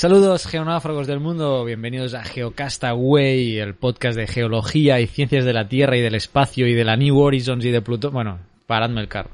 Saludos 0.00 0.46
geonáufragos 0.46 1.06
del 1.06 1.20
mundo, 1.20 1.62
bienvenidos 1.66 2.14
a 2.14 2.24
Geocastaway, 2.24 3.58
el 3.58 3.74
podcast 3.74 4.16
de 4.16 4.26
geología 4.26 4.98
y 4.98 5.06
ciencias 5.06 5.44
de 5.44 5.52
la 5.52 5.68
Tierra 5.68 5.94
y 5.94 6.00
del 6.00 6.14
espacio 6.14 6.66
y 6.66 6.72
de 6.72 6.86
la 6.86 6.96
New 6.96 7.18
Horizons 7.18 7.62
y 7.66 7.70
de 7.70 7.82
Plutón. 7.82 8.14
Bueno, 8.14 8.38
paradme 8.66 9.02
el 9.02 9.08
carro. 9.08 9.28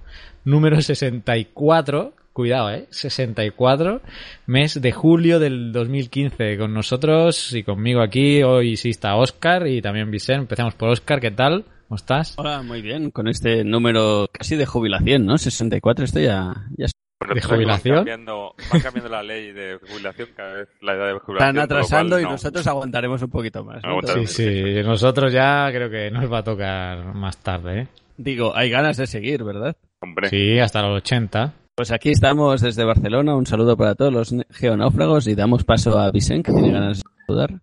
Número 0.44 0.82
64, 0.82 2.14
cuidado, 2.32 2.70
eh, 2.70 2.88
64, 2.90 4.02
mes 4.46 4.82
de 4.82 4.90
julio 4.90 5.38
del 5.38 5.70
2015. 5.70 6.58
Con 6.58 6.74
nosotros 6.74 7.52
y 7.52 7.62
conmigo 7.62 8.02
aquí, 8.02 8.42
hoy 8.42 8.76
sí 8.76 8.90
está 8.90 9.14
Oscar 9.14 9.68
y 9.68 9.80
también 9.80 10.10
Vicente. 10.10 10.40
Empezamos 10.40 10.74
por 10.74 10.88
Oscar, 10.88 11.20
¿qué 11.20 11.30
tal? 11.30 11.64
¿Cómo 11.86 11.94
estás? 11.94 12.34
Hola, 12.38 12.62
muy 12.62 12.82
bien, 12.82 13.12
con 13.12 13.28
este 13.28 13.62
número 13.62 14.26
casi 14.32 14.56
de 14.56 14.66
jubilación, 14.66 15.26
¿no? 15.26 15.38
64, 15.38 16.04
esto 16.04 16.18
ya, 16.18 16.66
ya 16.76 16.86
¿De 17.34 17.40
jubilación? 17.40 17.94
Van 17.96 18.04
cambiando, 18.04 18.54
van 18.70 18.80
cambiando 18.80 19.10
la 19.10 19.22
ley 19.22 19.52
de 19.52 19.78
jubilación 19.88 20.28
cada 20.36 20.52
vez, 20.52 20.68
la 20.82 20.92
edad 20.94 21.06
de 21.14 21.18
jubilación. 21.18 21.48
están 21.48 21.58
atrasando 21.58 22.10
cual 22.16 22.20
y 22.20 22.24
no. 22.24 22.30
nosotros 22.32 22.66
aguantaremos 22.66 23.22
un 23.22 23.30
poquito 23.30 23.64
más. 23.64 23.82
¿no? 23.82 24.00
Sí, 24.02 24.26
sí, 24.26 24.82
nosotros 24.84 25.32
ya 25.32 25.68
creo 25.72 25.90
que 25.90 26.10
nos 26.10 26.30
va 26.30 26.38
a 26.38 26.44
tocar 26.44 27.14
más 27.14 27.38
tarde, 27.38 27.80
¿eh? 27.80 27.88
Digo, 28.18 28.54
hay 28.54 28.70
ganas 28.70 28.96
de 28.98 29.06
seguir, 29.06 29.44
¿verdad? 29.44 29.76
Hombre, 30.00 30.28
Sí, 30.28 30.58
hasta 30.58 30.82
los 30.82 30.98
80. 30.98 31.54
Pues 31.74 31.90
aquí 31.90 32.10
estamos 32.10 32.60
desde 32.62 32.84
Barcelona, 32.84 33.34
un 33.34 33.44
saludo 33.46 33.76
para 33.76 33.94
todos 33.94 34.12
los 34.12 34.34
geonáufragos 34.50 35.26
y 35.26 35.34
damos 35.34 35.64
paso 35.64 35.98
a 35.98 36.10
Vicente, 36.10 36.50
que 36.50 36.58
tiene 36.58 36.72
ganas 36.72 36.98
de 36.98 37.02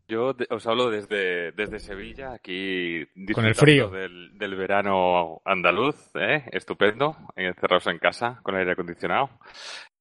yo 0.07 0.35
os 0.49 0.67
hablo 0.67 0.89
desde, 0.89 1.51
desde 1.53 1.79
Sevilla, 1.79 2.33
aquí 2.33 3.05
Con 3.33 3.45
el 3.45 3.55
frío. 3.55 3.89
Del, 3.89 4.37
del 4.37 4.55
verano 4.55 5.41
andaluz, 5.45 5.95
¿eh? 6.15 6.43
estupendo, 6.51 7.15
encerrados 7.35 7.87
en 7.87 7.99
casa 7.99 8.39
con 8.43 8.55
aire 8.55 8.73
acondicionado. 8.73 9.29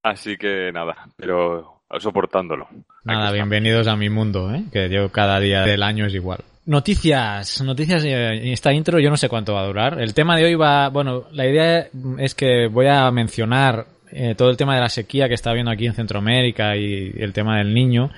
Así 0.02 0.36
que 0.36 0.72
nada, 0.72 1.08
pero 1.16 1.82
soportándolo. 1.98 2.68
Nada, 3.04 3.30
bienvenidos 3.32 3.86
a 3.86 3.96
mi 3.96 4.08
mundo, 4.08 4.52
¿eh? 4.52 4.64
que 4.72 4.88
yo 4.88 5.10
cada 5.10 5.38
día 5.38 5.62
del 5.62 5.82
año 5.82 6.06
es 6.06 6.14
igual. 6.14 6.40
Noticias, 6.64 7.60
noticias, 7.62 8.04
eh, 8.04 8.52
esta 8.52 8.72
intro 8.72 9.00
yo 9.00 9.10
no 9.10 9.16
sé 9.16 9.28
cuánto 9.28 9.54
va 9.54 9.62
a 9.62 9.66
durar. 9.66 10.00
El 10.00 10.14
tema 10.14 10.36
de 10.36 10.44
hoy 10.44 10.54
va, 10.54 10.88
bueno, 10.88 11.24
la 11.32 11.46
idea 11.46 11.88
es 12.18 12.34
que 12.34 12.68
voy 12.68 12.86
a 12.86 13.10
mencionar 13.10 13.86
eh, 14.12 14.34
todo 14.36 14.50
el 14.50 14.56
tema 14.56 14.74
de 14.74 14.80
la 14.80 14.88
sequía 14.88 15.26
que 15.26 15.34
está 15.34 15.50
habiendo 15.50 15.72
aquí 15.72 15.86
en 15.86 15.94
Centroamérica 15.94 16.76
y 16.76 17.12
el 17.16 17.32
tema 17.32 17.58
del 17.58 17.74
niño, 17.74 18.10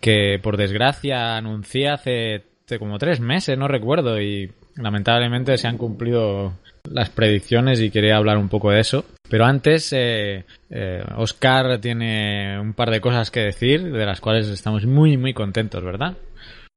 que 0.00 0.38
por 0.42 0.56
desgracia 0.56 1.36
anuncié 1.36 1.88
hace, 1.88 2.44
como 2.78 2.98
tres 2.98 3.20
meses, 3.20 3.58
no 3.58 3.68
recuerdo, 3.68 4.20
y 4.20 4.50
lamentablemente 4.76 5.56
se 5.58 5.68
han 5.68 5.78
cumplido 5.78 6.54
las 6.90 7.10
predicciones 7.10 7.80
y 7.80 7.90
quería 7.90 8.16
hablar 8.16 8.38
un 8.38 8.48
poco 8.48 8.70
de 8.70 8.80
eso. 8.80 9.04
Pero 9.28 9.44
antes, 9.44 9.92
eh, 9.92 10.44
eh, 10.70 11.04
Oscar 11.16 11.80
tiene 11.80 12.58
un 12.60 12.72
par 12.72 12.90
de 12.90 13.00
cosas 13.00 13.30
que 13.30 13.40
decir, 13.40 13.92
de 13.92 14.06
las 14.06 14.20
cuales 14.20 14.48
estamos 14.48 14.86
muy, 14.86 15.16
muy 15.16 15.34
contentos, 15.34 15.84
¿verdad? 15.84 16.16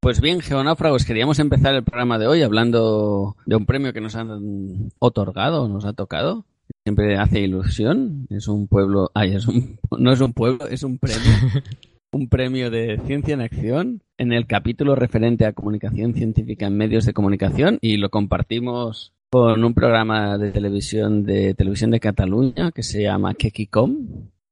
Pues 0.02 0.20
bien, 0.20 0.42
geonáufragos, 0.42 1.06
queríamos 1.06 1.38
empezar 1.38 1.76
el 1.76 1.84
programa 1.84 2.18
de 2.18 2.26
hoy 2.26 2.42
hablando 2.42 3.36
de 3.46 3.56
un 3.56 3.68
premio 3.68 3.94
que 3.94 4.02
nos 4.02 4.16
han 4.16 4.90
otorgado, 4.98 5.68
nos 5.68 5.86
ha 5.86 5.94
tocado. 5.94 6.46
Siempre 6.84 7.18
hace 7.18 7.42
ilusión. 7.42 8.26
Es 8.30 8.48
un 8.48 8.68
pueblo, 8.68 9.12
ay, 9.14 9.36
es 9.36 9.48
un, 9.48 9.80
no 10.00 10.12
es 10.12 10.20
un 10.20 10.34
pueblo, 10.34 10.68
es 10.68 10.82
un 10.84 10.98
premio. 10.98 11.22
un 12.12 12.28
premio 12.28 12.70
de 12.70 13.00
ciencia 13.06 13.34
en 13.34 13.42
acción 13.42 14.04
en 14.18 14.34
el 14.34 14.46
capítulo 14.46 14.96
referente 14.96 15.46
a 15.46 15.54
comunicación 15.54 16.14
científica 16.14 16.68
en 16.68 16.76
medios 16.78 17.06
de 17.06 17.14
comunicación 17.14 17.78
y 17.82 17.98
lo 17.98 18.10
compartimos 18.10 19.14
con 19.30 19.64
un 19.64 19.74
programa 19.74 20.38
de 20.38 20.52
televisión 20.52 21.24
de 21.24 21.54
televisión 21.54 21.90
de 21.92 22.02
Cataluña 22.02 22.72
que 22.74 22.84
se 22.84 23.04
llama 23.04 23.34
Kekicom, 23.34 23.96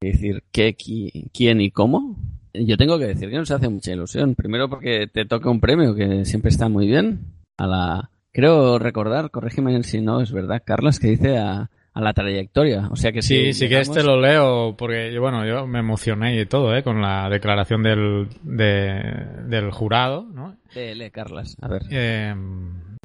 es 0.02 0.14
decir, 0.14 0.44
qué, 0.54 0.76
qui- 0.78 1.30
quién 1.34 1.60
y 1.60 1.70
cómo. 1.72 2.16
Yo 2.54 2.78
tengo 2.78 2.98
que 2.98 3.08
decir 3.08 3.30
que 3.30 3.36
nos 3.36 3.52
hace 3.52 3.68
mucha 3.68 3.92
ilusión. 3.92 4.36
Primero 4.36 4.70
porque 4.70 5.08
te 5.08 5.26
toca 5.26 5.50
un 5.50 5.60
premio 5.60 5.94
que 5.96 6.24
siempre 6.26 6.50
está 6.50 6.70
muy 6.70 6.88
bien. 6.88 7.20
A 7.58 7.68
la, 7.68 8.10
creo 8.32 8.80
recordar, 8.80 9.32
corrígeme 9.32 9.84
si 9.84 10.00
no 10.00 10.22
es 10.22 10.32
verdad, 10.32 10.64
Carlos, 10.66 10.98
que 11.00 11.10
dice 11.10 11.38
a, 11.38 11.70
a 12.00 12.04
la 12.04 12.14
trayectoria. 12.14 12.88
O 12.92 12.96
sea 12.96 13.12
que 13.12 13.22
Sí, 13.22 13.46
si 13.48 13.54
sí 13.54 13.60
que 13.66 13.76
llegamos- 13.76 13.98
este 13.98 14.04
lo 14.04 14.20
leo 14.20 14.76
porque, 14.78 15.12
yo, 15.14 15.22
bueno, 15.22 15.46
yo 15.46 15.68
me 15.68 15.80
emocioné 15.80 16.40
y 16.40 16.46
todo, 16.46 16.76
¿eh? 16.76 16.82
Con 16.84 17.02
la 17.02 17.30
declaración 17.30 17.84
del, 17.84 18.28
de- 18.42 19.26
del 19.48 19.72
jurado, 19.72 20.26
¿no? 20.34 20.56
Lee, 20.76 21.10
Carlas. 21.12 21.56
A 21.62 21.68
ver. 21.68 21.82
Eh, 21.92 22.34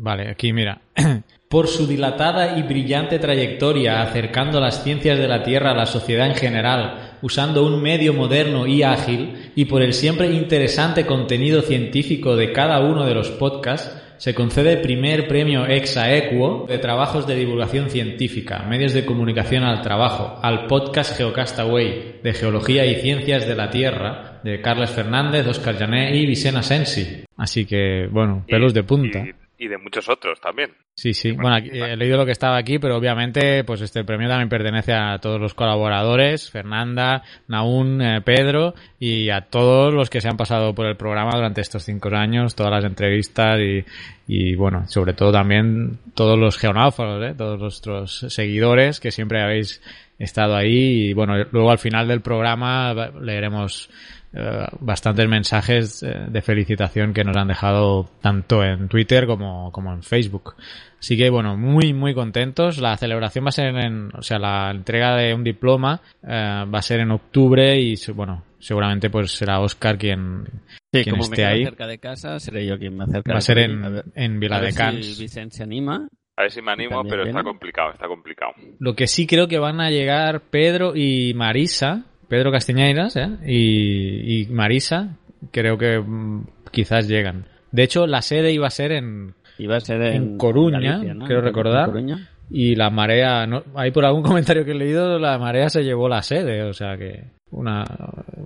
vale, 0.01 0.29
aquí 0.31 0.53
mira. 0.53 0.81
Por 1.49 1.69
su 1.69 1.87
dilatada 1.87 2.59
y 2.59 2.63
brillante 2.63 3.21
trayectoria 3.21 4.03
acercando 4.03 4.59
las 4.61 4.83
ciencias 4.83 5.19
de 5.19 5.29
la 5.29 5.45
Tierra 5.45 5.71
a 5.71 5.75
la 5.75 5.87
sociedad 5.87 6.27
en 6.27 6.35
general, 6.35 7.13
usando 7.23 7.65
un 7.65 7.81
medio 7.81 8.13
moderno 8.13 8.67
y 8.67 8.83
ágil, 8.83 9.53
y 9.55 9.67
por 9.67 9.81
el 9.83 9.93
siempre 9.93 10.33
interesante 10.33 11.07
contenido 11.07 11.63
científico 11.63 12.35
de 12.35 12.51
cada 12.53 12.81
uno 12.81 13.05
de 13.07 13.15
los 13.15 13.31
podcasts, 13.31 14.03
se 14.19 14.35
concede 14.35 14.77
primer 14.79 15.29
premio 15.29 15.67
ex 15.67 15.97
aequo 15.97 16.67
de 16.69 16.79
trabajos 16.79 17.27
de 17.27 17.37
divulgación 17.37 17.91
científica, 17.91 18.65
medios 18.69 18.93
de 18.93 19.05
comunicación 19.05 19.65
al 19.65 19.83
trabajo, 19.83 20.39
al 20.43 20.67
podcast 20.67 21.17
Geocastaway 21.17 22.21
de 22.23 22.33
Geología 22.33 22.87
y 22.87 22.97
Ciencias 22.97 23.47
de 23.47 23.55
la 23.55 23.71
Tierra 23.71 24.41
de 24.43 24.61
Carles 24.61 24.91
Fernández, 24.91 25.47
Oscar 25.47 25.77
Jané 25.77 26.17
y 26.17 26.27
Vicena 26.27 26.63
Sensi. 26.63 27.25
Así 27.37 27.67
que, 27.67 28.07
bueno, 28.11 28.45
pelos 28.49 28.73
de 28.75 28.83
punta. 28.85 29.19
Y, 29.21 29.33
y 29.59 29.69
de 29.69 29.79
muchos 29.79 30.09
otros 30.09 30.41
también. 30.41 30.71
Sí, 30.97 31.13
sí. 31.13 31.33
Bueno, 31.33 31.55
aquí- 31.57 31.71
he 31.73 31.97
leído 31.97 32.17
lo 32.17 32.25
que 32.27 32.33
estaba 32.33 32.57
aquí, 32.57 32.79
pero 32.79 32.97
obviamente, 32.97 33.65
pues 33.65 33.81
este 33.81 34.05
premio 34.05 34.29
también 34.29 34.49
pertenece 34.49 34.93
a 34.93 35.19
todos 35.19 35.41
los 35.41 35.55
colaboradores, 35.55 36.51
Fernanda, 36.51 37.23
Naún, 37.49 38.01
eh, 38.01 38.21
Pedro, 38.21 38.75
y 39.01 39.31
a 39.31 39.43
todos 39.43 39.93
los 39.93 40.09
que 40.11 40.21
se 40.21 40.29
han 40.29 40.37
pasado 40.37 40.75
por 40.75 40.87
el 40.87 40.97
programa 40.97 41.33
durante 41.35 41.61
estos 41.61 41.83
cinco 41.85 42.09
años, 42.15 42.55
todas 42.55 42.73
las 42.73 42.85
entrevistas 42.85 43.59
y, 43.61 43.85
y 44.29 44.55
bueno, 44.55 44.87
sobre 44.89 45.15
todo 45.15 45.33
también 45.33 45.99
todos 46.15 46.39
los 46.39 46.59
geonáufragos, 46.59 47.25
¿eh? 47.25 47.35
todos 47.37 47.59
nuestros 47.61 48.27
seguidores 48.29 49.01
que 49.01 49.11
siempre 49.11 49.43
habéis 49.43 49.83
estado 50.19 50.55
ahí 50.55 51.09
y 51.09 51.13
bueno, 51.13 51.35
luego 51.51 51.71
al 51.73 51.79
final 51.79 52.07
del 52.07 52.21
programa 52.21 52.95
leeremos 53.21 53.91
eh, 54.35 54.67
bastantes 54.81 55.29
mensajes 55.29 56.03
eh, 56.03 56.27
de 56.29 56.43
felicitación 56.43 57.13
que 57.15 57.25
nos 57.25 57.37
han 57.37 57.49
dejado 57.49 58.09
tanto 58.21 58.65
en 58.65 58.89
Twitter 58.89 59.27
como, 59.27 59.71
como 59.71 59.93
en 59.93 60.03
Facebook. 60.03 60.55
Así 60.99 61.17
que 61.17 61.31
bueno, 61.31 61.57
muy 61.57 61.93
muy 61.93 62.15
contentos. 62.15 62.79
La 62.79 62.97
celebración 62.97 63.45
va 63.45 63.51
a 63.51 63.53
ser 63.53 63.67
en, 63.77 64.11
o 64.17 64.23
sea, 64.23 64.39
la 64.39 64.71
entrega 64.71 65.17
de 65.17 65.35
un 65.35 65.45
diploma 65.45 66.01
eh, 66.23 66.65
va 66.73 66.79
a 66.79 66.83
ser 66.83 67.01
en 67.01 67.11
octubre 67.11 67.79
y 67.79 67.95
bueno, 68.15 68.43
seguramente 68.59 69.11
pues 69.11 69.33
será 69.33 69.61
Oscar 69.61 69.99
quien, 69.99 70.45
Sí, 70.93 71.03
quien 71.03 71.11
como 71.17 71.19
me 71.19 71.25
esté 71.25 71.37
quedo 71.37 71.49
ahí. 71.49 71.65
cerca 71.65 71.87
de 71.87 71.99
casa, 71.99 72.41
seré 72.41 72.67
yo 72.67 72.79
quien 72.79 72.97
me 72.97 73.05
acerca. 73.05 73.33
Va 73.33 73.39
a 73.39 73.43
ser 73.43 73.59
en, 73.59 73.85
A 73.85 73.89
ver, 73.91 74.05
en 74.15 74.31
a 74.31 74.35
ver 74.35 74.39
Viladecans. 74.41 75.07
si 75.07 75.23
Vicente 75.23 75.57
se 75.57 75.63
anima. 75.63 76.09
A 76.37 76.43
ver 76.43 76.51
si 76.51 76.63
me 76.63 76.73
animo, 76.73 76.97
También 76.97 77.11
pero 77.11 77.27
está 77.29 77.43
complicado, 77.45 77.93
está 77.93 78.09
complicado. 78.09 78.53
Lo 78.81 78.97
que 78.97 79.07
sí 79.07 79.27
creo 79.27 79.47
que 79.47 79.59
van 79.59 79.81
a 79.81 79.91
llegar 79.91 80.41
Pedro 80.51 80.97
y 80.97 81.33
Marisa, 81.35 82.07
Pedro 82.29 82.51
Castiñeiras 82.53 83.17
¿eh? 83.17 83.29
y, 83.47 84.43
y 84.43 84.47
Marisa, 84.47 85.17
creo 85.51 85.79
que, 85.79 85.99
mm, 85.99 86.47
quizás 86.71 87.09
llegan. 87.09 87.47
De 87.73 87.83
hecho, 87.83 88.07
la 88.07 88.23
sede 88.23 88.53
iba 88.53 88.67
a 88.67 88.71
ser 88.71 88.93
en, 88.93 89.35
Iba 89.59 89.77
a 89.77 89.81
ser 89.81 90.03
en 90.03 90.15
en, 90.15 90.39
Coruña, 90.39 90.81
Galicia, 90.81 91.15
¿no? 91.15 91.27
quiero 91.27 91.41
En 91.41 91.47
recordar. 91.47 91.87
Coruña. 91.87 92.29
y 92.51 92.75
la 92.75 92.91
marea, 92.91 93.47
no, 93.47 93.63
ahí 93.75 93.91
por 93.91 94.05
algún 94.05 94.23
comentario 94.25 94.65
que 94.65 94.73
he 94.73 94.75
leído, 94.75 95.19
la 95.19 95.39
marea 95.39 95.69
se 95.69 95.83
llevó 95.83 96.09
la 96.09 96.23
sede, 96.23 96.63
o 96.65 96.73
sea 96.73 96.97
que 96.97 97.25
una, 97.51 97.85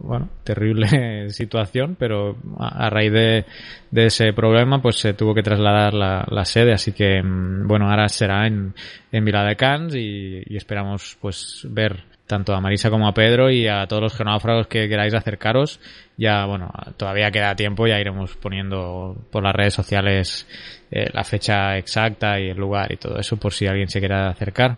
bueno, 0.02 0.28
terrible 0.44 1.28
situación, 1.30 1.96
pero 1.98 2.36
a, 2.58 2.86
a 2.86 2.90
raíz 2.90 3.12
de, 3.12 3.44
de 3.90 4.06
ese 4.06 4.32
problema 4.34 4.82
pues 4.82 4.96
se 4.96 5.14
tuvo 5.14 5.34
que 5.34 5.42
trasladar 5.42 5.94
la, 5.94 6.26
la 6.30 6.44
sede, 6.44 6.72
así 6.72 6.92
que 6.92 7.22
mm, 7.22 7.66
bueno, 7.66 7.88
ahora 7.90 8.08
será 8.08 8.46
en, 8.46 8.74
en 9.10 9.24
Viladecans 9.24 9.94
y, 9.94 10.42
y 10.44 10.56
esperamos 10.56 11.16
pues 11.20 11.66
ver 11.70 12.04
tanto 12.28 12.54
a 12.54 12.60
Marisa 12.60 12.90
como 12.90 13.08
a 13.08 13.14
Pedro 13.14 13.50
y 13.50 13.66
a 13.66 13.86
todos 13.88 14.02
los 14.02 14.14
geonáufragos 14.14 14.68
que 14.68 14.88
queráis 14.88 15.14
acercaros. 15.14 15.80
Ya, 16.16 16.44
bueno, 16.46 16.70
todavía 16.96 17.32
queda 17.32 17.56
tiempo, 17.56 17.88
ya 17.88 17.98
iremos 17.98 18.36
poniendo 18.36 19.16
por 19.32 19.42
las 19.42 19.54
redes 19.54 19.74
sociales 19.74 20.46
eh, 20.90 21.08
la 21.12 21.24
fecha 21.24 21.76
exacta 21.78 22.38
y 22.38 22.50
el 22.50 22.56
lugar 22.56 22.92
y 22.92 22.96
todo 22.96 23.18
eso 23.18 23.36
por 23.36 23.52
si 23.52 23.66
alguien 23.66 23.88
se 23.88 23.98
quiera 23.98 24.28
acercar. 24.28 24.76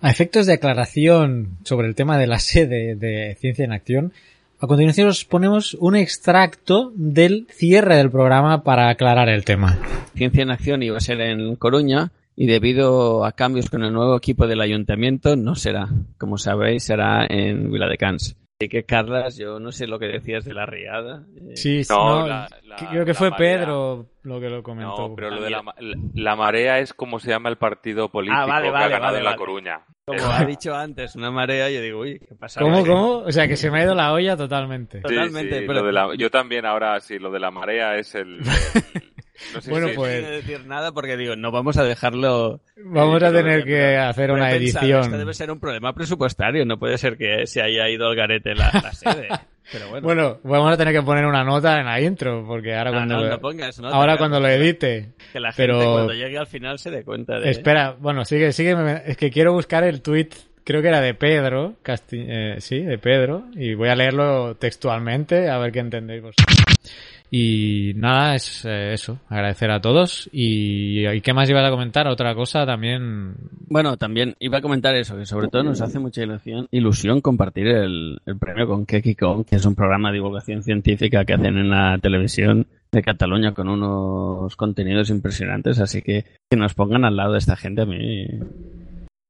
A 0.00 0.10
efectos 0.10 0.46
de 0.46 0.54
aclaración 0.54 1.58
sobre 1.64 1.88
el 1.88 1.94
tema 1.94 2.18
de 2.18 2.26
la 2.26 2.38
sede 2.38 2.96
de 2.96 3.36
Ciencia 3.38 3.64
en 3.64 3.72
Acción, 3.72 4.12
a 4.60 4.66
continuación 4.66 5.08
os 5.08 5.24
ponemos 5.24 5.74
un 5.74 5.94
extracto 5.94 6.92
del 6.96 7.46
cierre 7.50 7.96
del 7.96 8.10
programa 8.10 8.64
para 8.64 8.88
aclarar 8.88 9.28
el 9.28 9.44
tema. 9.44 9.78
Ciencia 10.16 10.42
en 10.42 10.50
Acción 10.50 10.82
iba 10.82 10.96
a 10.96 11.00
ser 11.00 11.20
en 11.20 11.54
Coruña 11.56 12.12
y 12.40 12.46
debido 12.46 13.24
a 13.24 13.32
cambios 13.32 13.68
con 13.68 13.82
el 13.82 13.92
nuevo 13.92 14.16
equipo 14.16 14.46
del 14.46 14.60
ayuntamiento 14.60 15.34
no 15.34 15.56
será. 15.56 15.88
Como 16.18 16.38
sabéis, 16.38 16.84
será 16.84 17.26
en 17.28 17.70
Viladecans. 17.72 18.36
Así 18.60 18.68
que, 18.68 18.84
Carlas, 18.84 19.36
yo 19.36 19.58
no 19.60 19.70
sé 19.72 19.86
lo 19.86 19.98
que 20.00 20.06
decías 20.06 20.44
de 20.44 20.52
la 20.54 20.66
riada. 20.66 21.24
Eh, 21.36 21.56
Sí, 21.56 21.84
sí, 21.84 21.92
No, 21.92 22.20
no, 22.20 22.26
la- 22.28 22.48
la- 22.64 22.76
creo 22.90 23.04
que 23.04 23.14
fue 23.14 23.30
marea. 23.30 23.58
Pedro 23.58 24.06
lo 24.22 24.40
que 24.40 24.48
lo 24.50 24.62
comentó. 24.62 25.08
No, 25.08 25.14
pero 25.16 25.30
lo 25.30 25.42
de 25.42 25.50
la, 25.50 25.62
la- 26.14 26.36
marea 26.36 26.78
es 26.80 26.92
como 26.94 27.18
se 27.20 27.30
llama 27.30 27.48
el 27.50 27.56
partido 27.56 28.08
político 28.08 28.36
Ah, 28.40 28.46
vale, 28.46 28.66
que 28.66 28.70
vale, 28.72 28.84
ha 28.84 28.88
ganado 28.88 29.12
vale, 29.14 29.18
en 29.18 29.24
La. 29.24 29.36
Coruña. 29.36 29.80
Como 30.06 30.20
ha 30.32 30.44
dicho 30.44 30.74
antes, 30.74 31.14
una 31.16 31.30
marea, 31.30 31.68
yo 31.70 31.82
digo, 31.82 32.00
uy, 32.00 32.18
¿qué 32.18 32.34
pasa? 32.34 32.60
¿Cómo, 32.60 32.84
cómo? 32.84 33.18
O 33.18 33.30
sea, 33.32 33.46
que 33.46 33.56
se 33.56 33.70
me 33.70 33.80
ha 33.80 33.84
ido 33.84 33.94
la 33.94 34.12
olla 34.12 34.36
totalmente. 34.36 34.98
Sí, 34.98 35.02
Totalmente, 35.02 35.60
sí, 35.60 35.64
pero- 35.66 35.80
lo 35.80 35.86
de 35.86 35.92
la- 35.92 36.14
yo 36.16 36.30
también 36.30 36.66
ahora 36.66 36.98
sí, 37.00 37.18
lo 37.18 37.30
de 37.30 37.40
la 37.40 37.50
marea 37.50 37.96
es 37.96 38.14
el... 38.14 38.38
el- 38.38 38.44
no 39.54 39.60
sé 39.60 39.70
Bueno, 39.70 39.88
si- 39.88 39.94
pues- 39.94 40.22
No 40.22 40.30
decir 40.30 40.66
nada 40.66 40.92
porque 40.92 41.16
digo, 41.16 41.36
no 41.36 41.50
vamos 41.50 41.76
a 41.76 41.84
dejarlo. 41.84 42.60
Vamos 42.84 43.22
a 43.22 43.30
Pero- 43.30 43.32
tener 43.38 43.64
que 43.64 43.96
hacer 43.96 44.30
una 44.30 44.48
pensado, 44.50 44.84
edición. 44.84 45.00
Esto 45.02 45.18
debe 45.18 45.34
ser 45.34 45.50
un 45.50 45.60
problema 45.60 45.92
presupuestario, 45.94 46.64
no 46.64 46.78
puede 46.78 46.98
ser 46.98 47.16
que 47.16 47.46
se 47.46 47.62
haya 47.62 47.88
ido 47.88 48.08
al 48.08 48.16
garete 48.16 48.54
la, 48.54 48.70
la 48.82 48.92
sede. 48.92 49.28
Pero 49.70 49.90
bueno, 49.90 50.06
Bueno, 50.06 50.38
vamos 50.44 50.72
a 50.72 50.76
tener 50.78 50.94
que 50.94 51.02
poner 51.02 51.26
una 51.26 51.44
nota 51.44 51.78
en 51.78 51.84
la 51.84 52.00
intro, 52.00 52.42
porque 52.46 52.74
ahora 52.74 52.90
no, 52.90 52.96
cuando, 52.96 53.14
no, 53.16 53.22
lo, 53.24 53.28
no 53.28 53.38
pongas 53.38 53.78
nota, 53.78 53.94
ahora 53.94 54.16
cuando 54.16 54.40
lo 54.40 54.48
edite. 54.48 55.10
que 55.30 55.40
la 55.40 55.52
gente 55.52 55.72
pero- 55.74 55.92
cuando 55.92 56.14
llegue 56.14 56.38
al 56.38 56.46
final 56.46 56.78
se 56.78 56.90
dé 56.90 57.04
cuenta 57.04 57.38
de. 57.38 57.50
Espera, 57.50 57.94
bueno, 57.98 58.24
sigue, 58.24 58.52
sigue, 58.52 58.74
es 59.04 59.16
que 59.18 59.30
quiero 59.30 59.52
buscar 59.52 59.84
el 59.84 60.00
tweet, 60.00 60.30
creo 60.64 60.80
que 60.80 60.88
era 60.88 61.02
de 61.02 61.12
Pedro, 61.12 61.74
Casti- 61.84 62.24
eh, 62.26 62.56
sí, 62.60 62.80
de 62.80 62.96
Pedro, 62.96 63.44
y 63.56 63.74
voy 63.74 63.90
a 63.90 63.94
leerlo 63.94 64.54
textualmente, 64.56 65.50
a 65.50 65.58
ver 65.58 65.70
qué 65.70 65.80
entendéis 65.80 66.22
vosotros. 66.22 66.56
Y 67.30 67.92
nada, 67.96 68.34
es 68.34 68.64
eh, 68.64 68.94
eso, 68.94 69.20
agradecer 69.28 69.70
a 69.70 69.80
todos. 69.80 70.28
Y, 70.32 71.06
¿y 71.06 71.20
qué 71.20 71.34
más 71.34 71.48
ibas 71.50 71.66
a 71.66 71.70
comentar? 71.70 72.08
Otra 72.08 72.34
cosa 72.34 72.64
también. 72.64 73.34
Bueno, 73.68 73.96
también 73.96 74.34
iba 74.38 74.58
a 74.58 74.62
comentar 74.62 74.94
eso, 74.94 75.16
que 75.16 75.26
sobre 75.26 75.48
todo 75.48 75.62
nos 75.62 75.80
hace 75.82 75.98
mucha 75.98 76.22
ilusión, 76.22 76.68
ilusión 76.70 77.20
compartir 77.20 77.66
el, 77.66 78.18
el 78.24 78.38
premio 78.38 78.66
con 78.66 78.86
Keki 78.86 79.14
Con, 79.14 79.44
que 79.44 79.56
es 79.56 79.66
un 79.66 79.74
programa 79.74 80.08
de 80.08 80.14
divulgación 80.14 80.62
científica 80.62 81.24
que 81.24 81.34
hacen 81.34 81.58
en 81.58 81.68
la 81.68 81.98
televisión 81.98 82.66
de 82.90 83.02
Cataluña 83.02 83.52
con 83.52 83.68
unos 83.68 84.56
contenidos 84.56 85.10
impresionantes, 85.10 85.78
así 85.80 86.00
que 86.00 86.24
que 86.50 86.56
nos 86.56 86.74
pongan 86.74 87.04
al 87.04 87.16
lado 87.16 87.32
de 87.32 87.38
esta 87.38 87.56
gente 87.56 87.82
a 87.82 87.86
mí 87.86 87.98
me 87.98 88.46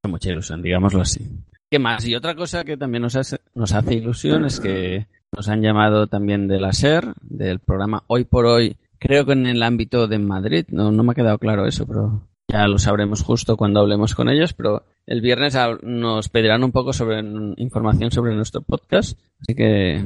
hace 0.04 0.08
mucha 0.08 0.30
ilusión, 0.30 0.62
digámoslo 0.62 1.00
así. 1.00 1.26
¿Qué 1.70 1.78
más? 1.78 2.06
Y 2.06 2.14
otra 2.14 2.34
cosa 2.34 2.64
que 2.64 2.76
también 2.76 3.02
nos 3.02 3.16
hace, 3.16 3.38
nos 3.54 3.72
hace 3.72 3.94
ilusión 3.94 4.44
es 4.44 4.60
que 4.60 5.06
nos 5.34 5.48
han 5.48 5.62
llamado 5.62 6.06
también 6.06 6.48
de 6.48 6.60
la 6.60 6.72
SER, 6.72 7.14
del 7.22 7.58
programa 7.58 8.04
Hoy 8.06 8.24
por 8.24 8.46
Hoy, 8.46 8.76
creo 8.98 9.24
que 9.26 9.32
en 9.32 9.46
el 9.46 9.62
ámbito 9.62 10.06
de 10.06 10.18
Madrid, 10.18 10.66
no, 10.70 10.90
no 10.90 11.02
me 11.02 11.12
ha 11.12 11.14
quedado 11.14 11.38
claro 11.38 11.66
eso, 11.66 11.86
pero 11.86 12.28
ya 12.48 12.66
lo 12.66 12.78
sabremos 12.78 13.22
justo 13.22 13.56
cuando 13.56 13.80
hablemos 13.80 14.14
con 14.14 14.28
ellos, 14.28 14.54
pero 14.54 14.84
el 15.06 15.20
viernes 15.20 15.56
nos 15.82 16.28
pedirán 16.28 16.64
un 16.64 16.72
poco 16.72 16.92
sobre 16.92 17.20
información 17.56 18.10
sobre 18.10 18.34
nuestro 18.34 18.62
podcast, 18.62 19.18
así 19.40 19.54
que 19.54 20.02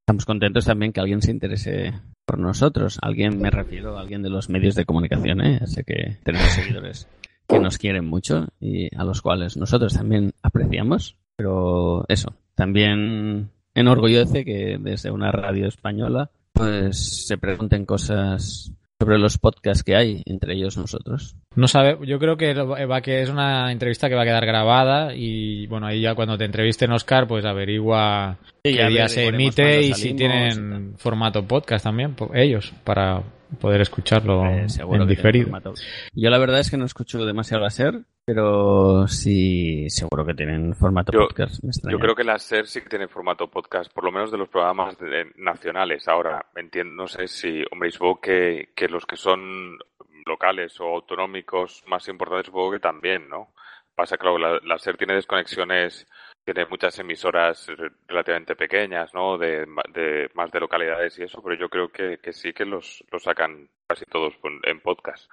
estamos 0.00 0.24
contentos 0.24 0.64
también 0.64 0.92
que 0.92 1.00
alguien 1.00 1.22
se 1.22 1.30
interese 1.30 1.92
por 2.24 2.38
nosotros. 2.38 2.98
Alguien, 3.00 3.40
me 3.40 3.50
refiero 3.50 3.96
a 3.96 4.00
alguien 4.00 4.22
de 4.22 4.30
los 4.30 4.48
medios 4.48 4.74
de 4.74 4.84
comunicación, 4.84 5.40
¿eh? 5.40 5.60
Sé 5.66 5.84
que 5.84 6.18
tenemos 6.24 6.48
seguidores 6.48 7.08
que 7.48 7.58
nos 7.58 7.78
quieren 7.78 8.06
mucho 8.06 8.46
y 8.60 8.94
a 8.96 9.04
los 9.04 9.22
cuales 9.22 9.56
nosotros 9.56 9.94
también 9.94 10.32
apreciamos, 10.42 11.16
pero 11.36 12.04
eso, 12.08 12.34
también 12.54 13.50
enorgullece 13.78 14.44
que 14.44 14.76
desde 14.80 15.10
una 15.10 15.30
radio 15.32 15.66
española 15.68 16.30
pues 16.52 17.26
se 17.26 17.38
pregunten 17.38 17.84
cosas 17.86 18.72
sobre 19.00 19.18
los 19.18 19.38
podcasts 19.38 19.84
que 19.84 19.94
hay, 19.94 20.22
entre 20.26 20.54
ellos 20.54 20.76
nosotros. 20.76 21.36
No 21.54 21.68
sabe, 21.68 21.96
yo 22.04 22.18
creo 22.18 22.36
que 22.36 22.52
lo- 22.52 22.66
va 22.88 23.00
que 23.00 23.22
es 23.22 23.30
una 23.30 23.70
entrevista 23.70 24.08
que 24.08 24.16
va 24.16 24.22
a 24.22 24.24
quedar 24.24 24.44
grabada 24.44 25.14
y 25.14 25.68
bueno, 25.68 25.86
ahí 25.86 26.00
ya 26.00 26.16
cuando 26.16 26.36
te 26.36 26.44
entrevisten 26.44 26.90
Oscar, 26.90 27.28
pues 27.28 27.44
averigua 27.44 28.38
Sí, 28.64 28.72
qué 28.72 28.76
ya 28.78 28.88
día 28.88 29.08
se 29.08 29.26
emite 29.28 29.82
y 29.82 29.94
si 29.94 30.14
tienen 30.14 30.94
formato 30.98 31.44
podcast 31.46 31.84
también, 31.84 32.14
po- 32.14 32.32
ellos, 32.34 32.72
para 32.82 33.22
poder 33.60 33.80
escucharlo 33.80 34.44
Eh, 34.46 34.66
en 34.78 35.06
diferido. 35.08 35.50
Yo 36.12 36.30
la 36.30 36.38
verdad 36.38 36.60
es 36.60 36.70
que 36.70 36.76
no 36.76 36.84
escucho 36.84 37.24
demasiado 37.24 37.62
la 37.62 37.70
SER, 37.70 38.00
pero 38.24 39.08
sí, 39.08 39.88
seguro 39.88 40.24
que 40.26 40.34
tienen 40.34 40.74
formato 40.74 41.12
Yo- 41.12 41.20
podcast. 41.20 41.62
me. 41.64 41.70
Yo 41.92 41.98
creo 41.98 42.14
que 42.14 42.24
la 42.24 42.38
SER 42.38 42.66
sí 42.66 42.80
que 42.82 42.88
tiene 42.88 43.08
formato 43.08 43.48
podcast, 43.48 43.92
por 43.92 44.04
lo 44.04 44.12
menos 44.12 44.30
de 44.30 44.38
los 44.38 44.48
programas 44.48 44.98
de- 44.98 45.32
nacionales. 45.36 46.06
Ahora, 46.08 46.44
entiendo, 46.56 46.94
no 46.94 47.08
sé 47.08 47.26
si, 47.28 47.62
hombre, 47.72 47.90
supongo 47.90 48.20
que, 48.20 48.70
que 48.76 48.88
los 48.88 49.06
que 49.06 49.16
son 49.16 49.78
locales 50.26 50.78
o 50.80 50.84
autonómicos 50.96 51.82
más 51.86 52.06
importantes, 52.08 52.46
supongo 52.46 52.72
que 52.72 52.80
también, 52.80 53.28
¿no? 53.28 53.54
Pasa, 53.94 54.16
claro, 54.18 54.38
la, 54.38 54.60
la 54.62 54.78
SER 54.78 54.96
tiene 54.96 55.14
desconexiones, 55.14 56.06
tiene 56.52 56.68
muchas 56.70 56.98
emisoras 56.98 57.66
re- 57.68 57.90
relativamente 58.06 58.56
pequeñas, 58.56 59.12
¿no? 59.12 59.36
De, 59.36 59.66
más 60.34 60.50
de 60.50 60.60
localidades 60.60 61.18
y 61.18 61.24
eso, 61.24 61.42
pero 61.42 61.56
yo 61.60 61.68
creo 61.68 61.88
que, 61.88 62.18
que 62.22 62.32
sí 62.32 62.52
que 62.52 62.64
los, 62.64 63.04
los 63.12 63.22
sacan 63.22 63.68
casi 63.86 64.04
todos 64.06 64.34
en- 64.64 64.80
podcast. 64.80 65.30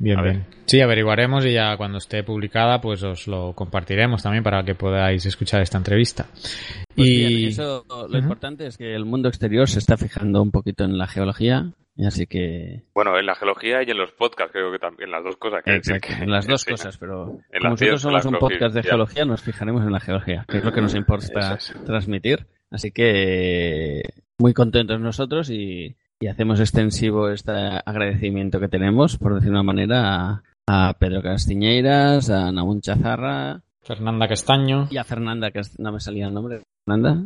Bien, 0.00 0.18
A 0.18 0.22
ver. 0.22 0.32
bien. 0.32 0.46
Sí, 0.66 0.80
averiguaremos 0.80 1.44
y 1.46 1.54
ya 1.54 1.76
cuando 1.76 1.98
esté 1.98 2.22
publicada, 2.22 2.80
pues 2.80 3.02
os 3.02 3.26
lo 3.26 3.52
compartiremos 3.54 4.22
también 4.22 4.44
para 4.44 4.62
que 4.62 4.74
podáis 4.74 5.26
escuchar 5.26 5.60
esta 5.62 5.78
entrevista. 5.78 6.26
Pues 6.94 7.08
y 7.08 7.26
bien, 7.26 7.48
eso, 7.48 7.84
lo 8.08 8.18
importante 8.18 8.66
es 8.66 8.76
que 8.76 8.94
el 8.94 9.04
mundo 9.04 9.28
exterior 9.28 9.68
se 9.68 9.78
está 9.80 9.96
fijando 9.96 10.40
un 10.42 10.50
poquito 10.52 10.84
en 10.84 10.98
la 10.98 11.06
geología, 11.08 11.72
así 12.06 12.26
que 12.26 12.84
Bueno, 12.94 13.18
en 13.18 13.26
la 13.26 13.34
geología 13.34 13.82
y 13.82 13.90
en 13.90 13.98
los 13.98 14.12
podcasts, 14.12 14.52
creo 14.52 14.70
que 14.70 14.78
también, 14.78 15.08
en 15.08 15.12
las 15.12 15.24
dos 15.24 15.36
cosas. 15.36 15.62
Exacto, 15.66 16.08
que- 16.08 16.22
en 16.24 16.30
las 16.30 16.46
dos 16.46 16.62
sí. 16.62 16.70
cosas, 16.70 16.96
pero 16.98 17.38
En 17.50 17.60
como 17.60 17.70
nosotros 17.70 18.00
somos 18.02 18.24
un 18.26 18.34
podcast 18.38 18.74
de 18.74 18.82
geología. 18.82 18.90
geología, 18.90 19.24
nos 19.24 19.42
fijaremos 19.42 19.82
en 19.84 19.92
la 19.92 20.00
geología, 20.00 20.44
que 20.48 20.58
es 20.58 20.64
lo 20.64 20.72
que 20.72 20.80
nos 20.82 20.94
importa 20.94 21.54
es. 21.54 21.74
transmitir. 21.84 22.46
Así 22.70 22.90
que 22.92 24.02
muy 24.38 24.52
contentos 24.54 25.00
nosotros 25.00 25.50
y, 25.50 25.96
y 26.20 26.26
hacemos 26.28 26.60
extensivo 26.60 27.30
este 27.30 27.50
agradecimiento 27.52 28.60
que 28.60 28.68
tenemos, 28.68 29.16
por 29.16 29.34
decir 29.34 29.50
una 29.50 29.62
manera, 29.62 30.42
a, 30.66 30.88
a 30.88 30.92
Pedro 30.94 31.22
Castiñeiras, 31.22 32.30
a 32.30 32.52
Namun 32.52 32.80
Chazarra 32.80 33.62
Fernanda 33.82 34.28
Castaño. 34.28 34.86
y 34.90 34.98
a 34.98 35.04
Fernanda, 35.04 35.50
que 35.50 35.62
no 35.78 35.92
me 35.92 35.98
salía 36.00 36.26
el 36.28 36.34
nombre, 36.34 36.60
Fernanda. 36.84 37.24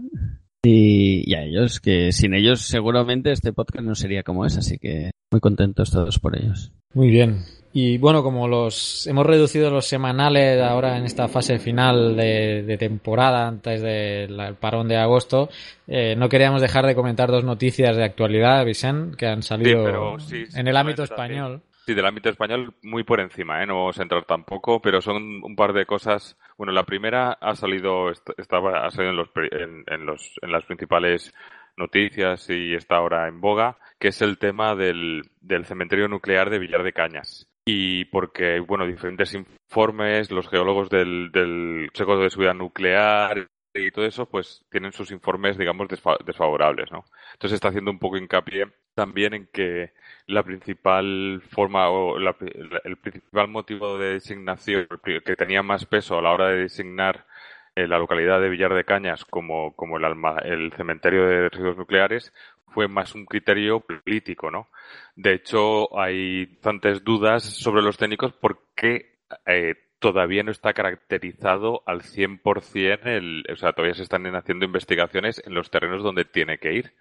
Y, 0.65 1.29
y 1.29 1.35
a 1.35 1.43
ellos, 1.43 1.81
que 1.81 2.13
sin 2.13 2.35
ellos 2.35 2.61
seguramente 2.61 3.33
este 3.33 3.53
podcast 3.53 3.85
no 3.85 3.95
sería 3.95 4.23
como 4.23 4.47
es, 4.47 4.57
así 4.57 4.79
que 4.79 5.11
muy 5.31 5.41
contentos 5.41 5.91
todos 5.91 6.19
por 6.19 6.37
ellos. 6.37 6.73
Muy 6.95 7.11
bien. 7.11 7.45
Y 7.75 7.97
bueno, 7.97 8.23
como 8.23 8.49
los 8.49 9.07
hemos 9.07 9.25
reducido 9.25 9.71
los 9.71 9.87
semanales 9.87 10.61
ahora 10.61 10.99
en 10.99 11.05
esta 11.05 11.27
fase 11.27 11.59
final 11.59 12.17
de, 12.17 12.63
de 12.65 12.77
temporada 12.77 13.49
antes 13.49 13.81
del 13.81 14.57
parón 14.61 14.89
de 14.89 14.99
agosto, 14.99 15.49
eh, 15.87 16.15
no 16.17 16.29
queríamos 16.29 16.61
dejar 16.61 16.87
de 16.87 16.95
comentar 16.95 17.31
dos 17.31 17.45
noticias 17.45 17.97
de 17.97 18.05
actualidad, 18.05 18.65
Vicente, 18.67 19.17
que 19.17 19.27
han 19.27 19.43
salido 19.43 19.85
pero 19.85 20.21
sí, 20.21 20.45
sí, 20.47 20.61
en 20.61 20.69
el 20.69 20.77
ámbito 20.77 21.03
español. 21.03 21.63
Sí, 21.87 21.95
del 21.95 22.05
ámbito 22.05 22.29
español 22.29 22.75
muy 22.83 23.05
por 23.05 23.21
encima, 23.21 23.63
¿eh? 23.63 23.67
no 23.67 23.77
vamos 23.77 23.99
a 23.99 24.03
entrar 24.03 24.25
tampoco, 24.25 24.81
pero 24.83 25.01
son 25.01 25.43
un 25.43 25.57
par 25.57 25.73
de 25.73 25.87
cosas. 25.87 26.37
Bueno, 26.63 26.75
la 26.75 26.85
primera 26.85 27.33
ha 27.41 27.57
salido, 27.57 28.09
est- 28.09 28.39
estaba, 28.39 28.87
ha 28.87 28.91
salido 28.93 29.11
en, 29.11 29.17
los, 29.17 29.31
en, 29.51 29.83
en 29.85 30.07
los, 30.07 30.39
en 30.43 30.53
las 30.53 30.65
principales 30.65 31.35
noticias 31.77 32.49
y 32.51 32.75
está 32.75 32.99
ahora 32.99 33.27
en 33.27 33.41
boga, 33.41 33.79
que 33.99 34.07
es 34.07 34.23
el 34.23 34.39
tema 34.39 34.77
del, 34.77 35.23
del 35.41 35.65
cementerio 35.65 36.07
nuclear 36.07 36.51
de 36.51 36.61
Villar 36.61 36.85
de 36.85 36.93
Cañas. 36.93 37.49
Y 37.65 38.05
porque, 38.05 38.61
bueno, 38.61 38.87
diferentes 38.87 39.35
informes, 39.35 40.31
los 40.31 40.49
geólogos 40.49 40.89
del, 40.89 41.33
del 41.33 41.89
Consejo 41.93 42.19
de 42.19 42.31
Seguridad 42.31 42.55
Nuclear 42.55 43.49
y 43.75 43.91
todo 43.91 44.05
eso, 44.05 44.27
pues 44.27 44.65
tienen 44.71 44.93
sus 44.93 45.11
informes, 45.11 45.57
digamos, 45.57 45.89
desfavorables, 45.89 46.91
¿no? 46.93 47.05
Entonces 47.33 47.55
está 47.55 47.69
haciendo 47.69 47.91
un 47.91 47.99
poco 47.99 48.19
hincapié 48.19 48.67
también 48.95 49.35
en 49.35 49.47
que 49.47 49.93
la 50.27 50.43
principal 50.43 51.43
forma 51.51 51.89
o 51.91 52.19
el 52.19 52.97
principal 52.99 53.49
motivo 53.49 53.99
de 53.99 54.15
designación 54.15 54.87
que 55.25 55.37
tenía 55.37 55.63
más 55.63 55.87
peso 55.87 56.19
a 56.19 56.23
la 56.23 56.33
hora 56.33 56.49
de 56.49 56.63
designar 56.63 57.27
eh, 57.75 57.87
la 57.89 57.99
localidad 57.99 58.41
de 58.41 58.51
Villar 58.51 58.75
de 58.75 58.85
Cañas 58.85 59.25
como, 59.25 59.75
como 59.75 59.97
el, 59.97 60.05
el 60.45 60.73
cementerio 60.75 61.27
de 61.27 61.49
residuos 61.49 61.79
nucleares 61.79 62.33
fue 62.69 62.87
más 62.89 63.15
un 63.15 63.25
criterio 63.25 63.81
político, 63.81 64.51
¿no? 64.51 64.69
De 65.17 65.35
hecho, 65.35 65.99
hay 65.99 66.47
bastantes 66.47 67.03
dudas 67.03 67.43
sobre 67.43 67.83
los 67.83 67.97
técnicos 67.97 68.35
porque 68.35 69.21
eh, 69.47 69.75
todavía 70.03 70.43
no 70.43 70.51
está 70.51 70.75
caracterizado 70.75 71.83
al 71.87 72.03
100% 72.03 73.07
el, 73.07 73.45
o 73.51 73.57
sea, 73.57 73.73
todavía 73.73 73.95
se 73.95 74.03
están 74.03 74.27
haciendo 74.35 74.67
investigaciones 74.67 75.41
en 75.47 75.55
los 75.55 75.71
terrenos 75.71 76.03
donde 76.03 76.25
tiene 76.25 76.59
que 76.59 76.75
ir, 76.75 76.93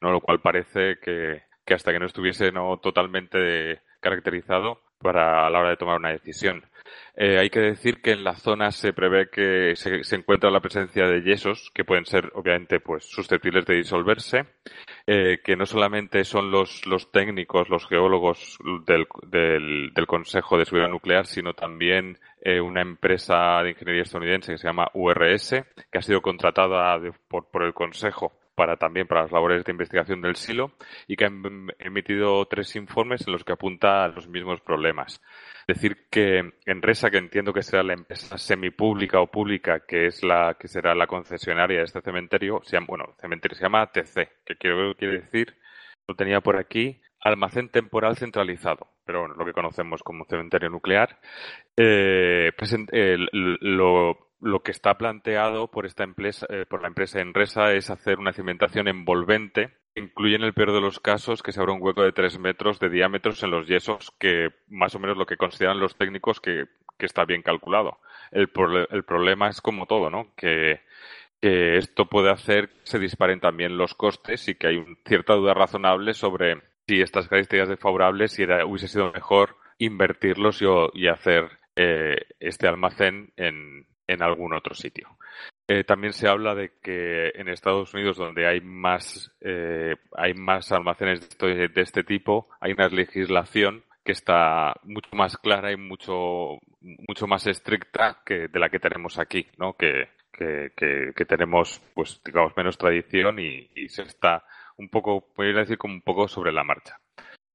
¿no? 0.00 0.12
Lo 0.12 0.20
cual 0.20 0.40
parece 0.40 0.98
que, 1.02 1.42
que 1.64 1.74
hasta 1.74 1.90
que 1.90 1.98
no 1.98 2.06
estuviese 2.06 2.52
no 2.52 2.78
totalmente 2.78 3.80
caracterizado 4.00 4.82
para 5.00 5.46
a 5.46 5.50
la 5.50 5.60
hora 5.60 5.70
de 5.70 5.76
tomar 5.76 5.96
una 5.96 6.10
decisión. 6.10 6.64
Eh, 7.16 7.38
hay 7.38 7.50
que 7.50 7.60
decir 7.60 8.00
que 8.00 8.12
en 8.12 8.24
la 8.24 8.34
zona 8.34 8.70
se 8.70 8.92
prevé 8.92 9.28
que 9.28 9.74
se, 9.76 10.16
encuentra 10.16 10.50
la 10.50 10.60
presencia 10.60 11.06
de 11.06 11.22
yesos 11.22 11.70
que 11.74 11.84
pueden 11.84 12.06
ser, 12.06 12.30
obviamente, 12.34 12.80
pues 12.80 13.04
susceptibles 13.04 13.66
de 13.66 13.76
disolverse, 13.76 14.46
eh, 15.06 15.40
que 15.44 15.56
no 15.56 15.66
solamente 15.66 16.24
son 16.24 16.50
los, 16.50 16.86
los 16.86 17.10
técnicos, 17.10 17.68
los 17.68 17.86
geólogos 17.86 18.58
del, 18.86 19.06
del, 19.26 19.92
del 19.92 20.06
Consejo 20.06 20.56
de 20.56 20.64
Seguridad 20.64 20.90
Nuclear, 20.90 21.26
sino 21.26 21.52
también 21.52 22.18
eh, 22.42 22.60
una 22.60 22.80
empresa 22.80 23.62
de 23.62 23.70
ingeniería 23.70 24.02
estadounidense 24.02 24.52
que 24.52 24.58
se 24.58 24.66
llama 24.66 24.90
URS, 24.94 25.50
que 25.90 25.98
ha 25.98 26.02
sido 26.02 26.22
contratada 26.22 26.98
por, 27.28 27.50
por 27.50 27.64
el 27.64 27.74
Consejo 27.74 28.39
para 28.54 28.76
también 28.76 29.06
para 29.06 29.22
las 29.22 29.32
labores 29.32 29.64
de 29.64 29.72
investigación 29.72 30.20
del 30.20 30.36
silo 30.36 30.72
y 31.06 31.16
que 31.16 31.24
ha 31.24 31.28
em, 31.28 31.68
emitido 31.78 32.46
tres 32.46 32.76
informes 32.76 33.26
en 33.26 33.32
los 33.32 33.44
que 33.44 33.52
apunta 33.52 34.04
a 34.04 34.08
los 34.08 34.28
mismos 34.28 34.60
problemas. 34.60 35.20
Decir 35.66 36.08
que 36.10 36.52
Enresa, 36.66 37.10
que 37.10 37.18
entiendo 37.18 37.52
que 37.52 37.62
será 37.62 37.82
la 37.82 37.94
empresa 37.94 38.36
semipública 38.38 39.20
o 39.20 39.30
pública, 39.30 39.80
que 39.86 40.06
es 40.06 40.22
la 40.22 40.56
que 40.58 40.68
será 40.68 40.94
la 40.94 41.06
concesionaria 41.06 41.78
de 41.78 41.84
este 41.84 42.00
cementerio, 42.00 42.60
se 42.64 42.76
llama, 42.76 42.86
bueno, 42.88 43.14
cementerio 43.20 43.56
se 43.56 43.62
llama 43.62 43.86
TC, 43.86 44.28
que 44.44 44.56
quiero, 44.56 44.94
quiere 44.94 45.20
decir, 45.20 45.56
lo 46.08 46.14
tenía 46.14 46.40
por 46.40 46.56
aquí, 46.56 47.00
almacén 47.20 47.68
temporal 47.68 48.16
centralizado, 48.16 48.88
pero 49.04 49.20
bueno, 49.20 49.34
lo 49.36 49.44
que 49.44 49.52
conocemos 49.52 50.02
como 50.02 50.24
cementerio 50.24 50.70
nuclear. 50.70 51.18
Eh, 51.76 52.52
lo, 53.32 54.29
lo, 54.40 54.62
que 54.62 54.70
está 54.70 54.96
planteado 54.98 55.70
por 55.70 55.86
esta 55.86 56.04
empresa, 56.04 56.46
eh, 56.48 56.66
por 56.68 56.82
la 56.82 56.88
empresa 56.88 57.20
Enresa, 57.20 57.72
es 57.72 57.90
hacer 57.90 58.18
una 58.18 58.32
cimentación 58.32 58.88
envolvente 58.88 59.80
incluye 59.94 60.36
en 60.36 60.42
el 60.42 60.54
peor 60.54 60.72
de 60.72 60.80
los 60.80 61.00
casos 61.00 61.42
que 61.42 61.52
se 61.52 61.60
abra 61.60 61.72
un 61.72 61.82
hueco 61.82 62.02
de 62.02 62.12
tres 62.12 62.38
metros 62.38 62.78
de 62.78 62.90
diámetros 62.90 63.42
en 63.42 63.50
los 63.50 63.66
yesos, 63.66 64.12
que 64.18 64.50
más 64.68 64.94
o 64.94 64.98
menos 64.98 65.16
lo 65.16 65.26
que 65.26 65.36
consideran 65.36 65.80
los 65.80 65.96
técnicos 65.96 66.40
que, 66.40 66.66
está 66.98 67.24
bien 67.24 67.40
calculado. 67.40 67.98
El, 68.30 68.48
problema 68.48 69.48
es 69.48 69.62
como 69.62 69.86
todo, 69.86 70.10
¿no? 70.10 70.34
Que, 70.36 70.80
esto 71.40 72.04
puede 72.04 72.30
hacer 72.30 72.68
que 72.68 72.80
se 72.82 72.98
disparen 72.98 73.40
también 73.40 73.78
los 73.78 73.94
costes 73.94 74.46
y 74.48 74.56
que 74.56 74.66
hay 74.66 74.84
cierta 75.06 75.32
duda 75.32 75.54
razonable 75.54 76.12
sobre 76.12 76.60
si 76.86 77.00
estas 77.00 77.28
características 77.28 77.70
desfavorables, 77.70 78.38
hubiese 78.66 78.88
sido 78.88 79.10
mejor 79.12 79.56
invertirlos 79.78 80.60
y, 80.92 81.08
hacer 81.08 81.48
eh, 81.76 82.26
este 82.40 82.68
almacén 82.68 83.32
en, 83.36 83.86
en 84.10 84.22
algún 84.22 84.52
otro 84.54 84.74
sitio. 84.74 85.16
Eh, 85.68 85.84
también 85.84 86.12
se 86.12 86.28
habla 86.28 86.54
de 86.54 86.72
que 86.82 87.28
en 87.34 87.48
Estados 87.48 87.94
Unidos, 87.94 88.16
donde 88.16 88.46
hay 88.46 88.60
más, 88.60 89.30
eh, 89.40 89.94
hay 90.16 90.34
más 90.34 90.72
almacenes 90.72 91.28
de, 91.38 91.70
este 91.76 92.02
tipo, 92.02 92.48
hay 92.60 92.72
una 92.72 92.88
legislación 92.88 93.84
que 94.04 94.12
está 94.12 94.74
mucho 94.82 95.10
más 95.12 95.36
clara 95.36 95.70
y 95.70 95.76
mucho, 95.76 96.58
mucho 96.80 97.26
más 97.28 97.46
estricta 97.46 98.20
que 98.26 98.48
de 98.48 98.58
la 98.58 98.68
que 98.68 98.80
tenemos 98.80 99.18
aquí, 99.20 99.46
¿no? 99.58 99.74
Que, 99.74 100.08
que, 100.32 101.24
tenemos, 101.28 101.80
pues, 101.94 102.20
digamos, 102.24 102.56
menos 102.56 102.78
tradición 102.78 103.38
y, 103.38 103.68
se 103.90 104.02
está 104.02 104.42
un 104.76 104.88
poco, 104.88 105.20
podría 105.36 105.60
decir, 105.60 105.78
como 105.78 105.94
un 105.94 106.02
poco 106.02 106.26
sobre 106.26 106.50
la 106.50 106.64
marcha. 106.64 106.98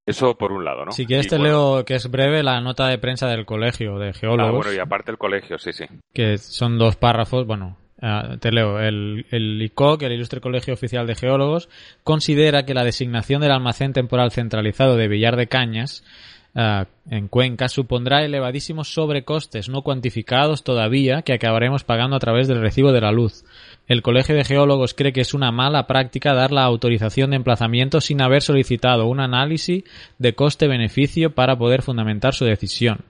Eso 0.06 0.38
por 0.38 0.52
un 0.52 0.64
lado, 0.64 0.86
¿no? 0.86 0.92
Si 0.92 1.06
quieres 1.06 1.28
te 1.28 1.40
leo, 1.40 1.84
que 1.84 1.96
es 1.96 2.10
breve, 2.12 2.44
la 2.44 2.62
nota 2.62 2.88
de 2.88 2.98
prensa 3.00 3.28
del 3.28 3.46
colegio 3.46 3.98
de 3.98 4.14
geólogos. 4.14 4.54
Ah, 4.54 4.58
bueno, 4.58 4.74
y 4.74 4.80
aparte 4.80 5.12
el 5.12 5.18
colegio, 5.18 5.58
sí, 5.58 5.74
sí. 5.74 5.86
Que 6.14 6.38
son 6.38 6.78
dos 6.78 6.96
párrafos, 6.96 7.48
bueno, 7.48 7.78
Ah, 8.02 8.36
te 8.40 8.52
leo. 8.52 8.80
El, 8.80 9.26
el 9.32 9.62
ICOC, 9.62 10.04
el 10.04 10.14
Ilustre 10.14 10.42
Colegio 10.42 10.74
Oficial 10.74 11.08
de 11.08 11.16
Geólogos, 11.16 11.70
considera 12.04 12.66
que 12.66 12.74
la 12.74 12.84
designación 12.84 13.42
del 13.42 13.52
almacén 13.52 13.94
temporal 13.94 14.32
centralizado 14.32 14.98
de 14.98 15.08
Villar 15.08 15.38
de 15.38 15.48
Cañas 15.48 16.04
ah, 16.56 16.88
en 17.10 17.28
Cuenca 17.30 17.70
supondrá 17.70 18.24
elevadísimos 18.24 18.94
sobrecostes 18.94 19.70
no 19.70 19.82
cuantificados 19.82 20.64
todavía 20.64 21.22
que 21.22 21.34
acabaremos 21.34 21.84
pagando 21.84 22.16
a 22.18 22.20
través 22.20 22.48
del 22.48 22.62
recibo 22.62 22.92
de 22.92 23.02
la 23.02 23.12
luz. 23.12 23.46
El 23.88 24.02
Colegio 24.02 24.36
de 24.36 24.44
Geólogos 24.44 24.96
cree 24.96 25.14
que 25.14 25.22
es 25.22 25.34
una 25.36 25.52
mala 25.52 25.86
práctica 25.86 26.34
dar 26.34 26.52
la 26.52 26.64
autorización 26.64 27.30
de 27.30 27.36
emplazamiento 27.36 28.02
sin 28.02 28.22
haber 28.22 28.42
solicitado 28.42 29.06
un 29.06 29.20
análisis 29.20 29.84
de 30.18 30.34
coste-beneficio 30.34 31.36
para 31.36 31.58
poder 31.58 31.84
fundamentar 31.84 32.34
su 32.34 32.46
decisión. 32.46 33.06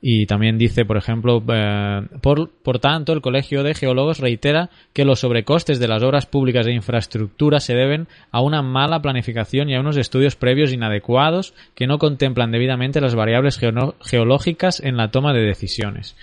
Y 0.00 0.26
también 0.26 0.58
dice, 0.58 0.84
por 0.84 0.98
ejemplo, 0.98 1.42
eh, 1.48 2.02
por, 2.20 2.78
tanto, 2.78 3.12
el 3.12 3.22
Colegio 3.22 3.64
de 3.64 3.74
Geólogos 3.74 4.20
reitera 4.20 4.70
que 4.92 5.04
los 5.04 5.20
sobrecostes 5.20 5.80
de 5.80 5.88
las 5.88 6.02
obras 6.04 6.26
públicas 6.26 6.66
de 6.66 6.74
infraestructura 6.74 7.58
se 7.58 7.74
deben 7.74 8.06
a 8.30 8.40
una 8.40 8.62
mala 8.62 9.02
planificación 9.02 9.68
y 9.68 9.74
a 9.74 9.80
unos 9.80 9.96
estudios 9.96 10.36
previos 10.36 10.72
inadecuados 10.72 11.54
que 11.74 11.88
no 11.88 11.98
contemplan 11.98 12.52
debidamente 12.52 13.00
las 13.00 13.16
variables 13.16 13.58
geológicas 13.58 14.78
en 14.78 14.96
la 14.96 15.10
toma 15.10 15.32
de 15.32 15.40
decisiones. 15.40 16.14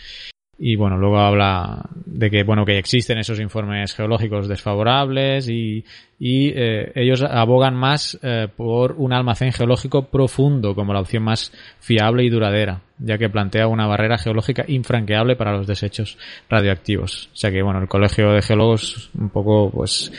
Y 0.58 0.75
bueno, 0.75 0.98
luego 0.98 1.18
habla 1.18 1.90
de 2.13 2.29
que 2.29 2.43
bueno 2.43 2.63
que 2.63 2.77
existen 2.77 3.17
esos 3.17 3.39
informes 3.39 3.93
geológicos 3.93 4.48
desfavorables 4.48 5.50
y, 5.50 5.84
y 6.20 6.50
eh, 6.50 6.91
ellos 6.96 7.24
abogan 7.24 7.75
más 7.75 8.20
eh, 8.22 8.48
por 8.55 8.93
un 8.93 9.13
almacén 9.13 9.51
geológico 9.51 10.05
profundo 10.10 10.75
como 10.75 10.93
la 10.93 11.01
opción 11.01 11.24
más 11.24 11.51
fiable 11.79 12.24
y 12.24 12.29
duradera, 12.29 12.82
ya 13.00 13.17
que 13.17 13.29
plantea 13.29 13.67
una 13.67 13.88
barrera 13.88 14.20
geológica 14.20 14.63
infranqueable 14.67 15.36
para 15.36 15.58
los 15.58 15.65
desechos 15.65 16.17
radioactivos. 16.50 17.29
O 17.34 17.36
sea 17.36 17.51
que 17.51 17.63
bueno, 17.63 17.82
el 17.82 17.88
Colegio 17.88 18.32
de 18.32 18.43
Geólogos 18.43 19.10
un 19.15 19.29
poco 19.29 19.72
pues 19.72 20.12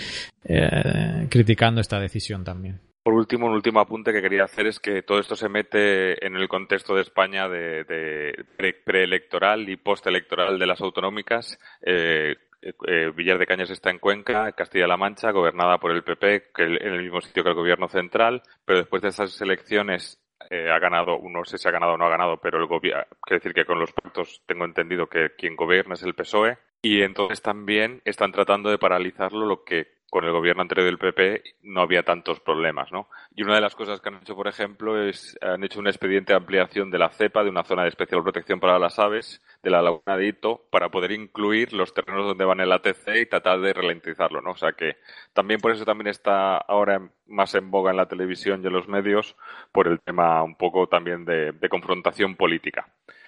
eh, 0.45 1.27
criticando 1.31 1.81
esta 1.81 2.01
decisión 2.01 2.43
también. 2.43 2.81
Por 3.05 3.13
último, 3.13 3.47
un 3.47 3.53
último 3.53 3.81
apunte 3.81 4.15
que 4.15 4.23
quería 4.23 4.45
hacer 4.45 4.67
es 4.67 4.81
que 4.81 5.03
todo 5.03 5.19
esto 5.19 5.37
se 5.37 5.51
mete 5.51 6.27
en 6.27 6.37
el 6.37 6.49
contexto 6.49 6.95
de 6.95 7.03
España 7.03 7.51
de, 7.51 8.47
preelectoral 8.83 9.69
y 9.69 9.77
postelectoral 9.77 10.59
de 10.59 10.67
las 10.67 10.81
autonómicas. 10.81 11.59
Eh, 11.83 12.35
eh, 12.63 13.13
Villar 13.15 13.37
de 13.37 13.47
Cañas 13.47 13.69
está 13.69 13.91
en 13.91 13.99
Cuenca, 13.99 14.53
Castilla-La 14.53 14.97
Mancha, 14.97 15.33
gobernada 15.33 15.77
por 15.77 15.91
el 15.91 16.03
PP, 16.03 16.45
que 16.55 16.63
en 16.63 16.95
el 16.95 17.03
mismo 17.03 17.21
sitio 17.21 17.43
que 17.43 17.51
el 17.51 17.55
gobierno 17.55 17.89
central, 17.89 18.43
pero 18.65 18.79
después 18.79 19.03
de 19.03 19.09
esas 19.09 19.39
elecciones 19.43 20.19
eh, 20.49 20.71
ha 20.71 20.79
ganado, 20.79 21.19
no 21.29 21.45
sé 21.45 21.59
si 21.59 21.69
ha 21.69 21.73
ganado 21.73 21.93
o 21.93 21.99
no 21.99 22.07
ha 22.07 22.11
ganado, 22.11 22.39
pero 22.39 22.59
el 22.59 22.67
gobierno, 22.67 23.05
quiere 23.21 23.41
decir 23.41 23.53
que 23.53 23.67
con 23.67 23.79
los 23.79 23.93
pactos 23.93 24.43
tengo 24.47 24.65
entendido 24.65 25.09
que 25.09 25.33
quien 25.37 25.57
gobierna 25.57 25.93
es 25.93 26.03
el 26.05 26.15
PSOE, 26.15 26.57
y 26.81 27.03
entonces 27.03 27.43
también 27.43 28.01
están 28.07 28.33
tratando 28.33 28.71
de 28.71 28.79
paralizarlo, 28.79 29.45
lo 29.45 29.63
que 29.65 29.94
con 30.15 30.25
el 30.25 30.31
gobierno 30.31 30.63
anterior 30.63 30.87
del 30.87 30.97
PP 30.97 31.43
no 31.65 31.81
había 31.81 32.05
tantos 32.05 32.39
problemas, 32.39 32.93
¿no? 32.93 33.09
Y 33.35 33.43
una 33.43 33.57
de 33.57 33.61
las 33.61 33.75
cosas 33.75 34.01
que 34.01 34.11
han 34.11 34.21
hecho, 34.23 34.37
por 34.37 34.47
ejemplo, 34.47 35.03
es 35.03 35.37
han 35.43 35.65
hecho 35.65 35.81
un 35.81 35.89
expediente 35.89 36.33
de 36.33 36.37
ampliación 36.37 36.89
de 36.93 36.99
la 36.99 37.09
cepa, 37.09 37.43
de 37.43 37.51
una 37.51 37.65
zona 37.65 37.83
de 37.83 37.89
especial 37.89 38.23
protección 38.23 38.61
para 38.61 38.79
las 38.79 39.01
aves, 39.01 39.43
de 39.65 39.71
la 39.71 39.83
laguna 39.83 40.17
de 40.17 40.29
Ito, 40.29 40.69
para 40.71 40.89
poder 40.89 41.11
incluir 41.11 41.73
los 41.73 41.93
terrenos 41.93 42.27
donde 42.27 42.45
van 42.45 42.61
el 42.61 42.71
ATC 42.71 43.23
y 43.23 43.27
tratar 43.27 43.61
de 43.61 43.73
ralentizarlo, 43.73 44.41
¿no? 44.41 44.53
O 44.53 44.57
sea 44.57 44.71
que 44.75 44.99
también 45.33 45.59
por 45.59 45.73
eso 45.73 45.85
también 45.85 46.07
está 46.07 46.59
ahora 46.59 47.11
más 47.27 47.53
en 47.57 47.73
boga 47.73 47.91
en 47.91 47.97
la 47.97 48.07
televisión 48.07 48.63
y 48.63 48.69
en 48.69 48.73
los 48.73 48.87
medios 48.87 49.35
por 49.73 49.89
el 49.89 49.99
tema 49.99 50.45
un 50.45 50.55
poco 50.55 50.87
también 50.87 51.25
de, 51.25 51.57
confrontación 51.69 52.37
política. 52.37 52.87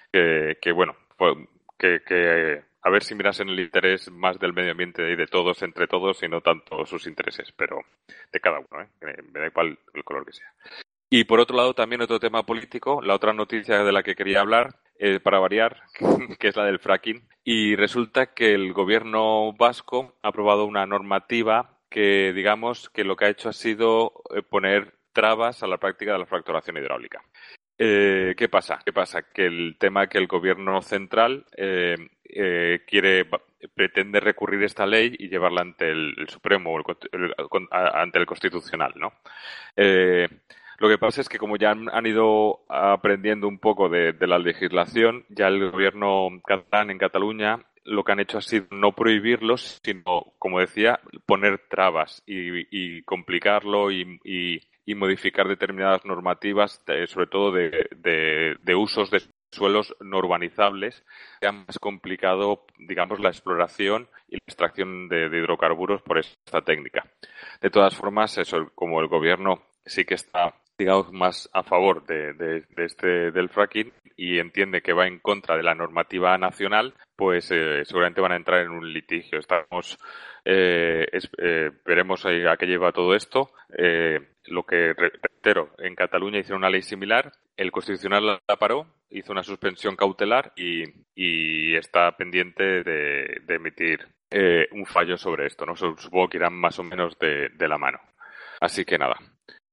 Que, 0.09 0.57
que 0.61 0.71
bueno, 0.71 0.95
que, 1.77 1.99
que 2.07 2.63
a 2.87 2.89
ver 2.89 3.03
si 3.03 3.15
miras 3.15 3.37
en 3.41 3.49
el 3.49 3.59
interés 3.59 4.09
más 4.09 4.39
del 4.39 4.53
medio 4.53 4.71
ambiente 4.71 5.11
y 5.11 5.17
de 5.17 5.27
todos 5.27 5.61
entre 5.61 5.87
todos 5.87 6.23
y 6.23 6.29
no 6.29 6.39
tanto 6.39 6.85
sus 6.85 7.05
intereses, 7.05 7.51
pero 7.51 7.81
de 8.31 8.39
cada 8.39 8.59
uno, 8.59 8.81
¿eh? 8.81 8.87
me 9.29 9.41
da 9.41 9.47
igual 9.47 9.77
el 9.93 10.03
color 10.05 10.25
que 10.25 10.31
sea. 10.31 10.47
Y 11.09 11.25
por 11.25 11.41
otro 11.41 11.57
lado, 11.57 11.73
también 11.73 12.01
otro 12.01 12.17
tema 12.17 12.45
político, 12.45 13.01
la 13.01 13.15
otra 13.15 13.33
noticia 13.33 13.83
de 13.83 13.91
la 13.91 14.03
que 14.03 14.15
quería 14.15 14.39
hablar, 14.39 14.79
eh, 14.99 15.19
para 15.19 15.39
variar, 15.39 15.83
que 16.39 16.47
es 16.47 16.55
la 16.55 16.63
del 16.63 16.79
fracking. 16.79 17.27
Y 17.43 17.75
resulta 17.75 18.27
que 18.27 18.53
el 18.53 18.71
gobierno 18.71 19.51
vasco 19.51 20.15
ha 20.23 20.29
aprobado 20.29 20.63
una 20.63 20.85
normativa 20.85 21.79
que, 21.89 22.31
digamos, 22.31 22.89
que 22.89 23.03
lo 23.03 23.17
que 23.17 23.25
ha 23.25 23.29
hecho 23.29 23.49
ha 23.49 23.53
sido 23.53 24.13
eh, 24.33 24.41
poner 24.43 24.93
trabas 25.11 25.61
a 25.61 25.67
la 25.67 25.77
práctica 25.77 26.13
de 26.13 26.19
la 26.19 26.25
fracturación 26.25 26.77
hidráulica. 26.77 27.21
Eh, 27.77 28.33
¿Qué 28.37 28.49
pasa? 28.49 28.79
¿Qué 28.83 28.91
pasa? 28.91 29.21
Que 29.21 29.45
el 29.45 29.77
tema 29.79 30.07
que 30.07 30.17
el 30.17 30.27
gobierno 30.27 30.81
central 30.81 31.45
eh, 31.55 31.95
eh, 32.25 32.81
quiere 32.87 33.27
pretende 33.73 34.19
recurrir 34.19 34.63
esta 34.63 34.85
ley 34.85 35.15
y 35.17 35.29
llevarla 35.29 35.61
ante 35.61 35.89
el, 35.89 36.27
Supremo 36.27 36.73
o 36.73 36.83
ante 37.71 38.19
el 38.19 38.25
Constitucional, 38.25 38.93
¿no? 38.95 39.13
Eh, 39.75 40.27
lo 40.79 40.89
que 40.89 40.99
pasa 40.99 41.21
es 41.21 41.29
que 41.29 41.39
como 41.39 41.57
ya 41.57 41.71
han, 41.71 42.05
ido 42.05 42.63
aprendiendo 42.69 43.47
un 43.47 43.57
poco 43.57 43.89
de, 43.89 44.15
la 44.21 44.37
legislación, 44.37 45.25
ya 45.29 45.47
el 45.47 45.71
gobierno 45.71 46.29
catalán 46.45 46.91
en 46.91 46.99
Cataluña 46.99 47.59
lo 47.83 48.03
que 48.03 48.11
han 48.11 48.19
hecho 48.19 48.37
ha 48.37 48.41
sido 48.41 48.67
no 48.69 48.91
prohibirlos, 48.91 49.79
sino, 49.81 50.33
como 50.37 50.59
decía, 50.59 50.99
poner 51.25 51.61
trabas 51.69 52.21
y, 52.27 53.01
complicarlo 53.03 53.91
y, 53.91 54.61
modificar 54.95 55.47
determinadas 55.47 56.05
normativas, 56.05 56.81
sobre 57.07 57.27
todo 57.27 57.51
de, 57.51 58.75
usos 58.75 59.11
de 59.11 59.21
suelos 59.51 59.95
no 59.99 60.17
urbanizables, 60.17 61.03
han 61.41 61.65
más 61.65 61.79
complicado, 61.79 62.65
digamos, 62.77 63.19
la 63.19 63.29
exploración 63.29 64.09
y 64.27 64.35
la 64.35 64.43
extracción 64.47 65.09
de, 65.09 65.29
de, 65.29 65.37
hidrocarburos 65.39 66.01
por 66.01 66.17
esta 66.17 66.61
técnica. 66.61 67.05
De 67.61 67.69
todas 67.69 67.95
formas, 67.95 68.37
eso, 68.37 68.71
como 68.75 68.99
el 69.01 69.07
gobierno 69.07 69.63
sí 69.85 70.05
que 70.05 70.15
está 70.15 70.53
digamos, 70.77 71.11
más 71.11 71.49
a 71.53 71.63
favor 71.63 72.05
de, 72.05 72.63
este 72.77 73.31
del 73.31 73.49
fracking 73.49 73.91
y 74.15 74.39
entiende 74.39 74.81
que 74.81 74.93
va 74.93 75.07
en 75.07 75.19
contra 75.19 75.57
de 75.57 75.63
la 75.63 75.75
normativa 75.75 76.37
nacional, 76.37 76.93
pues 77.15 77.51
eh, 77.51 77.83
seguramente 77.85 78.21
van 78.21 78.31
a 78.31 78.35
entrar 78.35 78.61
en 78.61 78.71
un 78.71 78.91
litigio. 78.91 79.39
Estamos 79.39 79.97
eh, 80.45 81.07
eh, 81.37 81.71
veremos 81.85 82.25
a 82.25 82.57
qué 82.57 82.65
lleva 82.65 82.91
todo 82.91 83.15
esto. 83.15 83.51
lo 84.45 84.63
que 84.63 84.93
reitero, 84.93 85.71
en 85.79 85.95
Cataluña 85.95 86.39
hicieron 86.39 86.61
una 86.61 86.69
ley 86.69 86.81
similar, 86.81 87.31
el 87.55 87.71
Constitucional 87.71 88.39
la 88.47 88.55
paró, 88.55 88.87
hizo 89.09 89.31
una 89.31 89.43
suspensión 89.43 89.95
cautelar 89.95 90.53
y, 90.55 91.75
está 91.75 92.11
pendiente 92.17 92.83
de, 92.83 93.41
emitir 93.47 94.07
un 94.71 94.85
fallo 94.85 95.17
sobre 95.17 95.47
esto. 95.47 95.65
¿no? 95.65 95.75
Supongo 95.75 96.29
que 96.29 96.37
irán 96.37 96.53
más 96.53 96.79
o 96.79 96.83
menos 96.83 97.17
de 97.19 97.67
la 97.67 97.77
mano. 97.77 97.99
Así 98.59 98.85
que 98.85 98.97
nada, 98.97 99.17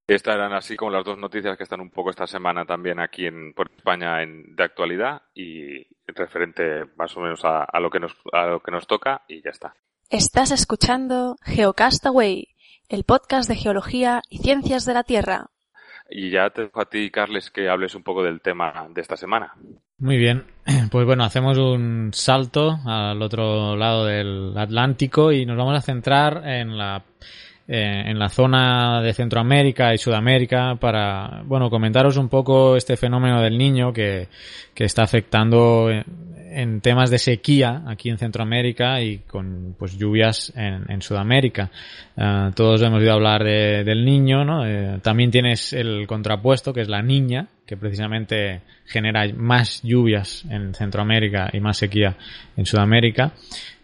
estas 0.06 0.34
eran 0.34 0.52
así 0.52 0.76
como 0.76 0.90
las 0.90 1.04
dos 1.04 1.18
noticias 1.18 1.56
que 1.56 1.62
están 1.62 1.80
un 1.80 1.90
poco 1.90 2.10
esta 2.10 2.26
semana 2.26 2.66
también 2.66 3.00
aquí 3.00 3.26
en 3.26 3.54
por 3.54 3.70
España 3.74 4.22
en, 4.22 4.54
de 4.54 4.62
actualidad 4.62 5.22
y 5.34 5.86
referente 6.06 6.84
más 6.96 7.16
o 7.16 7.20
menos 7.20 7.40
a, 7.44 7.66
lo 7.80 7.90
que 7.90 8.00
nos, 8.00 8.14
a 8.32 8.46
lo 8.46 8.60
que 8.60 8.70
nos 8.70 8.86
toca 8.86 9.22
y 9.28 9.42
ya 9.42 9.50
está. 9.50 9.74
Estás 10.10 10.50
escuchando 10.50 11.36
Geocastaway, 11.42 12.48
el 12.88 13.04
podcast 13.04 13.48
de 13.48 13.56
geología 13.56 14.20
y 14.28 14.38
ciencias 14.38 14.84
de 14.84 14.94
la 14.94 15.04
Tierra. 15.04 15.46
Y 16.10 16.30
ya 16.30 16.50
te 16.50 16.62
dejo 16.62 16.82
a 16.82 16.90
ti, 16.90 17.10
Carles, 17.10 17.50
que 17.50 17.70
hables 17.70 17.94
un 17.94 18.02
poco 18.02 18.22
del 18.22 18.42
tema 18.42 18.86
de 18.90 19.00
esta 19.00 19.16
semana. 19.16 19.54
Muy 19.96 20.18
bien, 20.18 20.44
pues 20.90 21.06
bueno, 21.06 21.24
hacemos 21.24 21.56
un 21.56 22.10
salto 22.12 22.78
al 22.84 23.22
otro 23.22 23.74
lado 23.74 24.04
del 24.04 24.52
Atlántico 24.56 25.32
y 25.32 25.46
nos 25.46 25.56
vamos 25.56 25.76
a 25.78 25.80
centrar 25.80 26.46
en 26.46 26.76
la 26.76 27.02
eh, 27.66 28.10
en 28.10 28.18
la 28.18 28.28
zona 28.28 29.00
de 29.00 29.14
Centroamérica 29.14 29.94
y 29.94 29.98
Sudamérica 29.98 30.76
para, 30.78 31.42
bueno, 31.46 31.70
comentaros 31.70 32.18
un 32.18 32.28
poco 32.28 32.76
este 32.76 32.98
fenómeno 32.98 33.40
del 33.40 33.56
niño 33.56 33.90
que, 33.90 34.28
que 34.74 34.84
está 34.84 35.02
afectando 35.02 35.88
en, 35.90 36.82
temas 36.82 37.10
de 37.10 37.18
sequía 37.18 37.82
aquí 37.86 38.10
en 38.10 38.18
Centroamérica 38.18 39.00
y 39.00 39.18
con 39.20 39.74
pues 39.78 39.96
lluvias 39.96 40.52
en, 40.54 40.84
en 40.90 41.00
Sudamérica. 41.00 41.70
Eh, 42.16 42.50
todos 42.54 42.82
hemos 42.82 43.00
oído 43.00 43.14
hablar 43.14 43.42
de, 43.42 43.82
del 43.82 44.04
niño, 44.04 44.44
¿no? 44.44 44.66
Eh, 44.66 44.98
también 45.02 45.30
tienes 45.30 45.72
el 45.72 46.06
contrapuesto 46.06 46.74
que 46.74 46.82
es 46.82 46.88
la 46.88 47.00
niña, 47.00 47.48
que 47.66 47.78
precisamente 47.78 48.60
genera 48.84 49.26
más 49.34 49.82
lluvias 49.82 50.44
en 50.50 50.74
Centroamérica 50.74 51.48
y 51.50 51.60
más 51.60 51.78
sequía 51.78 52.14
en 52.58 52.66
Sudamérica. 52.66 53.32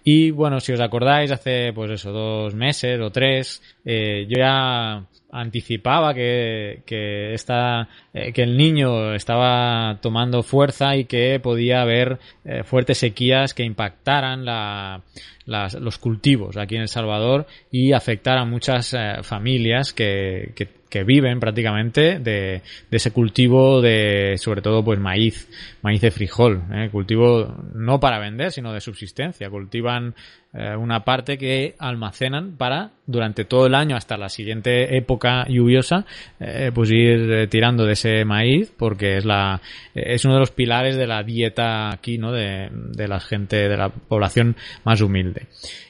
Y 0.03 0.31
bueno, 0.31 0.61
si 0.61 0.73
os 0.73 0.81
acordáis, 0.81 1.31
hace 1.31 1.73
pues 1.75 1.91
eso, 1.91 2.11
dos 2.11 2.55
meses 2.55 2.99
o 3.01 3.11
tres, 3.11 3.63
eh, 3.85 4.27
yo 4.29 4.39
ya 4.39 5.05
anticipaba 5.31 6.15
que, 6.15 6.83
que, 6.87 7.35
esta, 7.35 7.89
eh, 8.15 8.33
que 8.33 8.43
el 8.43 8.57
niño 8.57 9.15
estaba 9.15 9.99
tomando 10.01 10.43
fuerza 10.43 10.97
y 10.97 11.05
que 11.05 11.39
podía 11.39 11.83
haber 11.83 12.19
eh, 12.45 12.63
fuertes 12.65 12.99
sequías 12.99 13.53
que 13.53 13.63
impactaran 13.63 14.45
la, 14.45 15.03
las, 15.45 15.75
los 15.75 15.99
cultivos 15.99 16.57
aquí 16.57 16.77
en 16.77 16.83
El 16.83 16.89
Salvador 16.89 17.47
y 17.71 17.93
afectar 17.93 18.39
a 18.39 18.45
muchas 18.45 18.97
familias 19.23 19.93
que, 19.93 20.53
que, 20.57 20.80
que, 20.90 21.05
viven 21.05 21.40
prácticamente 21.40 22.18
de, 22.18 22.62
de, 22.90 22.96
ese 22.96 23.12
cultivo 23.12 23.81
de 23.81 24.37
sobre 24.38 24.61
todo 24.61 24.85
pues 24.85 24.98
maíz, 24.98 25.48
maíz 25.83 26.00
de 26.00 26.11
frijol, 26.11 26.62
cultivo 26.90 27.55
no 27.74 28.00
para 28.00 28.18
vender 28.18 28.53
sino 28.53 28.72
de 28.72 28.81
subsistencia, 28.81 29.48
cultivan 29.48 30.14
eh, 30.53 30.75
una 30.75 31.05
parte 31.05 31.39
que 31.39 31.77
almacenan 31.79 32.57
para 32.57 32.91
durante 33.07 33.45
todo 33.45 33.67
el 33.67 33.75
año 33.77 33.95
hasta 33.95 34.17
la 34.17 34.29
siguiente 34.29 34.97
época 34.97 35.47
lluviosa 35.49 36.05
eh, 36.41 36.73
pues 36.75 36.91
ir 36.91 37.31
eh, 37.31 37.47
tirando 37.47 37.85
de 37.85 37.93
ese 37.93 38.25
maíz 38.25 38.73
porque 38.77 39.17
es 39.17 39.25
la 39.25 39.61
es 39.95 40.25
uno 40.25 40.35
de 40.35 40.41
los 40.41 40.51
pilares 40.51 40.97
de 40.97 41.07
la 41.07 41.23
dieta 41.23 41.93
aquí 41.93 42.19
no 42.19 42.33
de, 42.33 42.69
de 42.73 43.07
la 43.07 43.21
gente 43.21 43.69
de 43.69 43.77
la 43.77 43.91
población 43.91 44.57
más 44.85 45.01
humilde. 45.01 45.47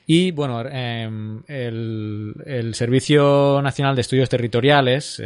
Y 0.07 0.31
bueno 0.33 0.63
em, 0.69 1.43
el, 1.49 2.35
el 2.45 2.75
Servicio 2.75 3.63
Nacional 3.63 3.95
de 3.95 4.03
Estudios 4.03 4.29
Territoriales 4.29 5.23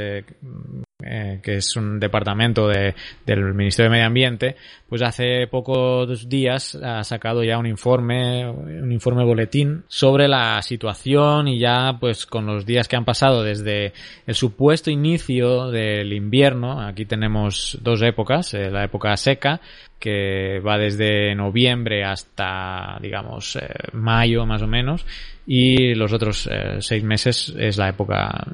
eh, 1.07 1.41
que 1.43 1.57
es 1.57 1.77
un 1.77 2.01
departamento 2.01 2.67
de, 2.67 2.95
del 3.27 3.53
Ministerio 3.53 3.91
de 3.91 3.97
Medio 3.97 4.07
Ambiente, 4.07 4.57
pues 4.89 5.03
hace 5.03 5.47
pocos 5.49 6.29
días 6.29 6.77
ha 6.77 7.05
sacado 7.05 7.45
ya 7.45 7.59
un 7.59 7.67
informe, 7.67 8.49
un 8.49 8.91
informe 8.91 9.25
boletín 9.25 9.85
sobre 9.89 10.29
la 10.29 10.63
situación 10.63 11.49
y 11.49 11.59
ya 11.59 11.97
pues 12.01 12.25
con 12.25 12.47
los 12.47 12.65
días 12.65 12.89
que 12.89 12.97
han 12.97 13.05
pasado 13.05 13.43
desde 13.43 13.93
el 14.27 14.35
supuesto 14.35 14.91
inicio 14.91 15.71
del 15.71 16.13
invierno, 16.13 16.81
aquí 16.81 17.05
tenemos 17.05 17.79
dos 17.83 18.01
épocas, 18.03 18.55
eh, 18.55 18.71
la 18.71 18.85
época 18.85 19.17
seca, 19.17 19.61
que 19.99 20.61
va 20.61 20.79
desde 20.79 21.35
noviembre 21.35 22.05
hasta, 22.05 22.99
digamos, 23.01 23.57
eh, 23.57 23.69
mayo 23.93 24.47
más 24.47 24.63
o 24.63 24.67
menos, 24.67 25.05
y 25.47 25.95
los 25.95 26.13
otros 26.13 26.49
seis 26.81 27.05
meses 27.05 27.55
es 27.59 27.77
la 27.77 27.91
época 27.91 28.47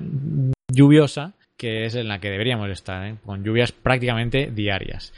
lluviosa, 0.73 1.35
que 1.61 1.85
es 1.85 1.95
en 1.95 2.09
la 2.09 2.19
que 2.21 2.31
deberíamos 2.31 2.71
estar, 2.71 3.07
¿eh? 3.07 3.17
con 3.23 3.45
lluvias 3.45 3.71
prácticamente 3.71 4.51
diarias. 4.51 5.13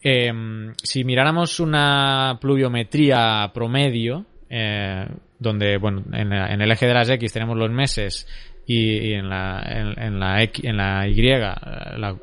Em, 0.00 0.72
si 0.82 1.04
miráramos 1.04 1.60
una 1.60 2.38
pluviometría 2.40 3.50
promedio, 3.52 4.24
eh, 4.48 5.06
donde, 5.38 5.76
bueno, 5.76 6.02
en, 6.14 6.32
el 6.32 6.70
eje 6.70 6.86
de 6.86 6.94
las 6.94 7.10
X 7.10 7.34
tenemos 7.34 7.58
los 7.58 7.70
meses 7.70 8.26
y, 8.66 9.12
en, 9.12 9.28
la, 9.28 11.06
Y 11.06 11.22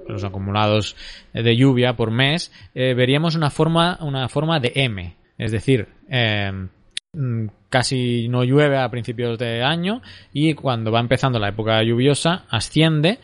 los 0.07 0.23
acumulados 0.23 0.95
de 1.31 1.55
lluvia 1.55 1.95
por 1.95 2.09
mes, 2.09 2.51
eh, 2.73 2.95
veríamos 2.95 3.35
una 3.35 3.51
forma, 3.51 3.99
una 4.01 4.27
forma 4.27 4.59
de 4.59 4.71
M. 4.73 5.17
Es 5.37 5.51
decir, 5.51 5.87
em, 6.09 6.69
casi 7.69 8.27
no 8.29 8.43
llueve 8.43 8.77
a 8.77 8.89
principios 8.89 9.37
de 9.37 9.63
año 9.63 10.01
y 10.31 10.53
cuando 10.53 10.91
va 10.91 10.99
empezando 10.99 11.39
la 11.39 11.49
época 11.49 11.83
lluviosa 11.83 12.45
asciende 12.49 13.19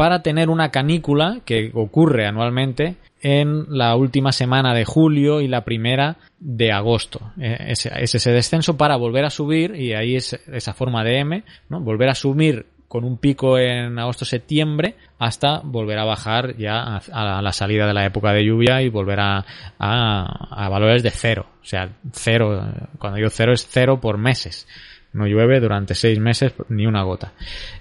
para 0.00 0.22
tener 0.22 0.48
una 0.48 0.70
canícula 0.70 1.40
que 1.44 1.72
ocurre 1.74 2.26
anualmente 2.26 2.96
en 3.20 3.66
la 3.68 3.94
última 3.96 4.32
semana 4.32 4.72
de 4.72 4.86
julio 4.86 5.42
y 5.42 5.46
la 5.46 5.62
primera 5.62 6.16
de 6.38 6.72
agosto. 6.72 7.32
Eh, 7.38 7.66
es, 7.68 7.84
ese 7.84 8.32
descenso 8.32 8.78
para 8.78 8.96
volver 8.96 9.26
a 9.26 9.30
subir 9.30 9.76
y 9.76 9.92
ahí 9.92 10.16
es 10.16 10.40
esa 10.50 10.72
forma 10.72 11.04
de 11.04 11.18
M, 11.18 11.44
¿no? 11.68 11.80
Volver 11.80 12.08
a 12.08 12.14
subir 12.14 12.64
con 12.88 13.04
un 13.04 13.18
pico 13.18 13.58
en 13.58 13.98
agosto-septiembre 13.98 14.94
hasta 15.18 15.60
volver 15.62 15.98
a 15.98 16.06
bajar 16.06 16.56
ya 16.56 16.96
a, 16.96 17.42
la 17.42 17.52
salida 17.52 17.86
de 17.86 17.92
la 17.92 18.06
época 18.06 18.32
de 18.32 18.42
lluvia 18.42 18.80
y 18.80 18.88
volver 18.88 19.20
a, 19.20 19.44
a, 19.78 20.68
valores 20.70 21.02
de 21.02 21.10
cero. 21.10 21.44
O 21.60 21.66
sea, 21.66 21.90
cero, 22.14 22.72
cuando 22.98 23.18
digo 23.18 23.28
cero 23.28 23.52
es 23.52 23.68
cero 23.68 24.00
por 24.00 24.16
meses 24.16 24.66
no 25.12 25.26
llueve 25.26 25.60
durante 25.60 25.94
seis 25.94 26.18
meses 26.18 26.52
ni 26.68 26.86
una 26.86 27.02
gota. 27.02 27.32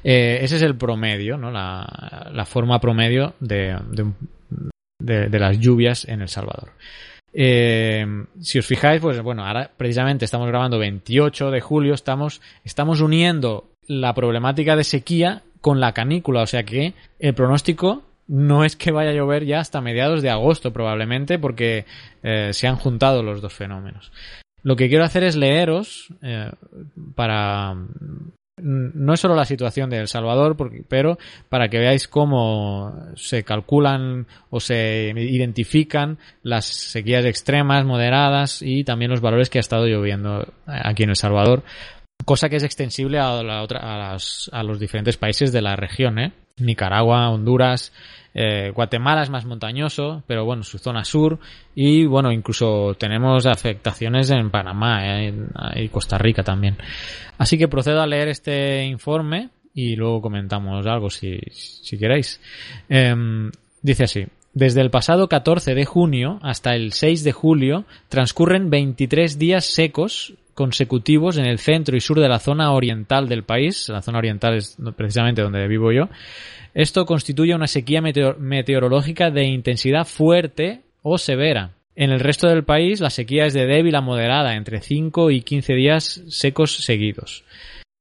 Eh, 0.03 0.39
ese 0.41 0.57
es 0.57 0.61
el 0.61 0.75
promedio, 0.75 1.37
¿no? 1.37 1.51
la, 1.51 2.45
forma 2.45 2.79
promedio 2.79 3.33
de, 3.39 3.75
las 4.99 5.59
lluvias 5.59 6.07
en 6.07 6.21
El 6.21 6.29
Salvador. 6.29 6.71
Eh, 7.31 8.05
si 8.39 8.57
os 8.57 8.65
fijáis, 8.65 9.01
pues 9.01 9.21
bueno, 9.21 9.45
ahora 9.45 9.69
precisamente 9.77 10.25
estamos 10.25 10.47
grabando 10.47 10.79
28 10.79 11.51
de 11.51 11.61
julio, 11.61 11.93
estamos, 11.93 12.41
estamos 12.63 13.01
uniendo 13.01 13.69
la 13.87 14.13
problemática 14.13 14.75
de 14.75 14.83
sequía 14.83 15.43
con 15.61 15.79
la 15.79 15.93
canícula, 15.93 16.41
o 16.41 16.47
sea 16.47 16.63
que 16.63 16.93
el 17.19 17.33
pronóstico 17.33 18.03
no 18.27 18.63
es 18.63 18.75
que 18.75 18.91
vaya 18.91 19.09
a 19.09 19.13
llover 19.13 19.43
ya 19.45 19.59
hasta 19.59 19.81
mediados 19.81 20.21
de 20.21 20.29
agosto 20.29 20.71
probablemente 20.71 21.39
porque 21.39 21.85
eh, 22.21 22.51
se 22.53 22.67
han 22.67 22.75
juntado 22.75 23.23
los 23.23 23.41
dos 23.41 23.53
fenómenos. 23.53 24.11
Lo 24.63 24.75
que 24.75 24.89
quiero 24.89 25.03
hacer 25.03 25.23
es 25.23 25.35
leeros 25.35 26.13
eh, 26.21 26.51
para 27.15 27.75
no 28.61 29.13
es 29.13 29.19
solo 29.19 29.35
la 29.35 29.45
situación 29.45 29.89
de 29.89 29.97
El 29.99 30.07
Salvador, 30.07 30.57
pero 30.87 31.17
para 31.49 31.69
que 31.69 31.79
veáis 31.79 32.07
cómo 32.07 32.93
se 33.15 33.43
calculan 33.43 34.27
o 34.49 34.59
se 34.59 35.13
identifican 35.15 36.17
las 36.43 36.65
sequías 36.65 37.25
extremas, 37.25 37.85
moderadas 37.85 38.61
y 38.61 38.83
también 38.83 39.11
los 39.11 39.21
valores 39.21 39.49
que 39.49 39.59
ha 39.59 39.61
estado 39.61 39.85
lloviendo 39.87 40.45
aquí 40.65 41.03
en 41.03 41.09
El 41.09 41.15
Salvador, 41.15 41.63
cosa 42.25 42.49
que 42.49 42.57
es 42.57 42.63
extensible 42.63 43.19
a, 43.19 43.41
la 43.43 43.63
otra, 43.63 43.79
a, 43.81 44.17
a 44.51 44.63
los 44.63 44.79
diferentes 44.79 45.17
países 45.17 45.51
de 45.51 45.61
la 45.61 45.75
región, 45.75 46.19
¿eh? 46.19 46.33
Nicaragua, 46.61 47.29
Honduras, 47.29 47.93
eh, 48.33 48.71
Guatemala 48.73 49.23
es 49.23 49.29
más 49.29 49.45
montañoso, 49.45 50.23
pero 50.27 50.45
bueno, 50.45 50.63
su 50.63 50.77
zona 50.77 51.03
sur 51.03 51.39
y 51.75 52.05
bueno, 52.05 52.31
incluso 52.31 52.93
tenemos 52.95 53.45
afectaciones 53.45 54.29
en 54.29 54.51
Panamá 54.51 54.99
eh, 55.03 55.33
y 55.75 55.89
Costa 55.89 56.17
Rica 56.17 56.43
también. 56.43 56.77
Así 57.37 57.57
que 57.57 57.67
procedo 57.67 58.01
a 58.01 58.07
leer 58.07 58.27
este 58.27 58.85
informe 58.85 59.49
y 59.73 59.95
luego 59.95 60.21
comentamos 60.21 60.85
algo 60.85 61.09
si, 61.09 61.39
si 61.51 61.97
queréis. 61.97 62.39
Em, 62.87 63.51
dice 63.81 64.03
así. 64.03 64.25
Desde 64.53 64.81
el 64.81 64.89
pasado 64.89 65.29
14 65.29 65.75
de 65.75 65.85
junio 65.85 66.39
hasta 66.41 66.75
el 66.75 66.91
6 66.91 67.23
de 67.23 67.31
julio 67.31 67.85
transcurren 68.09 68.69
23 68.69 69.37
días 69.37 69.65
secos 69.65 70.33
consecutivos 70.59 71.37
en 71.37 71.45
el 71.45 71.57
centro 71.57 71.95
y 71.95 72.01
sur 72.01 72.19
de 72.19 72.27
la 72.27 72.37
zona 72.37 72.73
oriental 72.73 73.29
del 73.29 73.43
país. 73.43 73.87
La 73.87 74.01
zona 74.01 74.17
oriental 74.17 74.57
es 74.57 74.75
precisamente 74.97 75.41
donde 75.41 75.65
vivo 75.69 75.93
yo. 75.93 76.09
Esto 76.73 77.05
constituye 77.05 77.55
una 77.55 77.65
sequía 77.65 78.01
meteorológica 78.01 79.31
de 79.31 79.45
intensidad 79.45 80.05
fuerte 80.05 80.81
o 81.01 81.17
severa. 81.17 81.75
En 81.95 82.11
el 82.11 82.19
resto 82.19 82.49
del 82.49 82.65
país 82.65 82.99
la 82.99 83.09
sequía 83.09 83.45
es 83.45 83.53
de 83.53 83.67
débil 83.67 83.95
a 83.95 84.01
moderada, 84.01 84.57
entre 84.57 84.81
5 84.81 85.31
y 85.31 85.43
15 85.43 85.73
días 85.75 86.23
secos 86.27 86.75
seguidos. 86.83 87.45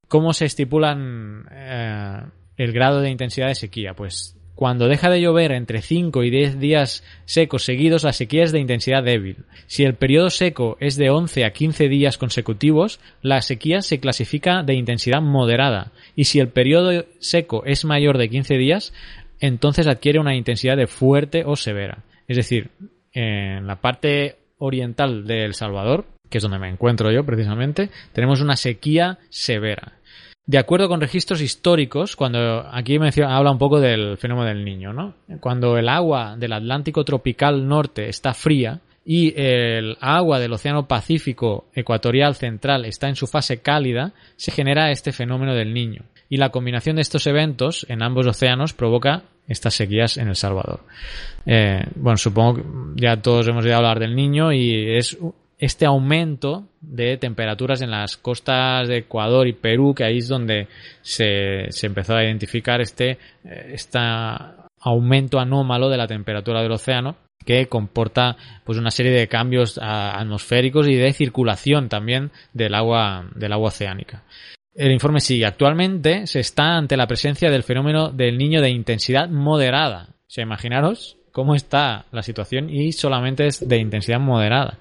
¿Cómo 0.09 0.33
se 0.33 0.47
estipulan 0.47 1.47
eh, 1.53 2.23
el 2.57 2.73
grado 2.73 3.01
de 3.01 3.11
intensidad 3.11 3.47
de 3.47 3.55
sequía? 3.55 3.95
Pues 3.95 4.37
cuando 4.59 4.89
deja 4.89 5.09
de 5.09 5.21
llover 5.21 5.53
entre 5.53 5.83
5 5.83 6.25
y 6.25 6.31
10 6.31 6.59
días 6.59 7.05
secos 7.27 7.63
seguidos, 7.63 8.03
la 8.03 8.13
sequía 8.13 8.43
es 8.43 8.51
de 8.51 8.59
intensidad 8.59 9.05
débil. 9.05 9.45
Si 9.69 9.85
el 9.85 9.95
periodo 9.95 10.31
seco 10.31 10.77
es 10.81 10.97
de 10.97 11.11
11 11.11 11.45
a 11.45 11.53
15 11.53 11.89
días 11.89 12.19
consecutivos, 12.19 12.99
la 13.23 13.41
sequía 13.41 13.83
se 13.83 14.01
clasifica 14.01 14.65
de 14.65 14.75
intensidad 14.75 15.23
moderada. 15.23 15.93
Y 16.17 16.25
si 16.25 16.41
el 16.41 16.49
periodo 16.49 17.05
seco 17.21 17.65
es 17.67 17.85
mayor 17.85 18.19
de 18.19 18.31
15 18.31 18.55
días, 18.57 18.93
entonces 19.39 19.87
adquiere 19.87 20.19
una 20.19 20.35
intensidad 20.35 20.77
de 20.77 20.89
fuerte 20.89 21.45
o 21.47 21.55
severa. 21.55 22.03
Es 22.27 22.37
decir, 22.37 22.71
en 23.13 23.65
la 23.65 23.77
parte 23.77 24.39
oriental 24.59 25.25
de 25.25 25.45
El 25.45 25.55
Salvador, 25.55 26.05
que 26.29 26.39
es 26.39 26.43
donde 26.43 26.59
me 26.59 26.69
encuentro 26.69 27.13
yo 27.13 27.25
precisamente, 27.25 27.91
tenemos 28.13 28.41
una 28.41 28.57
sequía 28.57 29.19
severa. 29.29 29.93
De 30.49 30.57
acuerdo 30.57 30.89
con 30.89 31.03
registros 31.03 31.43
históricos, 31.43 32.17
cuando 32.17 32.67
aquí 32.73 32.99
menciona, 32.99 33.37
habla 33.37 33.51
un 33.51 33.59
poco 33.59 33.81
del 33.81 34.17
fenómeno 34.17 34.49
del 34.49 34.65
niño, 34.65 34.95
¿no? 34.95 35.13
Cuando 35.41 35.77
el 35.77 35.91
agua 35.91 36.37
del 36.39 36.55
Atlántico 36.55 37.05
tropical 37.05 37.69
norte 37.69 38.09
está 38.09 38.33
fría 38.33 38.81
y 39.05 39.35
el 39.39 39.99
agua 40.01 40.39
del 40.41 40.55
Océano 40.55 40.89
Pacífico 40.89 41.67
ecuatorial 41.75 42.35
central 42.35 42.87
está 42.87 43.11
en 43.11 43.17
su 43.17 43.27
fase 43.27 43.59
cálida, 43.59 44.15
se 44.37 44.51
genera 44.51 44.91
este 44.91 45.13
fenómeno 45.13 45.55
del 45.55 45.75
niño. 45.75 46.05
Y 46.31 46.39
la 46.39 46.49
combinación 46.49 46.97
de 46.97 47.03
estos 47.03 47.27
eventos 47.27 47.85
en 47.91 48.03
ambos 48.03 48.27
océanos 48.27 48.73
provoca 48.73 49.25
estas 49.49 49.75
sequías 49.75 50.17
en 50.17 50.29
El 50.29 50.37
Salvador. 50.37 50.81
Eh, 51.45 51.85
bueno, 51.95 52.17
supongo 52.17 52.55
que 52.55 52.63
ya 52.97 53.21
todos 53.21 53.47
hemos 53.49 53.67
oído 53.67 53.77
hablar 53.77 53.99
del 53.99 54.17
niño 54.17 54.51
y 54.55 54.97
es 54.97 55.19
este 55.59 55.87
aumento 55.87 56.69
de 56.81 57.17
temperaturas 57.17 57.83
en 57.83 57.91
las 57.91 58.17
costas 58.17 58.89
de 58.89 58.99
Ecuador 58.99 59.49
y 59.49 59.53
Perú, 59.53 59.95
que 59.95 60.05
ahí 60.05 60.19
es 60.19 60.29
donde 60.29 60.69
se, 61.03 61.69
empezó 61.83 62.15
a 62.15 62.25
identificar 62.25 62.81
este, 62.81 63.19
este 63.45 63.99
aumento 64.81 65.41
anómalo 65.41 65.89
de 65.89 65.97
la 65.97 66.07
temperatura 66.07 66.63
del 66.63 66.73
océano 66.73 67.17
que 67.45 67.67
comporta 67.67 68.37
pues 68.65 68.79
una 68.79 68.91
serie 68.91 69.13
de 69.13 69.27
cambios 69.27 69.79
atmosféricos 69.83 70.87
y 70.89 70.97
de 70.97 71.13
circulación 71.13 71.89
también 71.89 72.31
del 72.53 72.75
agua 72.75 73.27
del 73.35 73.53
agua 73.53 73.69
oceánica. 73.69 74.23
El 74.75 74.93
informe 74.93 75.21
sigue. 75.21 75.47
Actualmente 75.47 76.27
se 76.27 76.41
está 76.41 76.77
ante 76.77 76.97
la 76.97 77.07
presencia 77.07 77.51
del 77.51 77.63
fenómeno 77.63 78.11
del 78.11 78.37
niño 78.37 78.61
de 78.61 78.71
intensidad 78.71 79.29
moderada. 79.31 80.09
O 80.11 80.31
sea, 80.31 80.45
imaginaros 80.45 81.17
cómo 81.33 81.55
está 81.55 82.05
la 82.13 82.23
situación 82.23 82.69
y 82.69 82.93
solamente 82.93 83.47
es 83.47 83.67
de 83.67 83.79
intensidad 83.79 84.21
moderada 84.21 84.79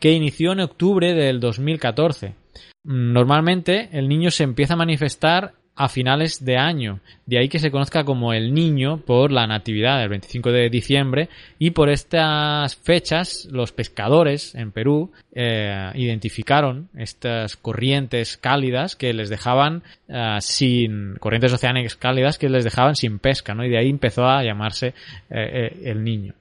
que 0.00 0.12
inició 0.12 0.52
en 0.52 0.60
octubre 0.60 1.14
del 1.14 1.38
2014. 1.38 2.34
Normalmente 2.82 3.90
el 3.92 4.08
niño 4.08 4.30
se 4.30 4.44
empieza 4.44 4.74
a 4.74 4.78
manifestar 4.78 5.52
a 5.76 5.88
finales 5.88 6.44
de 6.44 6.58
año, 6.58 7.00
de 7.24 7.38
ahí 7.38 7.48
que 7.48 7.58
se 7.58 7.70
conozca 7.70 8.04
como 8.04 8.34
el 8.34 8.52
niño 8.52 8.98
por 8.98 9.32
la 9.32 9.46
natividad 9.46 9.98
del 9.98 10.10
25 10.10 10.52
de 10.52 10.68
diciembre 10.68 11.30
y 11.58 11.70
por 11.70 11.88
estas 11.88 12.76
fechas 12.76 13.48
los 13.50 13.72
pescadores 13.72 14.54
en 14.54 14.72
Perú 14.72 15.10
eh, 15.32 15.90
identificaron 15.94 16.90
estas 16.94 17.56
corrientes 17.56 18.36
cálidas 18.36 18.94
que 18.94 19.14
les 19.14 19.30
dejaban 19.30 19.82
eh, 20.08 20.36
sin 20.40 21.14
corrientes 21.14 21.54
oceánicas 21.54 21.96
cálidas 21.96 22.36
que 22.36 22.50
les 22.50 22.64
dejaban 22.64 22.94
sin 22.94 23.18
pesca, 23.18 23.54
¿no? 23.54 23.64
Y 23.64 23.70
de 23.70 23.78
ahí 23.78 23.88
empezó 23.88 24.26
a 24.26 24.44
llamarse 24.44 24.92
eh, 25.30 25.80
el 25.84 26.04
niño. 26.04 26.34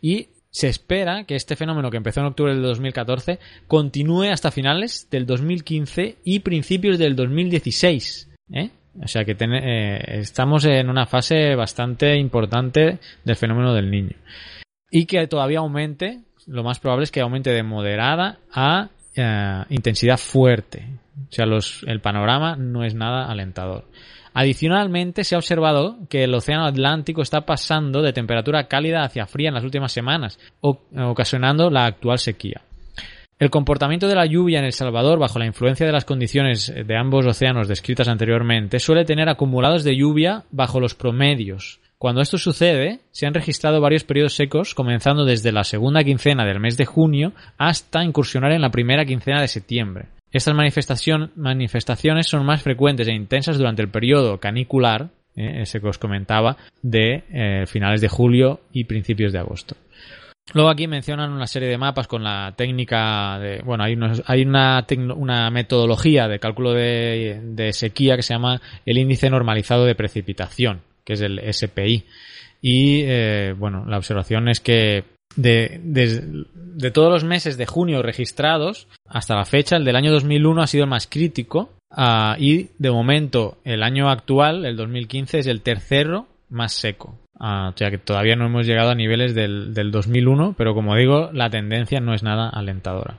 Y 0.00 0.28
se 0.50 0.68
espera 0.68 1.24
que 1.24 1.36
este 1.36 1.56
fenómeno 1.56 1.90
que 1.90 1.98
empezó 1.98 2.20
en 2.20 2.26
octubre 2.26 2.52
del 2.52 2.62
2014 2.62 3.38
continúe 3.66 4.30
hasta 4.30 4.50
finales 4.50 5.08
del 5.10 5.26
2015 5.26 6.16
y 6.24 6.40
principios 6.40 6.98
del 6.98 7.16
2016. 7.16 8.30
¿eh? 8.52 8.70
O 9.02 9.06
sea 9.06 9.24
que 9.24 9.36
eh, 9.38 10.20
estamos 10.20 10.64
en 10.64 10.88
una 10.88 11.06
fase 11.06 11.54
bastante 11.54 12.16
importante 12.16 12.98
del 13.24 13.36
fenómeno 13.36 13.74
del 13.74 13.90
niño. 13.90 14.16
Y 14.90 15.06
que 15.06 15.26
todavía 15.26 15.58
aumente, 15.58 16.20
lo 16.46 16.64
más 16.64 16.80
probable 16.80 17.04
es 17.04 17.10
que 17.10 17.20
aumente 17.20 17.50
de 17.50 17.62
moderada 17.62 18.38
a 18.52 18.88
eh, 19.14 19.64
intensidad 19.68 20.16
fuerte. 20.16 20.86
O 21.28 21.32
sea, 21.32 21.44
el 21.86 22.00
panorama 22.00 22.56
no 22.56 22.84
es 22.84 22.94
nada 22.94 23.30
alentador. 23.30 23.84
Adicionalmente, 24.40 25.24
se 25.24 25.34
ha 25.34 25.38
observado 25.38 25.98
que 26.08 26.22
el 26.22 26.32
Océano 26.32 26.64
Atlántico 26.64 27.22
está 27.22 27.40
pasando 27.40 28.02
de 28.02 28.12
temperatura 28.12 28.68
cálida 28.68 29.02
hacia 29.02 29.26
fría 29.26 29.48
en 29.48 29.54
las 29.54 29.64
últimas 29.64 29.90
semanas, 29.90 30.38
ocasionando 30.60 31.70
la 31.70 31.86
actual 31.86 32.20
sequía. 32.20 32.62
El 33.40 33.50
comportamiento 33.50 34.06
de 34.06 34.14
la 34.14 34.26
lluvia 34.26 34.60
en 34.60 34.66
El 34.66 34.72
Salvador 34.72 35.18
bajo 35.18 35.40
la 35.40 35.46
influencia 35.46 35.86
de 35.86 35.90
las 35.90 36.04
condiciones 36.04 36.72
de 36.72 36.96
ambos 36.96 37.26
océanos 37.26 37.66
descritas 37.66 38.06
anteriormente 38.06 38.78
suele 38.78 39.04
tener 39.04 39.28
acumulados 39.28 39.82
de 39.82 39.96
lluvia 39.96 40.44
bajo 40.52 40.78
los 40.78 40.94
promedios. 40.94 41.80
Cuando 41.98 42.20
esto 42.20 42.38
sucede, 42.38 43.00
se 43.10 43.26
han 43.26 43.34
registrado 43.34 43.80
varios 43.80 44.04
periodos 44.04 44.34
secos, 44.34 44.72
comenzando 44.72 45.24
desde 45.24 45.50
la 45.50 45.64
segunda 45.64 46.04
quincena 46.04 46.46
del 46.46 46.60
mes 46.60 46.76
de 46.76 46.86
junio 46.86 47.32
hasta 47.58 48.04
incursionar 48.04 48.52
en 48.52 48.60
la 48.60 48.70
primera 48.70 49.04
quincena 49.04 49.40
de 49.40 49.48
septiembre. 49.48 50.06
Estas 50.30 50.54
manifestaciones 50.54 52.26
son 52.26 52.44
más 52.44 52.62
frecuentes 52.62 53.08
e 53.08 53.14
intensas 53.14 53.56
durante 53.56 53.82
el 53.82 53.88
periodo 53.88 54.38
canicular, 54.38 55.08
eh, 55.34 55.62
ese 55.62 55.80
que 55.80 55.88
os 55.88 55.98
comentaba, 55.98 56.56
de 56.82 57.24
eh, 57.30 57.64
finales 57.66 58.00
de 58.00 58.08
julio 58.08 58.60
y 58.72 58.84
principios 58.84 59.32
de 59.32 59.38
agosto. 59.38 59.76
Luego 60.54 60.70
aquí 60.70 60.86
mencionan 60.86 61.32
una 61.32 61.46
serie 61.46 61.68
de 61.68 61.76
mapas 61.76 62.06
con 62.06 62.24
la 62.24 62.54
técnica 62.56 63.38
de, 63.38 63.60
bueno, 63.62 63.84
hay, 63.84 63.94
una, 64.42 65.50
metodología 65.50 66.26
de 66.26 66.38
cálculo 66.38 66.72
de, 66.72 67.70
sequía 67.72 68.16
que 68.16 68.22
se 68.22 68.32
llama 68.32 68.60
el 68.86 68.96
índice 68.96 69.28
normalizado 69.28 69.84
de 69.84 69.94
precipitación, 69.94 70.80
que 71.04 71.14
es 71.14 71.20
el 71.20 71.40
SPI. 71.52 72.06
Y, 72.62 73.02
eh, 73.02 73.54
bueno, 73.56 73.84
la 73.86 73.98
observación 73.98 74.48
es 74.48 74.60
que 74.60 75.04
de, 75.36 75.80
de, 75.82 76.90
todos 76.90 77.12
los 77.12 77.24
meses 77.24 77.56
de 77.56 77.66
junio 77.66 78.02
registrados 78.02 78.88
hasta 79.06 79.36
la 79.36 79.44
fecha, 79.44 79.76
el 79.76 79.84
del 79.84 79.96
año 79.96 80.10
2001 80.12 80.62
ha 80.62 80.66
sido 80.66 80.84
el 80.84 80.90
más 80.90 81.06
crítico 81.06 81.70
ah, 81.90 82.36
y 82.38 82.70
de 82.78 82.90
momento 82.90 83.58
el 83.64 83.82
año 83.82 84.10
actual, 84.10 84.64
el 84.64 84.76
2015, 84.76 85.40
es 85.40 85.46
el 85.46 85.62
tercero 85.62 86.26
más 86.50 86.72
seco. 86.72 87.18
Ah, 87.38 87.70
o 87.72 87.78
sea 87.78 87.90
que 87.90 87.98
todavía 87.98 88.36
no 88.36 88.46
hemos 88.46 88.66
llegado 88.66 88.90
a 88.90 88.94
niveles 88.94 89.34
del, 89.34 89.72
del 89.74 89.90
2001, 89.90 90.54
pero 90.56 90.74
como 90.74 90.96
digo, 90.96 91.30
la 91.32 91.50
tendencia 91.50 92.00
no 92.00 92.14
es 92.14 92.22
nada 92.22 92.48
alentadora. 92.48 93.18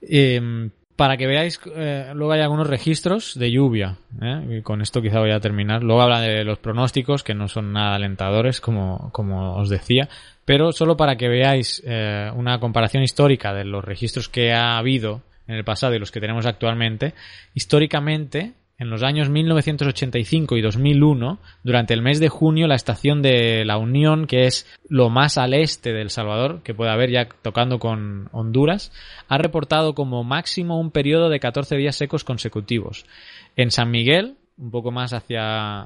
Em, 0.00 0.70
para 0.96 1.16
que 1.16 1.26
veáis, 1.26 1.60
eh, 1.74 2.12
luego 2.14 2.32
hay 2.32 2.40
algunos 2.40 2.66
registros 2.66 3.38
de 3.38 3.50
lluvia. 3.50 3.96
¿eh? 4.20 4.58
Y 4.58 4.62
con 4.62 4.82
esto 4.82 5.00
quizá 5.00 5.20
voy 5.20 5.30
a 5.30 5.40
terminar. 5.40 5.82
Luego 5.82 6.02
habla 6.02 6.20
de 6.20 6.44
los 6.44 6.58
pronósticos, 6.58 7.22
que 7.22 7.34
no 7.34 7.48
son 7.48 7.72
nada 7.72 7.96
alentadores, 7.96 8.60
como, 8.60 9.10
como 9.12 9.56
os 9.56 9.68
decía. 9.68 10.08
Pero 10.44 10.72
solo 10.72 10.96
para 10.96 11.16
que 11.16 11.28
veáis 11.28 11.82
eh, 11.84 12.30
una 12.34 12.58
comparación 12.60 13.02
histórica 13.02 13.54
de 13.54 13.64
los 13.64 13.84
registros 13.84 14.28
que 14.28 14.52
ha 14.52 14.76
habido 14.76 15.22
en 15.46 15.56
el 15.56 15.64
pasado 15.64 15.94
y 15.94 15.98
los 15.98 16.10
que 16.10 16.20
tenemos 16.20 16.46
actualmente, 16.46 17.14
históricamente, 17.54 18.52
en 18.82 18.90
los 18.90 19.04
años 19.04 19.30
1985 19.30 20.56
y 20.56 20.60
2001, 20.60 21.38
durante 21.62 21.94
el 21.94 22.02
mes 22.02 22.18
de 22.18 22.28
junio, 22.28 22.66
la 22.66 22.74
estación 22.74 23.22
de 23.22 23.64
la 23.64 23.78
Unión, 23.78 24.26
que 24.26 24.46
es 24.46 24.66
lo 24.88 25.08
más 25.08 25.38
al 25.38 25.54
este 25.54 25.92
del 25.92 26.10
Salvador, 26.10 26.62
que 26.64 26.74
puede 26.74 26.90
haber 26.90 27.10
ya 27.10 27.28
tocando 27.42 27.78
con 27.78 28.28
Honduras, 28.32 28.92
ha 29.28 29.38
reportado 29.38 29.94
como 29.94 30.24
máximo 30.24 30.80
un 30.80 30.90
periodo 30.90 31.28
de 31.28 31.38
14 31.38 31.76
días 31.76 31.94
secos 31.94 32.24
consecutivos. 32.24 33.06
En 33.54 33.70
San 33.70 33.90
Miguel, 33.92 34.34
un 34.58 34.72
poco 34.72 34.90
más 34.90 35.12
hacia 35.12 35.82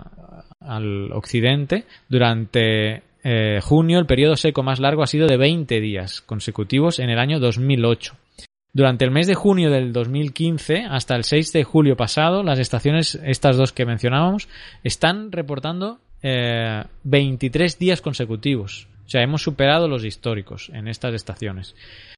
al 0.61 1.12
occidente, 1.12 1.85
durante 2.09 3.02
eh, 3.22 3.61
junio 3.62 3.98
el 3.98 4.06
periodo 4.06 4.37
seco 4.37 4.62
más 4.62 4.80
largo 4.80 5.02
ha 5.02 5.06
sido 5.06 5.26
de 5.26 5.37
20 5.37 5.80
días 5.82 6.22
consecutivos 6.22 6.98
en 6.98 7.11
el 7.11 7.18
año 7.18 7.40
2008. 7.40 8.14
Durante 8.77 9.07
el 9.07 9.11
mes 9.11 9.27
de 9.27 9.35
junio 9.35 9.71
del 9.71 9.95
2015 9.95 10.85
hasta 10.91 11.17
el 11.17 11.25
6 11.25 11.51
de 11.55 11.65
julio 11.65 11.97
pasado, 11.97 12.43
las 12.43 12.59
estaciones, 12.59 13.19
estas 13.25 13.57
dos 13.57 13.73
que 13.73 13.87
mencionábamos, 13.87 14.51
están 14.85 15.33
reportando 15.33 15.99
23 16.23 17.73
eh, 17.73 17.77
días 17.81 18.03
consecutivos. 18.03 18.87
O 19.07 19.09
sea, 19.09 19.23
hemos 19.23 19.41
superado 19.41 19.89
los 19.89 20.05
históricos 20.05 20.71
en 20.75 20.89
estas 20.89 21.15
estaciones. 21.15 21.75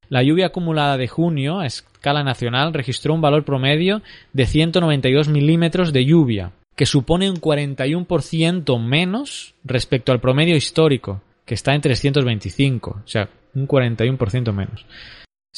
La 0.09 0.25
lluvia 0.25 0.47
acumulada 0.47 0.97
de 0.97 1.07
junio 1.07 1.61
a 1.61 1.67
escala 1.67 2.25
nacional 2.25 2.75
registró 2.75 3.15
un 3.15 3.21
valor 3.21 3.45
promedio 3.45 4.03
de 4.33 4.47
192 4.47 5.29
milímetros 5.29 5.93
de 5.93 6.07
lluvia, 6.07 6.51
que 6.75 6.87
supone 6.87 7.31
un 7.31 7.37
41% 7.37 8.83
menos 8.83 9.55
respecto 9.63 10.11
al 10.11 10.19
promedio 10.19 10.57
histórico, 10.57 11.23
que 11.47 11.55
está 11.55 11.77
en 11.77 11.83
325, 11.83 12.91
o 12.91 13.09
sea, 13.09 13.29
un 13.55 13.69
41% 13.69 14.53
menos. 14.53 14.85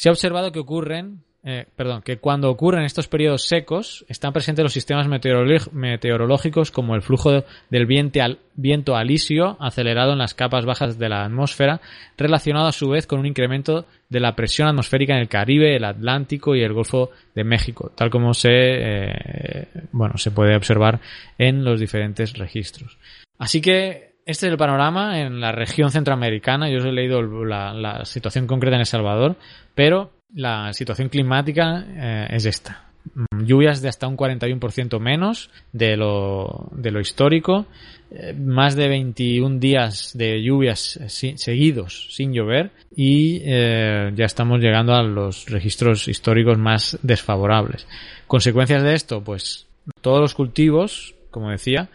Se 0.01 0.09
ha 0.09 0.13
observado 0.13 0.51
que 0.51 0.57
ocurren 0.57 1.19
eh, 1.43 1.65
perdón, 1.75 2.01
que 2.01 2.17
cuando 2.17 2.49
ocurren 2.49 2.85
estos 2.85 3.07
periodos 3.07 3.45
secos 3.45 4.03
están 4.07 4.33
presentes 4.33 4.63
los 4.63 4.73
sistemas 4.73 5.07
meteorológicos 5.07 6.71
como 6.71 6.95
el 6.95 7.03
flujo 7.03 7.43
del 7.69 7.85
viento 7.85 8.95
alisio 8.95 9.57
acelerado 9.59 10.13
en 10.13 10.17
las 10.17 10.33
capas 10.33 10.65
bajas 10.65 10.97
de 10.97 11.07
la 11.07 11.23
atmósfera, 11.23 11.81
relacionado 12.17 12.65
a 12.65 12.71
su 12.71 12.89
vez 12.89 13.05
con 13.05 13.19
un 13.19 13.27
incremento 13.27 13.85
de 14.09 14.19
la 14.19 14.35
presión 14.35 14.67
atmosférica 14.67 15.13
en 15.13 15.19
el 15.19 15.29
Caribe, 15.29 15.75
el 15.75 15.85
Atlántico 15.85 16.55
y 16.55 16.63
el 16.63 16.73
Golfo 16.73 17.11
de 17.35 17.43
México, 17.43 17.91
tal 17.95 18.09
como 18.09 18.33
se, 18.33 18.49
eh, 18.51 19.67
bueno, 19.91 20.17
se 20.17 20.31
puede 20.31 20.55
observar 20.55 20.99
en 21.37 21.63
los 21.63 21.79
diferentes 21.79 22.33
registros. 22.33 22.97
Así 23.37 23.61
que 23.61 24.10
este 24.25 24.47
es 24.47 24.51
el 24.51 24.57
panorama 24.57 25.19
en 25.19 25.39
la 25.39 25.51
región 25.51 25.91
centroamericana. 25.91 26.69
Yo 26.69 26.77
os 26.79 26.85
he 26.85 26.91
leído 26.91 27.21
la 27.21 28.05
situación 28.05 28.47
concreta 28.47 28.75
en 28.75 28.81
El 28.81 28.85
Salvador, 28.85 29.35
pero 29.75 30.11
la 30.33 30.73
situación 30.73 31.09
climática 31.09 31.85
eh, 31.87 32.27
es 32.31 32.45
esta. 32.45 32.85
Mm, 33.13 33.45
lluvias 33.45 33.81
de 33.81 33.89
hasta 33.89 34.07
un 34.07 34.15
41% 34.15 34.99
menos 34.99 35.49
de 35.73 35.97
lo, 35.97 36.69
de 36.71 36.91
lo 36.91 36.99
histórico, 36.99 37.65
eh, 38.11 38.33
más 38.33 38.75
de 38.75 38.87
21 38.87 39.59
días 39.59 40.11
de 40.13 40.41
lluvias 40.41 40.99
seguidos 41.07 42.07
sin 42.11 42.33
llover 42.33 42.71
y 42.95 43.41
eh, 43.43 44.11
ya 44.15 44.25
estamos 44.25 44.59
llegando 44.59 44.93
a 44.93 45.03
los 45.03 45.49
registros 45.49 46.07
históricos 46.07 46.57
más 46.57 46.97
desfavorables. 47.01 47.87
Consecuencias 48.27 48.83
de 48.83 48.93
esto, 48.93 49.23
pues 49.23 49.67
todos 50.01 50.21
los 50.21 50.35
cultivos, 50.35 51.15
como 51.31 51.49
decía, 51.49 51.89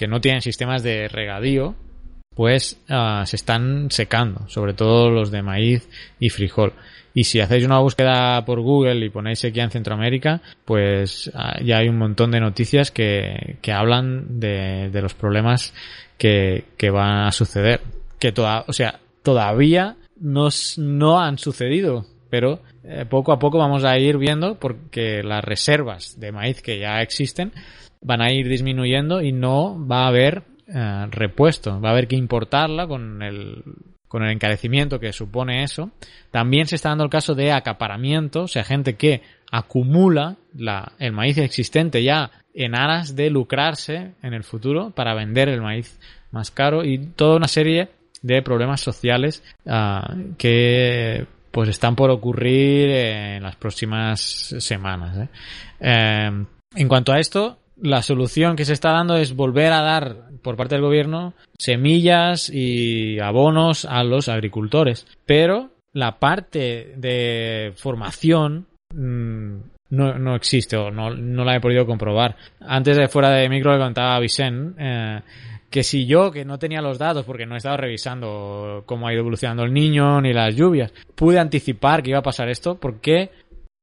que 0.00 0.08
no 0.08 0.22
tienen 0.22 0.40
sistemas 0.40 0.82
de 0.82 1.08
regadío, 1.08 1.74
pues 2.34 2.82
ah, 2.88 3.24
se 3.26 3.36
están 3.36 3.90
secando, 3.90 4.48
sobre 4.48 4.72
todo 4.72 5.10
los 5.10 5.30
de 5.30 5.42
maíz 5.42 5.90
y 6.18 6.30
frijol. 6.30 6.72
Y 7.12 7.24
si 7.24 7.38
hacéis 7.38 7.66
una 7.66 7.80
búsqueda 7.80 8.42
por 8.46 8.62
Google 8.62 9.04
y 9.04 9.10
ponéis 9.10 9.40
sequía 9.40 9.64
en 9.64 9.70
Centroamérica, 9.70 10.40
pues 10.64 11.30
ah, 11.34 11.60
ya 11.62 11.76
hay 11.76 11.90
un 11.90 11.98
montón 11.98 12.30
de 12.30 12.40
noticias 12.40 12.90
que, 12.90 13.58
que 13.60 13.72
hablan 13.72 14.40
de, 14.40 14.88
de, 14.90 15.02
los 15.02 15.12
problemas 15.12 15.74
que, 16.16 16.64
que, 16.78 16.88
van 16.88 17.26
a 17.26 17.32
suceder. 17.32 17.82
Que 18.18 18.32
toda, 18.32 18.64
o 18.68 18.72
sea, 18.72 19.00
todavía 19.22 19.96
no, 20.18 20.48
no 20.78 21.20
han 21.20 21.36
sucedido, 21.36 22.06
pero 22.30 22.62
eh, 22.84 23.04
poco 23.04 23.32
a 23.32 23.38
poco 23.38 23.58
vamos 23.58 23.84
a 23.84 23.98
ir 23.98 24.16
viendo 24.16 24.54
porque 24.54 25.22
las 25.22 25.44
reservas 25.44 26.18
de 26.18 26.32
maíz 26.32 26.62
que 26.62 26.78
ya 26.78 27.02
existen 27.02 27.52
van 28.00 28.22
a 28.22 28.32
ir 28.32 28.48
disminuyendo 28.48 29.22
y 29.22 29.32
no 29.32 29.86
va 29.86 30.04
a 30.04 30.08
haber 30.08 30.42
eh, 30.66 31.06
repuesto. 31.10 31.80
Va 31.80 31.90
a 31.90 31.92
haber 31.92 32.08
que 32.08 32.16
importarla 32.16 32.86
con 32.86 33.22
el 33.22 33.62
con 34.10 34.24
el 34.24 34.32
encarecimiento 34.32 34.98
que 34.98 35.12
supone 35.12 35.62
eso, 35.62 35.92
también 36.32 36.66
se 36.66 36.74
está 36.74 36.88
dando 36.88 37.04
el 37.04 37.10
caso 37.10 37.36
de 37.36 37.52
acaparamiento, 37.52 38.42
o 38.42 38.48
sea, 38.48 38.64
gente 38.64 38.96
que 38.96 39.22
acumula 39.52 40.36
la, 40.52 40.94
el 40.98 41.12
maíz 41.12 41.38
existente 41.38 42.02
ya 42.02 42.32
en 42.52 42.74
aras 42.74 43.14
de 43.14 43.30
lucrarse 43.30 44.14
en 44.20 44.34
el 44.34 44.42
futuro 44.42 44.90
para 44.90 45.14
vender 45.14 45.48
el 45.48 45.62
maíz 45.62 46.00
más 46.32 46.50
caro 46.50 46.84
y 46.84 46.98
toda 46.98 47.36
una 47.36 47.46
serie 47.46 47.90
de 48.20 48.42
problemas 48.42 48.80
sociales 48.80 49.44
uh, 49.66 50.34
que 50.36 51.28
pues 51.52 51.68
están 51.68 51.94
por 51.94 52.10
ocurrir 52.10 52.90
en 52.90 53.44
las 53.44 53.54
próximas 53.54 54.20
semanas. 54.58 55.18
¿eh? 55.18 55.28
Eh, 55.78 56.44
en 56.74 56.88
cuanto 56.88 57.12
a 57.12 57.20
esto, 57.20 57.59
la 57.82 58.02
solución 58.02 58.56
que 58.56 58.64
se 58.64 58.72
está 58.72 58.92
dando 58.92 59.16
es 59.16 59.34
volver 59.34 59.72
a 59.72 59.82
dar 59.82 60.30
por 60.42 60.56
parte 60.56 60.74
del 60.74 60.84
gobierno 60.84 61.34
semillas 61.58 62.50
y 62.52 63.18
abonos 63.20 63.84
a 63.84 64.02
los 64.04 64.28
agricultores. 64.28 65.06
Pero 65.26 65.70
la 65.92 66.18
parte 66.18 66.94
de 66.96 67.72
formación 67.76 68.66
mm, 68.94 69.54
no, 69.90 70.18
no, 70.18 70.34
existe 70.36 70.76
o 70.76 70.90
no, 70.90 71.14
no, 71.14 71.44
la 71.44 71.56
he 71.56 71.60
podido 71.60 71.86
comprobar. 71.86 72.36
Antes 72.60 72.96
de 72.96 73.08
fuera 73.08 73.30
de 73.30 73.48
micro 73.48 73.72
le 73.72 73.82
contaba 73.82 74.16
a 74.16 74.20
Vicente 74.20 74.74
eh, 74.78 75.20
que 75.68 75.82
si 75.82 76.06
yo, 76.06 76.30
que 76.30 76.44
no 76.44 76.58
tenía 76.58 76.80
los 76.80 76.98
datos 76.98 77.24
porque 77.24 77.46
no 77.46 77.54
he 77.54 77.58
estado 77.58 77.76
revisando 77.76 78.82
cómo 78.86 79.06
ha 79.06 79.12
ido 79.12 79.20
evolucionando 79.20 79.62
el 79.62 79.72
niño 79.72 80.20
ni 80.20 80.32
las 80.32 80.54
lluvias, 80.54 80.92
pude 81.14 81.38
anticipar 81.38 82.02
que 82.02 82.10
iba 82.10 82.18
a 82.18 82.22
pasar 82.22 82.48
esto 82.48 82.78
porque 82.78 83.30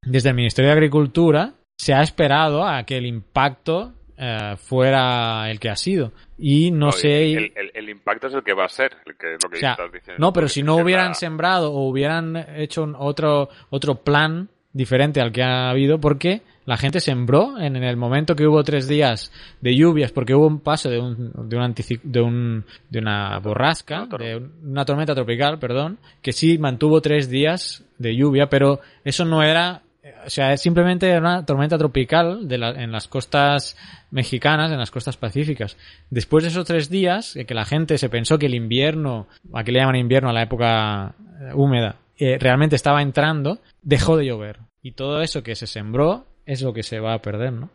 desde 0.06 0.30
el 0.30 0.36
Ministerio 0.36 0.70
de 0.70 0.78
Agricultura 0.78 1.54
se 1.78 1.94
ha 1.94 2.02
esperado 2.02 2.68
a 2.68 2.84
que 2.84 2.98
el 2.98 3.06
impacto 3.06 3.94
eh, 4.18 4.56
fuera 4.58 5.50
el 5.50 5.60
que 5.60 5.70
ha 5.70 5.76
sido. 5.76 6.12
Y 6.40 6.72
no, 6.72 6.92
sé. 6.92 7.34
El, 7.34 7.52
el, 7.74 7.90
impacto 7.90 8.28
es 8.28 8.34
el 8.34 8.44
que 8.44 8.54
va 8.54 8.66
a 8.66 8.70
ser, 8.70 8.98
lo 9.06 9.16
que 9.16 9.36
estás 9.56 9.92
diciendo. 9.92 10.20
No, 10.20 10.34
pero 10.34 10.50
si 10.50 10.64
no 10.64 10.76
hubieran 10.76 11.14
sembrado 11.16 11.72
o 11.72 11.88
hubieran 11.88 12.36
hecho 12.56 12.92
otro, 12.98 13.50
otro 13.70 13.96
plan 13.96 14.50
diferente 14.74 15.22
al 15.22 15.32
que 15.32 15.44
ha 15.44 15.70
habido, 15.70 16.00
porque 16.00 16.42
la 16.66 16.78
gente 16.78 17.00
sembró 17.00 17.58
en, 17.60 17.76
el 17.76 17.96
momento 17.96 18.36
que 18.36 18.46
hubo 18.46 18.64
tres 18.64 18.88
días 18.88 19.32
de 19.62 19.76
lluvias, 19.76 20.12
porque 20.12 20.36
hubo 20.36 20.48
un 20.48 20.60
paso 20.60 20.90
de, 20.90 21.00
un, 21.00 21.32
de, 21.48 21.58
un 21.58 21.76
de, 22.04 22.22
un, 22.22 22.66
de 22.90 23.00
una 23.00 23.40
borrasca, 23.40 24.06
de 24.20 24.42
una 24.64 24.84
tormenta 24.84 25.16
tropical, 25.16 25.60
perdón, 25.60 25.98
que 26.22 26.34
sí 26.34 26.58
mantuvo 26.58 27.02
tres 27.02 27.30
días 27.30 27.86
de 27.98 28.16
lluvia, 28.16 28.50
pero 28.50 28.82
eso 29.04 29.26
no 29.26 29.44
era 29.44 29.82
o 30.26 30.30
sea, 30.30 30.54
es 30.54 30.62
simplemente 30.62 31.18
una 31.18 31.46
tormenta 31.46 31.78
tropical 31.78 32.48
de 32.48 32.56
en 32.56 32.92
las 32.92 33.08
costas 33.08 33.78
mexicanas, 34.12 34.72
en 34.72 34.78
las 34.78 34.92
costas 34.92 35.18
pacíficas. 35.18 35.78
Después 36.10 36.44
de 36.44 36.50
esos 36.50 36.66
tres 36.66 36.90
días, 36.90 37.38
que 37.48 37.54
la 37.54 37.66
gente 37.66 37.98
se 37.98 38.10
pensó 38.10 38.38
que 38.38 38.48
el 38.48 38.56
invierno, 38.56 39.28
a 39.54 39.64
que 39.64 39.72
le 39.72 39.80
llaman 39.80 39.96
invierno 39.96 40.30
a 40.30 40.34
la 40.34 40.44
época 40.44 41.16
eh, 41.42 41.54
húmeda, 41.54 41.98
eh, 42.18 42.38
realmente 42.40 42.76
estaba 42.76 43.02
entrando, 43.02 43.60
dejó 43.82 44.18
de 44.18 44.26
llover. 44.26 44.60
Y 44.82 44.94
todo 44.94 45.22
eso 45.22 45.44
que 45.44 45.56
se 45.56 45.68
sembró 45.68 46.26
es 46.46 46.62
lo 46.62 46.74
que 46.74 46.84
se 46.84 47.00
va 47.00 47.14
a 47.14 47.22
perder, 47.22 47.54
¿no? 47.54 47.70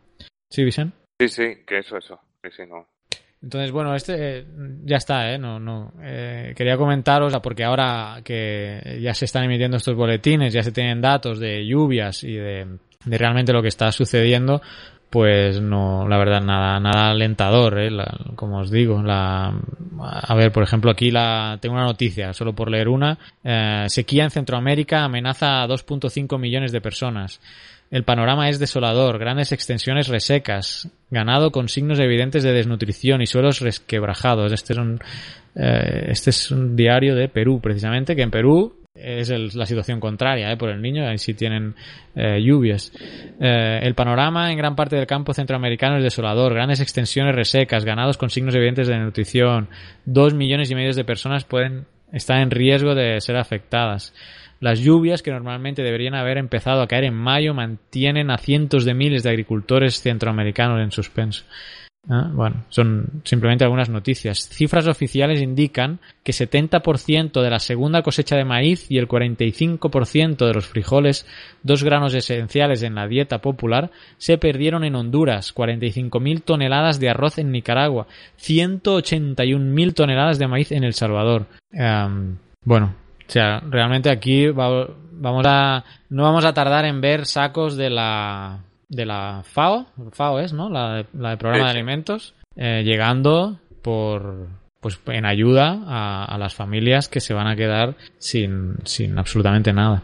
¿Sí, 0.51 0.64
Vicente? 0.64 0.97
Sí, 1.21 1.29
sí, 1.29 1.42
que 1.66 1.79
eso, 1.79 1.97
eso. 1.97 2.21
Sí, 2.42 2.51
sí, 2.57 2.62
no. 2.68 2.87
Entonces, 3.42 3.72
bueno, 3.72 3.94
este 3.94 4.38
eh, 4.38 4.44
ya 4.85 4.96
está, 4.96 5.33
¿eh? 5.33 5.38
No, 5.38 5.59
no. 5.59 5.92
Eh, 6.00 6.55
quería 6.57 6.76
comentaros, 6.76 7.37
porque 7.42 7.64
ahora 7.64 8.20
que 8.24 8.98
ya 9.02 9.14
se 9.14 9.24
están 9.24 9.44
emitiendo 9.44 9.76
estos 9.76 9.96
boletines, 9.96 10.52
ya 10.52 10.62
se 10.62 10.72
tienen 10.72 11.00
datos 11.00 11.40
de 11.40 11.66
lluvias 11.66 12.22
y 12.22 12.35
de, 12.35 12.66
de 13.05 13.18
realmente 13.18 13.52
lo 13.52 13.61
que 13.61 13.68
está 13.68 13.90
sucediendo, 13.90 14.62
pues 15.12 15.61
no, 15.61 16.09
la 16.09 16.16
verdad, 16.16 16.40
nada, 16.40 16.81
nada 16.81 17.11
alentador, 17.11 17.78
¿eh? 17.78 17.90
como 18.35 18.61
os 18.61 18.70
digo. 18.70 19.02
La, 19.02 19.52
a 20.00 20.35
ver, 20.35 20.50
por 20.52 20.62
ejemplo, 20.62 20.90
aquí 20.90 21.11
la, 21.11 21.59
tengo 21.61 21.74
una 21.74 21.85
noticia, 21.85 22.33
solo 22.33 22.55
por 22.55 22.70
leer 22.70 22.88
una. 22.88 23.18
Eh, 23.44 23.85
sequía 23.88 24.24
en 24.24 24.31
Centroamérica 24.31 25.05
amenaza 25.05 25.62
a 25.62 25.68
2.5 25.68 26.38
millones 26.38 26.72
de 26.72 26.81
personas. 26.81 27.42
El 27.92 28.05
panorama 28.05 28.48
es 28.48 28.59
desolador, 28.59 29.18
grandes 29.18 29.52
extensiones 29.52 30.09
resecas, 30.09 30.88
ganado 31.11 31.52
con 31.52 31.68
signos 31.68 32.00
evidentes 32.00 32.42
de 32.42 32.52
desnutrición 32.52 33.20
y 33.20 33.26
suelos 33.26 33.61
resquebrajados. 33.61 34.50
Este 34.50 34.72
es 34.72 34.78
un, 34.78 34.98
eh, 35.55 36.07
este 36.09 36.31
es 36.31 36.50
un 36.50 36.74
diario 36.74 37.14
de 37.14 37.28
Perú, 37.28 37.61
precisamente, 37.61 38.16
que 38.16 38.22
en 38.22 38.31
Perú 38.31 38.83
es 38.94 39.55
la 39.55 39.66
situación 39.66 40.00
contraria 40.00 40.50
¿eh? 40.50 40.57
por 40.57 40.70
el 40.70 40.81
niño, 40.81 41.07
ahí 41.07 41.18
sí 41.18 41.35
tienen 41.35 41.74
eh, 42.14 42.40
lluvias. 42.42 42.92
Eh, 43.38 43.81
el 43.83 43.94
panorama 43.94 44.50
en 44.50 44.57
gran 44.57 44.74
parte 44.74 44.96
del 44.96 45.07
campo 45.07 45.35
centroamericano 45.35 45.98
es 45.98 46.02
desolador, 46.02 46.55
grandes 46.55 46.81
extensiones 46.81 47.35
resecas, 47.35 47.85
ganados 47.85 48.16
con 48.16 48.31
signos 48.31 48.55
evidentes 48.55 48.88
de 48.88 48.94
desnutrición. 48.94 49.68
Dos 50.07 50.33
millones 50.33 50.70
y 50.70 50.74
medio 50.74 50.92
de 50.94 51.05
personas 51.05 51.44
pueden 51.44 51.87
estar 52.12 52.40
en 52.40 52.50
riesgo 52.50 52.94
de 52.94 53.20
ser 53.20 53.37
afectadas. 53.37 54.14
Las 54.62 54.79
lluvias, 54.79 55.22
que 55.22 55.33
normalmente 55.33 55.83
deberían 55.83 56.14
haber 56.14 56.38
empezado 56.38 56.83
a 56.83 56.87
caer 56.87 57.03
en 57.03 57.14
mayo, 57.14 57.53
mantienen 57.53 58.31
a 58.31 58.38
cientos 58.38 58.85
de 58.85 58.94
miles 58.94 59.25
de 59.25 59.31
agricultores 59.31 60.01
centroamericanos 60.01 60.81
en 60.81 60.92
suspenso. 60.92 61.42
Ah, 62.09 62.31
bueno, 62.33 62.64
son 62.68 63.22
simplemente 63.25 63.64
algunas 63.64 63.88
noticias. 63.88 64.48
Cifras 64.48 64.87
oficiales 64.87 65.42
indican 65.42 65.98
que 66.22 66.31
70% 66.31 67.42
de 67.42 67.51
la 67.51 67.59
segunda 67.59 68.03
cosecha 68.03 68.37
de 68.37 68.44
maíz 68.44 68.88
y 68.88 68.98
el 68.98 69.09
45% 69.09 70.46
de 70.46 70.55
los 70.55 70.66
frijoles, 70.66 71.27
dos 71.64 71.83
granos 71.83 72.14
esenciales 72.14 72.85
en 72.85 72.94
la 72.94 73.09
dieta 73.09 73.40
popular, 73.40 73.90
se 74.16 74.38
perdieron 74.38 74.85
en 74.85 74.94
Honduras, 74.94 75.53
45.000 75.53 76.42
toneladas 76.44 77.01
de 77.01 77.11
arroz 77.11 77.38
en 77.38 77.51
Nicaragua, 77.51 78.07
181.000 78.40 79.94
toneladas 79.94 80.38
de 80.38 80.46
maíz 80.46 80.70
en 80.70 80.85
El 80.85 80.94
Salvador. 80.94 81.46
Bueno, 82.64 82.94
o 83.33 83.35
sea, 83.35 83.61
realmente 83.61 84.11
aquí 84.11 84.49
vamos 84.49 85.47
a 85.47 85.85
no 86.11 86.23
vamos 86.23 86.45
a 86.45 86.53
tardar 86.53 86.85
en 86.85 87.01
ver 87.01 87.25
sacos 87.25 87.79
de 87.79 87.88
la 87.88 88.59
de 88.90 89.07
la 89.07 89.42
FAO, 89.42 89.87
FAO 90.11 90.38
es, 90.38 90.53
¿no? 90.53 90.68
La 90.68 90.97
de, 90.97 91.07
la 91.14 91.38
Programa 91.38 91.64
de 91.64 91.71
Alimentos, 91.71 92.35
eh, 92.57 92.83
llegando 92.85 93.59
por 93.81 94.49
pues 94.81 95.01
en 95.07 95.25
ayuda 95.25 95.81
a, 95.87 96.37
las 96.37 96.55
familias 96.55 97.09
que 97.09 97.21
se 97.21 97.33
van 97.33 97.47
a 97.47 97.57
quedar 97.57 97.95
sin, 98.18 98.75
sin 98.85 99.18
absolutamente 99.18 99.73
nada. 99.73 100.03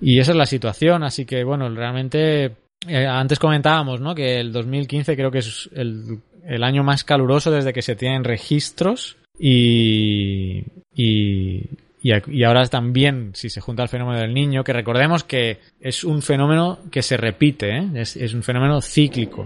Y 0.00 0.20
esa 0.20 0.30
es 0.30 0.36
la 0.36 0.46
situación, 0.46 1.02
así 1.02 1.26
que 1.26 1.42
bueno, 1.42 1.68
realmente 1.68 2.44
eh, 2.86 3.06
antes 3.08 3.40
comentábamos, 3.40 4.00
¿no? 4.00 4.14
Que 4.14 4.38
el 4.38 4.52
2015 4.52 5.16
creo 5.16 5.32
que 5.32 5.38
es 5.38 5.68
el, 5.74 6.20
el 6.44 6.62
año 6.62 6.84
más 6.84 7.02
caluroso 7.02 7.50
desde 7.50 7.72
que 7.72 7.82
se 7.82 7.96
tienen 7.96 8.22
registros 8.22 9.16
y, 9.36 10.62
y, 10.94 11.62
y, 12.02 12.44
ahora 12.44 12.66
también, 12.66 13.30
si 13.34 13.48
se 13.48 13.60
junta 13.60 13.82
el 13.82 13.88
fenómeno 13.88 14.20
del 14.20 14.34
niño, 14.34 14.62
que 14.62 14.72
recordemos 14.72 15.24
que 15.24 15.58
es 15.80 16.04
un 16.04 16.22
fenómeno 16.22 16.78
que 16.90 17.02
se 17.02 17.16
repite, 17.16 17.78
¿eh? 17.78 17.88
es, 17.94 18.34
un 18.34 18.42
fenómeno 18.42 18.80
cíclico. 18.80 19.44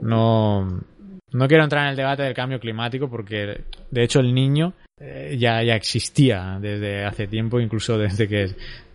No, 0.00 0.80
no 1.32 1.48
quiero 1.48 1.64
entrar 1.64 1.84
en 1.84 1.90
el 1.90 1.96
debate 1.96 2.22
del 2.22 2.34
cambio 2.34 2.58
climático 2.58 3.08
porque, 3.08 3.64
de 3.90 4.02
hecho, 4.02 4.20
el 4.20 4.34
niño 4.34 4.72
eh, 5.00 5.36
ya, 5.38 5.62
ya 5.62 5.76
existía 5.76 6.58
desde 6.60 7.04
hace 7.04 7.26
tiempo, 7.26 7.60
incluso 7.60 7.98
desde 7.98 8.26
que 8.26 8.46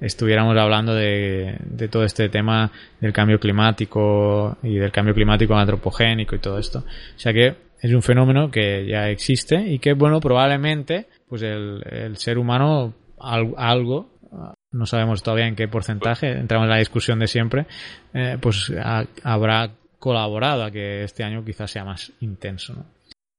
estuviéramos 0.02 0.58
hablando 0.58 0.94
de, 0.94 1.56
de 1.64 1.88
todo 1.88 2.04
este 2.04 2.30
tema 2.30 2.72
del 3.00 3.14
cambio 3.14 3.40
climático 3.40 4.58
y 4.64 4.76
del 4.76 4.92
cambio 4.92 5.14
climático 5.14 5.56
antropogénico 5.56 6.36
y 6.36 6.40
todo 6.40 6.58
esto. 6.58 6.80
O 6.80 7.20
sea 7.20 7.32
que 7.32 7.67
es 7.82 7.94
un 7.94 8.02
fenómeno 8.02 8.50
que 8.50 8.86
ya 8.86 9.10
existe 9.10 9.56
y 9.56 9.80
que, 9.80 9.94
bueno, 9.94 10.20
probablemente 10.20 11.08
pues 11.28 11.42
el, 11.44 11.84
el 11.90 12.18
ser 12.18 12.38
humano 12.38 12.94
algo, 13.20 14.10
no 14.72 14.86
sabemos 14.86 15.24
todavía 15.24 15.48
en 15.48 15.56
qué 15.56 15.68
porcentaje, 15.68 16.32
entramos 16.32 16.66
en 16.66 16.72
la 16.72 16.78
discusión 16.78 17.20
de 17.20 17.28
siempre, 17.28 17.66
eh, 18.14 18.38
pues 18.42 18.72
habrá 19.24 19.72
colaborado 20.00 20.64
a 20.64 20.72
que 20.72 21.04
este 21.04 21.24
año 21.24 21.44
quizás 21.44 21.72
sea 21.72 21.84
más 21.84 22.14
intenso. 22.20 22.74
¿no? 22.74 22.86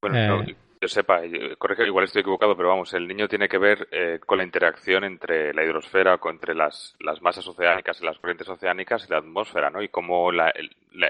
Bueno, 0.00 0.42
eh, 0.42 0.56
yo 0.80 0.88
sepa, 0.88 1.20
corrige, 1.58 1.86
igual 1.86 2.04
estoy 2.04 2.20
equivocado, 2.20 2.56
pero 2.56 2.68
vamos, 2.68 2.94
el 2.94 3.06
niño 3.08 3.28
tiene 3.28 3.48
que 3.48 3.58
ver 3.58 3.88
eh, 3.90 4.20
con 4.24 4.38
la 4.38 4.44
interacción 4.44 5.04
entre 5.04 5.52
la 5.52 5.64
hidrosfera, 5.64 6.18
entre 6.30 6.54
las, 6.54 6.96
las 7.00 7.20
masas 7.20 7.46
oceánicas 7.48 8.00
y 8.00 8.04
las 8.04 8.18
corrientes 8.18 8.48
oceánicas 8.48 9.04
y 9.06 9.10
la 9.10 9.18
atmósfera, 9.18 9.70
¿no? 9.70 9.82
Y 9.82 9.88
cómo 9.88 10.30
la, 10.30 10.52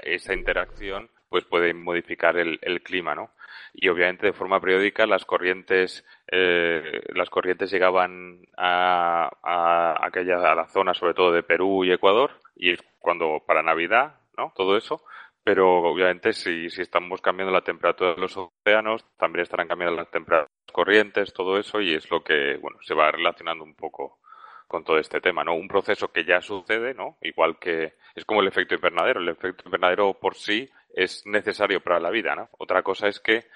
esa 0.03 0.33
interacción 0.33 1.09
pues 1.29 1.45
puede 1.45 1.73
modificar 1.73 2.37
el, 2.37 2.59
el 2.61 2.81
clima, 2.81 3.15
¿no? 3.15 3.31
y 3.73 3.87
obviamente 3.89 4.27
de 4.27 4.33
forma 4.33 4.59
periódica 4.59 5.05
las 5.05 5.25
corrientes 5.25 6.05
eh, 6.31 7.01
las 7.13 7.29
corrientes 7.29 7.71
llegaban 7.71 8.41
a, 8.57 9.29
a 9.43 10.05
aquella 10.05 10.51
a 10.51 10.55
la 10.55 10.67
zona 10.67 10.93
sobre 10.93 11.13
todo 11.13 11.31
de 11.31 11.43
Perú 11.43 11.83
y 11.83 11.91
Ecuador 11.91 12.31
y 12.55 12.75
cuando 12.99 13.43
para 13.45 13.63
Navidad 13.63 14.15
no 14.37 14.53
todo 14.55 14.77
eso 14.77 15.03
pero 15.43 15.77
obviamente 15.83 16.33
si, 16.33 16.69
si 16.69 16.81
estamos 16.81 17.21
cambiando 17.21 17.53
la 17.53 17.61
temperatura 17.61 18.13
de 18.13 18.21
los 18.21 18.37
océanos 18.37 19.05
también 19.17 19.43
estarán 19.43 19.67
cambiando 19.67 19.95
las 19.95 20.11
temperaturas 20.11 20.51
corrientes 20.71 21.33
todo 21.33 21.57
eso 21.57 21.81
y 21.81 21.93
es 21.93 22.09
lo 22.09 22.23
que 22.23 22.57
bueno 22.57 22.77
se 22.81 22.93
va 22.93 23.11
relacionando 23.11 23.63
un 23.63 23.75
poco 23.75 24.19
con 24.67 24.83
todo 24.83 24.99
este 24.99 25.19
tema, 25.19 25.43
¿no? 25.43 25.55
Un 25.55 25.67
proceso 25.67 26.11
que 26.11 26.23
ya 26.23 26.41
sucede, 26.41 26.93
¿no? 26.93 27.17
Igual 27.23 27.57
que 27.57 27.95
es 28.13 28.23
como 28.23 28.41
el 28.41 28.47
efecto 28.49 28.75
invernadero. 28.75 29.19
El 29.19 29.29
efecto 29.29 29.63
invernadero 29.65 30.13
por 30.13 30.35
sí 30.35 30.69
es 30.93 31.25
necesario 31.25 31.81
para 31.81 31.99
la 31.99 32.09
vida, 32.09 32.35
¿no? 32.35 32.49
Otra 32.57 32.83
cosa 32.83 33.07
es 33.07 33.19
que 33.19 33.47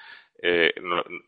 eh, 0.41 0.73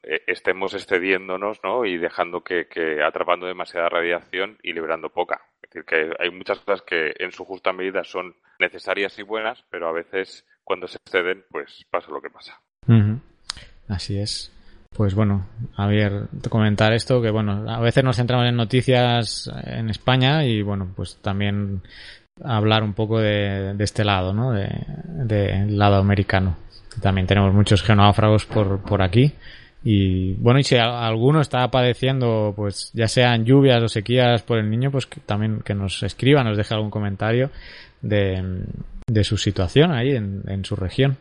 eh, 0.04 0.22
estemos 0.28 0.74
excediéndonos, 0.74 1.60
¿no? 1.64 1.86
Y 1.86 1.98
dejando 1.98 2.44
que, 2.44 2.68
que, 2.68 3.02
atrapando 3.04 3.48
demasiada 3.48 3.90
radiación 3.90 4.58
y 4.62 4.74
liberando 4.74 5.10
poca. 5.10 5.42
Es 5.62 5.70
decir, 5.70 5.86
que 5.86 6.12
hay 6.20 6.32
muchas 6.32 6.60
cosas 6.60 6.82
que 6.82 7.14
en 7.18 7.32
su 7.32 7.46
justa 7.46 7.72
medida 7.72 8.04
son 8.04 8.36
necesarias 8.60 9.18
y 9.20 9.24
buenas, 9.24 9.64
pero 9.70 9.88
a 9.88 9.94
veces 9.94 10.46
cuando 10.64 10.88
se 10.88 10.98
exceden, 10.98 11.46
pues 11.50 11.86
pasa 11.90 12.12
lo 12.12 12.22
que 12.22 12.30
pasa. 12.30 12.60
Así 13.88 14.20
es. 14.20 14.52
Pues 14.96 15.14
bueno, 15.14 15.48
a 15.76 15.88
ver, 15.88 16.28
comentar 16.50 16.94
esto, 16.94 17.22
que 17.22 17.30
bueno, 17.30 17.70
a 17.70 17.82
veces 17.82 18.04
nos 18.04 18.16
centramos 18.16 18.48
en 18.48 18.56
noticias 18.56 19.52
en 19.66 19.90
España 19.90 20.46
y 20.46 20.62
bueno, 20.62 20.94
pues 20.96 21.22
también 21.22 21.82
hablar 22.44 22.84
un 22.84 22.94
poco 22.94 23.20
de, 23.20 23.76
este 23.80 24.04
lado, 24.04 24.34
¿no? 24.34 24.52
Del 24.52 25.28
de, 25.28 25.66
lado 25.70 25.96
americano. 25.96 26.58
También 27.02 27.28
tenemos 27.28 27.54
muchos 27.54 27.84
geonáufragos 27.84 28.46
por, 28.46 28.82
por 28.82 29.02
aquí. 29.02 29.34
Y 29.84 30.34
bueno, 30.36 30.60
y 30.60 30.64
si 30.64 30.78
alguno 30.78 31.42
está 31.42 31.70
padeciendo, 31.70 32.54
pues 32.56 32.92
ya 32.94 33.08
sean 33.08 33.46
lluvias 33.46 33.84
o 33.84 33.88
sequías 33.88 34.42
por 34.42 34.58
el 34.58 34.70
niño, 34.70 34.90
pues 34.90 35.08
también 35.26 35.62
que 35.64 35.76
nos 35.76 36.02
escriba, 36.02 36.44
nos 36.44 36.58
deje 36.58 36.74
algún 36.74 36.90
comentario 36.90 37.52
de, 38.02 38.64
de 39.08 39.24
su 39.24 39.38
situación 39.38 39.92
ahí 39.92 40.16
en, 40.16 40.42
en, 40.48 40.66
su 40.66 40.76
región. 40.76 41.18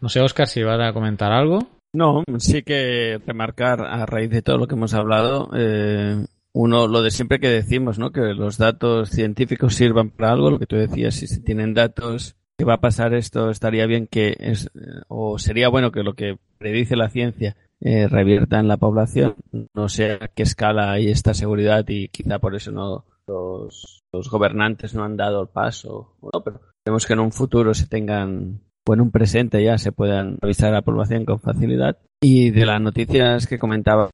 No 0.00 0.08
sé, 0.08 0.20
Oscar, 0.20 0.48
si 0.48 0.62
vas 0.64 0.80
a 0.80 0.92
comentar 0.92 1.30
algo. 1.30 1.68
No, 1.94 2.24
sí 2.38 2.62
que 2.62 3.20
remarcar 3.24 3.82
a 3.82 4.04
raíz 4.06 4.30
de 4.30 4.42
todo 4.42 4.58
lo 4.58 4.66
que 4.66 4.74
hemos 4.74 4.94
hablado, 4.94 5.48
eh, 5.54 6.24
uno, 6.54 6.86
lo 6.86 7.02
de 7.02 7.10
siempre 7.10 7.40
que 7.40 7.48
decimos, 7.48 7.98
¿no? 7.98 8.12
Que 8.12 8.32
los 8.32 8.58
datos 8.58 9.10
científicos 9.10 9.74
sirvan 9.74 10.10
para 10.10 10.32
algo, 10.32 10.52
lo 10.52 10.58
que 10.58 10.66
tú 10.66 10.76
decías, 10.76 11.16
si 11.16 11.26
se 11.26 11.40
tienen 11.40 11.74
datos 11.74 12.36
que 12.56 12.64
va 12.64 12.74
a 12.74 12.80
pasar 12.80 13.12
esto, 13.12 13.50
estaría 13.50 13.86
bien 13.86 14.06
que, 14.06 14.36
es, 14.38 14.70
o 15.08 15.38
sería 15.38 15.68
bueno 15.68 15.90
que 15.90 16.04
lo 16.04 16.14
que 16.14 16.38
predice 16.58 16.94
la 16.94 17.10
ciencia 17.10 17.56
eh, 17.80 18.06
revierta 18.06 18.60
en 18.60 18.68
la 18.68 18.76
población. 18.76 19.34
No 19.74 19.88
sé 19.88 20.12
a 20.12 20.28
qué 20.28 20.44
escala 20.44 20.92
hay 20.92 21.08
esta 21.08 21.34
seguridad 21.34 21.84
y 21.88 22.08
quizá 22.08 22.38
por 22.38 22.54
eso 22.54 22.70
no 22.70 23.04
los, 23.26 24.04
los 24.12 24.30
gobernantes 24.30 24.94
no 24.94 25.02
han 25.02 25.16
dado 25.16 25.42
el 25.42 25.48
paso. 25.48 26.14
No, 26.22 26.44
pero 26.44 26.60
vemos 26.84 27.04
que 27.04 27.14
en 27.14 27.20
un 27.20 27.32
futuro 27.32 27.74
se 27.74 27.88
tengan 27.88 28.60
o 28.86 28.94
en 28.94 29.00
un 29.00 29.10
presente 29.10 29.62
ya 29.62 29.78
se 29.78 29.92
puedan 29.92 30.38
avisar 30.42 30.70
a 30.70 30.76
la 30.76 30.82
población 30.82 31.24
con 31.24 31.40
facilidad. 31.40 31.98
Y 32.20 32.50
de 32.50 32.66
las 32.66 32.80
noticias 32.80 33.46
que 33.46 33.58
comentaba 33.58 34.10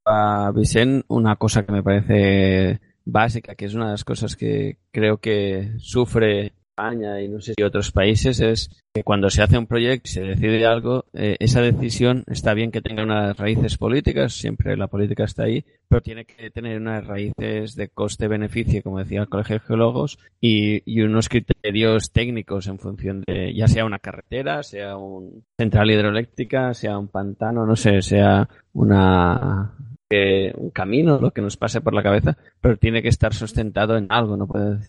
Vicente, 0.54 1.04
una 1.08 1.36
cosa 1.36 1.64
que 1.64 1.72
me 1.72 1.82
parece 1.82 2.80
básica, 3.04 3.54
que 3.54 3.64
es 3.64 3.74
una 3.74 3.86
de 3.86 3.92
las 3.92 4.04
cosas 4.04 4.36
que 4.36 4.78
creo 4.92 5.18
que 5.18 5.72
sufre 5.78 6.52
España 6.80 7.20
y 7.20 7.28
no 7.28 7.40
sé 7.40 7.54
si 7.56 7.62
otros 7.62 7.92
países 7.92 8.40
es 8.40 8.70
que 8.92 9.04
cuando 9.04 9.30
se 9.30 9.42
hace 9.42 9.58
un 9.58 9.66
proyecto 9.66 10.08
y 10.08 10.12
se 10.12 10.22
decide 10.22 10.66
algo, 10.66 11.04
eh, 11.12 11.36
esa 11.38 11.60
decisión 11.60 12.24
está 12.26 12.54
bien 12.54 12.70
que 12.70 12.80
tenga 12.80 13.04
unas 13.04 13.36
raíces 13.36 13.76
políticas, 13.76 14.32
siempre 14.32 14.76
la 14.76 14.88
política 14.88 15.24
está 15.24 15.44
ahí, 15.44 15.64
pero 15.88 16.02
tiene 16.02 16.24
que 16.24 16.50
tener 16.50 16.80
unas 16.80 17.06
raíces 17.06 17.76
de 17.76 17.88
coste-beneficio, 17.88 18.82
como 18.82 18.98
decía 18.98 19.20
el 19.20 19.28
Colegio 19.28 19.56
de 19.56 19.60
Geólogos, 19.60 20.18
y, 20.40 20.82
y, 20.90 21.02
unos 21.02 21.28
criterios 21.28 22.10
técnicos 22.10 22.66
en 22.66 22.78
función 22.78 23.22
de, 23.26 23.54
ya 23.54 23.68
sea 23.68 23.84
una 23.84 23.98
carretera, 23.98 24.62
sea 24.62 24.96
una 24.96 25.40
central 25.56 25.90
hidroeléctrica, 25.90 26.74
sea 26.74 26.98
un 26.98 27.08
pantano, 27.08 27.66
no 27.66 27.76
sé, 27.76 28.02
sea 28.02 28.48
una 28.72 29.72
un 30.10 30.70
camino, 30.70 31.20
lo 31.20 31.30
que 31.30 31.42
nos 31.42 31.56
pase 31.56 31.80
por 31.80 31.94
la 31.94 32.02
cabeza, 32.02 32.36
pero 32.60 32.76
tiene 32.76 33.02
que 33.02 33.08
estar 33.08 33.32
sustentado 33.32 33.96
en 33.96 34.06
algo, 34.10 34.36
no 34.36 34.46
puede 34.46 34.80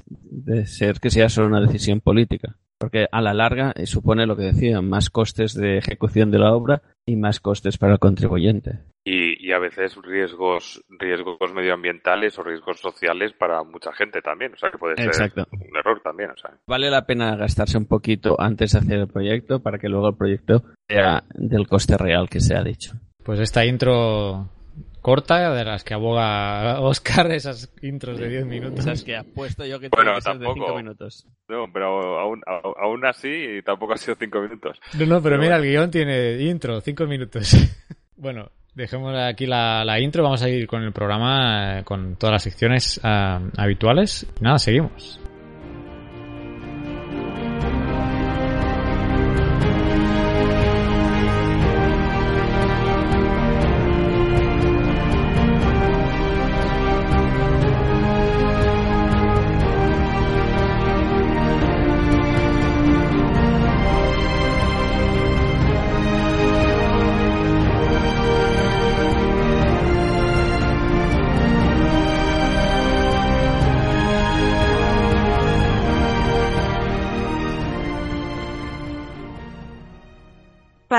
ser 0.66 1.00
que 1.00 1.10
sea 1.10 1.30
solo 1.30 1.48
una 1.48 1.62
decisión 1.62 2.02
política. 2.02 2.56
Porque 2.82 3.08
a 3.12 3.22
la 3.22 3.36
larga 3.36 3.74
eh, 3.76 3.86
supone 3.86 4.26
lo 4.26 4.36
que 4.36 4.42
decía, 4.42 4.82
más 4.82 5.12
costes 5.12 5.54
de 5.54 5.78
ejecución 5.78 6.32
de 6.32 6.40
la 6.40 6.52
obra 6.52 6.82
y 7.06 7.16
más 7.16 7.40
costes 7.40 7.78
para 7.78 7.94
el 7.94 8.00
contribuyente. 8.00 8.80
Y, 9.04 9.48
y, 9.48 9.52
a 9.52 9.60
veces 9.60 9.96
riesgos 10.02 10.84
riesgos 10.90 11.54
medioambientales 11.54 12.40
o 12.40 12.44
riesgos 12.44 12.80
sociales 12.80 13.34
para 13.34 13.64
mucha 13.64 13.94
gente 13.94 14.24
también. 14.24 14.54
O 14.54 14.58
sea, 14.58 14.72
que 14.72 14.80
puede 14.80 14.96
ser 14.96 15.32
un 15.38 15.78
error 15.78 16.02
también. 16.04 16.32
O 16.32 16.38
sea. 16.38 16.58
Vale 16.66 16.90
la 16.90 17.06
pena 17.06 17.36
gastarse 17.36 17.78
un 17.78 17.86
poquito 17.86 18.36
antes 18.41 18.72
de 18.72 18.80
hacer 18.80 18.98
el 18.98 19.08
proyecto 19.08 19.62
para 19.62 19.78
que 19.78 19.88
luego 19.88 20.10
el 20.10 20.18
proyecto 20.18 20.64
sea 20.88 21.24
del 21.36 21.68
coste 21.68 21.98
real 21.98 22.30
que 22.30 22.39
se 22.39 22.56
ha 22.56 22.64
dicho. 22.64 22.93
Pues 23.24 23.39
esta 23.39 23.64
intro 23.64 24.50
corta, 25.02 25.54
de 25.54 25.66
las 25.66 25.84
que 25.84 25.93
aboga 25.93 26.80
Oscar, 26.82 27.32
esas 27.32 27.74
intros 27.82 28.20
de 28.20 28.30
10 28.30 28.45
minutos. 28.45 28.80
Esas 28.80 29.04
que 29.04 29.16
ha 29.16 29.24
puesto 29.24 29.66
yo 29.66 29.80
que 29.80 29.89
bueno, 29.89 30.14
de 30.14 30.22
5 30.22 30.76
minutos. 30.76 31.28
No, 31.47 31.66
pero 31.72 32.20
aún, 32.20 32.41
aún 32.47 33.06
así 33.06 33.62
tampoco 33.66 33.93
ha 33.93 33.97
sido 33.97 34.16
5 34.20 34.41
minutos. 34.41 34.80
No, 34.97 35.06
no, 35.06 35.22
pero, 35.22 35.38
mira, 35.38 35.58
el 35.58 35.64
guion 35.64 35.91
tiene 35.91 36.41
intro, 36.41 36.82
5 36.82 37.06
minutos. 37.06 37.56
bueno, 38.18 38.52
dejemos 38.74 39.16
aquí 39.16 39.45
la, 39.45 39.86
la, 39.86 39.99
intro, 39.99 40.24
vamos 40.24 40.41
a 40.43 40.49
ir 40.49 40.68
con 40.68 40.84
el 40.84 40.91
programa, 40.91 41.80
eh, 41.80 41.84
con 41.84 42.16
todas 42.16 42.34
las 42.34 42.43
secciones 42.43 42.99
uh, 43.04 43.49
habituales. 43.58 44.28
Nada, 44.39 44.60
seguimos. 44.60 45.20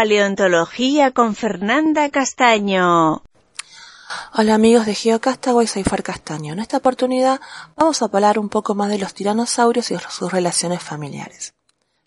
Paleontología 0.02 1.12
con 1.12 1.36
Fernanda 1.36 2.10
Castaño. 2.10 3.22
Hola 4.34 4.54
amigos 4.56 4.84
de 4.84 4.96
GeoCastaway, 4.96 5.68
soy 5.68 5.84
Far 5.84 6.02
Castaño. 6.02 6.54
En 6.54 6.58
esta 6.58 6.78
oportunidad 6.78 7.40
vamos 7.76 8.02
a 8.02 8.06
hablar 8.06 8.40
un 8.40 8.48
poco 8.48 8.74
más 8.74 8.90
de 8.90 8.98
los 8.98 9.14
tiranosaurios 9.14 9.92
y 9.92 9.96
sus 10.10 10.32
relaciones 10.32 10.82
familiares. 10.82 11.54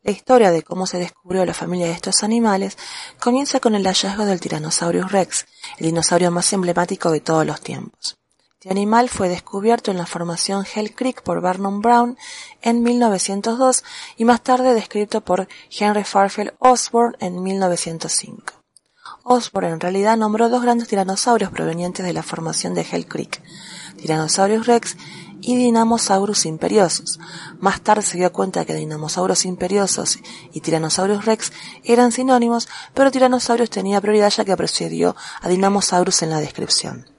La 0.04 0.12
historia 0.12 0.52
de 0.52 0.62
cómo 0.62 0.88
se 0.88 0.98
descubrió 0.98 1.46
la 1.46 1.54
familia 1.54 1.86
de 1.86 1.93
estos 1.93 2.22
animales 2.22 2.78
comienza 3.18 3.62
con 3.62 3.76
el 3.76 3.88
hallazgo 3.88 4.26
del 4.26 4.41
Tyrannosaurus 4.41 5.10
rex, 5.14 5.46
el 5.78 5.86
dinosaurio 5.86 6.32
más 6.32 6.52
emblemático 6.52 7.12
de 7.12 7.22
todos 7.22 7.46
los 7.46 7.62
tiempos. 7.62 8.18
Este 8.66 8.74
animal 8.74 9.09
fue 9.09 9.30
descubierto 9.30 9.91
en 9.91 9.97
la 9.97 10.07
formación 10.07 10.66
Hell 10.66 10.95
Creek 10.95 11.22
por 11.22 11.39
Vernon 11.39 11.82
Brown 11.82 12.18
en 12.63 12.82
1902 12.82 13.84
y 14.18 14.26
más 14.26 14.41
tarde 14.41 14.74
descrito 14.74 15.22
por 15.22 15.47
Henry 15.70 16.03
Farfield 16.03 16.53
Osborne 16.57 17.16
en 17.20 17.43
1905. 17.43 18.53
Osborne 19.22 19.70
en 19.70 19.80
realidad 19.80 20.18
nombró 20.18 20.49
dos 20.49 20.63
grandes 20.63 20.88
tiranosaurios 20.88 21.51
provenientes 21.51 22.03
de 22.03 22.13
la 22.13 22.24
formación 22.24 22.74
de 22.74 22.88
Hell 22.91 23.07
Creek, 23.07 23.39
Tyrannosaurus 23.97 24.66
rex 24.66 24.97
y 25.41 25.57
Dinamosaurus 25.57 26.47
imperiosus. 26.47 27.20
Más 27.59 27.82
tarde 27.82 28.01
se 28.01 28.18
dio 28.18 28.34
cuenta 28.34 28.66
que 28.66 28.74
Dinamosaurus 28.74 29.45
imperiosus 29.45 30.18
y 30.53 30.61
Tyrannosaurus 30.61 31.26
rex 31.26 31.53
eran 31.84 32.11
sinónimos, 32.11 32.68
pero 32.95 33.11
Tyrannosaurus 33.11 33.70
tenía 33.70 34.01
prioridad 34.01 34.32
ya 34.32 34.43
que 34.43 34.57
precedió 34.57 35.16
a 35.41 35.49
Dinamosaurus 35.49 36.24
en 36.24 36.32
la 36.32 36.39
descripción. 36.39 37.14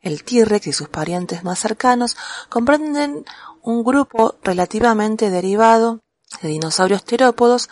El 0.00 0.24
T-Rex 0.24 0.66
y 0.66 0.72
sus 0.72 0.88
parientes 0.88 1.44
más 1.44 1.58
cercanos 1.58 2.16
comprenden 2.48 3.24
un 3.62 3.84
grupo 3.84 4.36
relativamente 4.42 5.30
derivado 5.30 6.00
de 6.42 6.48
dinosaurios 6.48 7.04
terópodos 7.04 7.68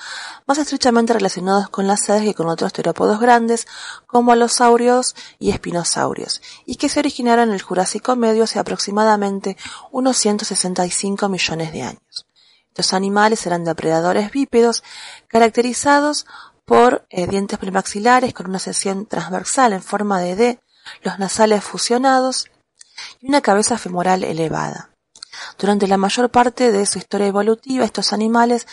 más 0.46 0.58
estrechamente 0.58 1.12
relacionados 1.12 1.68
con 1.68 1.86
las 1.86 2.10
aves 2.10 2.24
que 2.24 2.34
con 2.34 2.48
otros 2.48 2.72
terópodos 2.72 3.20
grandes 3.20 3.66
como 4.06 4.32
alosaurios 4.32 5.14
y 5.38 5.50
espinosaurios 5.50 6.42
y 6.66 6.74
que 6.76 6.88
se 6.88 6.98
originaron 6.98 7.48
en 7.48 7.54
el 7.54 7.62
Jurásico 7.62 8.16
Medio 8.16 8.44
hace 8.44 8.58
aproximadamente 8.58 9.56
unos 9.92 10.16
165 10.18 11.28
millones 11.28 11.72
de 11.72 11.82
años. 11.82 12.26
Estos 12.68 12.92
animales 12.92 13.46
eran 13.46 13.64
depredadores 13.64 14.30
bípedos 14.32 14.82
caracterizados 15.28 16.26
por 16.64 17.06
eh, 17.10 17.26
dientes 17.26 17.58
premaxilares 17.58 18.34
con 18.34 18.48
una 18.48 18.58
sección 18.58 19.06
transversal 19.06 19.72
en 19.72 19.82
forma 19.82 20.20
de 20.20 20.36
D, 20.36 20.60
los 21.02 21.18
nasales 21.18 21.64
fusionados 21.64 22.46
y 23.20 23.28
una 23.28 23.40
cabeza 23.40 23.78
femoral 23.78 24.24
elevada. 24.24 24.90
Durante 25.58 25.86
la 25.86 25.96
mayor 25.96 26.30
parte 26.30 26.72
de 26.72 26.86
su 26.86 26.98
historia 26.98 27.28
evolutiva, 27.28 27.84
estos 27.84 28.12
animales 28.12 28.66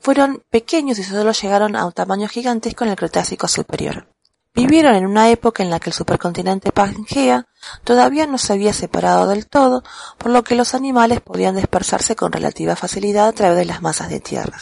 fueron 0.00 0.42
pequeños 0.50 0.98
y 0.98 1.04
solo 1.04 1.32
llegaron 1.32 1.76
a 1.76 1.84
un 1.84 1.92
tamaño 1.92 2.28
gigantesco 2.28 2.84
en 2.84 2.90
el 2.90 2.96
Cretácico 2.96 3.48
superior. 3.48 4.08
Vivieron 4.54 4.94
en 4.94 5.04
una 5.04 5.28
época 5.28 5.62
en 5.62 5.68
la 5.68 5.80
que 5.80 5.90
el 5.90 5.94
supercontinente 5.94 6.72
Pangea 6.72 7.46
todavía 7.84 8.26
no 8.26 8.38
se 8.38 8.54
había 8.54 8.72
separado 8.72 9.26
del 9.28 9.46
todo, 9.46 9.82
por 10.16 10.30
lo 10.32 10.44
que 10.44 10.54
los 10.54 10.74
animales 10.74 11.20
podían 11.20 11.56
dispersarse 11.56 12.16
con 12.16 12.32
relativa 12.32 12.74
facilidad 12.74 13.28
a 13.28 13.32
través 13.32 13.58
de 13.58 13.66
las 13.66 13.82
masas 13.82 14.08
de 14.08 14.20
tierra. 14.20 14.58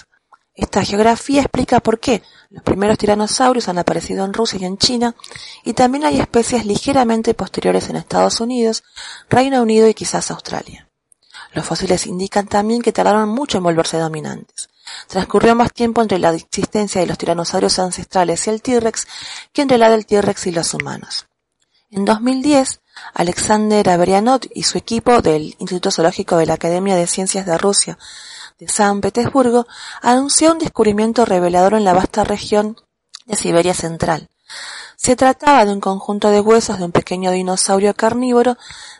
Esta 0.55 0.85
geografía 0.85 1.41
explica 1.41 1.81
por 1.81 1.99
qué 1.99 2.23
los 2.51 2.63
primeros 2.63 2.97
tiranosaurios 2.97 3.69
han 3.69 3.79
aparecido 3.79 4.25
en 4.25 4.33
Rusia 4.33 4.61
y 4.61 4.65
en 4.65 4.79
China, 4.79 5.17
y 5.65 5.73
también 5.73 6.05
hay 6.05 6.21
especies 6.21 6.65
ligeramente 6.65 7.35
posteriores 7.35 7.91
en 7.91 7.97
Estados 7.97 8.41
Unidos, 8.41 8.85
Reino 9.29 9.61
Unido 9.61 9.89
y 9.89 9.95
quizás 9.95 10.31
Australia. 10.31 10.89
Los 11.53 11.65
fósiles 11.65 12.07
indican 12.07 12.47
también 12.47 12.83
que 12.83 12.93
tardaron 12.93 13.29
mucho 13.29 13.59
en 13.59 13.65
volverse 13.65 13.99
dominantes. 13.99 14.69
Transcurrió 15.09 15.57
más 15.57 15.73
tiempo 15.73 16.03
entre 16.03 16.19
la 16.19 16.33
existencia 16.33 17.01
de 17.01 17.07
los 17.09 17.19
tiranosaurios 17.19 17.79
ancestrales 17.81 18.47
y 18.47 18.51
el 18.51 18.63
T-Rex 18.63 19.07
que 19.53 19.63
entre 19.63 19.79
la 19.79 19.89
del 19.89 20.07
T-Rex 20.07 20.47
y 20.47 20.53
los 20.53 20.73
humanos. 20.75 21.27
En 21.91 22.05
2010, 22.05 22.81
Alexander 23.15 23.89
Averianot 23.89 24.47
y 24.55 24.65
su 24.65 24.79
equipo 24.79 25.21
del 25.21 25.57
Instituto 25.59 25.91
Zoológico 25.91 26.37
de 26.37 26.47
la 26.47 26.55
Academia 26.55 26.97
de 26.97 27.07
Ciencias 27.07 27.47
de 27.47 27.57
Rusia 27.59 27.99
de 28.59 28.69
San 28.69 29.01
Petersburgo 29.01 29.67
anunció 30.01 30.53
un 30.53 30.59
descubrimiento 30.59 31.25
revelador 31.25 31.75
en 31.75 31.85
la 31.85 31.93
vasta 31.93 32.25
región 32.25 32.77
de 33.27 33.37
Siberia 33.37 33.75
Central. 33.75 34.29
Se 34.97 35.17
trataba 35.17 35.65
de 35.65 35.73
un 35.73 35.81
conjunto 35.81 36.31
de 36.31 36.41
huesos 36.41 36.79
de 36.79 36.85
un 36.85 36.93
pequeño 36.93 37.31
dinosaurio 37.33 37.95
carnívoro 37.95 38.57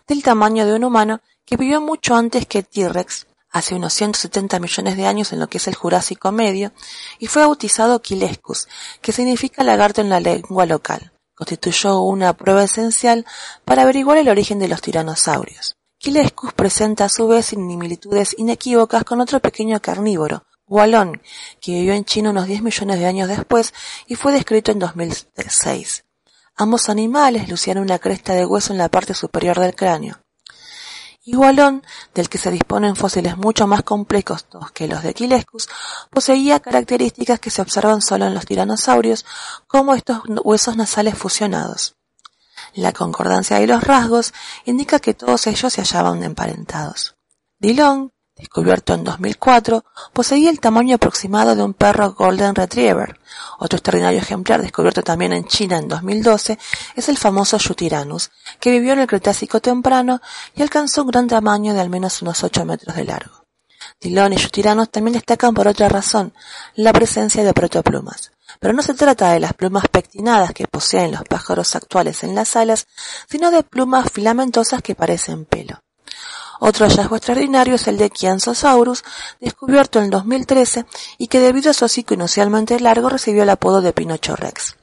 del 0.07 0.23
tamaño 0.23 0.67
de 0.67 0.75
un 0.75 0.85
humano 0.85 1.21
que 1.45 1.57
vivió 1.57 1.81
mucho 1.81 2.17
antes 2.17 2.47
que 2.47 2.63
T-Rex, 2.63 3.27
hace 3.51 3.75
unos 3.77 3.95
170 3.95 4.59
millones 4.59 4.97
de 4.97 5.07
años 5.07 5.33
en 5.33 5.41
lo 5.41 5.47
que 5.49 5.59
es 5.59 5.69
el 5.69 5.75
Jurásico 5.75 6.33
Medio, 6.33 6.73
y 7.19 7.29
fue 7.29 7.43
bautizado 7.43 8.03
Quilescus, 8.03 8.67
que 9.01 9.13
significa 9.13 9.63
lagarto 9.63 10.01
en 10.01 10.09
la 10.09 10.21
lengua 10.21 10.67
local. 10.67 11.13
Constituyó 11.35 12.01
una 12.01 12.33
prueba 12.33 12.65
esencial 12.65 13.27
para 13.65 13.83
averiguar 13.83 14.19
el 14.19 14.29
origen 14.29 14.59
de 14.59 14.69
los 14.69 14.81
tiranosaurios. 14.81 15.77
Quilescus 16.05 16.53
presenta 16.53 17.07
a 17.07 17.09
su 17.09 17.27
vez 17.29 17.47
similitudes 17.47 18.35
inequívocas 18.37 19.05
con 19.05 19.23
otro 19.23 19.41
pequeño 19.41 19.81
carnívoro, 19.81 20.45
Gualón, 20.67 21.23
que 21.63 21.73
vivió 21.73 21.95
en 21.95 22.05
China 22.05 22.29
unos 22.29 22.47
10 22.47 22.61
millones 22.61 22.99
de 22.99 23.07
años 23.07 23.27
después 23.27 23.73
y 24.07 24.15
fue 24.15 24.33
descrito 24.33 24.71
en 24.71 24.81
2006. 24.81 26.05
Ambos 26.57 26.91
animales 26.91 27.49
lucían 27.49 27.79
una 27.79 27.99
cresta 27.99 28.35
de 28.35 28.45
hueso 28.45 28.75
en 28.75 28.81
la 28.81 28.91
parte 28.91 29.15
superior 29.15 29.59
del 29.59 29.75
cráneo. 29.75 30.21
Igualón, 31.25 31.83
del 32.13 32.29
que 32.29 32.37
se 32.37 32.51
disponen 32.51 32.97
fósiles 32.97 33.39
mucho 33.39 33.67
más 33.67 33.83
complejos 33.83 34.45
que 34.75 34.89
los 34.89 35.03
de 35.03 35.15
Quilescus, 35.15 35.71
poseía 36.11 36.61
características 36.61 37.41
que 37.41 37.49
se 37.49 37.63
observan 37.63 38.03
solo 38.03 38.27
en 38.27 38.35
los 38.35 38.45
tiranosaurios, 38.45 39.25
como 39.67 39.95
estos 39.95 40.21
huesos 40.45 40.77
nasales 40.77 41.17
fusionados. 41.17 41.97
La 42.75 42.93
concordancia 42.93 43.61
de 43.61 43.69
los 43.69 43.85
rasgos 43.85 44.35
indica 44.65 44.99
que 44.99 45.15
todos 45.15 45.47
ellos 45.47 45.73
se 45.73 45.81
hallaban 45.81 46.25
emparentados. 46.25 47.15
Dillon, 47.61 48.13
descubierto 48.35 48.95
en 48.95 49.05
2004, 49.05 49.85
poseía 50.13 50.51
el 50.51 50.59
tamaño 50.59 50.97
aproximado 50.97 51.55
de 51.55 51.63
un 51.63 51.75
perro 51.75 52.15
Golden 52.15 52.57
Retriever. 52.57 53.21
Otro 53.61 53.77
extraordinario 53.77 54.19
ejemplar 54.19 54.61
descubierto 54.61 55.03
también 55.03 55.33
en 55.33 55.47
China 55.47 55.79
en 55.79 55.87
2012 55.87 56.59
es 56.97 57.09
el 57.09 57.17
famoso 57.17 57.59
Yutirannus, 57.59 58.33
que 58.59 58.73
vivió 58.73 58.95
en 58.95 59.01
el 59.01 59.07
Cretácico 59.07 59.61
temprano 59.61 60.21
y 60.57 60.63
alcanzó 60.63 61.03
un 61.03 61.09
gran 61.09 61.29
tamaño 61.29 61.75
de 61.75 61.81
al 61.81 61.91
menos 61.91 62.23
unos 62.23 62.43
8 62.43 62.65
metros 62.65 62.97
de 62.97 63.05
largo. 63.05 63.45
Dillon 64.01 64.33
y 64.33 64.37
Yutirannus 64.37 64.91
también 64.91 65.15
destacan 65.15 65.55
por 65.55 65.69
otra 65.69 65.89
razón, 65.89 66.35
la 66.75 66.93
presencia 66.93 67.45
de 67.45 67.55
protoplumas. 67.55 68.34
Pero 68.65 68.73
no 68.73 68.81
se 68.83 68.95
trata 68.95 69.31
de 69.31 69.41
las 69.41 69.53
plumas 69.53 69.89
pectinadas 69.89 70.55
que 70.55 70.67
poseen 70.67 71.13
los 71.13 71.25
pájaros 71.25 71.77
actuales 71.77 72.25
en 72.25 72.35
las 72.35 72.57
alas, 72.57 72.87
sino 73.29 73.51
de 73.51 73.63
plumas 73.63 74.11
filamentosas 74.11 74.81
que 74.81 74.95
parecen 74.95 75.45
pelo. 75.45 75.83
Otro 76.61 76.87
hallazgo 76.87 77.15
extraordinario 77.15 77.75
es 77.75 77.87
el 77.89 77.99
de 77.99 78.09
Kianzosaurus, 78.09 79.05
descubierto 79.39 80.01
en 80.01 80.09
2013 80.09 80.87
y 81.19 81.29
que 81.29 81.41
debido 81.41 81.73
a 81.73 81.75
su 81.75 81.85
hocico 81.85 82.15
inusualmente 82.15 82.81
largo 82.81 83.11
recibió 83.11 83.43
el 83.43 83.51
apodo 83.51 83.83
de 83.83 83.93
Pinocho 83.93 84.35
Rex. 84.35 84.77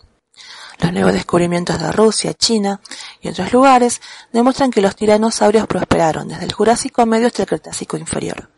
Los 0.77 0.93
nuevos 0.93 1.13
descubrimientos 1.13 1.79
de 1.79 1.91
Rusia, 1.91 2.35
China 2.35 2.81
y 3.19 3.29
otros 3.29 3.51
lugares 3.51 3.99
demuestran 4.31 4.69
que 4.69 4.81
los 4.81 4.95
tiranosaurios 4.95 5.65
prosperaron 5.65 6.27
desde 6.27 6.45
el 6.45 6.53
Jurásico 6.53 7.07
medio 7.07 7.25
hasta 7.25 7.41
el 7.41 7.47
Cretácico 7.47 7.97
inferior. 7.97 8.51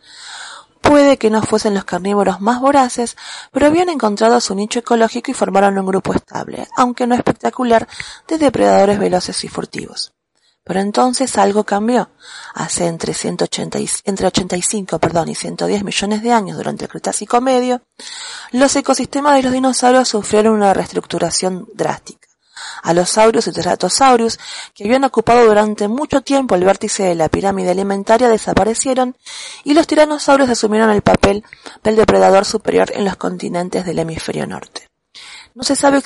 Puede 0.83 1.17
que 1.17 1.29
no 1.29 1.41
fuesen 1.41 1.73
los 1.73 1.85
carnívoros 1.85 2.41
más 2.41 2.59
voraces, 2.59 3.15
pero 3.51 3.67
habían 3.67 3.87
encontrado 3.87 4.39
su 4.41 4.53
nicho 4.53 4.79
ecológico 4.79 5.31
y 5.31 5.33
formaron 5.33 5.79
un 5.79 5.85
grupo 5.85 6.13
estable, 6.13 6.67
aunque 6.75 7.07
no 7.07 7.15
espectacular, 7.15 7.87
de 8.27 8.37
depredadores 8.37 8.99
veloces 8.99 9.43
y 9.45 9.47
furtivos. 9.47 10.13
Pero 10.65 10.81
entonces 10.81 11.37
algo 11.37 11.63
cambió. 11.63 12.11
Hace 12.53 12.87
entre, 12.87 13.13
180 13.13 13.79
y, 13.79 13.89
entre 14.03 14.27
85 14.27 14.99
perdón, 14.99 15.29
y 15.29 15.35
110 15.35 15.83
millones 15.83 16.21
de 16.21 16.33
años 16.33 16.57
durante 16.57 16.83
el 16.83 16.91
Cretácico 16.91 17.39
Medio, 17.39 17.81
los 18.51 18.75
ecosistemas 18.75 19.35
de 19.35 19.43
los 19.43 19.53
dinosaurios 19.53 20.09
sufrieron 20.09 20.53
una 20.53 20.73
reestructuración 20.73 21.65
drástica. 21.73 22.27
Alosaurus 22.83 23.47
y 23.47 23.51
Teratosaurus, 23.51 24.39
que 24.73 24.85
habían 24.85 25.03
ocupado 25.03 25.45
durante 25.45 25.87
mucho 25.87 26.21
tiempo 26.21 26.55
el 26.55 26.63
vértice 26.63 27.03
de 27.03 27.15
la 27.15 27.29
pirámide 27.29 27.71
alimentaria, 27.71 28.29
desaparecieron 28.29 29.15
y 29.63 29.73
los 29.73 29.87
tiranosaurios 29.87 30.49
asumieron 30.49 30.89
el 30.89 31.01
papel 31.01 31.43
del 31.83 31.95
depredador 31.95 32.45
superior 32.45 32.91
en 32.93 33.05
los 33.05 33.15
continentes 33.15 33.85
del 33.85 33.99
hemisferio 33.99 34.47
norte. 34.47 34.89
No 35.55 35.63
se 35.63 35.75
sabe 35.75 36.01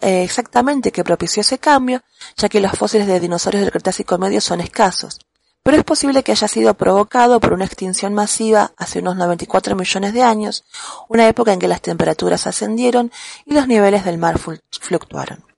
eh, 0.00 0.22
exactamente 0.24 0.90
qué 0.90 1.04
propició 1.04 1.42
ese 1.42 1.58
cambio, 1.58 2.02
ya 2.36 2.48
que 2.48 2.60
los 2.60 2.72
fósiles 2.72 3.06
de 3.06 3.20
dinosaurios 3.20 3.62
del 3.62 3.70
Cretácico 3.70 4.18
medio 4.18 4.40
son 4.40 4.60
escasos, 4.60 5.20
pero 5.62 5.76
es 5.76 5.84
posible 5.84 6.22
que 6.22 6.32
haya 6.32 6.48
sido 6.48 6.74
provocado 6.74 7.38
por 7.38 7.52
una 7.52 7.66
extinción 7.66 8.14
masiva 8.14 8.72
hace 8.76 9.00
unos 9.00 9.16
94 9.16 9.76
millones 9.76 10.12
de 10.12 10.22
años, 10.22 10.64
una 11.08 11.28
época 11.28 11.52
en 11.52 11.60
que 11.60 11.68
las 11.68 11.82
temperaturas 11.82 12.46
ascendieron 12.46 13.12
y 13.44 13.54
los 13.54 13.68
niveles 13.68 14.04
del 14.04 14.18
mar 14.18 14.38
fluctuaron. 14.38 15.49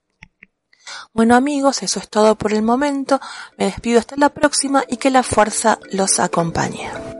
Bueno 1.13 1.35
amigos, 1.35 1.83
eso 1.83 1.99
es 1.99 2.09
todo 2.09 2.35
por 2.35 2.53
el 2.53 2.61
momento, 2.61 3.19
me 3.57 3.65
despido 3.65 3.99
hasta 3.99 4.15
la 4.17 4.29
próxima 4.29 4.83
y 4.87 4.97
que 4.97 5.11
la 5.11 5.23
fuerza 5.23 5.79
los 5.91 6.19
acompañe. 6.19 7.12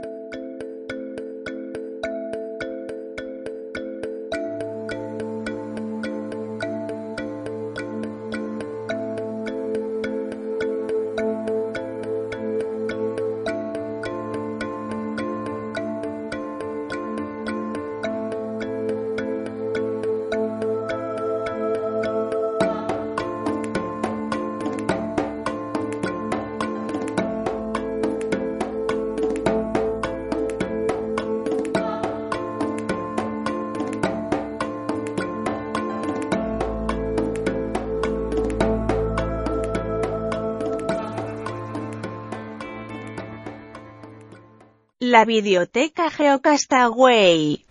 La 45.13 45.25
videoteca 45.25 46.09
Geocastaway. 46.09 47.63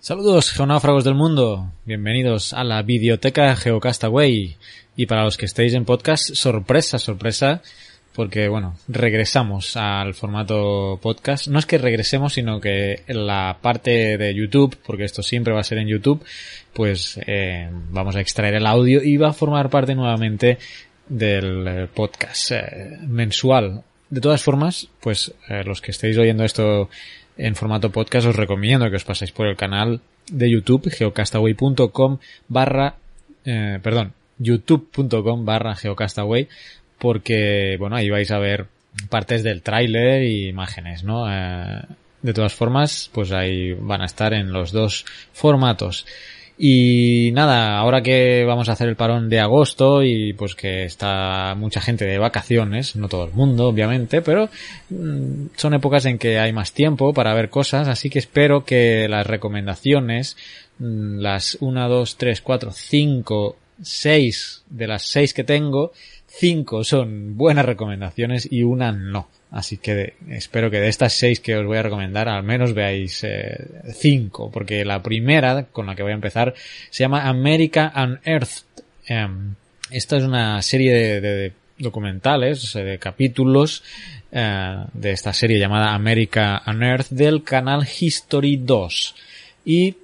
Saludos, 0.00 0.50
geonáufragos 0.50 1.04
del 1.04 1.14
mundo. 1.14 1.70
Bienvenidos 1.84 2.52
a 2.54 2.64
la 2.64 2.82
videoteca 2.82 3.54
Geocastaway. 3.54 4.56
Y 4.96 5.06
para 5.06 5.22
los 5.22 5.36
que 5.36 5.44
estéis 5.44 5.74
en 5.74 5.84
podcast, 5.84 6.34
sorpresa, 6.34 6.98
sorpresa, 6.98 7.62
porque 8.16 8.48
bueno, 8.48 8.74
regresamos 8.88 9.76
al 9.76 10.14
formato 10.14 10.98
podcast. 11.00 11.46
No 11.46 11.60
es 11.60 11.66
que 11.66 11.78
regresemos, 11.78 12.32
sino 12.32 12.60
que 12.60 13.04
en 13.06 13.28
la 13.28 13.58
parte 13.62 14.18
de 14.18 14.34
YouTube, 14.34 14.76
porque 14.84 15.04
esto 15.04 15.22
siempre 15.22 15.54
va 15.54 15.60
a 15.60 15.64
ser 15.64 15.78
en 15.78 15.86
YouTube, 15.86 16.24
pues 16.72 17.16
eh, 17.28 17.70
vamos 17.92 18.16
a 18.16 18.20
extraer 18.20 18.54
el 18.54 18.66
audio 18.66 19.00
y 19.04 19.18
va 19.18 19.28
a 19.28 19.32
formar 19.32 19.70
parte 19.70 19.94
nuevamente 19.94 20.58
del 21.08 21.88
podcast 21.94 22.50
eh, 22.50 22.98
mensual. 23.06 23.84
De 24.12 24.20
todas 24.20 24.42
formas, 24.42 24.88
pues 25.00 25.32
eh, 25.48 25.64
los 25.64 25.80
que 25.80 25.90
estéis 25.90 26.18
oyendo 26.18 26.44
esto 26.44 26.90
en 27.38 27.56
formato 27.56 27.90
podcast 27.90 28.26
os 28.26 28.36
recomiendo 28.36 28.90
que 28.90 28.96
os 28.96 29.08
paséis 29.08 29.32
por 29.32 29.46
el 29.46 29.56
canal 29.56 30.02
de 30.30 30.50
YouTube 30.50 30.90
geocastaway.com 30.90 32.18
barra 32.46 32.96
eh, 33.46 33.80
perdón 33.82 34.12
youtube.com 34.36 35.46
barra 35.46 35.74
geocastaway 35.74 36.46
porque 36.98 37.76
bueno 37.78 37.96
ahí 37.96 38.10
vais 38.10 38.30
a 38.30 38.38
ver 38.38 38.66
partes 39.08 39.42
del 39.42 39.62
tráiler 39.62 40.24
y 40.24 40.48
imágenes 40.48 41.04
no 41.04 41.24
Eh, 41.24 41.80
de 42.20 42.34
todas 42.34 42.52
formas 42.52 43.08
pues 43.14 43.32
ahí 43.32 43.72
van 43.72 44.02
a 44.02 44.06
estar 44.12 44.34
en 44.34 44.52
los 44.52 44.72
dos 44.72 45.06
formatos 45.32 46.04
y 46.58 47.30
nada, 47.32 47.78
ahora 47.78 48.02
que 48.02 48.44
vamos 48.46 48.68
a 48.68 48.72
hacer 48.72 48.88
el 48.88 48.96
parón 48.96 49.28
de 49.28 49.40
agosto 49.40 50.02
y 50.02 50.32
pues 50.34 50.54
que 50.54 50.84
está 50.84 51.54
mucha 51.56 51.80
gente 51.80 52.04
de 52.04 52.18
vacaciones, 52.18 52.94
no 52.94 53.08
todo 53.08 53.24
el 53.24 53.32
mundo 53.32 53.68
obviamente, 53.68 54.22
pero 54.22 54.48
mm, 54.90 55.46
son 55.56 55.74
épocas 55.74 56.04
en 56.06 56.18
que 56.18 56.38
hay 56.38 56.52
más 56.52 56.72
tiempo 56.72 57.14
para 57.14 57.34
ver 57.34 57.48
cosas, 57.48 57.88
así 57.88 58.10
que 58.10 58.18
espero 58.18 58.64
que 58.64 59.08
las 59.08 59.26
recomendaciones, 59.26 60.36
mm, 60.78 61.18
las 61.18 61.56
1, 61.60 61.88
2, 61.88 62.16
3, 62.16 62.40
4, 62.42 62.70
5, 62.70 63.56
6 63.82 64.64
de 64.68 64.86
las 64.86 65.02
6 65.04 65.34
que 65.34 65.44
tengo, 65.44 65.92
5 66.26 66.84
son 66.84 67.36
buenas 67.36 67.64
recomendaciones 67.64 68.46
y 68.50 68.62
una 68.62 68.92
no. 68.92 69.28
Así 69.52 69.76
que 69.76 70.14
espero 70.30 70.70
que 70.70 70.80
de 70.80 70.88
estas 70.88 71.12
seis 71.12 71.38
que 71.38 71.54
os 71.54 71.66
voy 71.66 71.76
a 71.76 71.82
recomendar 71.82 72.26
al 72.26 72.42
menos 72.42 72.72
veáis 72.72 73.22
eh, 73.22 73.58
cinco, 73.92 74.50
porque 74.50 74.82
la 74.82 75.02
primera 75.02 75.64
con 75.64 75.84
la 75.86 75.94
que 75.94 76.02
voy 76.02 76.12
a 76.12 76.14
empezar 76.14 76.54
se 76.88 77.04
llama 77.04 77.28
America 77.28 77.92
Unearthed. 77.94 78.64
Em, 79.06 79.54
esta 79.90 80.16
es 80.16 80.24
una 80.24 80.62
serie 80.62 81.20
de, 81.20 81.52
documentales, 81.76 82.72
de 82.72 82.98
capítulos 82.98 83.84
eh, 84.32 84.84
de 84.94 85.10
esta 85.10 85.34
serie 85.34 85.58
llamada 85.58 85.92
America 85.92 86.62
Unearthed 86.66 87.14
del 87.14 87.44
canal 87.44 87.86
History 87.86 88.56
2. 88.56 89.14
Y 89.66 89.96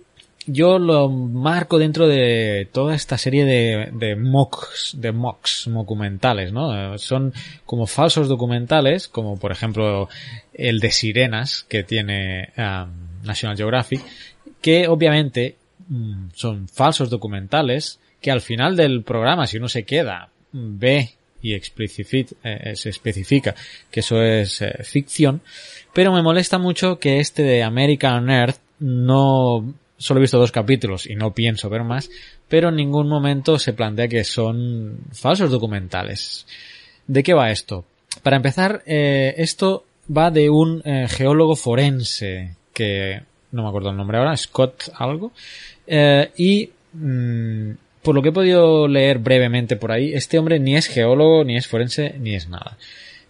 yo 0.51 0.78
lo 0.78 1.09
marco 1.09 1.78
dentro 1.78 2.09
de 2.09 2.68
toda 2.72 2.94
esta 2.94 3.18
serie 3.18 3.44
de, 3.44 4.16
mocks, 4.16 4.94
de 4.99 5.12
mocks, 5.12 5.64
documentales, 5.66 6.53
¿no? 6.53 6.94
Eh, 6.94 6.99
Son 6.99 7.32
como 7.64 7.86
falsos 7.86 8.28
documentales, 8.28 9.09
como 9.09 9.38
por 9.38 9.53
ejemplo 9.53 10.09
el 10.55 10.80
de 10.80 10.90
sirenas 10.90 11.64
que 11.68 11.82
tiene 11.84 12.49
um, 12.57 13.26
National 13.26 13.57
Geographic, 13.57 14.01
que 14.61 14.88
obviamente 14.88 15.57
mm, 15.88 16.28
son 16.34 16.68
falsos 16.68 17.11
documentales 17.11 18.01
que 18.20 18.30
al 18.30 18.40
final 18.40 18.74
del 18.74 19.03
programa, 19.03 19.46
si 19.46 19.59
uno 19.59 19.68
se 19.68 19.84
queda, 19.84 20.30
ve 20.53 21.11
y 21.40 21.53
explicifi- 21.55 22.34
eh, 22.42 22.74
se 22.74 22.88
especifica 22.90 23.55
que 23.90 24.01
eso 24.01 24.20
es 24.22 24.61
eh, 24.62 24.82
ficción, 24.82 25.40
pero 25.94 26.12
me 26.12 26.22
molesta 26.22 26.59
mucho 26.59 26.99
que 26.99 27.20
este 27.20 27.42
de 27.42 27.62
American 27.62 28.28
Earth 28.30 28.59
no 28.80 29.72
solo 29.99 30.20
he 30.20 30.22
visto 30.22 30.38
dos 30.38 30.53
capítulos 30.53 31.07
y 31.07 31.16
no 31.16 31.34
pienso 31.34 31.68
ver 31.68 31.84
más, 31.84 32.11
pero 32.49 32.70
en 32.70 32.76
ningún 32.76 33.09
momento 33.09 33.59
se 33.59 33.72
plantea 33.72 34.09
que 34.09 34.24
son 34.24 34.99
falsos 35.12 35.51
documentales. 35.51 36.46
¿De 37.07 37.22
qué 37.22 37.34
va 37.34 37.51
esto? 37.51 37.84
Para 38.22 38.36
empezar, 38.36 38.82
eh, 38.86 39.34
esto 39.36 39.84
va 40.14 40.30
de 40.30 40.49
un 40.49 40.82
eh, 40.84 41.07
geólogo 41.09 41.57
forense 41.57 42.57
que 42.72 43.22
no 43.53 43.62
me 43.62 43.68
acuerdo 43.68 43.90
el 43.90 43.96
nombre 43.96 44.18
ahora, 44.18 44.36
Scott 44.36 44.90
algo, 44.94 45.32
eh, 45.86 46.30
y 46.36 46.70
mm, 46.92 47.72
por 48.03 48.14
lo 48.14 48.22
que 48.22 48.28
he 48.28 48.32
podido 48.32 48.88
leer 48.88 49.18
brevemente 49.18 49.76
por 49.76 49.92
ahí, 49.92 50.12
este 50.14 50.38
hombre 50.38 50.59
ni 50.59 50.76
es 50.76 50.86
geólogo, 50.86 51.44
ni 51.44 51.57
es 51.57 51.66
forense, 51.66 52.14
ni 52.18 52.34
es 52.34 52.49
nada. 52.49 52.76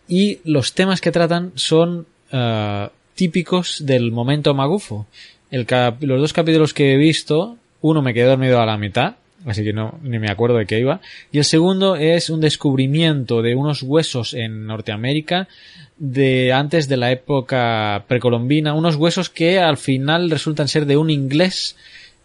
Y 0.07 0.41
los 0.45 0.75
temas 0.75 1.01
que 1.01 1.12
tratan 1.12 1.53
son 1.55 2.07
eh, 2.33 2.89
típicos 3.14 3.85
del 3.85 4.12
momento 4.12 4.55
magufo. 4.55 5.07
Los 5.51 6.20
dos 6.20 6.32
capítulos 6.32 6.74
que 6.74 6.94
he 6.94 6.96
visto, 6.96 7.57
uno 7.80 8.03
me 8.03 8.12
quedé 8.12 8.26
dormido 8.26 8.61
a 8.61 8.66
la 8.66 8.76
mitad, 8.76 9.16
así 9.46 9.64
que 9.64 9.72
no 9.72 9.99
ni 10.03 10.18
me 10.18 10.30
acuerdo 10.30 10.57
de 10.57 10.66
qué 10.66 10.78
iba, 10.78 11.01
y 11.32 11.38
el 11.38 11.44
segundo 11.44 11.96
es 11.96 12.28
un 12.28 12.40
descubrimiento 12.40 13.40
de 13.40 13.55
unos 13.55 13.82
huesos 13.82 14.34
en 14.34 14.66
Norteamérica 14.66 15.49
de 15.96 16.53
antes 16.53 16.88
de 16.88 16.96
la 16.96 17.11
época 17.11 18.05
precolombina, 18.07 18.74
unos 18.74 18.96
huesos 18.96 19.30
que 19.30 19.59
al 19.59 19.76
final 19.76 20.30
resultan 20.30 20.68
ser 20.68 20.86
de 20.86 20.96
un 20.96 21.11
inglés 21.11 21.76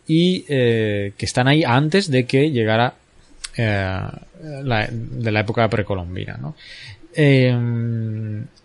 y 0.07 0.45
eh, 0.47 1.13
que 1.17 1.25
están 1.25 1.47
ahí 1.47 1.63
antes 1.63 2.11
de 2.11 2.25
que 2.25 2.51
llegara 2.51 2.93
eh, 3.55 3.99
la, 4.63 4.89
de 4.91 5.31
la 5.31 5.39
época 5.39 5.69
precolombina. 5.69 6.39
Eh, 7.15 7.55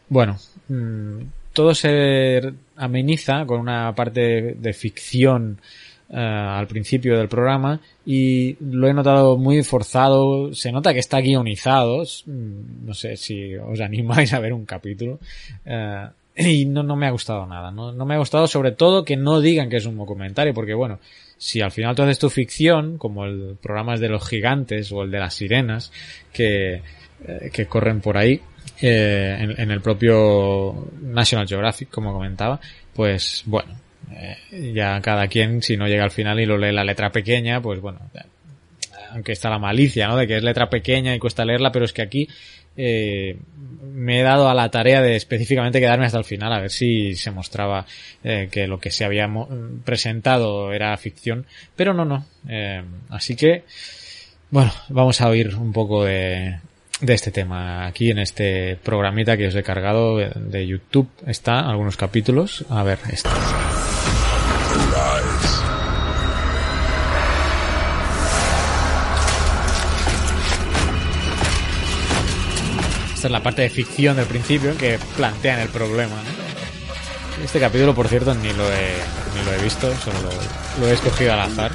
bueno, 0.09 0.38
mm, 0.68 1.18
todo 1.59 1.74
se 1.74 2.40
ameniza 2.76 3.44
con 3.44 3.59
una 3.59 3.92
parte 3.92 4.54
de, 4.56 4.72
ficción 4.72 5.61
eh, 6.09 6.14
al 6.16 6.68
principio 6.68 7.18
del 7.18 7.26
programa 7.26 7.80
y 8.06 8.56
lo 8.61 8.86
he 8.86 8.94
notado 8.94 9.36
muy 9.36 9.64
forzado. 9.64 10.54
Se 10.54 10.70
nota 10.70 10.92
que 10.92 11.00
está 11.00 11.20
guionizado. 11.20 12.04
mm, 12.26 12.86
No 12.86 12.94
sé 12.94 13.16
si 13.16 13.56
os 13.56 13.80
animáis 13.90 14.32
a 14.34 14.38
ver 14.38 14.52
un 14.52 14.66
capítulo. 14.66 15.18
Eh, 15.66 16.06
y 16.36 16.64
no, 16.64 16.84
no 16.84 16.94
me 16.94 17.09
ha 17.09 17.11
gustado 17.11 17.44
nada. 17.44 17.72
¿no? 17.72 17.90
no 17.90 18.06
me 18.06 18.14
ha 18.14 18.18
gustado 18.18 18.46
sobre 18.46 18.70
todo 18.70 19.04
que 19.04 19.16
no 19.16 19.40
digan 19.40 19.68
que 19.68 19.78
es 19.78 19.86
un 19.86 19.98
documentario 19.98 20.54
porque 20.54 20.74
bueno, 20.74 21.00
si 21.38 21.61
al 21.61 21.72
final 21.72 21.96
tú 21.96 22.02
haces 22.02 22.20
tu 22.20 22.30
ficción, 22.30 22.98
como 22.98 23.24
el 23.24 23.56
programa 23.61 23.94
es 23.94 24.00
de 24.00 24.09
los 24.09 24.28
gigantes 24.28 24.92
o 24.92 25.02
el 25.02 25.11
de 25.11 25.18
las 25.18 25.34
sirenas, 25.34 25.90
que, 26.32 26.82
eh, 27.26 27.50
que 27.52 27.66
corren 27.66 28.00
por 28.00 28.16
ahí, 28.16 28.42
eh, 28.81 29.55
en, 29.57 29.71
el 29.71 29.81
propio 29.81 30.91
National 31.01 31.47
Geographic, 31.47 31.91
como 31.91 32.12
comentaba, 32.12 32.61
pues 32.95 33.43
bueno, 33.47 33.75
eh, 34.12 34.73
ya 34.75 35.01
cada 35.01 35.29
quien, 35.29 35.62
si 35.62 35.77
no 35.77 35.87
llega 35.87 36.05
al 36.05 36.11
final 36.11 36.41
y 36.41 36.47
lo 36.47 36.57
lee 36.57 36.73
la 36.73 36.85
letra 36.85 37.11
pequeña, 37.11 37.61
pues 37.61 37.81
bueno, 37.81 38.01
eh, 38.14 38.21
aunque 39.11 39.33
está 39.33 39.51
la 39.51 39.59
malicia, 39.59 40.09
¿no? 40.09 40.16
De 40.16 40.27
que 40.27 40.37
es 40.37 40.43
letra 40.43 40.71
pequeña 40.71 41.14
y 41.14 41.19
cuesta 41.19 41.45
leerla, 41.45 41.73
pero 41.73 41.85
es 41.85 41.93
que 41.93 42.03
aquí 42.03 42.29
eh, 42.77 43.37
me 43.83 44.21
he 44.21 44.23
dado 44.23 44.49
a 44.49 44.55
la 44.55 44.71
tarea 44.71 45.03
de 45.03 45.16
específicamente 45.16 45.81
quedarme 45.81 46.07
hasta 46.07 46.19
el 46.19 46.25
final 46.25 46.53
a 46.53 46.61
ver 46.61 46.71
si 46.71 47.14
se 47.14 47.31
mostraba 47.31 47.87
que 48.23 48.66
lo 48.66 48.79
que 48.79 48.91
se 48.91 49.05
había 49.05 49.29
presentado 49.85 50.73
era 50.73 50.97
ficción, 50.97 51.47
pero 51.75 51.95
no, 51.95 52.05
no. 52.05 52.27
Así 53.09 53.37
que, 53.37 53.64
bueno, 54.51 54.73
vamos 54.91 55.21
a 55.21 55.29
oír 55.29 55.55
un 55.55 55.73
poco 55.73 56.05
de, 56.05 56.59
de 57.01 57.14
este 57.14 57.30
tema 57.30 57.86
aquí 57.86 58.11
en 58.11 58.18
este 58.18 58.76
programita 58.82 59.36
que 59.36 59.46
os 59.49 59.55
he 59.55 59.62
cargado 59.62 60.16
de- 60.18 60.66
YouTube. 60.66 61.09
Está 61.26 61.61
algunos 61.61 61.96
capítulos. 61.96 62.64
A 62.68 62.82
ver, 62.82 62.99
este. 63.11 63.28
Esta 73.14 73.26
es 73.26 73.32
la 73.32 73.42
parte 73.42 73.62
de 73.62 73.70
ficción 73.70 74.16
del 74.16 74.26
principio 74.26 74.76
que 74.76 74.99
plantean 75.16 75.61
el 75.61 75.68
problema. 75.68 76.14
¿no? 76.14 76.47
Este 77.43 77.61
capítulo, 77.61 77.95
por 77.95 78.09
cierto, 78.09 78.34
ni 78.34 78.53
lo 78.53 78.70
he, 78.72 78.95
ni 79.34 79.45
lo 79.45 79.53
he 79.53 79.59
visto, 79.62 79.95
solo 79.99 80.18
lo, 80.22 80.30
lo 80.80 80.89
he 80.89 80.93
escogido 80.95 81.32
al 81.32 81.41
azar. 81.41 81.72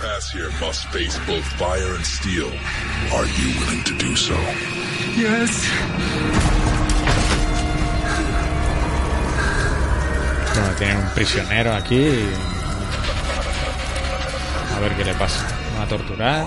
Bueno, 10.54 10.76
tienen 10.78 10.98
un 10.98 11.10
prisionero 11.10 11.74
aquí 11.74 11.96
y... 11.96 12.30
A 14.76 14.80
ver 14.80 14.96
qué 14.96 15.06
le 15.06 15.14
pasa. 15.16 15.46
¿Lo 15.72 15.74
van 15.74 15.82
a 15.84 15.88
torturar? 15.88 16.46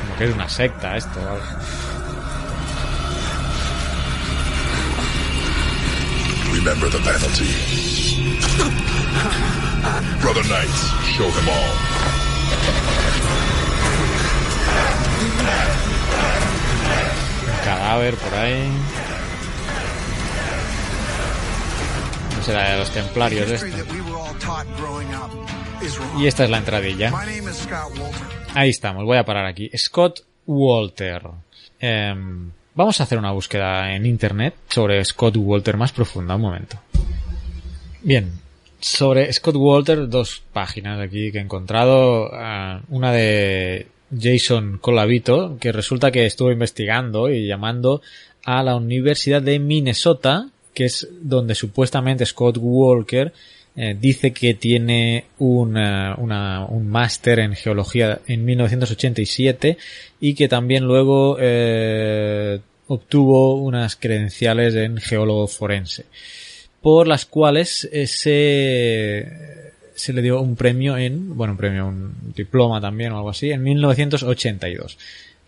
Como 0.00 0.16
que 0.18 0.24
es 0.24 0.34
una 0.34 0.48
secta 0.48 0.96
esto. 0.96 1.20
¿vale? 1.20 1.40
Remember 6.54 6.88
the 6.88 6.98
penalty. 6.98 7.50
Brother 10.22 10.44
Knights, 10.48 10.82
show 11.14 11.28
them 11.30 11.48
all. 11.48 11.74
Un 17.50 17.64
cadáver 17.64 18.14
por 18.14 18.34
ahí. 18.34 18.70
será 22.44 22.70
de 22.72 22.78
los 22.78 22.90
templarios 22.90 23.50
esto. 23.50 23.76
Y 26.18 26.26
esta 26.26 26.44
es 26.44 26.50
la 26.50 26.58
entradilla. 26.58 27.12
Ahí 28.54 28.70
estamos, 28.70 29.04
voy 29.04 29.16
a 29.16 29.24
parar 29.24 29.46
aquí. 29.46 29.70
Scott 29.76 30.20
Walter. 30.46 31.22
Em, 31.80 32.52
vamos 32.74 33.00
a 33.00 33.04
hacer 33.04 33.18
una 33.18 33.32
búsqueda 33.32 33.94
en 33.94 34.06
internet 34.06 34.54
sobre 34.68 35.04
Scott 35.04 35.36
Walter 35.36 35.76
más 35.76 35.92
profunda, 35.92 36.36
un 36.36 36.42
momento. 36.42 36.78
Bien, 38.02 38.32
sobre 38.80 39.32
Scott 39.32 39.56
Walter, 39.56 40.08
dos 40.08 40.42
páginas 40.52 41.00
aquí 41.00 41.32
que 41.32 41.38
he 41.38 41.42
encontrado. 41.42 42.30
Ah, 42.32 42.82
una 42.88 43.12
de 43.12 43.86
Jason 44.16 44.78
Colavito, 44.78 45.56
que 45.58 45.72
resulta 45.72 46.10
que 46.10 46.26
estuvo 46.26 46.50
investigando 46.52 47.30
y 47.30 47.46
llamando 47.46 48.02
a 48.44 48.62
la 48.62 48.76
Universidad 48.76 49.40
de 49.40 49.58
Minnesota, 49.58 50.48
que 50.74 50.84
es 50.84 51.08
donde 51.22 51.54
supuestamente 51.54 52.26
Scott 52.26 52.58
Walker 52.60 53.32
eh, 53.76 53.96
dice 53.98 54.32
que 54.32 54.54
tiene 54.54 55.24
una, 55.38 56.14
una, 56.16 56.64
un 56.64 56.88
máster 56.88 57.40
en 57.40 57.56
geología 57.56 58.20
en 58.28 58.44
1987 58.44 59.76
y 60.20 60.34
que 60.34 60.46
también 60.46 60.84
luego 60.84 61.38
eh, 61.40 62.60
obtuvo 62.86 63.56
unas 63.56 63.96
credenciales 63.96 64.76
en 64.76 64.98
geólogo 64.98 65.48
forense, 65.48 66.04
por 66.80 67.08
las 67.08 67.26
cuales 67.26 67.88
eh, 67.92 68.06
se, 68.06 69.72
se 69.96 70.12
le 70.12 70.22
dio 70.22 70.40
un 70.40 70.54
premio 70.54 70.96
en, 70.96 71.36
bueno, 71.36 71.54
un 71.54 71.58
premio, 71.58 71.88
un 71.88 72.32
diploma 72.32 72.80
también 72.80 73.10
o 73.10 73.16
algo 73.16 73.30
así, 73.30 73.50
en 73.50 73.60
1982. 73.64 74.98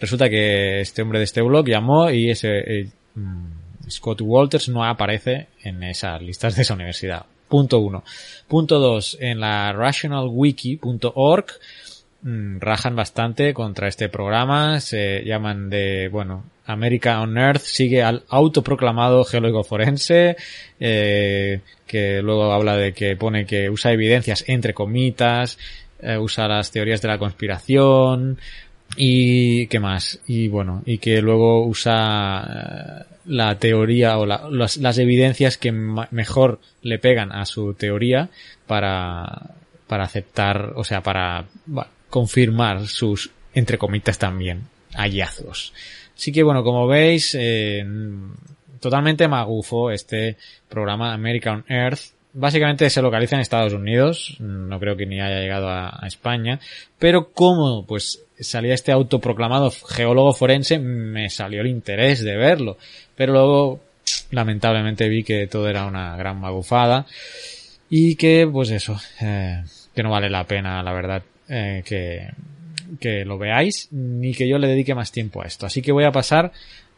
Resulta 0.01 0.29
que 0.29 0.81
este 0.81 1.01
hombre 1.01 1.21
de 1.21 1.27
este 1.27 1.43
blog 1.43 1.69
llamó 1.69 2.11
y 2.11 2.31
ese 2.31 2.91
mm, 3.15 3.89
Scott 3.89 4.21
Walters 4.21 4.69
no 4.69 4.85
aparece 4.85 5.47
en 5.63 5.85
esas 5.85 6.21
listas 6.21 6.57
de 6.57 6.63
esa 6.63 6.75
universidad. 6.75 7.27
Punto 7.49 7.79
uno. 7.79 8.05
Punto 8.49 8.79
dos. 8.79 9.17
En 9.21 9.41
la 9.41 9.73
rationalwiki.org 9.73 11.47
mm, 12.23 12.59
rajan 12.59 12.97
bastante 12.97 13.55
contra 13.55 13.89
este 13.89 14.09
programa. 14.09 14.81
Se 14.81 15.23
llaman 15.25 15.71
de, 15.71 16.09
bueno, 16.11 16.45
America 16.67 17.21
on 17.21 17.39
Earth 17.39 17.63
sigue 17.63 18.03
al 18.03 18.25
autoproclamado 18.29 19.25
geólogo 19.25 19.63
forense, 19.63 20.37
eh, 20.81 21.61
que 21.87 22.21
luego 22.23 22.53
habla 22.53 22.77
de 22.77 22.93
que 22.93 23.17
pone 23.17 23.47
que 23.47 23.71
usa 23.71 23.93
evidencias 23.93 24.45
entre 24.49 24.75
comitas, 24.75 25.59
eh, 26.01 26.19
usa 26.19 26.49
las 26.49 26.71
teorías 26.73 27.01
de 27.01 27.09
la 27.09 27.19
conspiración, 27.19 28.39
y 28.97 29.67
qué 29.67 29.79
más 29.79 30.21
y 30.27 30.49
bueno 30.49 30.83
y 30.87 30.99
que 30.99 31.21
luego 31.21 31.67
usa 31.67 33.05
eh, 33.05 33.15
la 33.27 33.59
teoría 33.59 34.19
o 34.19 34.27
las, 34.27 34.77
las, 34.79 34.99
evidencias 34.99 35.59
que 35.59 35.73
mejor 35.73 36.61
le 36.83 36.99
pegan 36.99 37.33
a 37.33 37.45
su 37.45 37.75
teoría 37.75 38.31
para 38.67 39.55
para 39.87 40.05
aceptar 40.05 40.73
o 40.77 40.85
sea 40.85 41.03
para 41.03 41.45
confirmar 42.09 42.87
sus 42.87 43.31
entre 43.55 43.79
comitas 43.79 44.19
también 44.19 44.69
hallazgos. 44.95 45.73
Así 46.17 46.33
que 46.33 46.43
bueno 46.43 46.63
como 46.65 46.87
veis 46.87 47.37
eh, 47.39 47.85
totalmente 48.81 49.29
magufo 49.29 49.91
este 49.91 50.37
programa 50.69 51.13
American 51.13 51.65
Earth 51.69 52.16
básicamente 52.37 52.91
se 52.91 53.01
localiza 53.01 53.37
en 53.37 53.41
Estados 53.41 53.73
Unidos, 53.73 54.37
no 54.41 54.79
creo 54.79 54.97
que 54.97 55.07
ni 55.07 55.21
haya 55.21 55.41
llegado 55.41 55.71
a, 55.71 56.03
España, 56.07 56.61
pero 56.99 57.33
como 57.33 57.85
pues 57.87 58.23
salía 58.39 58.75
este 58.75 58.93
autoproclamado 58.93 59.71
geólogo 59.71 60.35
forense, 60.35 60.79
me 60.79 61.31
salió 61.31 61.63
el 61.63 61.67
interés 61.67 62.23
de 62.23 62.37
verlo, 62.37 62.77
pero 63.17 63.33
luego 63.33 63.81
lamentablemente 64.31 65.09
vi 65.09 65.25
que 65.25 65.47
todo 65.47 65.69
era 65.69 65.87
una 65.87 66.17
gran 66.17 66.39
magufada 66.39 67.07
y 67.89 68.17
que 68.17 68.47
pues 68.51 68.71
eso, 68.71 69.01
eh, 69.21 69.65
que 69.95 70.03
no 70.03 70.11
vale 70.11 70.29
la 70.29 70.45
pena 70.45 70.83
la 70.83 70.93
verdad 70.93 71.23
eh, 71.49 71.83
que, 71.85 72.29
que 73.01 73.25
lo 73.25 73.39
veáis 73.39 73.89
ni 73.93 74.35
que 74.35 74.47
yo 74.47 74.59
le 74.59 74.69
dedique 74.69 74.95
más 74.95 75.11
tiempo 75.11 75.43
a 75.43 75.47
esto. 75.47 75.65
Así 75.65 75.81
que 75.81 75.93
voy 75.93 76.05
a 76.05 76.13
pasar 76.13 76.53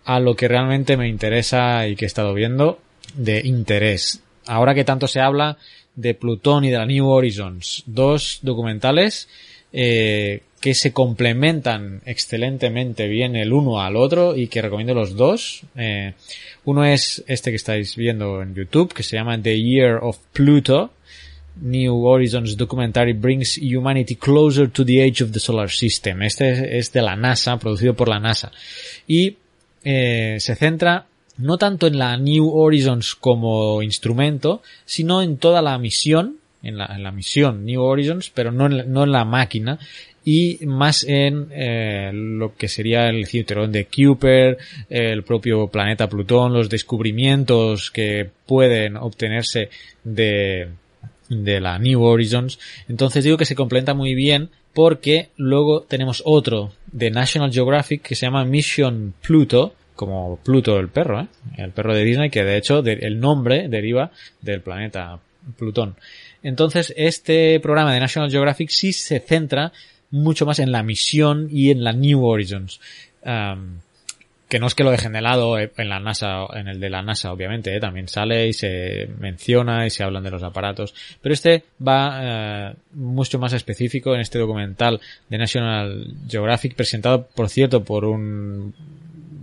a 0.04 0.18
lo 0.18 0.34
que 0.34 0.48
realmente 0.48 0.96
me 0.96 1.08
interesa 1.08 1.86
y 1.86 1.94
que 1.94 2.04
he 2.04 2.08
estado 2.08 2.34
viendo 2.34 2.80
de 3.14 3.40
interés 3.44 4.22
ahora 4.48 4.74
que 4.74 4.84
tanto 4.84 5.06
se 5.06 5.20
habla 5.20 5.56
de 5.94 6.14
Plutón 6.14 6.64
y 6.64 6.70
de 6.70 6.78
la 6.78 6.86
New 6.86 7.06
Horizons, 7.06 7.82
dos 7.86 8.40
documentales 8.42 9.28
eh, 9.72 10.42
que 10.60 10.74
se 10.74 10.92
complementan 10.92 12.00
excelentemente 12.04 13.06
bien 13.06 13.36
el 13.36 13.52
uno 13.52 13.80
al 13.80 13.96
otro 13.96 14.36
y 14.36 14.48
que 14.48 14.62
recomiendo 14.62 14.94
los 14.94 15.16
dos. 15.16 15.62
Eh, 15.76 16.14
uno 16.64 16.84
es 16.84 17.22
este 17.26 17.50
que 17.50 17.56
estáis 17.56 17.94
viendo 17.96 18.42
en 18.42 18.54
YouTube, 18.54 18.92
que 18.92 19.02
se 19.02 19.16
llama 19.16 19.40
The 19.40 19.60
Year 19.60 19.98
of 20.02 20.18
Pluto. 20.32 20.92
New 21.60 22.06
Horizons 22.06 22.56
Documentary 22.56 23.14
Brings 23.14 23.58
Humanity 23.58 24.14
Closer 24.14 24.70
to 24.70 24.84
the 24.84 25.02
Age 25.02 25.24
of 25.24 25.32
the 25.32 25.40
Solar 25.40 25.68
System. 25.68 26.22
Este 26.22 26.78
es 26.78 26.92
de 26.92 27.02
la 27.02 27.16
NASA, 27.16 27.58
producido 27.58 27.94
por 27.94 28.08
la 28.08 28.20
NASA. 28.20 28.52
Y 29.08 29.36
eh, 29.82 30.36
se 30.38 30.54
centra 30.54 31.06
no 31.38 31.56
tanto 31.56 31.86
en 31.86 31.98
la 31.98 32.16
New 32.16 32.50
Horizons 32.50 33.14
como 33.14 33.82
instrumento, 33.82 34.62
sino 34.84 35.22
en 35.22 35.38
toda 35.38 35.62
la 35.62 35.78
misión, 35.78 36.36
en 36.62 36.76
la, 36.76 37.12
misión 37.12 37.64
New 37.64 37.80
Horizons, 37.80 38.30
pero 38.34 38.52
no 38.52 38.66
en, 38.66 39.12
la 39.12 39.24
máquina, 39.24 39.78
y 40.24 40.58
más 40.66 41.04
en 41.04 41.48
eh, 41.52 42.10
lo 42.12 42.54
que 42.54 42.68
sería 42.68 43.08
el 43.08 43.26
cinturón 43.26 43.72
de 43.72 43.86
Kuiper, 43.86 44.58
el 44.90 45.22
propio 45.22 45.68
planeta 45.68 46.08
Plutón, 46.08 46.52
los 46.52 46.68
descubrimientos 46.68 47.90
que 47.90 48.28
pueden 48.44 48.96
obtenerse 48.96 49.70
de, 50.04 50.68
de 51.28 51.60
la 51.60 51.78
New 51.78 52.02
Horizons. 52.02 52.58
Entonces 52.88 53.24
digo 53.24 53.36
que 53.36 53.44
se 53.44 53.54
completa 53.54 53.94
muy 53.94 54.14
bien 54.14 54.50
porque 54.74 55.30
luego 55.36 55.82
tenemos 55.82 56.22
otro 56.24 56.72
de 56.92 57.10
National 57.10 57.52
Geographic 57.52 58.02
que 58.02 58.14
se 58.14 58.26
llama 58.26 58.44
Mission 58.44 59.14
Pluto, 59.22 59.74
como 59.98 60.38
Pluto 60.44 60.78
el 60.78 60.90
perro, 60.90 61.22
¿eh? 61.22 61.26
el 61.56 61.72
perro 61.72 61.92
de 61.92 62.04
Disney, 62.04 62.30
que 62.30 62.44
de 62.44 62.56
hecho 62.56 62.84
el 62.84 63.18
nombre 63.18 63.68
deriva 63.68 64.12
del 64.40 64.60
planeta 64.60 65.18
Plutón. 65.58 65.96
Entonces, 66.40 66.94
este 66.96 67.58
programa 67.58 67.92
de 67.92 67.98
National 67.98 68.30
Geographic 68.30 68.70
sí 68.70 68.92
se 68.92 69.18
centra 69.18 69.72
mucho 70.12 70.46
más 70.46 70.60
en 70.60 70.70
la 70.70 70.84
misión 70.84 71.48
y 71.50 71.72
en 71.72 71.82
la 71.82 71.92
New 71.92 72.24
Horizons. 72.24 72.80
que 74.48 74.58
no 74.60 74.68
es 74.68 74.74
que 74.76 74.84
lo 74.84 74.92
dejen 74.92 75.12
de 75.14 75.20
lado 75.20 75.58
eh, 75.58 75.72
en 75.76 75.88
la 75.88 75.98
NASA, 75.98 76.46
en 76.54 76.68
el 76.68 76.78
de 76.78 76.90
la 76.90 77.02
NASA, 77.02 77.32
obviamente, 77.32 77.74
¿eh? 77.74 77.80
también 77.80 78.06
sale 78.06 78.46
y 78.46 78.52
se 78.52 79.10
menciona 79.18 79.84
y 79.84 79.90
se 79.90 80.04
hablan 80.04 80.22
de 80.22 80.30
los 80.30 80.44
aparatos. 80.44 80.94
Pero 81.20 81.32
este 81.32 81.64
va 81.84 82.72
mucho 82.92 83.40
más 83.40 83.52
específico 83.52 84.14
en 84.14 84.20
este 84.20 84.38
documental 84.38 85.00
de 85.28 85.38
National 85.38 86.06
Geographic, 86.28 86.76
presentado, 86.76 87.26
por 87.26 87.48
cierto, 87.48 87.82
por 87.82 88.04
un 88.04 88.72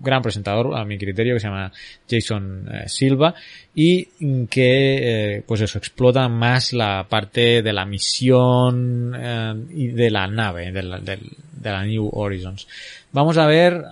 gran 0.06 0.22
presentador 0.22 0.78
a 0.78 0.86
mi 0.86 0.98
criterio 0.98 1.34
que 1.34 1.42
se 1.42 1.48
llama 1.48 1.72
Jason 2.10 2.70
eh, 2.72 2.88
Silva 2.88 3.36
y 3.74 4.06
que 4.48 5.36
eh, 5.38 5.44
pues 5.46 5.60
eso 5.60 5.78
explota 5.78 6.30
más 6.30 6.72
la 6.72 7.06
parte 7.10 7.62
de 7.62 7.74
la 7.74 7.86
misión 7.86 9.14
eh, 9.18 9.54
y 9.74 9.88
de 9.88 10.10
la 10.10 10.28
nave 10.28 10.72
de 10.72 10.84
la, 10.84 11.00
de, 11.00 11.20
la, 11.64 11.84
New 11.84 12.10
Horizons. 12.14 12.68
Vamos 13.12 13.38
a 13.38 13.48
ver 13.48 13.84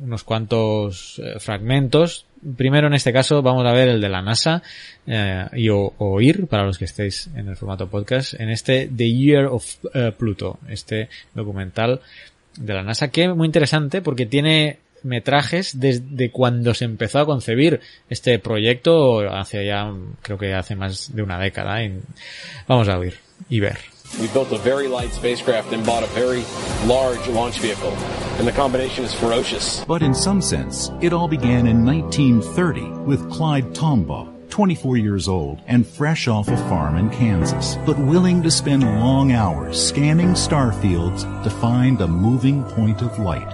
unos 0.00 0.24
cuantos 0.24 1.20
fragmentos. 1.38 2.24
Primero 2.56 2.86
en 2.86 2.94
este 2.94 3.12
caso 3.12 3.42
vamos 3.42 3.66
a 3.66 3.72
ver 3.72 3.88
el 3.88 4.00
de 4.00 4.08
la 4.08 4.22
NASA 4.22 4.62
y 5.54 5.68
oír 5.68 6.46
para 6.46 6.64
los 6.64 6.78
que 6.78 6.84
estéis 6.84 7.28
en 7.34 7.48
el 7.48 7.56
formato 7.56 7.88
podcast 7.88 8.34
en 8.40 8.48
este 8.48 8.88
The 8.88 9.12
Year 9.12 9.46
of 9.46 9.66
Pluto 10.16 10.58
este 10.68 11.08
documental 11.34 12.00
de 12.58 12.74
la 12.74 12.82
NASA, 12.82 13.08
que 13.08 13.24
es 13.24 13.34
muy 13.34 13.46
interesante 13.46 14.02
porque 14.02 14.26
tiene 14.26 14.78
metrajes 15.02 15.78
desde 15.78 16.30
cuando 16.30 16.74
se 16.74 16.84
empezó 16.84 17.20
a 17.20 17.26
concebir 17.26 17.80
este 18.10 18.38
proyecto 18.38 19.20
hace 19.30 19.66
ya, 19.66 19.92
creo 20.22 20.38
que 20.38 20.54
hace 20.54 20.74
más 20.74 21.14
de 21.14 21.22
una 21.22 21.38
década. 21.38 21.82
Y 21.82 22.00
vamos 22.66 22.88
a 22.88 22.98
oír 22.98 23.14
y 23.48 23.60
ver. 23.60 23.78
We 24.20 24.26
built 24.28 24.50
a 24.52 24.58
very 24.58 24.88
light 24.88 25.12
spacecraft 25.12 25.72
and 25.72 25.84
bought 25.84 26.02
a 26.02 26.06
very 26.14 26.42
large 26.86 27.28
launch 27.28 27.60
vehicle. 27.60 27.92
And 28.38 28.48
the 28.48 28.52
combination 28.52 29.04
is 29.04 29.12
ferocious. 29.12 29.84
But 29.86 30.02
in 30.02 30.14
some 30.14 30.40
sense, 30.40 30.90
it 31.02 31.12
all 31.12 31.28
began 31.28 31.66
in 31.66 31.84
1930 31.84 33.04
with 33.04 33.28
Clyde 33.30 33.74
Tombaugh 33.74 34.37
24 34.58 34.96
years 34.96 35.28
old 35.28 35.62
and 35.68 35.86
fresh 35.86 36.26
off 36.26 36.48
a 36.48 36.56
farm 36.68 36.96
in 36.96 37.08
Kansas, 37.10 37.76
but 37.86 37.96
willing 37.96 38.42
to 38.42 38.50
spend 38.50 38.82
long 38.82 39.30
hours 39.30 39.80
scanning 39.80 40.34
star 40.34 40.72
fields 40.72 41.22
to 41.22 41.48
find 41.60 42.00
a 42.00 42.08
moving 42.08 42.64
point 42.64 43.00
of 43.00 43.16
light. 43.20 43.46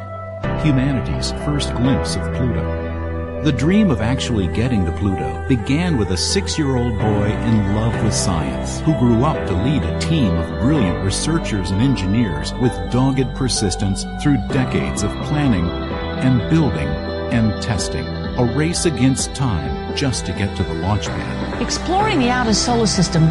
Humanity's 0.65 1.33
first 1.45 1.75
glimpse 1.75 2.17
of 2.17 2.23
Pluto. 2.33 3.43
The 3.45 3.53
dream 3.53 3.91
of 3.91 4.01
actually 4.01 4.49
getting 4.55 4.87
to 4.87 4.93
Pluto 4.93 5.47
began 5.47 5.99
with 5.99 6.09
a 6.09 6.17
six-year-old 6.17 6.99
boy 6.99 7.27
in 7.27 7.75
love 7.75 8.03
with 8.03 8.15
science 8.15 8.81
who 8.81 8.99
grew 8.99 9.25
up 9.25 9.47
to 9.47 9.63
lead 9.63 9.83
a 9.83 10.01
team 10.01 10.35
of 10.35 10.61
brilliant 10.63 11.05
researchers 11.05 11.71
and 11.71 11.83
engineers 11.83 12.55
with 12.63 12.73
dogged 12.91 13.29
persistence 13.37 14.05
through 14.23 14.39
decades 14.49 15.03
of 15.03 15.11
planning 15.27 15.67
and 15.67 16.49
building 16.49 16.89
and 17.31 17.63
testing. 17.63 18.24
A 18.37 18.45
race 18.45 18.85
against 18.85 19.35
time 19.35 19.97
just 19.97 20.27
to 20.27 20.33
get 20.33 20.57
to 20.57 20.63
the 20.63 20.75
launch 20.75 21.07
pad. 21.07 21.63
Exploring 21.63 22.19
the 22.19 22.31
outer 22.31 22.55
solar 22.55 22.87
system, 22.87 23.29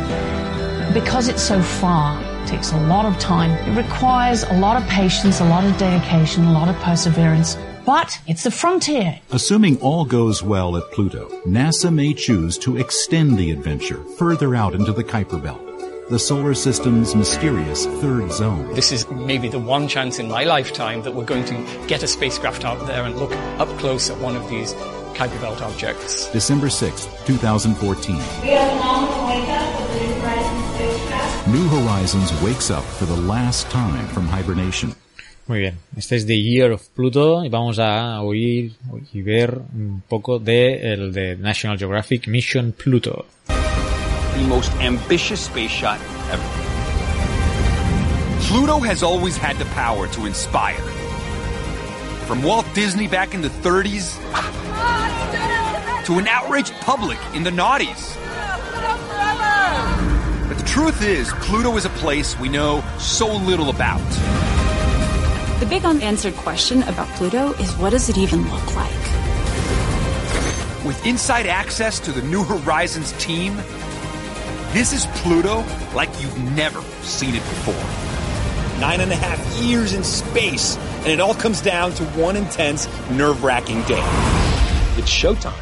because 0.94 1.28
it's 1.28 1.42
so 1.42 1.62
far, 1.62 2.22
takes 2.48 2.72
a 2.72 2.78
lot 2.88 3.06
of 3.06 3.18
time. 3.20 3.52
It 3.70 3.78
requires 3.78 4.44
a 4.44 4.54
lot 4.54 4.82
of 4.82 4.88
patience, 4.90 5.40
a 5.40 5.46
lot 5.46 5.64
of 5.64 5.78
dedication, 5.78 6.46
a 6.46 6.52
lot 6.54 6.70
of 6.70 6.76
perseverance. 6.78 7.58
But 7.86 8.18
it's 8.28 8.44
the 8.44 8.52
frontier. 8.52 9.20
Assuming 9.32 9.78
all 9.82 10.06
goes 10.06 10.42
well 10.42 10.78
at 10.78 10.90
Pluto, 10.92 11.28
NASA 11.46 11.94
may 11.94 12.14
choose 12.14 12.58
to 12.60 12.78
extend 12.78 13.38
the 13.38 13.52
adventure 13.52 14.02
further 14.18 14.56
out 14.56 14.74
into 14.74 14.94
the 14.94 15.04
Kuiper 15.04 15.42
Belt, 15.44 15.73
the 16.14 16.20
solar 16.20 16.54
system's 16.54 17.16
mysterious 17.16 17.88
third 17.88 18.32
zone. 18.32 18.72
This 18.76 18.92
is 18.92 19.10
maybe 19.10 19.50
the 19.50 19.58
one 19.58 19.88
chance 19.88 20.20
in 20.20 20.30
my 20.30 20.44
lifetime 20.44 21.02
that 21.02 21.16
we're 21.16 21.26
going 21.26 21.44
to 21.46 21.56
get 21.88 22.04
a 22.04 22.08
spacecraft 22.08 22.64
out 22.64 22.86
there 22.86 23.06
and 23.06 23.16
look 23.16 23.32
up 23.58 23.68
close 23.80 24.12
at 24.12 24.18
one 24.20 24.36
of 24.36 24.48
these 24.48 24.76
Kuiper 25.16 25.42
Belt 25.42 25.64
objects. 25.64 26.32
December 26.32 26.68
6th, 26.68 27.10
2014. 27.26 28.16
New 31.52 31.68
Horizons 31.70 32.32
wakes 32.44 32.70
up 32.70 32.84
for 32.84 33.06
the 33.06 33.18
last 33.18 33.68
time 33.72 34.06
from 34.10 34.28
hibernation. 34.28 34.94
Muy 35.48 35.62
bien, 35.62 35.80
este 35.98 36.16
es 36.16 36.28
The 36.28 36.40
Year 36.40 36.74
of 36.74 36.88
Pluto 36.90 37.44
y 37.44 37.50
vamos 37.50 37.80
a 37.80 38.22
oír 38.22 38.74
y 39.12 39.22
ver 39.24 39.62
un 39.74 40.04
poco 40.08 40.38
de 40.38 40.94
el 40.94 41.12
de 41.12 41.38
National 41.38 41.80
Geographic 41.80 42.28
Mission 42.28 42.72
Pluto. 42.72 43.26
The 44.36 44.44
most 44.48 44.72
ambitious 44.76 45.42
space 45.42 45.72
shot 45.72 46.00
ever. 46.30 46.44
Pluto 48.42 48.80
has 48.80 49.04
always 49.04 49.38
had 49.38 49.58
the 49.58 49.66
power 49.66 50.08
to 50.10 50.26
inspire. 50.26 50.82
From 52.28 52.44
Walt 52.44 52.66
Disney 52.74 53.08
back 53.08 53.34
in 53.34 53.42
the 53.42 53.50
30s 53.50 54.18
to 56.06 56.20
an 56.20 56.28
outraged 56.28 56.74
public 56.82 57.18
in 57.34 57.44
the 57.44 57.50
noughties. 57.50 58.18
But 60.48 60.58
the 60.58 60.66
truth 60.66 61.02
is, 61.02 61.32
Pluto 61.42 61.76
is 61.78 61.86
a 61.86 61.90
place 61.90 62.38
we 62.40 62.50
know 62.50 62.84
so 63.00 63.28
little 63.28 63.70
about. 63.70 64.02
The 65.60 65.66
big 65.66 65.86
unanswered 65.86 66.36
question 66.36 66.84
about 66.84 67.08
Pluto 67.16 67.54
is 67.54 67.72
what 67.78 67.92
does 67.92 68.10
it 68.10 68.18
even 68.18 68.42
look 68.52 68.76
like? 68.76 68.92
With 70.86 71.02
inside 71.06 71.48
access 71.48 72.00
to 72.02 72.12
the 72.12 72.22
New 72.24 72.44
Horizons 72.44 73.14
team, 73.14 73.58
this 74.74 74.92
is 74.92 75.06
Pluto 75.22 75.64
like 75.94 76.10
you've 76.20 76.38
never 76.56 76.82
seen 77.04 77.36
it 77.36 77.44
before. 77.44 78.80
Nine 78.82 79.02
and 79.02 79.12
a 79.12 79.16
half 79.16 79.62
years 79.62 79.94
in 79.94 80.04
space, 80.04 80.78
and 80.78 81.10
it 81.10 81.20
all 81.20 81.36
comes 81.36 81.62
down 81.62 81.92
to 81.94 82.04
one 82.20 82.36
intense, 82.36 82.88
nerve 83.12 83.44
wracking 83.44 83.84
day. 83.84 84.02
It's 84.98 85.12
showtime. 85.12 85.54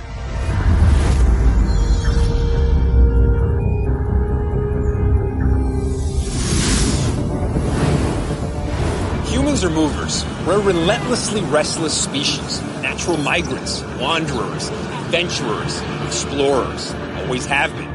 Humans 9.30 9.66
are 9.66 9.70
movers. 9.70 10.24
We're 10.47 10.62
a 10.62 10.64
relentlessly 10.64 11.41
restless 11.41 12.01
species. 12.01 12.62
Natural 12.82 13.18
migrants, 13.18 13.82
wanderers, 13.99 14.70
adventurers, 14.70 15.82
explorers. 16.05 16.93
Always 17.18 17.45
have 17.45 17.76
been. 17.76 17.91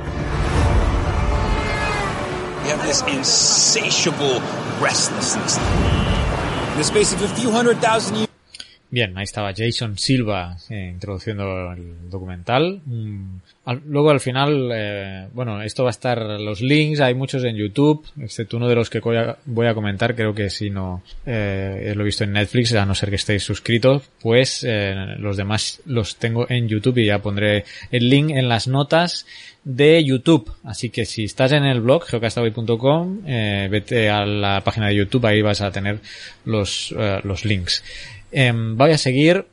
Bien, 8.89 9.17
ahí 9.19 9.25
estaba 9.25 9.53
Jason 9.55 9.99
Silva 9.99 10.57
eh, 10.71 10.91
introduciendo 10.95 11.73
el 11.73 12.09
documental. 12.09 12.81
Mm, 12.87 13.39
luego 13.87 14.11
al 14.11 14.21
final, 14.21 14.71
eh, 14.73 15.29
bueno, 15.33 15.61
esto 15.61 15.83
va 15.83 15.91
a 15.91 15.91
estar 15.91 16.19
los 16.41 16.61
links, 16.61 17.01
hay 17.01 17.15
muchos 17.15 17.43
en 17.45 17.57
YouTube, 17.57 18.07
excepto 18.21 18.57
uno 18.57 18.69
de 18.69 18.77
los 18.77 18.89
que 18.89 19.01
voy 19.01 19.17
a, 19.17 19.37
voy 19.45 19.67
a 19.67 19.75
comentar, 19.75 20.15
creo 20.15 20.33
que 20.35 20.51
si 20.51 20.71
no 20.71 21.03
eh, 21.27 21.93
lo 21.97 22.03
he 22.03 22.05
visto 22.05 22.25
en 22.25 22.33
Netflix, 22.33 22.75
a 22.75 22.87
no 22.87 22.95
ser 22.95 23.11
que 23.11 23.17
estéis 23.17 23.43
suscritos, 23.43 24.05
pues 24.21 24.65
eh, 24.67 24.95
los 25.19 25.37
demás 25.37 25.83
los 25.87 26.17
tengo 26.17 26.49
en 26.49 26.69
YouTube 26.69 26.99
y 26.99 27.07
ya 27.07 27.19
pondré 27.19 27.65
el 27.91 28.09
link 28.09 28.31
en 28.31 28.49
las 28.49 28.69
notas 28.69 29.27
de 29.67 30.03
YouTube. 30.05 30.49
Así 30.63 30.91
que 30.91 31.05
si 31.05 31.25
estás 31.25 31.51
en 31.51 31.65
el 31.65 31.81
blog 31.81 32.05
geocastaway.com, 32.07 33.23
eh, 33.27 33.67
vete 33.69 34.09
a 34.09 34.25
la 34.25 34.63
página 34.63 34.87
de 34.89 34.95
YouTube, 34.95 35.27
ahí 35.27 35.43
vas 35.43 35.61
a 35.61 35.73
tener 35.73 35.99
los, 36.45 36.95
eh, 36.97 37.19
los 37.25 37.45
links. 37.45 37.83
Em, 38.31 38.77
voy 38.77 38.93
a 38.93 38.99
seguir 38.99 39.45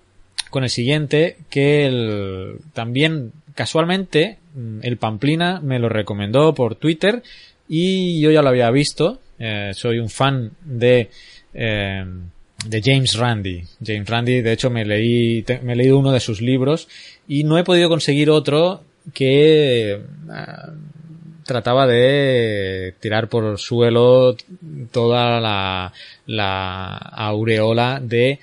con 0.52 0.64
el 0.64 0.70
siguiente, 0.70 1.38
que 1.50 1.88
el- 1.88 2.58
también 2.74 3.32
casualmente 3.56 4.38
mm, 4.56 4.80
el 4.84 4.98
Pamplina 4.98 5.60
me 5.62 5.80
lo 5.80 5.90
recomendó 5.90 6.54
por 6.54 6.76
Twitter 6.76 7.24
y 7.68 8.22
yo 8.22 8.30
ya 8.30 8.44
lo 8.44 8.50
había 8.50 8.70
visto. 8.70 9.20
Eh, 9.40 9.72
soy 9.74 9.98
un 9.98 10.10
fan 10.12 10.52
de 10.64 11.10
eh, 11.56 12.06
de 12.68 12.82
James 12.84 13.16
Randi. 13.18 13.64
James 13.84 14.08
Randi, 14.08 14.42
de 14.42 14.52
hecho, 14.54 14.70
me 14.70 14.86
leí 14.86 15.44
me 15.64 15.74
he 15.74 15.76
leído 15.76 15.98
uno 15.98 16.12
de 16.12 16.20
sus 16.20 16.40
libros 16.40 16.88
y 17.28 17.44
no 17.46 17.58
he 17.58 17.64
podido 17.64 17.90
conseguir 17.90 18.30
otro 18.30 18.84
que 19.14 20.02
ah, 20.30 20.72
trataba 21.46 21.88
de 21.88 22.96
tirar 23.00 23.28
por 23.28 23.46
el 23.46 23.58
suelo 23.58 24.36
toda 24.92 25.40
la, 25.40 25.94
la 26.26 26.96
aureola 26.96 28.00
de 28.02 28.40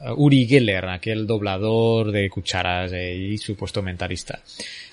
uh, 0.00 0.12
Uri 0.12 0.46
Geller, 0.46 0.86
aquel 0.86 1.26
doblador 1.26 2.10
de 2.10 2.28
cucharas 2.28 2.92
eh, 2.92 3.14
y 3.14 3.38
supuesto 3.38 3.82
mentalista. 3.82 4.40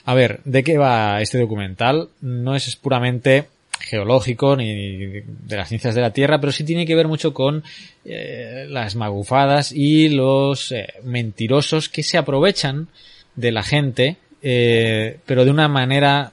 A 0.06 0.14
ver, 0.14 0.40
¿de 0.46 0.64
qué 0.64 0.78
va 0.78 1.22
este 1.22 1.40
documental? 1.40 2.10
No 2.22 2.56
es 2.56 2.76
puramente 2.76 3.46
geológico 3.80 4.56
ni 4.56 5.22
de 5.22 5.56
las 5.56 5.70
ciencias 5.70 5.96
de 5.96 6.02
la 6.02 6.14
Tierra, 6.14 6.40
pero 6.40 6.52
sí 6.52 6.64
tiene 6.64 6.86
que 6.86 6.96
ver 6.96 7.08
mucho 7.08 7.34
con 7.34 7.64
eh, 8.06 8.66
las 8.70 8.96
magufadas 8.96 9.72
y 9.72 10.10
los 10.10 10.72
eh, 10.72 10.88
mentirosos 11.04 11.90
que 11.90 12.04
se 12.04 12.18
aprovechan 12.18 12.88
de 13.36 13.52
la 13.52 13.64
gente, 13.64 14.18
eh, 14.42 15.20
pero 15.26 15.46
de 15.46 15.52
una 15.52 15.68
manera 15.68 16.32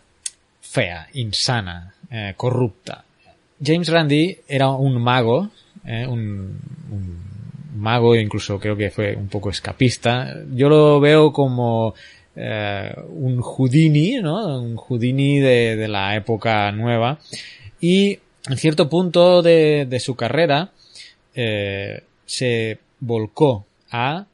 fea, 0.61 1.09
insana, 1.15 1.95
eh, 2.11 2.35
corrupta. 2.37 3.05
James 3.63 3.89
Randi 3.89 4.37
era 4.49 4.71
un 4.71 5.01
mago, 5.01 5.51
eh, 5.85 6.07
un, 6.07 6.59
un 6.91 7.25
mago, 7.77 8.15
incluso 8.15 8.59
creo 8.59 8.77
que 8.77 8.91
fue 8.91 9.15
un 9.17 9.29
poco 9.29 9.51
escapista. 9.51 10.35
Yo 10.53 10.69
lo 10.69 11.01
veo 11.01 11.33
como 11.33 11.95
un 12.37 13.41
Houdini, 13.41 14.17
¿no? 14.21 14.61
Un 14.61 14.75
Houdini 14.75 15.39
de, 15.39 15.87
la 15.87 16.17
época 16.17 16.73
nueva. 16.73 17.21
Y 17.81 18.19
en 18.49 18.57
cierto 18.57 18.89
punto 18.89 19.41
de, 19.41 19.87
de 19.89 20.01
su 20.01 20.17
carrera 20.17 20.73
se 21.33 22.79
volcó 22.99 23.65
a 23.93 24.27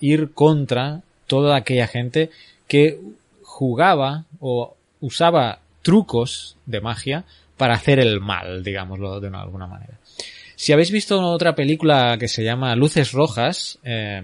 ir 0.00 0.30
contra 0.32 1.02
toda 1.26 1.56
aquella 1.56 1.88
gente 1.88 2.30
que 2.68 2.98
jugaba 3.42 4.24
o 4.40 4.74
usaba 5.00 5.60
trucos 5.82 6.56
de 6.66 6.80
magia 6.80 7.24
para 7.56 7.74
hacer 7.74 7.98
el 8.00 8.20
mal, 8.20 8.64
digámoslo 8.64 9.20
de 9.20 9.28
una- 9.28 9.42
alguna 9.42 9.66
manera. 9.66 9.94
Si 10.56 10.72
habéis 10.72 10.90
visto 10.90 11.20
otra 11.20 11.54
película 11.54 12.16
que 12.18 12.28
se 12.28 12.42
llama 12.44 12.74
Luces 12.76 13.12
Rojas, 13.12 13.78
eh, 13.84 14.22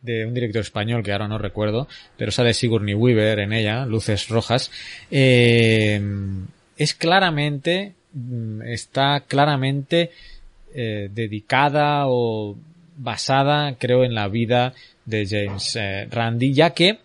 de 0.00 0.24
un 0.24 0.32
director 0.32 0.62
español 0.62 1.02
que 1.02 1.12
ahora 1.12 1.26
no 1.28 1.38
recuerdo, 1.38 1.88
pero 2.16 2.30
sale 2.30 2.54
Sigourney 2.54 2.94
Weaver 2.94 3.40
en 3.40 3.52
ella, 3.52 3.84
Luces 3.84 4.28
Rojas, 4.28 4.70
eh, 5.10 6.00
es 6.76 6.94
claramente, 6.94 7.94
mm, 8.12 8.62
está 8.62 9.20
claramente 9.26 10.10
eh, 10.74 11.08
dedicada 11.12 12.04
o 12.06 12.54
basada, 12.96 13.74
creo, 13.78 14.04
en 14.04 14.14
la 14.14 14.28
vida 14.28 14.74
de 15.06 15.26
James 15.26 15.78
Randi, 16.10 16.52
ya 16.52 16.70
que 16.70 16.98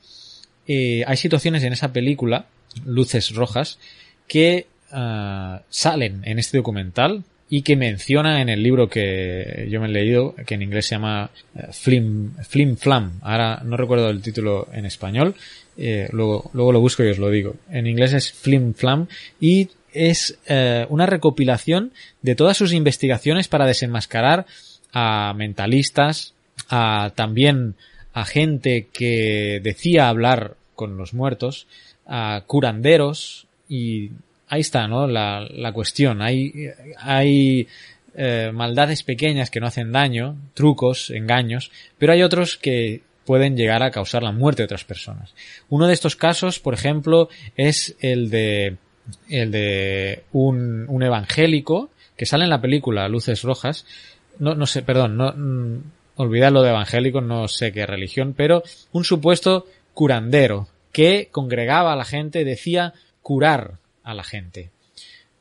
eh, 0.67 1.03
hay 1.05 1.17
situaciones 1.17 1.63
en 1.63 1.73
esa 1.73 1.91
película, 1.91 2.45
Luces 2.85 3.33
Rojas, 3.35 3.79
que 4.27 4.67
ah, 4.91 5.61
salen 5.69 6.21
en 6.25 6.39
este 6.39 6.57
documental 6.57 7.23
y 7.49 7.61
que 7.61 7.75
menciona 7.75 8.41
en 8.41 8.49
el 8.49 8.63
libro 8.63 8.89
que 8.89 9.67
yo 9.69 9.79
me 9.79 9.87
he 9.87 9.91
leído, 9.91 10.35
que 10.45 10.55
en 10.55 10.61
inglés 10.61 10.87
se 10.87 10.95
llama 10.95 11.29
eh, 11.55 11.67
Flim, 11.71 12.33
Flim 12.47 12.77
Flam. 12.77 13.19
Ahora 13.21 13.61
no 13.63 13.77
recuerdo 13.77 14.09
el 14.09 14.21
título 14.21 14.67
en 14.73 14.85
español, 14.85 15.35
eh, 15.77 16.07
luego, 16.11 16.49
luego 16.53 16.71
lo 16.71 16.79
busco 16.79 17.03
y 17.03 17.09
os 17.09 17.19
lo 17.19 17.29
digo. 17.29 17.55
En 17.69 17.85
inglés 17.85 18.13
es 18.13 18.31
Flim 18.31 18.73
Flam 18.73 19.07
y 19.39 19.69
es 19.91 20.39
una 20.89 21.05
recopilación 21.05 21.91
de 22.23 22.33
todas 22.33 22.57
sus 22.57 22.73
investigaciones 22.73 23.47
para 23.47 23.67
desenmascarar 23.67 24.47
a 24.91 25.35
mentalistas, 25.35 26.33
a 26.67 27.11
también 27.13 27.75
a 28.13 28.25
gente 28.25 28.87
que 28.93 29.59
decía 29.63 30.09
hablar 30.09 30.55
con 30.75 30.97
los 30.97 31.13
muertos, 31.13 31.67
a 32.05 32.43
curanderos 32.45 33.47
y 33.67 34.11
ahí 34.47 34.61
está, 34.61 34.87
¿no? 34.87 35.07
La, 35.07 35.47
la 35.49 35.71
cuestión. 35.71 36.21
Hay, 36.21 36.69
hay 36.97 37.67
eh, 38.15 38.51
maldades 38.53 39.03
pequeñas 39.03 39.49
que 39.49 39.59
no 39.59 39.67
hacen 39.67 39.91
daño, 39.91 40.37
trucos, 40.53 41.09
engaños, 41.09 41.71
pero 41.97 42.13
hay 42.13 42.21
otros 42.21 42.57
que 42.57 43.01
pueden 43.25 43.55
llegar 43.55 43.81
a 43.83 43.91
causar 43.91 44.21
la 44.21 44.31
muerte 44.31 44.61
de 44.61 44.65
otras 44.65 44.83
personas. 44.83 45.33
Uno 45.69 45.87
de 45.87 45.93
estos 45.93 46.15
casos, 46.15 46.59
por 46.59 46.73
ejemplo, 46.73 47.29
es 47.55 47.95
el 47.99 48.29
de 48.29 48.77
el 49.29 49.51
de 49.51 50.23
un, 50.31 50.85
un 50.87 51.03
evangélico 51.03 51.89
que 52.15 52.25
sale 52.25 52.43
en 52.43 52.49
la 52.51 52.61
película 52.61 53.07
Luces 53.07 53.41
Rojas. 53.41 53.85
No, 54.39 54.55
no 54.55 54.65
sé, 54.65 54.81
perdón, 54.83 55.17
no, 55.17 55.33
mm, 55.35 55.83
olvidad 56.15 56.51
lo 56.51 56.61
de 56.61 56.69
evangélico, 56.69 57.21
no 57.21 57.47
sé 57.47 57.71
qué 57.71 57.85
religión, 57.85 58.33
pero 58.35 58.63
un 58.91 59.03
supuesto 59.03 59.67
curandero 59.93 60.67
que 60.91 61.29
congregaba 61.31 61.93
a 61.93 61.95
la 61.95 62.05
gente, 62.05 62.45
decía 62.45 62.93
curar 63.21 63.79
a 64.03 64.13
la 64.13 64.23
gente. 64.23 64.69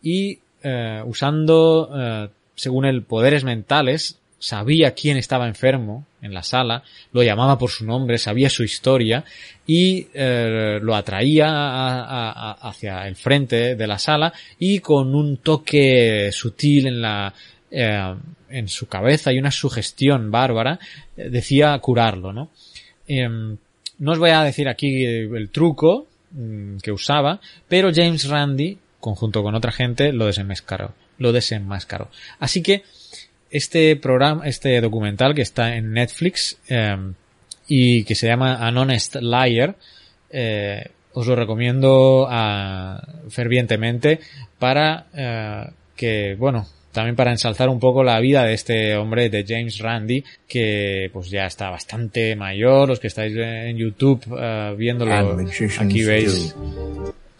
Y 0.02 0.38
eh, 0.62 1.02
usando, 1.04 1.90
eh, 1.94 2.28
según 2.54 2.86
el 2.86 3.02
poderes 3.02 3.44
mentales, 3.44 4.18
sabía 4.38 4.92
quién 4.92 5.16
estaba 5.18 5.46
enfermo 5.46 6.04
en 6.20 6.34
la 6.34 6.42
sala, 6.42 6.82
lo 7.12 7.22
llamaba 7.22 7.58
por 7.58 7.70
su 7.70 7.84
nombre, 7.84 8.18
sabía 8.18 8.50
su 8.50 8.64
historia 8.64 9.24
y 9.66 10.08
eh, 10.14 10.80
lo 10.82 10.96
atraía 10.96 12.54
hacia 12.54 13.06
el 13.06 13.14
frente 13.14 13.76
de 13.76 13.86
la 13.86 14.00
sala 14.00 14.32
y 14.58 14.80
con 14.80 15.14
un 15.14 15.36
toque 15.36 16.30
sutil 16.32 16.88
en 16.88 17.02
la 17.02 17.32
eh, 17.74 18.14
en 18.50 18.68
su 18.68 18.86
cabeza 18.86 19.32
y 19.32 19.38
una 19.38 19.50
sugestión 19.50 20.30
bárbara 20.30 20.78
eh, 21.16 21.30
decía 21.30 21.78
curarlo, 21.78 22.30
¿no? 22.30 22.50
Em, 23.08 23.56
no 23.98 24.12
os 24.12 24.18
voy 24.18 24.28
a 24.28 24.42
decir 24.42 24.68
aquí 24.68 25.06
el 25.06 25.48
truco 25.48 26.06
mm, 26.32 26.76
que 26.82 26.92
usaba, 26.92 27.40
pero 27.68 27.90
James 27.94 28.28
Randi, 28.28 28.78
conjunto 29.00 29.42
con 29.42 29.54
otra 29.54 29.72
gente, 29.72 30.12
lo 30.12 30.26
desenmascaró. 30.26 30.92
Lo 31.16 31.32
desenmascaró. 31.32 32.10
Así 32.40 32.62
que 32.62 32.82
este 33.50 33.96
programa, 33.96 34.46
este 34.46 34.78
documental 34.82 35.34
que 35.34 35.42
está 35.42 35.74
en 35.74 35.92
Netflix 35.92 36.58
eh, 36.68 36.96
y 37.68 38.04
que 38.04 38.14
se 38.14 38.26
llama 38.26 38.66
An 38.66 38.76
Honest 38.76 39.16
Liar, 39.16 39.76
eh, 40.28 40.90
os 41.14 41.26
lo 41.26 41.36
recomiendo 41.36 42.26
ah, 42.30 43.02
fervientemente 43.30 44.20
para 44.58 45.06
que, 45.94 46.34
bueno, 46.38 46.66
también 46.92 47.16
para 47.16 47.30
ensalzar 47.30 47.68
un 47.68 47.80
poco 47.80 48.04
la 48.04 48.20
vida 48.20 48.44
de 48.44 48.54
este 48.54 48.96
hombre, 48.96 49.30
de 49.30 49.44
James 49.46 49.78
Randi, 49.78 50.22
que 50.46 51.10
pues 51.12 51.30
ya 51.30 51.46
está 51.46 51.70
bastante 51.70 52.36
mayor, 52.36 52.88
los 52.88 53.00
que 53.00 53.08
estáis 53.08 53.34
en 53.36 53.76
YouTube 53.76 54.22
eh, 54.38 54.74
viéndolo, 54.76 55.36
magicians 55.36 55.80
aquí 55.80 56.04
veis, 56.04 56.54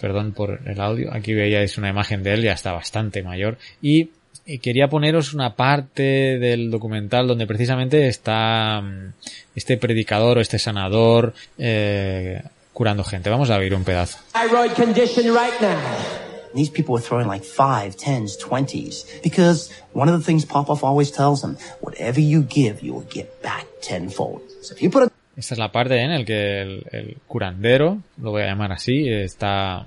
perdón 0.00 0.32
por 0.32 0.60
el 0.66 0.80
audio, 0.80 1.12
aquí 1.12 1.34
veíais 1.34 1.76
una 1.78 1.90
imagen 1.90 2.22
de 2.22 2.34
él, 2.34 2.42
ya 2.42 2.52
está 2.52 2.72
bastante 2.72 3.22
mayor, 3.22 3.58
y, 3.82 4.10
y 4.46 4.58
quería 4.58 4.88
poneros 4.88 5.34
una 5.34 5.54
parte 5.54 6.38
del 6.38 6.70
documental 6.70 7.28
donde 7.28 7.46
precisamente 7.46 8.08
está 8.08 8.80
mm, 8.80 9.12
este 9.54 9.76
predicador 9.76 10.38
o 10.38 10.40
este 10.40 10.58
sanador 10.58 11.34
eh, 11.58 12.42
curando 12.72 13.04
gente. 13.04 13.28
Vamos 13.28 13.50
a 13.50 13.58
oír 13.58 13.74
un 13.74 13.84
pedazo. 13.84 14.18
thyroid 14.32 14.72
condition 14.72 15.26
right 15.26 15.60
now. 15.60 16.21
These 16.54 16.70
people 16.70 16.96
are 16.96 17.00
throwing 17.00 17.26
like 17.26 17.44
five, 17.44 17.96
tens, 17.96 18.36
twenties. 18.36 19.04
Because 19.22 19.70
one 19.92 20.08
of 20.08 20.18
the 20.18 20.24
things 20.24 20.44
Popoff 20.44 20.82
always 20.82 21.10
tells 21.10 21.40
them, 21.42 21.56
whatever 21.80 22.20
you 22.20 22.42
give, 22.42 22.82
you 22.82 22.92
will 22.94 23.08
get 23.08 23.42
back 23.42 23.66
tenfold. 23.80 24.42
So 24.62 24.74
if 24.74 24.82
you 24.82 24.90
put 24.90 25.04
a 25.04 25.12
Esta 25.34 25.54
es 25.54 25.58
la 25.58 25.72
parte 25.72 25.96
¿eh? 25.96 26.02
en 26.02 26.10
la 26.10 26.24
que 26.26 26.60
el, 26.60 26.86
el 26.92 27.16
curandero, 27.26 28.02
lo 28.20 28.32
voy 28.32 28.42
a 28.42 28.46
llamar 28.46 28.70
así, 28.70 29.08
está 29.08 29.86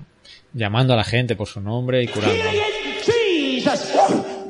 llamando 0.52 0.92
a 0.94 0.96
la 0.96 1.04
gente 1.04 1.36
por 1.36 1.46
su 1.46 1.60
nombre 1.60 2.02
y 2.02 2.08
curando. 2.08 2.34
Jesus! 3.04 3.94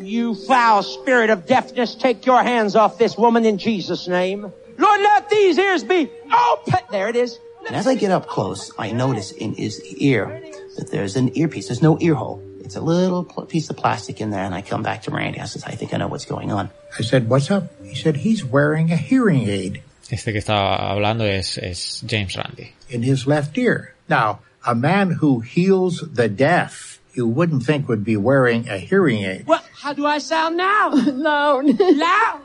You 0.01 0.35
foul 0.35 0.83
spirit 0.83 1.31
of 1.31 1.47
deafness, 1.47 1.95
take 1.97 2.25
your 2.25 2.43
hands 2.43 2.77
off 2.77 2.97
this 2.97 3.19
woman 3.19 3.45
in 3.45 3.59
Jesus' 3.59 4.09
name. 4.09 4.53
Lord, 4.79 5.01
let 5.01 5.29
these 5.29 5.59
ears 5.59 5.85
be 5.85 6.09
open. 6.33 6.81
There 6.91 7.09
it 7.09 7.17
is. 7.17 7.39
And 7.67 7.77
as 7.77 7.87
I 7.87 7.95
get 7.97 8.11
up 8.11 8.27
close, 8.27 8.73
I 8.79 8.93
notice 8.93 9.33
in 9.33 9.55
his 9.55 9.83
ear 9.99 10.41
that 10.77 10.91
there's 10.91 11.17
an 11.17 11.37
earpiece. 11.37 11.69
There's 11.69 11.83
no 11.83 11.99
ear 12.01 12.15
hole. 12.15 12.43
It's 12.61 12.77
a 12.77 12.81
little 12.81 13.25
pl- 13.25 13.47
piece 13.47 13.71
of 13.71 13.77
plastic 13.77 14.21
in 14.21 14.31
there. 14.31 14.45
And 14.45 14.55
I 14.55 14.63
come 14.63 14.83
back 14.83 15.03
to 15.03 15.11
Randy. 15.11 15.41
I 15.41 15.45
says, 15.47 15.65
I 15.65 15.73
think 15.73 15.93
I 15.95 15.99
know 15.99 16.09
what's 16.09 16.25
going 16.25 16.51
on. 16.53 16.71
I 16.99 17.03
said, 17.03 17.29
what's 17.29 17.51
up? 17.51 17.65
He 17.85 17.95
said, 17.95 18.17
he's 18.17 18.45
wearing 18.45 18.91
a 18.91 18.97
hearing 18.97 19.49
aid 19.49 19.83
Este 20.11 20.27
que 20.33 20.39
estaba 20.41 20.79
hablando 20.91 21.25
es, 21.25 21.59
es 21.59 22.03
James 22.07 22.37
Randy. 22.37 22.73
in 22.89 23.03
his 23.03 23.27
left 23.27 23.57
ear. 23.59 23.95
Now, 24.09 24.41
a 24.65 24.75
man 24.75 25.11
who 25.11 25.41
heals 25.41 26.01
the 26.13 26.29
deaf, 26.29 27.01
you 27.15 27.27
wouldn't 27.27 27.65
think 27.65 27.89
would 27.89 28.05
be 28.05 28.17
wearing 28.17 28.69
a 28.69 28.79
hearing 28.79 29.25
aid. 29.25 29.47
Well, 29.47 29.63
how 29.83 29.93
do 29.95 30.05
I 30.07 30.19
sound 30.19 30.57
now? 30.57 30.91
no. 30.95 31.61
Loud. 31.65 32.41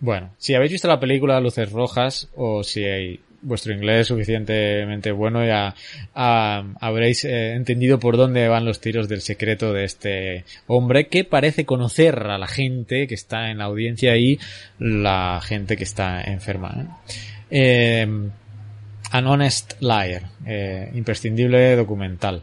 Bueno, 0.00 0.30
si 0.38 0.54
habéis 0.54 0.70
visto 0.72 0.88
la 0.88 0.98
película 0.98 1.40
Luces 1.40 1.70
Rojas 1.72 2.26
o 2.36 2.62
si 2.62 2.84
hay 2.84 3.20
vuestro 3.42 3.74
inglés 3.74 4.02
es 4.02 4.06
suficientemente 4.08 5.12
bueno 5.12 5.44
ya 5.44 5.74
ah, 6.14 6.64
habréis 6.80 7.24
eh, 7.24 7.54
entendido 7.54 7.98
por 7.98 8.16
dónde 8.16 8.48
van 8.48 8.64
los 8.64 8.80
tiros 8.80 9.08
del 9.08 9.20
secreto 9.20 9.72
de 9.72 9.84
este 9.84 10.44
hombre 10.66 11.08
que 11.08 11.24
parece 11.24 11.66
conocer 11.66 12.18
a 12.18 12.38
la 12.38 12.46
gente 12.46 13.06
que 13.06 13.14
está 13.14 13.50
en 13.50 13.58
la 13.58 13.64
audiencia 13.64 14.16
y 14.16 14.38
la 14.78 15.40
gente 15.42 15.76
que 15.76 15.84
está 15.84 16.22
enferma. 16.22 16.98
¿eh? 17.50 18.02
Eh, 18.04 18.30
An 19.12 19.26
Honest 19.26 19.74
Liar, 19.80 20.22
eh, 20.46 20.90
imprescindible 20.94 21.76
documental. 21.76 22.42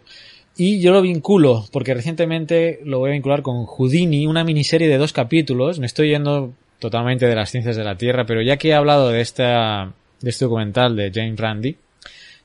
Y 0.56 0.82
yo 0.82 0.91
lo 0.91 1.02
vinculo, 1.02 1.66
porque 1.72 1.93
recientemente 1.93 2.80
lo 2.84 3.00
voy 3.00 3.10
a 3.10 3.14
vincular 3.14 3.41
con 3.41 3.66
Houdini, 3.66 4.28
una 4.28 4.43
miniserie 4.43 4.88
de 4.88 4.97
dos 4.97 5.14
capítulos. 5.14 5.80
Me 5.80 5.88
estoy 5.88 6.10
yendo 6.10 6.54
totalmente 6.78 7.26
de 7.26 7.36
las 7.36 7.50
ciencias 7.50 7.76
de 7.76 7.84
la 7.84 7.97
Tierra, 7.97 8.26
pero 8.26 8.41
ya 8.41 8.58
que 8.58 8.70
he 8.70 8.74
hablado 8.74 9.10
de 9.10 9.22
esta, 9.22 9.93
de 10.22 10.30
este 10.30 10.45
documental 10.45 10.95
de 10.95 11.11
James 11.13 11.39
Randi, 11.39 11.78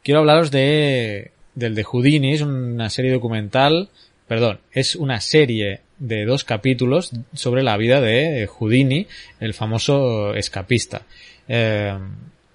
quiero 0.02 0.20
hablaros 0.20 0.50
de, 0.50 1.30
del 1.54 1.74
de 1.74 1.84
Houdini, 1.84 2.34
es 2.34 2.42
una 2.42 2.90
serie 2.90 3.12
documental, 3.12 3.88
perdón, 4.26 4.60
es 4.72 4.96
una 4.96 5.20
serie 5.20 5.80
de 5.98 6.24
dos 6.24 6.44
capítulos 6.44 7.12
sobre 7.34 7.62
la 7.62 7.76
vida 7.76 8.00
de 8.00 8.46
Houdini, 8.46 9.06
el 9.40 9.54
famoso 9.54 10.34
escapista. 10.34 11.02
Eh, 11.48 11.96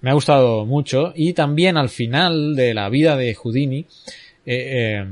me 0.00 0.10
ha 0.10 0.14
gustado 0.14 0.64
mucho 0.66 1.12
y 1.14 1.32
también 1.32 1.76
al 1.76 1.88
final 1.88 2.54
de 2.56 2.74
la 2.74 2.88
vida 2.88 3.16
de 3.16 3.34
Houdini, 3.34 3.86
eh, 4.46 5.04
eh, 5.04 5.06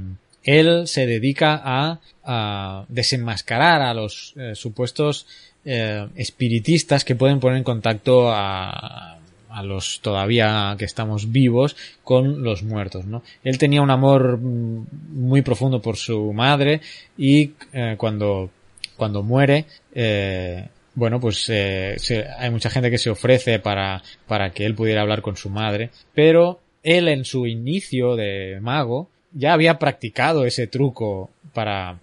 él 0.45 0.87
se 0.87 1.07
dedica 1.07 1.61
a, 1.63 2.01
a 2.25 2.87
desenmascarar 2.89 3.83
a 3.83 3.93
los 3.93 4.35
supuestos 4.55 5.27
espiritistas 5.65 7.05
que 7.05 7.15
pueden 7.15 7.41
poner 7.41 7.59
en 7.59 7.65
contacto 7.65 8.31
a, 8.33 9.18
a 9.51 9.63
los 9.63 10.01
todavía 10.01 10.75
que 10.79 10.85
estamos 10.85 11.33
vivos 11.33 11.77
con 12.05 12.43
los 12.43 12.63
muertos, 12.63 13.07
¿no? 13.07 13.23
Él 13.45 13.59
tenía 13.59 13.83
un 13.83 13.91
amor 13.91 14.39
mm, 14.39 14.87
muy 15.13 15.43
profundo 15.43 15.81
por 15.81 15.97
su 15.97 16.33
madre 16.33 16.81
y 17.17 17.53
eh, 17.73 17.95
cuando 17.97 18.51
cuando 18.97 19.23
muere 19.23 19.67
eh, 19.95 20.67
bueno, 20.99 21.21
pues 21.21 21.49
eh, 21.49 21.97
hay 22.39 22.51
mucha 22.51 22.71
gente 22.71 22.91
que 22.91 22.99
se 22.99 23.09
ofrece 23.09 23.61
para, 23.61 24.03
para 24.27 24.51
que 24.51 24.67
él 24.67 24.75
pudiera 24.75 25.03
hablar 25.03 25.23
con 25.23 25.37
su 25.37 25.49
madre, 25.49 25.91
pero 26.13 26.59
él 26.83 27.07
en 27.07 27.25
su 27.25 27.47
inicio 27.47 28.17
de 28.17 28.59
mago 28.61 29.09
ya 29.33 29.53
había 29.53 29.79
practicado 29.79 30.45
ese 30.45 30.67
truco 30.67 31.31
para, 31.55 32.01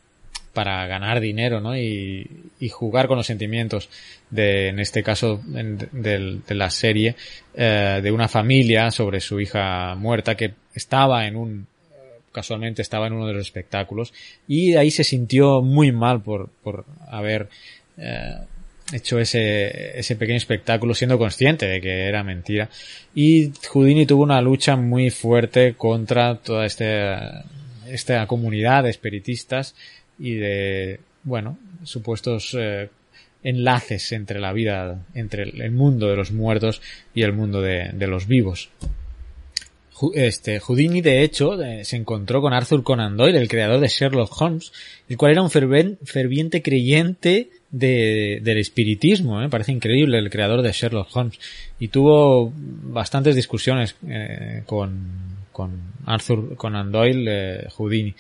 para 0.55 0.87
ganar 0.87 1.19
dinero, 1.19 1.61
¿no? 1.61 1.77
Y, 1.77 2.27
y 2.59 2.69
jugar 2.69 3.07
con 3.07 3.17
los 3.17 3.27
sentimientos 3.27 3.89
de, 4.31 4.69
en 4.69 4.79
este 4.79 5.03
caso, 5.03 5.39
en- 5.53 5.77
del- 5.91 6.41
de, 6.47 6.55
la 6.55 6.71
serie, 6.71 7.15
eh, 7.53 7.99
de 8.01 8.11
una 8.11 8.27
familia 8.27 8.89
sobre 8.89 9.19
su 9.19 9.39
hija 9.39 9.93
muerta 9.93 10.33
que 10.35 10.53
estaba 10.73 11.27
en 11.27 11.35
un, 11.35 11.67
casualmente 12.31 12.81
estaba 12.81 13.05
en 13.05 13.13
uno 13.13 13.27
de 13.27 13.33
los 13.33 13.45
espectáculos 13.45 14.11
y 14.47 14.71
de 14.71 14.79
ahí 14.79 14.89
se 14.91 15.03
sintió 15.03 15.61
muy 15.61 15.91
mal 15.91 16.21
por, 16.23 16.49
por 16.63 16.85
haber, 17.07 17.49
eh, 17.97 18.33
hecho 18.93 19.19
ese, 19.19 19.97
ese 19.99 20.15
pequeño 20.15 20.37
espectáculo 20.37 20.93
siendo 20.93 21.17
consciente 21.17 21.65
de 21.65 21.81
que 21.81 22.07
era 22.07 22.23
mentira. 22.23 22.69
Y 23.15 23.51
Houdini 23.71 24.05
tuvo 24.05 24.21
una 24.23 24.41
lucha 24.41 24.75
muy 24.75 25.09
fuerte 25.09 25.73
contra 25.73 26.35
toda 26.35 26.65
este, 26.67 27.15
esta 27.87 28.27
comunidad 28.27 28.83
de 28.83 28.91
espiritistas 28.91 29.73
y 30.19 30.35
de, 30.35 30.99
bueno, 31.23 31.57
supuestos 31.83 32.55
eh, 32.57 32.89
enlaces 33.43 34.11
entre 34.11 34.39
la 34.39 34.53
vida, 34.53 35.05
entre 35.13 35.43
el 35.43 35.71
mundo 35.71 36.07
de 36.07 36.15
los 36.15 36.31
muertos 36.31 36.81
y 37.13 37.21
el 37.21 37.33
mundo 37.33 37.61
de, 37.61 38.07
los 38.07 38.27
vivos. 38.27 38.69
Este, 40.13 40.59
Houdini, 40.59 40.99
de 41.01 41.23
hecho, 41.23 41.61
eh, 41.61 41.85
se 41.85 41.95
encontró 41.95 42.41
con 42.41 42.53
Arthur 42.53 42.83
Conan 42.83 43.15
Doyle, 43.15 43.39
el 43.39 43.47
creador 43.47 43.79
de 43.79 43.87
Sherlock 43.87 44.41
Holmes, 44.41 44.73
el 45.07 45.15
cual 45.15 45.31
era 45.31 45.41
un 45.41 45.49
ferviente 45.49 46.61
creyente 46.61 47.49
de, 47.71 48.39
del 48.41 48.57
espiritismo, 48.57 49.41
¿eh? 49.41 49.49
parece 49.49 49.73
increíble 49.73 50.17
el 50.17 50.29
creador 50.29 50.61
de 50.61 50.71
Sherlock 50.71 51.15
Holmes, 51.15 51.39
y 51.77 51.89
tuvo 51.89 52.51
bastantes 52.55 53.35
discusiones 53.35 53.95
eh, 54.07 54.63
con, 54.65 55.45
con 55.51 55.71
Arthur 56.05 56.55
Conan 56.55 56.91
Doyle, 56.91 57.25
eh, 57.27 57.67
Houdini. 57.75 58.15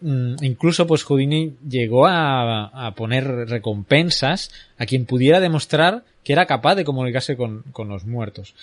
Mm, 0.00 0.36
incluso 0.42 0.86
pues 0.86 1.02
Houdini 1.02 1.56
llegó 1.68 2.06
a, 2.06 2.86
a 2.86 2.94
poner 2.94 3.24
recompensas 3.48 4.50
a 4.78 4.86
quien 4.86 5.06
pudiera 5.06 5.40
demostrar 5.40 6.04
que 6.22 6.32
era 6.32 6.46
capaz 6.46 6.76
de 6.76 6.84
comunicarse 6.84 7.36
con, 7.36 7.62
con 7.72 7.88
los 7.88 8.04
muertos. 8.04 8.54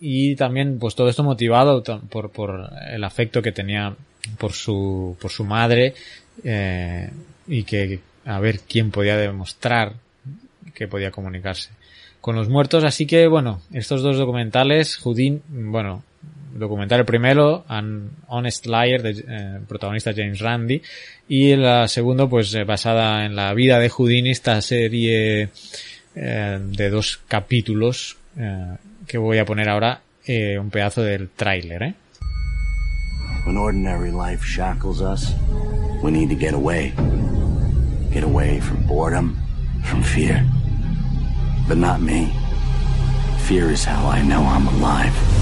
y 0.00 0.34
también 0.34 0.78
pues 0.78 0.94
todo 0.94 1.08
esto 1.08 1.22
motivado 1.22 1.82
por, 2.08 2.30
por 2.30 2.70
el 2.90 3.04
afecto 3.04 3.42
que 3.42 3.52
tenía 3.52 3.94
por 4.38 4.52
su, 4.52 5.16
por 5.20 5.30
su 5.30 5.44
madre 5.44 5.94
eh, 6.42 7.10
y 7.46 7.64
que 7.64 8.00
a 8.24 8.40
ver 8.40 8.60
quién 8.60 8.90
podía 8.90 9.16
demostrar 9.16 9.94
que 10.74 10.88
podía 10.88 11.10
comunicarse 11.10 11.70
con 12.20 12.36
los 12.36 12.48
muertos. 12.48 12.84
Así 12.84 13.06
que 13.06 13.26
bueno, 13.26 13.60
estos 13.72 14.02
dos 14.02 14.16
documentales, 14.16 14.96
Houdini, 14.96 15.40
bueno, 15.48 16.02
documental 16.54 17.00
el 17.00 17.06
primero, 17.06 17.64
An 17.68 18.10
Honest 18.28 18.66
Liar, 18.66 19.02
de 19.02 19.24
eh, 19.26 19.60
protagonista 19.68 20.12
James 20.14 20.40
Randi, 20.40 20.82
y 21.28 21.50
el 21.50 21.88
segundo, 21.88 22.28
pues 22.28 22.54
eh, 22.54 22.64
basada 22.64 23.24
en 23.24 23.36
la 23.36 23.54
vida 23.54 23.78
de 23.78 23.88
Houdini, 23.88 24.30
esta 24.30 24.60
serie 24.60 25.50
eh, 26.14 26.58
de 26.60 26.90
dos 26.90 27.20
capítulos 27.28 28.16
eh, 28.36 28.76
que 29.06 29.18
voy 29.18 29.38
a 29.38 29.44
poner 29.44 29.68
ahora 29.68 30.00
eh, 30.24 30.58
un 30.58 30.70
pedazo 30.70 31.02
del 31.02 31.30
tráiler, 31.30 31.82
¿eh? 31.82 31.94
When 33.46 33.56
ordinary 33.56 34.12
life 34.12 34.44
shackles 34.44 35.00
us, 35.00 35.34
we 36.02 36.10
need 36.10 36.28
to 36.28 36.36
get 36.36 36.52
away. 36.52 36.92
Get 38.12 38.22
away 38.22 38.60
from 38.60 38.86
boredom, 38.86 39.36
from 39.82 40.02
fear. 40.02 40.44
But 41.66 41.78
not 41.78 42.00
me. 42.00 42.32
Fear 43.46 43.70
is 43.70 43.84
how 43.84 44.06
I 44.06 44.20
know 44.22 44.42
I'm 44.42 44.68
alive. 44.68 45.39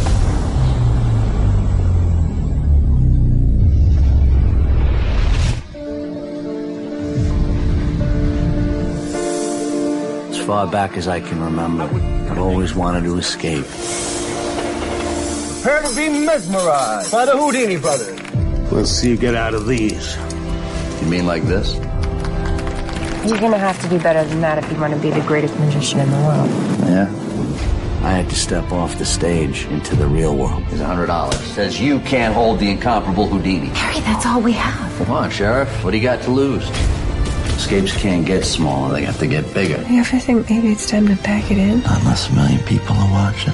Far 10.49 10.67
back 10.67 10.97
as 10.97 11.07
I 11.07 11.21
can 11.21 11.43
remember, 11.43 11.85
I've 12.31 12.39
always 12.39 12.75
wanted 12.75 13.05
to 13.05 13.19
escape. 13.19 13.67
Prepare 15.61 15.83
to 15.83 15.95
be 15.95 16.09
mesmerized 16.25 17.13
by 17.13 17.27
the 17.27 17.33
Houdini 17.33 17.77
brothers. 17.77 18.19
Let's 18.73 18.91
see 18.91 19.11
you 19.11 19.19
get 19.19 19.35
out 19.35 19.53
of 19.53 19.67
these. 19.67 20.17
You 21.03 21.09
mean 21.09 21.27
like 21.27 21.43
this? 21.43 21.75
You're 23.29 23.39
gonna 23.39 23.59
have 23.59 23.79
to 23.83 23.89
do 23.91 23.99
better 24.01 24.25
than 24.25 24.41
that 24.41 24.57
if 24.57 24.73
you 24.73 24.81
want 24.81 24.95
to 24.95 25.01
be 25.01 25.11
the 25.11 25.21
greatest 25.27 25.55
magician 25.59 26.01
in 26.01 26.11
the 26.11 26.17
world. 26.17 26.49
Yeah. 26.89 27.11
I 28.03 28.13
had 28.13 28.31
to 28.31 28.35
step 28.35 28.73
off 28.73 28.97
the 28.97 29.05
stage 29.05 29.67
into 29.67 29.97
the 29.97 30.07
real 30.07 30.35
world. 30.35 30.63
Here's 30.63 30.81
a 30.81 30.87
hundred 30.87 31.09
dollars. 31.09 31.39
Says 31.53 31.79
you 31.79 32.01
can't 32.01 32.33
hold 32.33 32.59
the 32.59 32.71
incomparable 32.71 33.29
Houdini. 33.29 33.67
Harry, 33.67 34.01
that's 34.01 34.25
all 34.25 34.41
we 34.41 34.53
have. 34.53 34.97
Come 34.97 35.15
on, 35.15 35.29
Sheriff. 35.29 35.85
What 35.85 35.91
do 35.91 35.99
you 35.99 36.03
got 36.03 36.23
to 36.23 36.31
lose? 36.31 36.67
Escapes 37.59 37.93
can't 38.01 38.25
get 38.25 38.45
smaller, 38.45 38.95
they 38.95 39.05
have 39.05 39.19
to 39.19 39.27
get 39.27 39.43
bigger. 39.53 39.83
You 39.91 40.01
ever 40.01 40.21
think 40.21 40.49
maybe 40.49 40.71
it's 40.71 40.89
time 40.89 41.09
to 41.09 41.17
pack 41.17 41.51
it 41.51 41.59
in? 41.59 41.83
Unless 41.85 42.31
a 42.31 42.35
million 42.35 42.61
people 42.65 42.95
are 42.95 43.11
watching. 43.11 43.53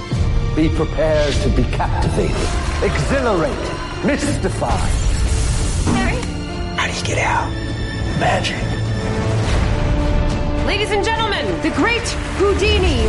Be 0.55 0.69
prepared 0.69 1.33
to 1.43 1.49
be 1.49 1.65
captivated, 1.73 2.37
exhilarated, 2.85 3.73
mystified. 4.05 4.93
Harry? 5.97 6.21
How 6.77 6.87
do 6.87 6.93
you 6.93 7.05
get 7.07 7.19
out? 7.19 7.49
Magic. 8.21 8.61
Ladies 10.67 10.91
and 10.93 11.03
gentlemen, 11.03 11.47
the 11.63 11.71
great 11.71 12.07
Houdini. 12.39 13.09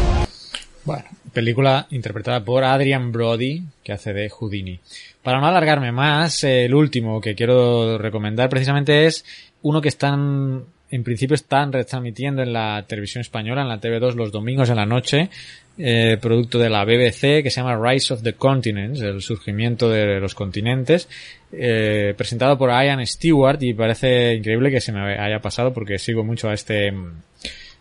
Bueno, 0.85 1.03
película 1.33 1.87
interpretada 1.91 2.43
por 2.43 2.63
Adrian 2.63 3.11
Brody, 3.11 3.63
que 3.83 3.91
hace 3.91 4.13
de 4.13 4.29
Houdini. 4.29 4.79
Para 5.21 5.41
no 5.41 5.47
alargarme 5.47 5.91
más, 5.91 6.43
el 6.45 6.73
último 6.73 7.19
que 7.19 7.35
quiero 7.35 7.97
recomendar 7.97 8.49
precisamente 8.49 9.05
es 9.05 9.25
uno 9.61 9.81
que 9.81 9.89
están, 9.89 10.65
en 10.89 11.03
principio 11.03 11.35
están 11.35 11.71
retransmitiendo 11.71 12.41
en 12.41 12.53
la 12.53 12.85
televisión 12.87 13.21
española, 13.21 13.61
en 13.61 13.69
la 13.69 13.79
TV2 13.79 14.13
los 14.13 14.31
domingos 14.31 14.69
en 14.69 14.75
la 14.75 14.85
noche, 14.85 15.29
eh, 15.77 16.17
producto 16.21 16.57
de 16.57 16.69
la 16.69 16.85
BBC, 16.85 17.43
que 17.43 17.49
se 17.49 17.61
llama 17.61 17.77
Rise 17.77 18.13
of 18.13 18.23
the 18.23 18.33
Continents, 18.33 19.01
el 19.01 19.21
surgimiento 19.21 19.89
de 19.89 20.19
los 20.19 20.35
continentes, 20.35 21.09
eh, 21.51 22.13
presentado 22.17 22.57
por 22.57 22.69
Ian 22.69 23.05
Stewart 23.05 23.61
y 23.61 23.73
parece 23.73 24.35
increíble 24.35 24.71
que 24.71 24.81
se 24.81 24.91
me 24.91 25.17
haya 25.17 25.39
pasado 25.39 25.73
porque 25.73 25.97
sigo 25.97 26.23
mucho 26.23 26.49
a 26.49 26.53
este 26.53 26.93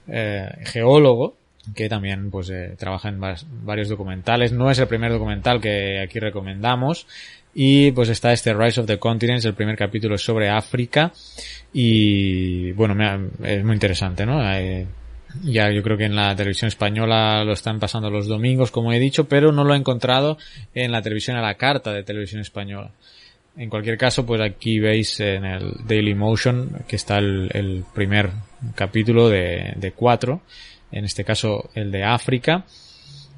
eh, 0.09 0.49
geólogo 0.65 1.37
que 1.75 1.89
también 1.89 2.31
pues 2.31 2.51
eh, 2.51 2.75
trabaja 2.77 3.09
en 3.09 3.21
varios 3.65 3.89
documentales. 3.89 4.53
No 4.53 4.71
es 4.71 4.79
el 4.79 4.87
primer 4.87 5.13
documental 5.13 5.61
que 5.61 6.01
aquí 6.01 6.19
recomendamos. 6.19 7.07
Y 7.55 7.93
pues 7.93 8.09
está 8.09 8.33
este 8.33 8.53
Rise 8.53 8.81
of 8.81 8.87
the 8.87 8.99
Continents, 8.99 9.45
el 9.45 9.55
primer 9.55 9.77
capítulo 9.77 10.19
sobre 10.19 10.49
África. 10.49 11.13
Y 11.73 12.73
bueno, 12.73 13.31
es 13.45 13.65
muy 13.65 13.75
interesante, 13.75 14.27
¿no? 14.27 14.43
Eh, 14.53 14.87
ya 15.43 15.71
yo 15.71 15.83
creo 15.83 15.97
que 15.97 16.05
en 16.05 16.17
la 16.17 16.35
televisión 16.35 16.69
española 16.69 17.45
lo 17.45 17.53
están 17.53 17.79
pasando 17.79 18.11
los 18.11 18.27
domingos, 18.27 18.71
como 18.71 18.93
he 18.93 18.99
dicho, 18.99 19.25
pero 19.29 19.53
no 19.53 19.65
lo 19.65 19.75
he 19.75 19.79
encontrado 19.79 20.39
en 20.75 20.93
la 20.93 21.03
televisión 21.03 21.37
a 21.37 21.43
la 21.43 21.55
carta 21.55 21.93
de 21.93 22.03
televisión 22.03 22.41
española. 22.41 22.91
En 23.57 23.71
cualquier 23.71 23.97
caso, 23.97 24.27
pues 24.27 24.41
aquí 24.41 24.81
veis 24.81 25.21
en 25.21 25.45
el 25.45 25.75
Daily 25.87 26.15
Motion 26.15 26.85
que 26.89 26.97
está 26.97 27.19
el, 27.19 27.51
el 27.53 27.85
primer 27.95 28.31
capítulo 28.75 29.29
de, 29.29 29.75
de 29.77 29.93
cuatro 29.93 30.43
en 30.91 31.05
este 31.05 31.25
caso 31.25 31.71
el 31.75 31.91
de 31.91 32.05
África. 32.05 32.65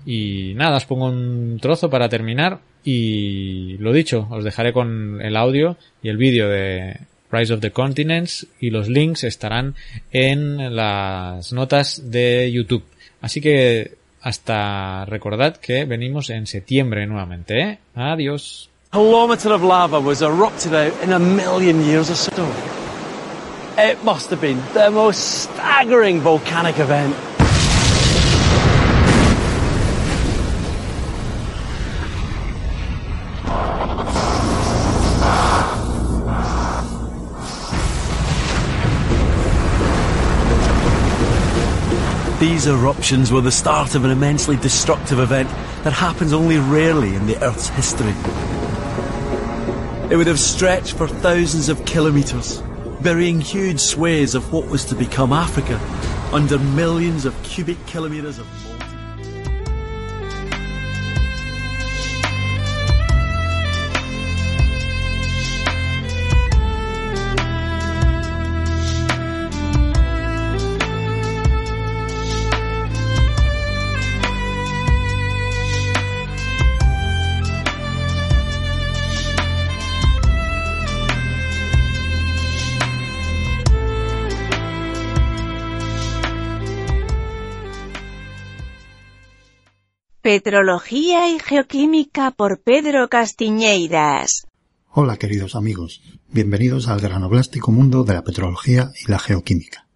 Y 0.06 0.54
nada, 0.54 0.76
os 0.76 0.86
pongo 0.86 1.06
un 1.06 1.58
trozo 1.60 1.90
para 1.90 2.08
terminar 2.08 2.60
y 2.84 3.76
lo 3.78 3.92
dicho, 3.92 4.28
os 4.30 4.44
dejaré 4.44 4.72
con 4.72 5.20
el 5.20 5.36
audio 5.36 5.76
y 6.00 6.08
el 6.08 6.16
vídeo 6.16 6.48
de 6.48 7.00
Rise 7.32 7.52
of 7.52 7.60
the 7.60 7.72
Continents 7.72 8.46
y 8.60 8.70
los 8.70 8.88
links 8.88 9.24
estarán 9.24 9.74
en 10.12 10.76
las 10.76 11.52
notas 11.52 12.10
de 12.12 12.50
YouTube. 12.52 12.84
Así 13.20 13.40
que 13.40 13.96
hasta 14.22 15.04
recordad 15.06 15.56
que 15.56 15.84
venimos 15.84 16.30
en 16.30 16.46
septiembre 16.46 17.06
nuevamente. 17.06 17.60
¿eh? 17.60 17.78
Adiós. 17.96 18.70
Kilometer 18.92 19.52
of 19.52 19.62
lava 19.64 19.98
was 19.98 20.22
erupted 20.22 20.72
out 20.72 20.92
in 21.02 21.12
a 21.12 21.18
million 21.18 21.84
years 21.84 22.08
or 22.08 22.16
so. 22.16 22.46
It 23.76 23.98
must 24.04 24.30
have 24.30 24.40
been 24.40 24.62
the 24.72 24.90
most 24.90 25.50
staggering 25.50 26.20
volcanic 26.20 26.78
event 26.78 27.14
These 42.66 42.74
eruptions 42.74 43.30
were 43.30 43.42
the 43.42 43.52
start 43.52 43.94
of 43.94 44.04
an 44.04 44.10
immensely 44.10 44.56
destructive 44.56 45.20
event 45.20 45.48
that 45.84 45.92
happens 45.92 46.32
only 46.32 46.58
rarely 46.58 47.14
in 47.14 47.28
the 47.28 47.40
Earth's 47.40 47.68
history. 47.68 48.12
It 50.10 50.16
would 50.16 50.26
have 50.26 50.40
stretched 50.40 50.94
for 50.94 51.06
thousands 51.06 51.68
of 51.68 51.84
kilometres, 51.84 52.60
burying 53.02 53.40
huge 53.40 53.78
swathes 53.78 54.34
of 54.34 54.52
what 54.52 54.66
was 54.66 54.84
to 54.86 54.96
become 54.96 55.32
Africa 55.32 55.78
under 56.32 56.58
millions 56.58 57.24
of 57.24 57.40
cubic 57.44 57.78
kilometres 57.86 58.40
of 58.40 58.75
Petrología 90.26 91.32
y 91.32 91.38
Geoquímica 91.38 92.32
por 92.32 92.60
Pedro 92.60 93.08
Castiñeiras. 93.08 94.48
Hola 94.90 95.18
queridos 95.18 95.54
amigos, 95.54 96.02
bienvenidos 96.26 96.88
al 96.88 96.98
granoblástico 96.98 97.70
mundo 97.70 98.02
de 98.02 98.14
la 98.14 98.24
petrología 98.24 98.90
y 99.00 99.08
la 99.08 99.20
geoquímica. 99.20 99.86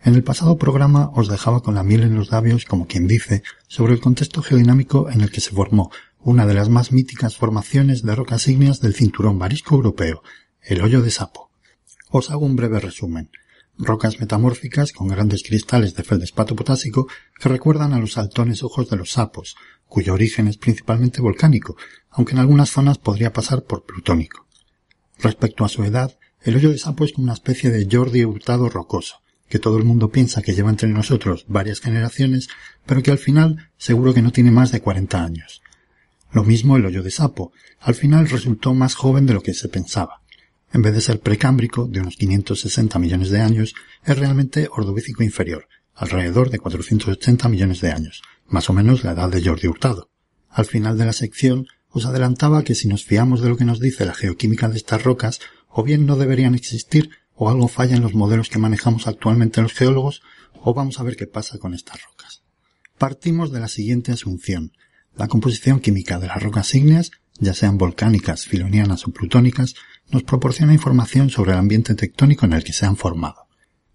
En 0.00 0.14
el 0.14 0.22
pasado 0.22 0.58
programa 0.58 1.10
os 1.16 1.26
dejaba 1.26 1.64
con 1.64 1.74
la 1.74 1.82
miel 1.82 2.04
en 2.04 2.14
los 2.14 2.30
labios, 2.30 2.66
como 2.66 2.86
quien 2.86 3.08
dice, 3.08 3.42
sobre 3.66 3.94
el 3.94 4.00
contexto 4.00 4.42
geodinámico 4.42 5.10
en 5.10 5.22
el 5.22 5.32
que 5.32 5.40
se 5.40 5.50
formó 5.50 5.90
una 6.20 6.46
de 6.46 6.54
las 6.54 6.68
más 6.68 6.92
míticas 6.92 7.36
formaciones 7.36 8.04
de 8.04 8.14
rocas 8.14 8.46
ígneas 8.46 8.80
del 8.80 8.94
cinturón 8.94 9.38
marisco 9.38 9.74
europeo, 9.74 10.22
el 10.62 10.82
hoyo 10.82 11.02
de 11.02 11.10
sapo. 11.10 11.50
Os 12.10 12.30
hago 12.30 12.46
un 12.46 12.54
breve 12.54 12.78
resumen 12.78 13.28
rocas 13.80 14.20
metamórficas 14.20 14.92
con 14.92 15.08
grandes 15.08 15.42
cristales 15.42 15.94
de 15.94 16.02
feldespato 16.02 16.54
potásico 16.54 17.08
que 17.38 17.48
recuerdan 17.48 17.94
a 17.94 17.98
los 17.98 18.12
saltones 18.12 18.62
ojos 18.62 18.90
de 18.90 18.96
los 18.96 19.12
sapos, 19.12 19.56
cuyo 19.90 20.14
origen 20.14 20.48
es 20.48 20.56
principalmente 20.56 21.20
volcánico, 21.20 21.76
aunque 22.08 22.32
en 22.32 22.38
algunas 22.38 22.70
zonas 22.70 22.96
podría 22.96 23.34
pasar 23.34 23.64
por 23.64 23.84
plutónico. 23.84 24.46
Respecto 25.18 25.66
a 25.66 25.68
su 25.68 25.84
edad, 25.84 26.16
el 26.42 26.56
hoyo 26.56 26.70
de 26.70 26.78
sapo 26.78 27.04
es 27.04 27.12
como 27.12 27.24
una 27.24 27.34
especie 27.34 27.70
de 27.70 27.86
Jordi 27.90 28.24
Hurtado 28.24 28.70
rocoso, 28.70 29.16
que 29.50 29.58
todo 29.58 29.76
el 29.76 29.84
mundo 29.84 30.10
piensa 30.10 30.40
que 30.40 30.54
lleva 30.54 30.70
entre 30.70 30.88
nosotros 30.88 31.44
varias 31.48 31.80
generaciones, 31.80 32.48
pero 32.86 33.02
que 33.02 33.10
al 33.10 33.18
final 33.18 33.70
seguro 33.76 34.14
que 34.14 34.22
no 34.22 34.32
tiene 34.32 34.50
más 34.50 34.72
de 34.72 34.80
40 34.80 35.22
años. 35.22 35.60
Lo 36.32 36.44
mismo 36.44 36.76
el 36.76 36.86
hoyo 36.86 37.02
de 37.02 37.10
sapo. 37.10 37.52
Al 37.80 37.94
final 37.94 38.28
resultó 38.28 38.72
más 38.72 38.94
joven 38.94 39.26
de 39.26 39.34
lo 39.34 39.42
que 39.42 39.52
se 39.52 39.68
pensaba. 39.68 40.22
En 40.72 40.82
vez 40.82 40.94
de 40.94 41.00
ser 41.00 41.18
precámbrico, 41.20 41.86
de 41.88 42.00
unos 42.00 42.16
560 42.16 42.98
millones 43.00 43.30
de 43.30 43.40
años, 43.40 43.74
es 44.04 44.16
realmente 44.16 44.68
ordovícico 44.70 45.24
inferior, 45.24 45.66
alrededor 45.96 46.50
de 46.50 46.60
480 46.60 47.48
millones 47.48 47.80
de 47.80 47.90
años, 47.90 48.22
más 48.50 48.68
o 48.68 48.72
menos 48.72 49.04
la 49.04 49.12
edad 49.12 49.30
de 49.30 49.42
Jordi 49.42 49.68
Hurtado. 49.68 50.10
Al 50.50 50.66
final 50.66 50.98
de 50.98 51.06
la 51.06 51.12
sección 51.12 51.66
os 51.88 52.04
adelantaba 52.04 52.62
que 52.64 52.74
si 52.74 52.88
nos 52.88 53.04
fiamos 53.04 53.40
de 53.40 53.48
lo 53.48 53.56
que 53.56 53.64
nos 53.64 53.80
dice 53.80 54.04
la 54.04 54.14
geoquímica 54.14 54.68
de 54.68 54.76
estas 54.76 55.02
rocas, 55.02 55.40
o 55.68 55.82
bien 55.82 56.04
no 56.04 56.16
deberían 56.16 56.54
existir, 56.54 57.10
o 57.34 57.48
algo 57.48 57.68
falla 57.68 57.96
en 57.96 58.02
los 58.02 58.14
modelos 58.14 58.48
que 58.48 58.58
manejamos 58.58 59.06
actualmente 59.06 59.62
los 59.62 59.72
geólogos, 59.72 60.22
o 60.62 60.74
vamos 60.74 61.00
a 61.00 61.04
ver 61.04 61.16
qué 61.16 61.26
pasa 61.26 61.58
con 61.58 61.74
estas 61.74 62.02
rocas. 62.04 62.42
Partimos 62.98 63.50
de 63.50 63.60
la 63.60 63.68
siguiente 63.68 64.12
asunción. 64.12 64.72
La 65.16 65.28
composición 65.28 65.80
química 65.80 66.18
de 66.18 66.26
las 66.26 66.42
rocas 66.42 66.74
ígneas, 66.74 67.12
ya 67.38 67.54
sean 67.54 67.78
volcánicas, 67.78 68.46
filonianas 68.46 69.06
o 69.06 69.12
plutónicas, 69.12 69.74
nos 70.10 70.24
proporciona 70.24 70.74
información 70.74 71.30
sobre 71.30 71.52
el 71.52 71.58
ambiente 71.58 71.94
tectónico 71.94 72.46
en 72.46 72.52
el 72.52 72.64
que 72.64 72.72
se 72.72 72.84
han 72.84 72.96
formado. 72.96 73.46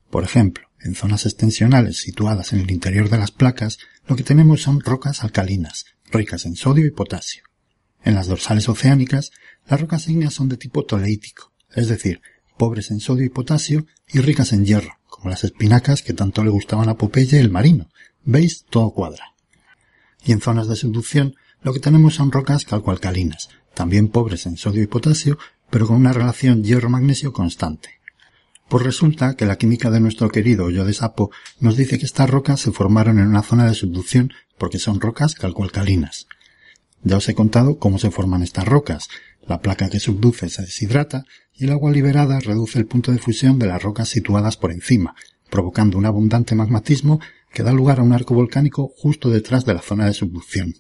Por 0.10 0.24
ejemplo, 0.24 0.68
en 0.82 0.96
zonas 0.96 1.26
extensionales 1.26 1.98
situadas 1.98 2.54
en 2.54 2.60
el 2.60 2.72
interior 2.72 3.10
de 3.10 3.18
las 3.18 3.32
placas, 3.32 3.80
lo 4.08 4.16
que 4.16 4.24
tenemos 4.24 4.62
son 4.62 4.82
rocas 4.82 5.24
alcalinas, 5.24 5.86
ricas 6.12 6.46
en 6.46 6.56
sodio 6.56 6.86
y 6.86 6.92
potasio. 6.92 7.44
En 8.04 8.16
las 8.16 8.28
dorsales 8.28 8.70
oceánicas, 8.70 9.32
las 9.68 9.82
rocas 9.82 10.08
ígneas 10.08 10.34
son 10.34 10.48
de 10.50 10.58
tipo 10.58 10.86
toleítico, 10.86 11.52
es 11.74 11.88
decir, 11.88 12.22
pobres 12.58 12.92
en 12.92 13.00
sodio 13.00 13.26
y 13.26 13.30
potasio 13.30 13.86
y 14.08 14.20
ricas 14.20 14.54
en 14.54 14.66
hierro, 14.66 15.00
como 15.08 15.30
las 15.30 15.44
espinacas 15.44 16.02
que 16.02 16.14
tanto 16.14 16.44
le 16.44 16.52
gustaban 16.52 16.90
a 16.90 16.98
Popeye 16.98 17.40
el 17.40 17.50
marino. 17.50 17.90
¿Veis? 18.24 18.66
Todo 18.70 18.92
cuadra. 18.92 19.34
Y 20.24 20.32
en 20.32 20.42
zonas 20.42 20.68
de 20.68 20.76
subducción, 20.76 21.36
lo 21.62 21.74
que 21.74 21.80
tenemos 21.80 22.16
son 22.16 22.32
rocas 22.32 22.66
calcoalcalinas, 22.66 23.50
también 23.74 24.08
pobres 24.08 24.46
en 24.46 24.58
sodio 24.58 24.84
y 24.84 24.88
potasio, 24.88 25.38
pero 25.70 25.88
con 25.88 25.98
una 25.98 26.14
relación 26.14 26.64
hierro-magnesio 26.64 27.34
constante. 27.34 27.95
Pues 28.68 28.84
resulta 28.84 29.36
que 29.36 29.46
la 29.46 29.58
química 29.58 29.92
de 29.92 30.00
nuestro 30.00 30.30
querido 30.30 30.66
hoyo 30.66 30.86
de 30.86 30.94
sapo 30.94 31.30
nos 31.60 31.78
dice 31.78 32.00
que 32.00 32.06
estas 32.06 32.30
rocas 32.30 32.60
se 32.62 32.72
formaron 32.72 33.20
en 33.20 33.28
una 33.28 33.44
zona 33.44 33.66
de 33.66 33.76
subducción 33.76 34.34
porque 34.58 34.80
son 34.80 35.00
rocas 35.00 35.36
calcoalcalinas. 35.36 36.28
Ya 37.04 37.18
os 37.18 37.30
he 37.30 37.36
contado 37.36 37.78
cómo 37.78 38.00
se 38.00 38.10
forman 38.10 38.42
estas 38.42 38.66
rocas. 38.66 39.08
La 39.48 39.62
placa 39.62 39.90
que 39.90 40.00
subduce 40.00 40.50
se 40.50 40.64
deshidrata 40.64 41.26
y 41.54 41.66
el 41.66 41.72
agua 41.72 41.92
liberada 41.92 42.40
reduce 42.40 42.80
el 42.80 42.88
punto 42.88 43.12
de 43.12 43.20
fusión 43.20 43.60
de 43.60 43.68
las 43.68 43.84
rocas 43.84 44.10
situadas 44.10 44.58
por 44.58 44.72
encima, 44.72 45.14
provocando 45.52 46.00
un 46.00 46.08
abundante 46.08 46.56
magmatismo 46.56 47.20
que 47.54 47.62
da 47.62 47.72
lugar 47.72 48.00
a 48.00 48.04
un 48.04 48.14
arco 48.14 48.34
volcánico 48.34 48.92
justo 48.98 49.30
detrás 49.30 49.66
de 49.66 49.76
la 49.76 49.82
zona 49.82 50.08
de 50.08 50.14
subducción. 50.14 50.74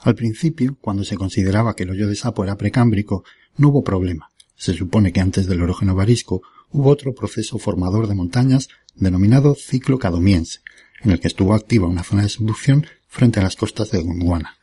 Al 0.00 0.16
principio, 0.16 0.76
cuando 0.80 1.04
se 1.04 1.16
consideraba 1.16 1.76
que 1.76 1.84
el 1.84 1.90
hoyo 1.90 2.08
de 2.08 2.16
sapo 2.16 2.42
era 2.42 2.56
precámbrico, 2.56 3.22
no 3.56 3.68
hubo 3.68 3.84
problema. 3.84 4.30
Se 4.56 4.74
supone 4.74 5.12
que 5.12 5.20
antes 5.20 5.46
del 5.46 5.62
orógeno 5.62 5.94
varisco 5.94 6.42
hubo 6.72 6.90
otro 6.90 7.14
proceso 7.14 7.58
formador 7.58 8.06
de 8.06 8.14
montañas 8.14 8.68
denominado 8.94 9.54
ciclo 9.54 9.98
cadomiense, 9.98 10.60
en 11.02 11.10
el 11.10 11.20
que 11.20 11.28
estuvo 11.28 11.54
activa 11.54 11.88
una 11.88 12.04
zona 12.04 12.22
de 12.22 12.28
subducción 12.28 12.86
frente 13.08 13.40
a 13.40 13.42
las 13.42 13.56
costas 13.56 13.90
de 13.90 14.02
Gondwana. 14.02 14.56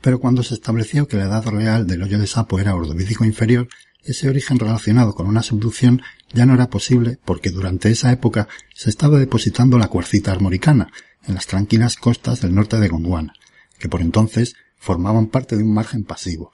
Pero 0.00 0.20
cuando 0.20 0.42
se 0.42 0.54
estableció 0.54 1.06
que 1.06 1.16
la 1.16 1.24
edad 1.24 1.46
real 1.46 1.86
del 1.86 2.02
hoyo 2.02 2.18
de 2.18 2.26
sapo 2.26 2.58
era 2.58 2.74
ordovícico 2.74 3.24
inferior, 3.24 3.68
ese 4.04 4.28
origen 4.28 4.58
relacionado 4.58 5.14
con 5.14 5.26
una 5.26 5.42
subducción 5.42 6.02
ya 6.32 6.44
no 6.44 6.54
era 6.54 6.70
posible 6.70 7.18
porque 7.24 7.50
durante 7.50 7.90
esa 7.90 8.10
época 8.10 8.48
se 8.74 8.90
estaba 8.90 9.18
depositando 9.18 9.78
la 9.78 9.88
cuarcita 9.88 10.32
armoricana 10.32 10.90
en 11.26 11.34
las 11.34 11.46
tranquilas 11.46 11.96
costas 11.96 12.40
del 12.40 12.54
norte 12.54 12.80
de 12.80 12.88
Gondwana, 12.88 13.34
que 13.78 13.88
por 13.88 14.00
entonces 14.00 14.54
formaban 14.76 15.28
parte 15.28 15.56
de 15.56 15.62
un 15.62 15.72
margen 15.72 16.02
pasivo, 16.02 16.50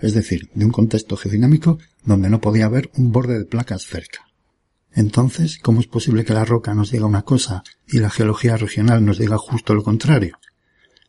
es 0.00 0.14
decir, 0.14 0.48
de 0.54 0.64
un 0.64 0.72
contexto 0.72 1.16
geodinámico 1.16 1.78
donde 2.04 2.30
no 2.30 2.40
podía 2.40 2.64
haber 2.64 2.90
un 2.96 3.12
borde 3.12 3.38
de 3.38 3.44
placas 3.44 3.82
cerca. 3.82 4.25
Entonces, 4.96 5.58
¿cómo 5.58 5.80
es 5.80 5.86
posible 5.86 6.24
que 6.24 6.32
la 6.32 6.46
roca 6.46 6.74
nos 6.74 6.90
diga 6.90 7.04
una 7.04 7.20
cosa 7.20 7.62
y 7.86 7.98
la 7.98 8.08
geología 8.08 8.56
regional 8.56 9.04
nos 9.04 9.18
diga 9.18 9.36
justo 9.36 9.74
lo 9.74 9.84
contrario? 9.84 10.38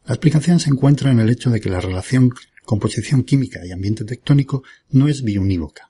La 0.06 0.14
explicación 0.14 0.60
se 0.60 0.70
encuentra 0.70 1.10
en 1.10 1.22
el 1.22 1.30
hecho 1.30 1.50
de 1.50 1.62
que 1.62 1.70
la 1.70 1.80
relación 1.80 2.34
composición 2.66 3.24
química 3.24 3.66
y 3.66 3.72
ambiente 3.72 4.04
tectónico 4.04 4.62
no 4.90 5.08
es 5.08 5.24
biunívoca. 5.24 5.90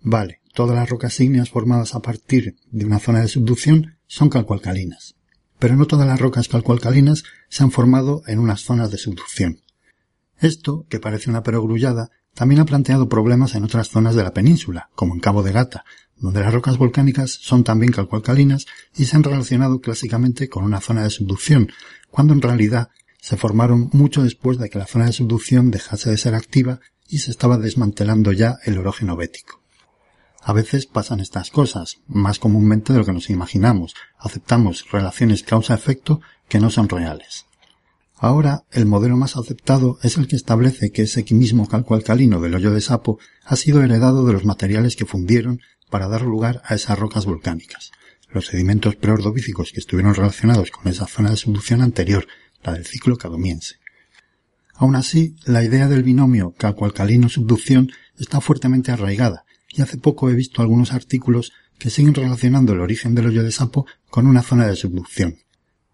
Vale, 0.00 0.40
todas 0.52 0.74
las 0.74 0.90
rocas 0.90 1.20
ígneas 1.20 1.48
formadas 1.48 1.94
a 1.94 2.02
partir 2.02 2.56
de 2.72 2.84
una 2.84 2.98
zona 2.98 3.20
de 3.20 3.28
subducción 3.28 3.98
son 4.08 4.30
calcoalcalinas, 4.30 5.14
pero 5.60 5.76
no 5.76 5.86
todas 5.86 6.08
las 6.08 6.18
rocas 6.18 6.48
calcoalcalinas 6.48 7.22
se 7.48 7.62
han 7.62 7.70
formado 7.70 8.22
en 8.26 8.40
unas 8.40 8.62
zonas 8.62 8.90
de 8.90 8.98
subducción. 8.98 9.60
Esto, 10.40 10.86
que 10.88 10.98
parece 10.98 11.30
una 11.30 11.44
perogrullada, 11.44 12.10
también 12.34 12.60
ha 12.60 12.64
planteado 12.64 13.08
problemas 13.08 13.54
en 13.54 13.62
otras 13.64 13.88
zonas 13.88 14.16
de 14.16 14.24
la 14.24 14.32
península, 14.32 14.90
como 14.96 15.14
en 15.14 15.20
Cabo 15.20 15.44
de 15.44 15.52
Gata, 15.52 15.84
donde 16.20 16.40
las 16.40 16.52
rocas 16.52 16.78
volcánicas 16.78 17.30
son 17.30 17.64
también 17.64 17.92
calcoalcalinas 17.92 18.66
y 18.96 19.04
se 19.04 19.16
han 19.16 19.22
relacionado 19.22 19.80
clásicamente 19.80 20.48
con 20.48 20.64
una 20.64 20.80
zona 20.80 21.02
de 21.02 21.10
subducción, 21.10 21.70
cuando 22.10 22.32
en 22.32 22.42
realidad 22.42 22.90
se 23.20 23.36
formaron 23.36 23.90
mucho 23.92 24.22
después 24.22 24.58
de 24.58 24.70
que 24.70 24.78
la 24.78 24.86
zona 24.86 25.06
de 25.06 25.12
subducción 25.12 25.70
dejase 25.70 26.10
de 26.10 26.16
ser 26.16 26.34
activa 26.34 26.80
y 27.08 27.18
se 27.18 27.30
estaba 27.30 27.58
desmantelando 27.58 28.32
ya 28.32 28.56
el 28.64 28.78
orógeno 28.78 29.16
bético. 29.16 29.62
A 30.42 30.52
veces 30.52 30.86
pasan 30.86 31.20
estas 31.20 31.50
cosas, 31.50 31.98
más 32.06 32.38
comúnmente 32.38 32.92
de 32.92 33.00
lo 33.00 33.04
que 33.04 33.12
nos 33.12 33.28
imaginamos. 33.28 33.94
Aceptamos 34.18 34.90
relaciones 34.90 35.42
causa-efecto 35.42 36.20
que 36.48 36.60
no 36.60 36.70
son 36.70 36.88
reales. 36.88 37.46
Ahora, 38.16 38.64
el 38.72 38.86
modelo 38.86 39.16
más 39.16 39.36
aceptado 39.36 39.98
es 40.02 40.16
el 40.16 40.26
que 40.26 40.36
establece 40.36 40.90
que 40.90 41.02
ese 41.02 41.24
mismo 41.30 41.68
calco 41.68 41.94
alcalino 41.94 42.40
del 42.40 42.54
hoyo 42.54 42.72
de 42.72 42.80
sapo 42.80 43.18
ha 43.44 43.56
sido 43.56 43.82
heredado 43.82 44.26
de 44.26 44.32
los 44.32 44.44
materiales 44.44 44.96
que 44.96 45.06
fundieron 45.06 45.60
para 45.88 46.08
dar 46.08 46.22
lugar 46.22 46.62
a 46.64 46.74
esas 46.74 46.98
rocas 46.98 47.26
volcánicas. 47.26 47.92
Los 48.30 48.46
sedimentos 48.46 48.96
preordovícicos 48.96 49.72
que 49.72 49.80
estuvieron 49.80 50.14
relacionados 50.14 50.70
con 50.70 50.88
esa 50.88 51.06
zona 51.06 51.30
de 51.30 51.36
subducción 51.36 51.82
anterior 51.82 52.26
la 52.62 52.72
del 52.72 52.86
ciclo 52.86 53.16
cadomiense. 53.16 53.76
Aun 54.74 54.96
así, 54.96 55.34
la 55.44 55.64
idea 55.64 55.88
del 55.88 56.02
binomio 56.02 56.54
calco-alcalino-subducción 56.56 57.90
está 58.18 58.40
fuertemente 58.40 58.92
arraigada, 58.92 59.44
y 59.68 59.82
hace 59.82 59.98
poco 59.98 60.30
he 60.30 60.34
visto 60.34 60.62
algunos 60.62 60.92
artículos 60.92 61.52
que 61.78 61.90
siguen 61.90 62.14
relacionando 62.14 62.72
el 62.72 62.80
origen 62.80 63.14
del 63.14 63.26
hoyo 63.26 63.42
de 63.42 63.52
sapo 63.52 63.86
con 64.10 64.26
una 64.26 64.42
zona 64.42 64.66
de 64.66 64.76
subducción. 64.76 65.38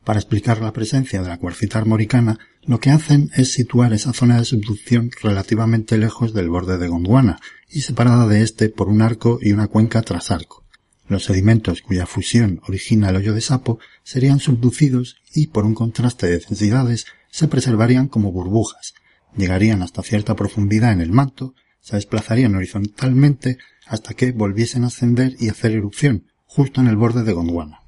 Para 0.05 0.19
explicar 0.19 0.61
la 0.61 0.73
presencia 0.73 1.23
de 1.23 1.29
la 1.29 1.39
cuarcita 1.39 1.79
armoricana, 1.79 2.39
lo 2.63 2.79
que 2.79 2.91
hacen 2.91 3.31
es 3.35 3.53
situar 3.53 3.95
esa 3.95 4.13
zona 4.13 4.39
de 4.39 4.45
subducción 4.45 5.11
relativamente 5.23 5.97
lejos 5.97 6.35
del 6.35 6.51
borde 6.51 6.77
de 6.77 6.89
Gondwana 6.89 7.41
y 7.71 7.81
separada 7.81 8.29
de 8.29 8.43
éste 8.43 8.69
por 8.69 8.89
un 8.89 9.01
arco 9.01 9.39
y 9.41 9.53
una 9.53 9.69
cuenca 9.69 10.03
tras 10.03 10.31
arco. 10.31 10.65
Los 11.09 11.25
sedimentos 11.25 11.81
cuya 11.81 12.07
fusión 12.07 12.61
origina 12.67 13.09
el 13.11 13.17
hoyo 13.17 13.35
de 13.35 13.41
sapo 13.41 13.79
serían 14.03 14.41
subducidos 14.41 15.17
y, 15.35 15.49
por 15.49 15.65
un 15.65 15.75
contraste 15.75 16.27
de 16.27 16.39
densidades, 16.39 17.07
se 17.31 17.49
preservarían 17.49 18.09
como 18.09 18.31
burbujas, 18.31 18.95
llegarían 19.37 19.83
hasta 19.83 20.03
cierta 20.03 20.37
profundidad 20.37 20.93
en 20.93 21.01
el 21.01 21.13
manto, 21.13 21.55
se 21.81 21.97
desplazarían 21.97 22.55
horizontalmente 22.55 23.59
hasta 23.87 24.15
que 24.15 24.33
volviesen 24.33 24.85
a 24.85 24.89
ascender 24.89 25.35
y 25.39 25.49
hacer 25.49 25.73
erupción, 25.73 26.27
justo 26.47 26.81
en 26.81 26.89
el 26.89 26.97
borde 26.97 27.23
de 27.23 27.33
Gondwana. 27.33 27.81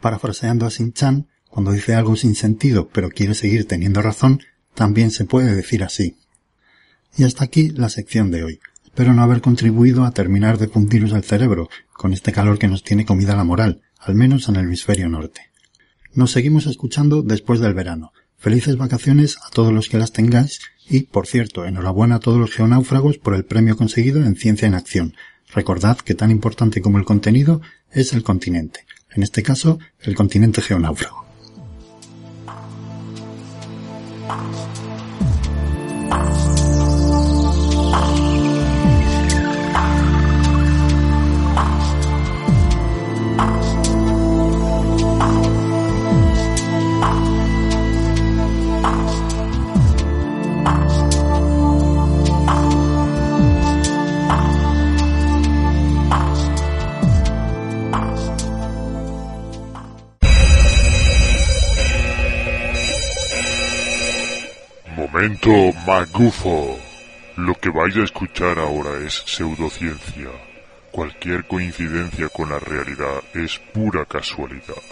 Parafraseando 0.00 0.66
a 0.66 0.70
Sin-Chan, 0.70 1.28
cuando 1.52 1.72
dice 1.72 1.94
algo 1.94 2.16
sin 2.16 2.34
sentido 2.34 2.88
pero 2.88 3.10
quiere 3.10 3.34
seguir 3.34 3.68
teniendo 3.68 4.00
razón, 4.00 4.40
también 4.74 5.10
se 5.10 5.26
puede 5.26 5.54
decir 5.54 5.84
así. 5.84 6.16
Y 7.14 7.24
hasta 7.24 7.44
aquí 7.44 7.68
la 7.68 7.90
sección 7.90 8.30
de 8.30 8.42
hoy. 8.42 8.60
Espero 8.86 9.12
no 9.12 9.22
haber 9.22 9.42
contribuido 9.42 10.04
a 10.04 10.12
terminar 10.12 10.56
de 10.56 10.68
fundiros 10.68 11.12
el 11.12 11.24
cerebro 11.24 11.68
con 11.92 12.14
este 12.14 12.32
calor 12.32 12.58
que 12.58 12.68
nos 12.68 12.82
tiene 12.82 13.04
comida 13.04 13.36
la 13.36 13.44
moral, 13.44 13.82
al 13.98 14.14
menos 14.14 14.48
en 14.48 14.56
el 14.56 14.64
hemisferio 14.64 15.10
norte. 15.10 15.50
Nos 16.14 16.30
seguimos 16.30 16.64
escuchando 16.66 17.20
después 17.22 17.60
del 17.60 17.74
verano. 17.74 18.12
Felices 18.38 18.78
vacaciones 18.78 19.36
a 19.46 19.50
todos 19.50 19.74
los 19.74 19.90
que 19.90 19.98
las 19.98 20.12
tengáis 20.12 20.60
y, 20.88 21.02
por 21.02 21.26
cierto, 21.26 21.66
enhorabuena 21.66 22.14
a 22.14 22.20
todos 22.20 22.38
los 22.38 22.52
geonáufragos 22.52 23.18
por 23.18 23.34
el 23.34 23.44
premio 23.44 23.76
conseguido 23.76 24.24
en 24.24 24.36
Ciencia 24.36 24.66
en 24.66 24.74
Acción. 24.74 25.14
Recordad 25.54 25.98
que 25.98 26.14
tan 26.14 26.30
importante 26.30 26.80
como 26.80 26.96
el 26.96 27.04
contenido 27.04 27.60
es 27.90 28.14
el 28.14 28.22
continente. 28.22 28.86
En 29.10 29.22
este 29.22 29.42
caso, 29.42 29.78
el 30.00 30.14
continente 30.14 30.62
geonáufrago. 30.62 31.21
Bye. 34.32 34.71
Momento 65.22 65.72
magufo. 65.86 66.76
Lo 67.36 67.54
que 67.54 67.70
vais 67.70 67.96
a 67.96 68.02
escuchar 68.02 68.58
ahora 68.58 69.06
es 69.06 69.22
pseudociencia. 69.24 70.30
Cualquier 70.90 71.46
coincidencia 71.46 72.28
con 72.28 72.48
la 72.48 72.58
realidad 72.58 73.22
es 73.32 73.56
pura 73.72 74.04
casualidad. 74.04 74.82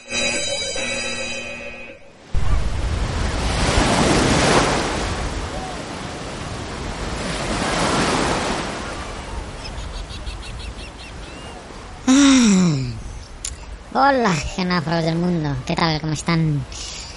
Hola, 13.92 14.32
genáfragos 14.54 15.04
del 15.04 15.16
mundo. 15.16 15.56
¿Qué 15.66 15.74
tal? 15.74 16.00
¿Cómo 16.00 16.12
están? 16.12 16.64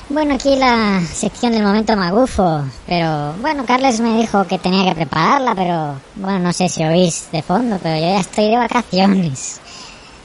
Bueno, 0.10 0.36
aquí 0.36 0.56
la 0.56 1.02
sección 1.02 1.54
del 1.54 1.64
momento 1.64 1.96
magufo. 1.96 2.64
Pero 2.86 3.34
bueno, 3.42 3.66
Carles 3.66 4.00
me 4.00 4.18
dijo 4.18 4.46
que 4.46 4.60
tenía 4.60 4.90
que 4.90 4.96
prepararla, 4.96 5.56
pero 5.56 5.96
bueno, 6.16 6.40
no 6.40 6.54
sé 6.54 6.68
si 6.70 6.84
oís 6.84 7.30
de 7.32 7.42
fondo, 7.42 7.80
pero 7.82 7.96
yo 7.96 8.14
ya 8.14 8.20
estoy 8.20 8.50
de 8.50 8.58
vacaciones. 8.58 9.62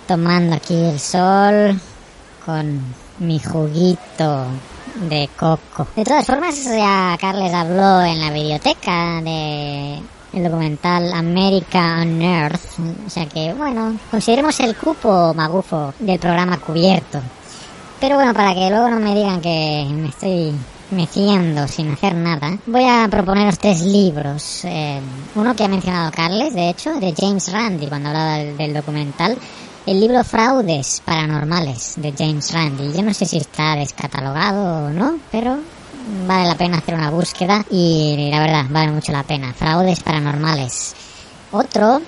Tomando 0.07 0.57
aquí 0.57 0.75
el 0.75 0.99
sol 0.99 1.81
con 2.45 2.83
mi 3.21 3.39
juguito 3.39 4.47
de 5.09 5.29
coco. 5.37 5.87
De 5.95 6.05
todas 6.05 6.27
formas, 6.27 6.65
ya 6.65 7.17
Carles 7.21 7.55
habló 7.55 8.03
en 8.03 8.21
la 8.21 8.31
biblioteca 8.31 9.21
de 9.23 10.03
el 10.33 10.45
documental 10.45 11.13
America 11.13 11.99
on 12.03 12.21
Earth. 12.21 12.79
O 13.07 13.11
sea 13.11 13.27
que, 13.27 13.55
bueno, 13.55 13.97
consideremos 14.11 14.59
el 14.61 14.77
cupo 14.77 15.33
magufo 15.35 15.95
del 15.99 16.19
programa 16.19 16.59
cubierto. 16.59 17.21
Pero 18.01 18.15
bueno, 18.15 18.33
para 18.33 18.55
que 18.55 18.71
luego 18.71 18.89
no 18.89 19.01
me 19.01 19.15
digan 19.15 19.41
que 19.41 19.87
me 19.91 20.09
estoy 20.09 20.55
meciendo 20.91 21.67
sin 21.69 21.91
hacer 21.91 22.15
nada, 22.15 22.57
voy 22.67 22.85
a 22.85 23.09
proponeros 23.11 23.59
tres 23.59 23.83
libros. 23.83 24.65
Eh, 24.65 25.01
uno 25.35 25.55
que 25.57 25.65
ha 25.65 25.69
mencionado 25.69 26.11
Carles, 26.13 26.55
de 26.55 26.71
hecho, 26.71 26.95
de 26.95 27.13
James 27.17 27.51
Randi, 27.53 27.87
cuando 27.87 28.09
hablaba 28.09 28.37
del, 28.39 28.57
del 28.57 28.75
documental. 28.75 29.37
El 29.85 30.01
libro 30.01 30.23
Fraudes 30.23 31.03
Paranormales 31.05 31.95
de 31.97 32.13
James 32.17 32.53
Randi. 32.53 32.93
Yo 32.93 33.03
no 33.03 33.15
sé 33.15 33.25
si 33.27 33.39
está 33.39 33.75
descatalogado 33.75 34.87
o 34.87 34.91
no, 34.91 35.19
pero 35.33 35.59
vale 36.27 36.47
la 36.47 36.57
pena 36.57 36.79
hacer 36.79 36.95
una 36.95 37.11
búsqueda 37.11 37.65
y 37.71 38.29
la 38.31 38.41
verdad 38.41 38.67
vale 38.69 38.93
mucho 38.93 39.13
la 39.13 39.23
pena. 39.23 39.55
Fraudes 39.55 40.01
paranormales. 40.01 40.95
Otro 41.53 42.03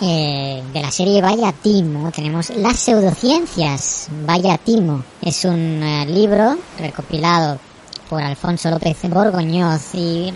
eh, 0.00 0.62
de 0.72 0.82
la 0.82 0.90
serie 0.90 1.22
Vaya 1.22 1.52
Timo 1.52 2.10
tenemos 2.10 2.50
Las 2.50 2.78
pseudociencias. 2.80 4.08
Vaya 4.26 4.58
Timo 4.58 5.02
es 5.22 5.44
un 5.44 5.82
eh, 5.82 6.06
libro 6.06 6.56
recopilado 6.78 7.58
por 8.08 8.22
Alfonso 8.22 8.70
López 8.70 8.98
Borgoñoz 9.04 9.94
y 9.94 10.32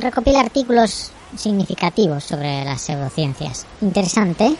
recopila 0.00 0.40
artículos 0.40 1.10
significativos 1.36 2.24
sobre 2.24 2.64
las 2.64 2.80
pseudociencias. 2.80 3.66
Interesante, 3.80 4.54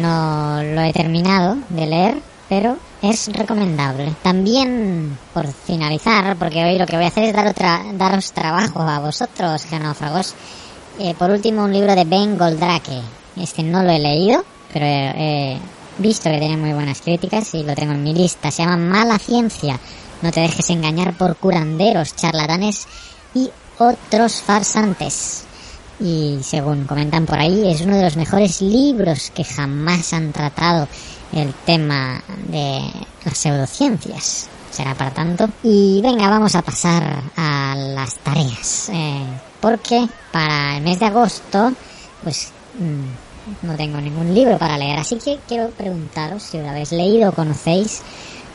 no 0.00 0.62
lo 0.62 0.80
he 0.82 0.92
terminado 0.92 1.56
de 1.68 1.86
leer, 1.86 2.22
pero 2.48 2.76
es 3.02 3.28
recomendable. 3.32 4.14
También, 4.22 5.18
por 5.32 5.46
finalizar, 5.46 6.36
porque 6.36 6.64
hoy 6.64 6.78
lo 6.78 6.86
que 6.86 6.96
voy 6.96 7.04
a 7.04 7.08
hacer 7.08 7.24
es 7.24 7.34
dar 7.34 7.46
otra, 7.46 7.82
daros 7.94 8.32
trabajo 8.32 8.80
a 8.80 9.00
vosotros, 9.00 9.64
genófagos. 9.64 10.34
Eh, 10.98 11.14
por 11.18 11.30
último, 11.30 11.64
un 11.64 11.72
libro 11.72 11.94
de 11.94 12.04
Ben 12.04 12.38
Goldrake. 12.38 13.02
Este 13.36 13.62
no 13.62 13.82
lo 13.82 13.90
he 13.90 13.98
leído, 13.98 14.44
pero 14.72 14.86
he, 14.86 15.58
visto 15.98 16.30
que 16.30 16.38
tiene 16.38 16.56
muy 16.56 16.72
buenas 16.72 17.00
críticas 17.00 17.54
y 17.54 17.62
lo 17.62 17.74
tengo 17.74 17.92
en 17.92 18.02
mi 18.02 18.14
lista. 18.14 18.50
Se 18.50 18.62
llama 18.62 18.76
Mala 18.76 19.18
Ciencia. 19.18 19.78
No 20.22 20.30
te 20.32 20.40
dejes 20.40 20.70
engañar 20.70 21.16
por 21.16 21.36
curanderos, 21.36 22.16
charlatanes 22.16 22.86
y 23.34 23.50
otros 23.78 24.40
farsantes. 24.40 25.44
Y 26.00 26.38
según 26.42 26.84
comentan 26.84 27.26
por 27.26 27.38
ahí, 27.38 27.70
es 27.70 27.80
uno 27.82 27.96
de 27.96 28.02
los 28.02 28.16
mejores 28.16 28.60
libros 28.60 29.30
que 29.30 29.44
jamás 29.44 30.12
han 30.12 30.32
tratado 30.32 30.88
el 31.32 31.52
tema 31.54 32.22
de 32.48 32.80
las 33.24 33.38
pseudociencias. 33.38 34.48
Será 34.70 34.94
para 34.94 35.12
tanto. 35.12 35.48
Y 35.62 36.00
venga, 36.02 36.28
vamos 36.28 36.54
a 36.56 36.62
pasar 36.62 37.22
a 37.36 37.74
las 37.76 38.16
tareas. 38.18 38.88
Eh, 38.92 39.24
porque 39.60 40.08
para 40.32 40.76
el 40.76 40.82
mes 40.82 40.98
de 40.98 41.06
agosto, 41.06 41.72
pues 42.24 42.50
mm, 42.78 43.23
no 43.62 43.76
tengo 43.76 44.00
ningún 44.00 44.34
libro 44.34 44.58
para 44.58 44.78
leer. 44.78 44.98
Así 44.98 45.16
que 45.16 45.38
quiero 45.46 45.70
preguntaros 45.70 46.42
si 46.42 46.58
lo 46.58 46.68
habéis 46.68 46.92
leído 46.92 47.30
o 47.30 47.32
conocéis 47.32 48.02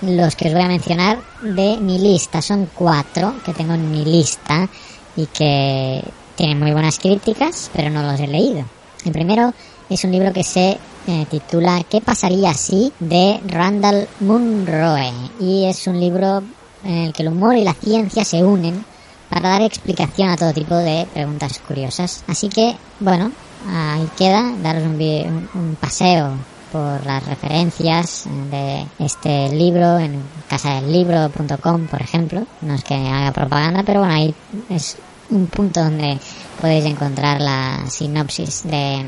los 0.02 0.36
que 0.36 0.48
os 0.48 0.54
voy 0.54 0.64
a 0.64 0.68
mencionar 0.68 1.20
de 1.42 1.78
mi 1.78 2.00
lista. 2.00 2.42
Son 2.42 2.70
cuatro 2.74 3.36
que 3.46 3.54
tengo 3.54 3.74
en 3.74 3.92
mi 3.92 4.06
lista 4.06 4.70
y 5.16 5.26
que 5.28 6.04
tienen 6.36 6.60
muy 6.60 6.72
buenas 6.72 7.00
críticas, 7.00 7.70
pero 7.74 7.90
no 7.90 8.04
los 8.04 8.20
he 8.20 8.28
leído. 8.28 8.66
El 9.06 9.12
primero 9.12 9.54
es 9.90 10.04
un 10.04 10.12
libro 10.12 10.32
que 10.32 10.44
se 10.44 10.78
eh, 11.08 11.26
titula 11.30 11.84
¿Qué 11.90 12.02
pasaría 12.02 12.54
si? 12.54 12.94
de 13.00 13.40
Randall 13.48 14.08
Munroe 14.20 15.12
y 15.40 15.66
es 15.66 15.88
un 15.88 16.00
libro 16.00 16.44
en 16.84 16.96
el 16.96 17.14
que 17.14 17.24
el 17.24 17.30
humor 17.30 17.56
y 17.56 17.64
la 17.64 17.74
ciencia 17.74 18.24
se 18.24 18.44
unen 18.44 18.86
para 19.30 19.50
dar 19.50 19.62
explicación 19.62 20.30
a 20.30 20.38
todo 20.38 20.54
tipo 20.54 20.76
de 20.76 21.08
preguntas 21.14 21.60
curiosas. 21.60 22.24
Así 22.28 22.50
que, 22.50 22.76
bueno, 23.00 23.32
ahí 23.68 24.08
queda, 24.18 24.54
daros 24.62 24.84
un, 24.84 25.50
un- 25.54 25.76
paseo 25.80 26.32
por 26.72 27.04
las 27.06 27.26
referencias 27.26 28.26
de 28.52 28.86
este 29.00 29.50
libro 29.50 29.98
en 29.98 30.22
casadelibro.com, 30.50 31.88
por 31.88 32.02
ejemplo. 32.02 32.46
No 32.62 32.76
es 32.76 32.84
que 32.84 32.94
haga 32.96 33.32
propaganda, 33.32 33.84
pero 33.84 34.00
bueno, 34.02 34.14
ahí 34.14 34.36
es 34.70 34.98
un 35.32 35.48
punto 35.48 35.84
donde 35.84 36.20
podéis 36.62 36.86
encontrar 36.86 37.42
la 37.42 37.86
sinopsis 37.90 38.64
de 38.64 39.04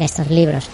estos 0.00 0.28
libros. 0.30 0.68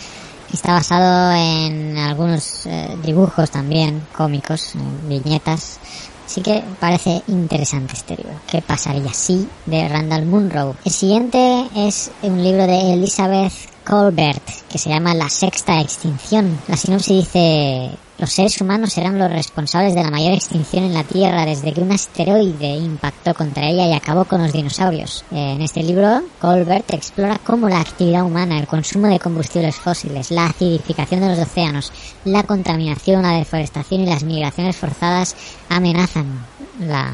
Está 0.52 0.74
basado 0.74 1.32
en 1.32 1.96
algunos 1.96 2.66
eh, 2.66 2.96
dibujos 3.02 3.50
también, 3.50 4.06
cómicos, 4.14 4.74
viñetas. 5.08 5.78
Así 6.26 6.42
que 6.42 6.62
parece 6.78 7.22
interesante 7.26 7.94
este 7.94 8.16
libro. 8.16 8.34
¿Qué 8.46 8.62
pasaría 8.62 9.12
si? 9.12 9.48
de 9.66 9.88
Randall 9.88 10.26
Munro. 10.26 10.76
El 10.84 10.92
siguiente 10.92 11.68
es 11.74 12.10
un 12.22 12.42
libro 12.42 12.66
de 12.66 12.92
Elizabeth 12.92 13.52
Colbert 13.84 14.42
que 14.70 14.78
se 14.78 14.90
llama 14.90 15.14
La 15.14 15.28
sexta 15.28 15.80
extinción. 15.80 16.58
La 16.68 16.76
sinopsis 16.76 17.16
dice 17.16 17.90
los 18.22 18.30
seres 18.30 18.60
humanos 18.60 18.92
serán 18.92 19.18
los 19.18 19.32
responsables 19.32 19.96
de 19.96 20.04
la 20.04 20.10
mayor 20.12 20.34
extinción 20.34 20.84
en 20.84 20.94
la 20.94 21.02
Tierra 21.02 21.44
desde 21.44 21.72
que 21.72 21.80
un 21.80 21.90
asteroide 21.90 22.76
impactó 22.76 23.34
contra 23.34 23.66
ella 23.66 23.88
y 23.88 23.94
acabó 23.94 24.26
con 24.26 24.40
los 24.40 24.52
dinosaurios. 24.52 25.24
En 25.32 25.60
este 25.60 25.82
libro, 25.82 26.22
Colbert 26.40 26.88
explora 26.94 27.40
cómo 27.44 27.68
la 27.68 27.80
actividad 27.80 28.22
humana, 28.22 28.60
el 28.60 28.68
consumo 28.68 29.08
de 29.08 29.18
combustibles 29.18 29.74
fósiles, 29.74 30.30
la 30.30 30.46
acidificación 30.46 31.20
de 31.20 31.30
los 31.30 31.38
océanos, 31.40 31.90
la 32.24 32.44
contaminación, 32.44 33.22
la 33.22 33.38
deforestación 33.38 34.02
y 34.02 34.06
las 34.06 34.22
migraciones 34.22 34.76
forzadas 34.76 35.34
amenazan 35.68 36.46
la 36.78 37.10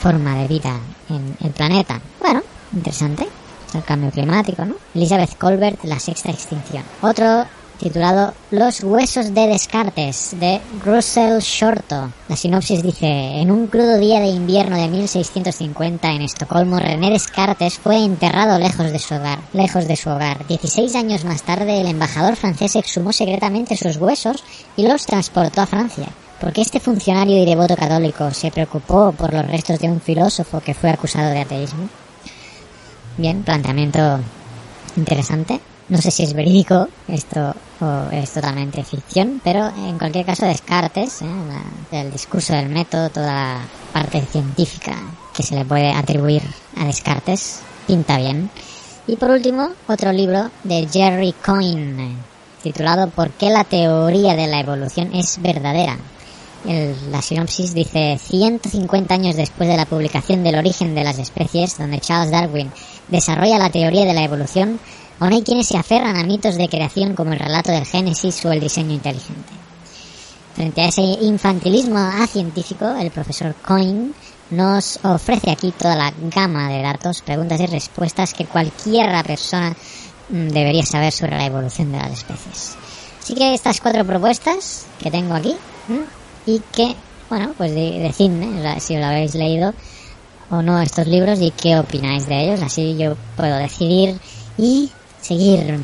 forma 0.00 0.38
de 0.38 0.48
vida 0.48 0.76
en 1.08 1.36
el 1.40 1.52
planeta. 1.52 2.00
Bueno, 2.18 2.42
interesante. 2.72 3.28
Es 3.68 3.76
el 3.76 3.84
cambio 3.84 4.10
climático, 4.10 4.64
¿no? 4.64 4.74
Elizabeth 4.92 5.38
Colbert, 5.38 5.84
La 5.84 6.00
sexta 6.00 6.32
extinción. 6.32 6.82
Otro 7.00 7.46
titulado 7.78 8.34
Los 8.50 8.82
huesos 8.82 9.32
de 9.34 9.46
Descartes, 9.46 10.36
de 10.38 10.60
Russell 10.84 11.38
Shorto. 11.38 12.12
La 12.28 12.36
sinopsis 12.36 12.82
dice, 12.82 13.06
en 13.06 13.50
un 13.50 13.68
crudo 13.68 13.98
día 13.98 14.20
de 14.20 14.28
invierno 14.28 14.76
de 14.76 14.88
1650 14.88 16.10
en 16.10 16.22
Estocolmo, 16.22 16.78
René 16.78 17.10
Descartes 17.10 17.78
fue 17.78 18.04
enterrado 18.04 18.58
lejos 18.58 18.90
de 18.90 18.98
su 18.98 19.14
hogar. 19.14 19.38
Lejos 19.52 19.86
de 19.86 19.96
su 19.96 20.10
hogar. 20.10 20.46
16 20.46 20.94
años 20.96 21.24
más 21.24 21.42
tarde, 21.42 21.80
el 21.80 21.86
embajador 21.86 22.36
francés 22.36 22.76
exhumó 22.76 23.12
secretamente 23.12 23.76
sus 23.76 23.96
huesos 23.96 24.42
y 24.76 24.86
los 24.86 25.06
transportó 25.06 25.62
a 25.62 25.66
Francia. 25.66 26.08
Porque 26.40 26.60
este 26.60 26.80
funcionario 26.80 27.42
y 27.42 27.46
devoto 27.46 27.76
católico 27.76 28.30
se 28.32 28.50
preocupó 28.50 29.12
por 29.12 29.32
los 29.32 29.46
restos 29.46 29.78
de 29.80 29.88
un 29.88 30.00
filósofo 30.00 30.60
que 30.60 30.74
fue 30.74 30.90
acusado 30.90 31.30
de 31.30 31.40
ateísmo. 31.40 31.88
Bien, 33.16 33.42
planteamiento 33.42 34.20
interesante. 34.96 35.60
No 35.88 35.98
sé 35.98 36.10
si 36.10 36.22
es 36.22 36.34
verídico 36.34 36.88
esto 37.08 37.54
o 37.80 38.10
es 38.12 38.30
totalmente 38.32 38.84
ficción, 38.84 39.40
pero 39.42 39.68
en 39.68 39.98
cualquier 39.98 40.26
caso 40.26 40.44
Descartes, 40.44 41.22
¿eh? 41.22 41.26
el 41.92 42.12
discurso 42.12 42.52
del 42.52 42.68
método, 42.68 43.08
toda 43.08 43.32
la 43.32 43.60
parte 43.92 44.20
científica 44.20 44.96
que 45.34 45.42
se 45.42 45.54
le 45.54 45.64
puede 45.64 45.90
atribuir 45.92 46.42
a 46.76 46.84
Descartes, 46.84 47.60
pinta 47.86 48.18
bien. 48.18 48.50
Y 49.06 49.16
por 49.16 49.30
último, 49.30 49.70
otro 49.86 50.12
libro 50.12 50.50
de 50.64 50.86
Jerry 50.92 51.32
Coyne, 51.32 52.16
titulado 52.62 53.08
¿Por 53.08 53.30
qué 53.30 53.48
la 53.48 53.64
teoría 53.64 54.36
de 54.36 54.46
la 54.46 54.60
evolución 54.60 55.14
es 55.14 55.40
verdadera? 55.40 55.96
La 57.10 57.22
sinopsis 57.22 57.72
dice 57.72 58.18
150 58.20 59.14
años 59.14 59.36
después 59.36 59.68
de 59.68 59.76
la 59.76 59.86
publicación 59.86 60.42
del 60.42 60.56
origen 60.56 60.94
de 60.94 61.04
las 61.04 61.18
especies, 61.18 61.78
donde 61.78 62.00
Charles 62.00 62.32
Darwin 62.32 62.70
desarrolla 63.06 63.58
la 63.58 63.70
teoría 63.70 64.04
de 64.04 64.12
la 64.12 64.24
evolución, 64.24 64.78
aún 65.20 65.32
hay 65.32 65.42
quienes 65.42 65.66
se 65.66 65.76
aferran 65.76 66.16
a 66.16 66.24
mitos 66.24 66.56
de 66.56 66.68
creación 66.68 67.14
como 67.14 67.32
el 67.32 67.38
relato 67.38 67.72
del 67.72 67.86
Génesis 67.86 68.44
o 68.44 68.52
el 68.52 68.60
diseño 68.60 68.92
inteligente. 68.92 69.52
Frente 70.54 70.80
a 70.80 70.88
ese 70.88 71.02
infantilismo 71.02 71.98
científico, 72.26 72.88
el 72.98 73.10
profesor 73.10 73.54
Coyne 73.64 74.12
nos 74.50 74.98
ofrece 75.04 75.50
aquí 75.50 75.72
toda 75.72 75.94
la 75.94 76.12
gama 76.34 76.68
de 76.68 76.82
datos, 76.82 77.22
preguntas 77.22 77.60
y 77.60 77.66
respuestas 77.66 78.34
que 78.34 78.46
cualquier 78.46 79.10
persona 79.24 79.76
mm, 80.30 80.48
debería 80.48 80.84
saber 80.84 81.12
sobre 81.12 81.36
la 81.36 81.46
evolución 81.46 81.92
de 81.92 81.98
las 81.98 82.12
especies. 82.12 82.76
Así 83.22 83.34
que 83.34 83.54
estas 83.54 83.80
cuatro 83.80 84.04
propuestas 84.04 84.86
que 84.98 85.10
tengo 85.10 85.34
aquí 85.34 85.54
y 86.46 86.60
que, 86.72 86.96
bueno, 87.28 87.52
pues 87.56 87.74
de, 87.74 87.98
decidme 88.00 88.80
si 88.80 88.96
lo 88.96 89.04
habéis 89.04 89.34
leído 89.34 89.74
o 90.50 90.62
no 90.62 90.80
estos 90.80 91.06
libros 91.06 91.40
y 91.40 91.50
qué 91.50 91.78
opináis 91.78 92.26
de 92.26 92.44
ellos, 92.44 92.62
así 92.62 92.96
yo 92.96 93.16
puedo 93.36 93.56
decidir 93.58 94.18
y 94.56 94.90
seguir 95.20 95.80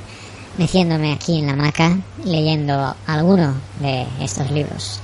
meciéndome 0.59 1.13
aquí 1.13 1.39
en 1.39 1.47
la 1.47 1.53
hamaca 1.53 1.99
leyendo 2.25 2.95
alguno 3.07 3.55
de 3.81 4.07
estos 4.21 4.51
libros. 4.51 5.01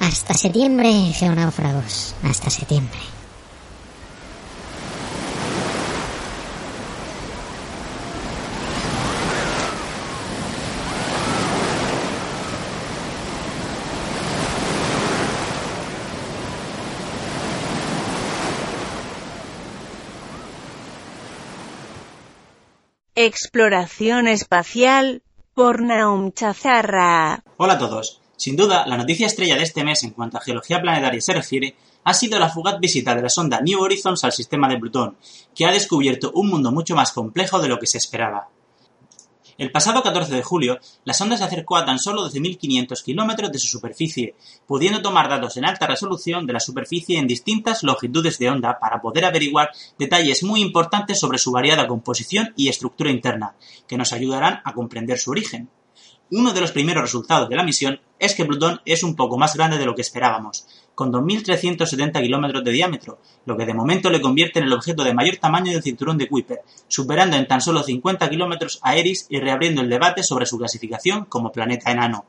Hasta 0.00 0.34
septiembre, 0.34 0.92
geonáufragos. 1.12 2.14
Hasta 2.22 2.50
septiembre. 2.50 3.13
Exploración 23.26 24.28
espacial 24.28 25.22
por 25.54 25.80
Naum 25.80 26.32
Chazarra. 26.32 27.42
Hola 27.56 27.72
a 27.72 27.78
todos. 27.78 28.20
Sin 28.36 28.54
duda, 28.54 28.84
la 28.86 28.98
noticia 28.98 29.26
estrella 29.26 29.56
de 29.56 29.62
este 29.62 29.82
mes 29.82 30.04
en 30.04 30.10
cuanto 30.10 30.36
a 30.36 30.42
geología 30.42 30.82
planetaria 30.82 31.22
se 31.22 31.32
refiere 31.32 31.74
ha 32.04 32.12
sido 32.12 32.38
la 32.38 32.50
fugaz 32.50 32.78
visita 32.78 33.14
de 33.14 33.22
la 33.22 33.30
sonda 33.30 33.62
New 33.62 33.80
Horizons 33.80 34.24
al 34.24 34.32
sistema 34.32 34.68
de 34.68 34.76
Plutón, 34.76 35.16
que 35.54 35.64
ha 35.64 35.72
descubierto 35.72 36.32
un 36.34 36.50
mundo 36.50 36.70
mucho 36.70 36.94
más 36.94 37.12
complejo 37.12 37.60
de 37.60 37.68
lo 37.68 37.78
que 37.78 37.86
se 37.86 37.96
esperaba. 37.96 38.50
El 39.56 39.70
pasado 39.70 40.02
14 40.02 40.34
de 40.34 40.42
julio, 40.42 40.80
la 41.04 41.14
sonda 41.14 41.36
se 41.36 41.44
acercó 41.44 41.76
a 41.76 41.84
tan 41.84 42.00
solo 42.00 42.28
12.500 42.28 43.04
kilómetros 43.04 43.52
de 43.52 43.58
su 43.60 43.68
superficie, 43.68 44.34
pudiendo 44.66 45.00
tomar 45.00 45.28
datos 45.28 45.56
en 45.56 45.64
alta 45.64 45.86
resolución 45.86 46.46
de 46.46 46.54
la 46.54 46.60
superficie 46.60 47.18
en 47.18 47.28
distintas 47.28 47.84
longitudes 47.84 48.38
de 48.38 48.50
onda 48.50 48.78
para 48.80 49.00
poder 49.00 49.24
averiguar 49.24 49.70
detalles 49.96 50.42
muy 50.42 50.60
importantes 50.60 51.20
sobre 51.20 51.38
su 51.38 51.52
variada 51.52 51.86
composición 51.86 52.52
y 52.56 52.68
estructura 52.68 53.10
interna, 53.10 53.54
que 53.86 53.96
nos 53.96 54.12
ayudarán 54.12 54.60
a 54.64 54.72
comprender 54.72 55.18
su 55.18 55.30
origen. 55.30 55.68
Uno 56.36 56.52
de 56.52 56.60
los 56.60 56.72
primeros 56.72 57.04
resultados 57.04 57.48
de 57.48 57.54
la 57.54 57.62
misión 57.62 58.00
es 58.18 58.34
que 58.34 58.44
Plutón 58.44 58.80
es 58.84 59.04
un 59.04 59.14
poco 59.14 59.38
más 59.38 59.54
grande 59.54 59.78
de 59.78 59.86
lo 59.86 59.94
que 59.94 60.00
esperábamos, 60.00 60.66
con 60.96 61.12
2.370 61.12 62.20
kilómetros 62.20 62.64
de 62.64 62.72
diámetro, 62.72 63.20
lo 63.46 63.56
que 63.56 63.64
de 63.64 63.72
momento 63.72 64.10
le 64.10 64.20
convierte 64.20 64.58
en 64.58 64.64
el 64.64 64.72
objeto 64.72 65.04
de 65.04 65.14
mayor 65.14 65.36
tamaño 65.36 65.70
del 65.70 65.84
cinturón 65.84 66.18
de 66.18 66.26
Kuiper, 66.26 66.62
superando 66.88 67.36
en 67.36 67.46
tan 67.46 67.60
solo 67.60 67.84
50 67.84 68.28
kilómetros 68.28 68.80
a 68.82 68.96
Eris 68.96 69.28
y 69.30 69.38
reabriendo 69.38 69.80
el 69.80 69.88
debate 69.88 70.24
sobre 70.24 70.46
su 70.46 70.58
clasificación 70.58 71.26
como 71.26 71.52
planeta 71.52 71.92
enano. 71.92 72.24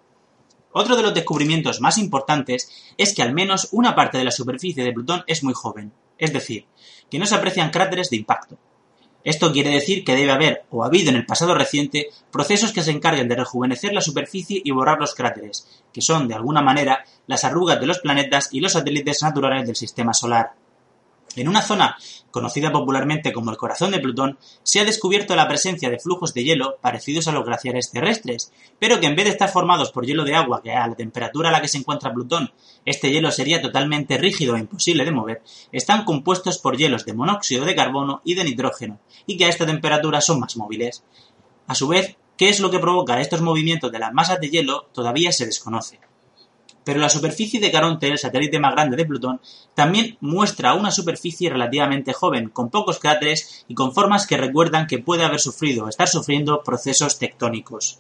Otro 0.72 0.96
de 0.96 1.02
los 1.02 1.16
descubrimientos 1.16 1.82
más 1.82 1.98
importantes 1.98 2.70
es 2.98 3.16
que 3.16 3.24
al 3.24 3.34
menos 3.34 3.70
una 3.72 3.96
parte 3.96 4.20
de 4.20 4.26
la 4.26 4.30
superficie 4.30 4.84
de 4.84 4.94
Plutón 4.94 5.24
es 5.26 5.44
muy 5.44 5.56
joven, 5.56 5.92
es 6.20 6.32
decir, 6.32 6.68
que 7.10 7.18
no 7.18 7.26
se 7.26 7.34
aprecian 7.34 7.72
cráteres 7.72 8.12
de 8.12 8.18
impacto. 8.18 8.60
Esto 9.26 9.52
quiere 9.52 9.72
decir 9.72 10.06
que 10.06 10.16
debe 10.16 10.32
haber, 10.32 10.66
o 10.70 10.84
ha 10.84 10.88
habido 10.88 11.10
en 11.10 11.16
el 11.16 11.26
pasado 11.26 11.56
reciente, 11.56 12.10
procesos 12.32 12.72
que 12.72 12.84
se 12.84 12.92
encarguen 12.92 13.28
de 13.28 13.36
rejuvenecer 13.36 13.92
la 13.92 14.02
superficie 14.02 14.62
y 14.64 14.70
borrar 14.70 15.00
los 15.00 15.16
cráteres, 15.16 15.84
que 15.92 16.02
son, 16.02 16.28
de 16.28 16.36
alguna 16.36 16.62
manera, 16.62 17.04
las 17.26 17.44
arrugas 17.44 17.80
de 17.80 17.88
los 17.88 18.00
planetas 18.00 18.50
y 18.52 18.60
los 18.60 18.74
satélites 18.74 19.24
naturales 19.24 19.66
del 19.66 19.76
sistema 19.76 20.14
solar. 20.14 20.54
En 21.36 21.50
una 21.50 21.62
zona 21.62 21.98
conocida 22.32 22.72
popularmente 22.72 23.32
como 23.32 23.52
el 23.52 23.58
corazón 23.58 23.92
de 23.92 24.00
Plutón, 24.00 24.38
se 24.64 24.80
ha 24.80 24.86
descubierto 24.86 25.36
la 25.36 25.48
presencia 25.48 25.90
de 25.90 26.00
flujos 26.00 26.34
de 26.34 26.44
hielo 26.44 26.78
parecidos 26.82 27.28
a 27.28 27.32
los 27.32 27.46
glaciares 27.46 27.92
terrestres, 27.92 28.52
pero 28.78 29.00
que 29.00 29.08
en 29.08 29.16
vez 29.16 29.26
de 29.26 29.32
estar 29.32 29.50
formados 29.50 29.92
por 29.92 30.06
hielo 30.06 30.24
de 30.24 30.36
agua, 30.36 30.62
que 30.62 30.74
a 30.74 30.88
la 30.88 30.96
temperatura 30.96 31.50
a 31.50 31.52
la 31.52 31.62
que 31.62 31.68
se 31.68 31.78
encuentra 31.78 32.14
Plutón, 32.14 32.52
este 32.86 33.12
hielo 33.12 33.32
sería 33.32 33.62
totalmente 33.62 34.18
rígido 34.18 34.56
e 34.56 34.60
imposible 34.60 35.06
de 35.06 35.12
mover, 35.12 35.44
están 35.72 36.04
compuestos 36.04 36.58
por 36.58 36.78
hielos 36.78 37.06
de 37.06 37.14
monóxido 37.14 37.66
de 37.66 37.76
carbono 37.76 38.22
y 38.26 38.36
de 38.36 38.44
nitrógeno, 38.44 39.00
y 39.26 39.38
que 39.38 39.46
a 39.46 39.50
esta 39.50 39.66
temperatura 39.66 40.22
son 40.22 40.40
más 40.40 40.58
móviles. 40.58 41.04
A 41.68 41.76
su 41.76 41.88
vez, 41.88 42.18
¿qué 42.38 42.50
es 42.50 42.60
lo 42.60 42.70
que 42.70 42.80
provoca 42.80 43.22
estos 43.22 43.42
movimientos 43.42 43.92
de 43.92 44.00
las 44.00 44.14
masas 44.14 44.40
de 44.40 44.50
hielo? 44.50 44.90
Todavía 44.94 45.32
se 45.32 45.46
desconoce 45.46 46.00
pero 46.86 47.02
la 47.02 47.10
superficie 47.10 47.60
de 47.60 47.72
Caronte, 47.72 48.08
el 48.08 48.18
satélite 48.18 48.60
más 48.60 48.74
grande 48.74 48.96
de 48.96 49.06
Plutón, 49.06 49.42
también 49.74 50.18
muestra 50.22 50.76
una 50.76 50.92
superficie 50.92 51.50
relativamente 51.50 52.14
joven, 52.14 52.50
con 52.50 52.70
pocos 52.70 53.00
cráteres 53.00 53.66
y 53.68 53.74
con 53.74 53.94
formas 53.94 54.26
que 54.26 54.38
recuerdan 54.38 54.88
que 54.88 55.00
puede 55.00 55.26
haber 55.26 55.42
sufrido 55.42 55.86
o 55.86 55.90
estar 55.90 56.08
sufriendo 56.08 56.64
procesos 56.64 57.20
tectónicos. 57.20 58.00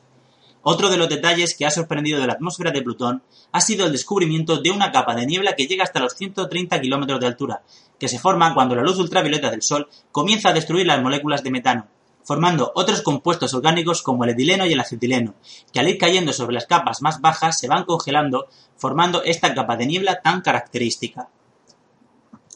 Otro 0.61 0.89
de 0.89 0.97
los 0.97 1.09
detalles 1.09 1.55
que 1.55 1.65
ha 1.65 1.71
sorprendido 1.71 2.19
de 2.19 2.27
la 2.27 2.33
atmósfera 2.33 2.71
de 2.71 2.81
Plutón 2.81 3.21
ha 3.51 3.61
sido 3.61 3.85
el 3.85 3.91
descubrimiento 3.91 4.61
de 4.61 4.71
una 4.71 4.91
capa 4.91 5.15
de 5.15 5.25
niebla 5.25 5.55
que 5.55 5.67
llega 5.67 5.83
hasta 5.83 5.99
los 5.99 6.13
130 6.13 6.81
kilómetros 6.81 7.19
de 7.19 7.27
altura, 7.27 7.61
que 7.99 8.07
se 8.07 8.19
forma 8.19 8.53
cuando 8.53 8.75
la 8.75 8.83
luz 8.83 8.99
ultravioleta 8.99 9.51
del 9.51 9.61
Sol 9.61 9.87
comienza 10.11 10.49
a 10.49 10.53
destruir 10.53 10.85
las 10.85 11.01
moléculas 11.01 11.43
de 11.43 11.51
metano, 11.51 11.87
formando 12.25 12.73
otros 12.75 13.01
compuestos 13.01 13.53
orgánicos 13.53 14.01
como 14.01 14.25
el 14.25 14.31
etileno 14.31 14.65
y 14.65 14.73
el 14.73 14.79
acetileno, 14.79 15.35
que 15.71 15.79
al 15.79 15.87
ir 15.87 15.97
cayendo 15.97 16.33
sobre 16.33 16.55
las 16.55 16.65
capas 16.65 17.01
más 17.01 17.21
bajas 17.21 17.57
se 17.57 17.67
van 17.69 17.85
congelando, 17.85 18.47
formando 18.75 19.23
esta 19.23 19.53
capa 19.53 19.77
de 19.77 19.85
niebla 19.85 20.21
tan 20.21 20.41
característica. 20.41 21.29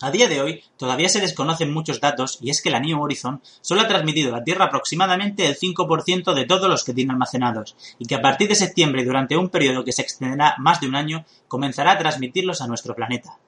A 0.01 0.11
día 0.11 0.29
de 0.29 0.41
hoy 0.41 0.63
todavía 0.77 1.09
se 1.09 1.19
desconocen 1.19 1.73
muchos 1.73 1.99
datos 1.99 2.37
y 2.41 2.51
es 2.51 2.61
que 2.61 2.69
la 2.69 2.79
New 2.79 3.01
Horizon 3.01 3.41
solo 3.59 3.81
ha 3.81 3.87
transmitido 3.87 4.33
a 4.33 4.37
la 4.37 4.43
Tierra 4.45 4.65
aproximadamente 4.65 5.45
el 5.45 5.57
5% 5.57 6.33
de 6.33 6.45
todos 6.45 6.69
los 6.69 6.85
que 6.85 6.93
tiene 6.93 7.11
almacenados 7.11 7.75
y 7.99 8.05
que 8.05 8.15
a 8.15 8.21
partir 8.21 8.47
de 8.47 8.55
septiembre 8.55 9.03
durante 9.03 9.35
un 9.35 9.49
periodo 9.49 9.83
que 9.83 9.91
se 9.91 10.01
extenderá 10.01 10.55
más 10.57 10.79
de 10.79 10.87
un 10.87 10.95
año 10.95 11.25
comenzará 11.49 11.91
a 11.91 11.97
transmitirlos 11.97 12.61
a 12.61 12.67
nuestro 12.67 12.95
planeta. 12.95 13.39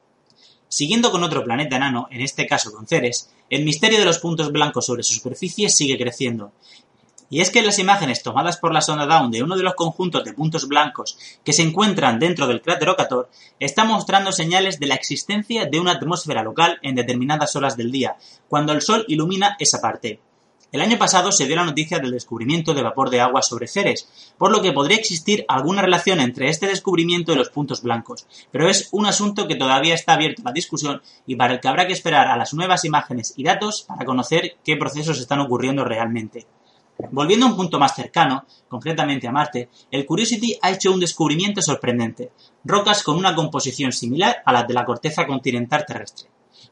Siguiendo 0.71 1.11
con 1.11 1.21
otro 1.21 1.43
planeta 1.43 1.75
enano, 1.75 2.07
en 2.11 2.21
este 2.21 2.47
caso 2.47 2.71
con 2.71 2.87
Ceres, 2.87 3.29
el 3.49 3.65
misterio 3.65 3.99
de 3.99 4.05
los 4.05 4.19
puntos 4.19 4.53
blancos 4.53 4.85
sobre 4.85 5.03
su 5.03 5.13
superficie 5.13 5.67
sigue 5.67 5.97
creciendo. 5.97 6.53
Y 7.29 7.41
es 7.41 7.49
que 7.49 7.61
las 7.61 7.77
imágenes 7.77 8.23
tomadas 8.23 8.55
por 8.55 8.73
la 8.73 8.79
sonda 8.79 9.05
Dawn 9.05 9.31
de 9.31 9.43
uno 9.43 9.57
de 9.57 9.63
los 9.63 9.75
conjuntos 9.75 10.23
de 10.23 10.31
puntos 10.31 10.69
blancos 10.69 11.17
que 11.43 11.51
se 11.51 11.63
encuentran 11.63 12.19
dentro 12.19 12.47
del 12.47 12.61
cráter 12.61 12.87
Ocator, 12.87 13.29
está 13.59 13.83
mostrando 13.83 14.31
señales 14.31 14.79
de 14.79 14.87
la 14.87 14.95
existencia 14.95 15.65
de 15.65 15.77
una 15.77 15.91
atmósfera 15.91 16.41
local 16.41 16.79
en 16.83 16.95
determinadas 16.95 17.53
horas 17.57 17.75
del 17.75 17.91
día, 17.91 18.15
cuando 18.47 18.71
el 18.71 18.81
Sol 18.81 19.03
ilumina 19.09 19.57
esa 19.59 19.81
parte. 19.81 20.21
El 20.71 20.79
año 20.79 20.97
pasado 20.97 21.33
se 21.33 21.47
dio 21.47 21.57
la 21.57 21.65
noticia 21.65 21.99
del 21.99 22.11
descubrimiento 22.11 22.73
de 22.73 22.81
vapor 22.81 23.09
de 23.09 23.19
agua 23.19 23.41
sobre 23.41 23.67
Ceres, 23.67 24.07
por 24.37 24.51
lo 24.51 24.61
que 24.61 24.71
podría 24.71 24.95
existir 24.95 25.43
alguna 25.49 25.81
relación 25.81 26.21
entre 26.21 26.47
este 26.47 26.65
descubrimiento 26.65 27.33
y 27.33 27.35
los 27.35 27.49
puntos 27.49 27.81
blancos, 27.81 28.25
pero 28.51 28.69
es 28.69 28.87
un 28.93 29.05
asunto 29.05 29.49
que 29.49 29.55
todavía 29.55 29.93
está 29.93 30.13
abierto 30.13 30.43
a 30.43 30.45
la 30.45 30.53
discusión 30.53 31.01
y 31.27 31.35
para 31.35 31.55
el 31.55 31.59
que 31.59 31.67
habrá 31.67 31.87
que 31.87 31.93
esperar 31.93 32.27
a 32.27 32.37
las 32.37 32.53
nuevas 32.53 32.85
imágenes 32.85 33.33
y 33.35 33.43
datos 33.43 33.81
para 33.81 34.05
conocer 34.05 34.55
qué 34.63 34.77
procesos 34.77 35.19
están 35.19 35.41
ocurriendo 35.41 35.83
realmente. 35.83 36.47
Volviendo 37.11 37.47
a 37.47 37.49
un 37.49 37.57
punto 37.57 37.77
más 37.77 37.93
cercano, 37.93 38.45
concretamente 38.69 39.27
a 39.27 39.33
Marte, 39.33 39.67
el 39.91 40.05
Curiosity 40.05 40.57
ha 40.61 40.71
hecho 40.71 40.93
un 40.93 41.01
descubrimiento 41.01 41.61
sorprendente, 41.61 42.31
rocas 42.63 43.03
con 43.03 43.17
una 43.17 43.35
composición 43.35 43.91
similar 43.91 44.37
a 44.45 44.53
la 44.53 44.63
de 44.63 44.73
la 44.73 44.85
corteza 44.85 45.27
continental 45.27 45.85
terrestre. 45.85 46.29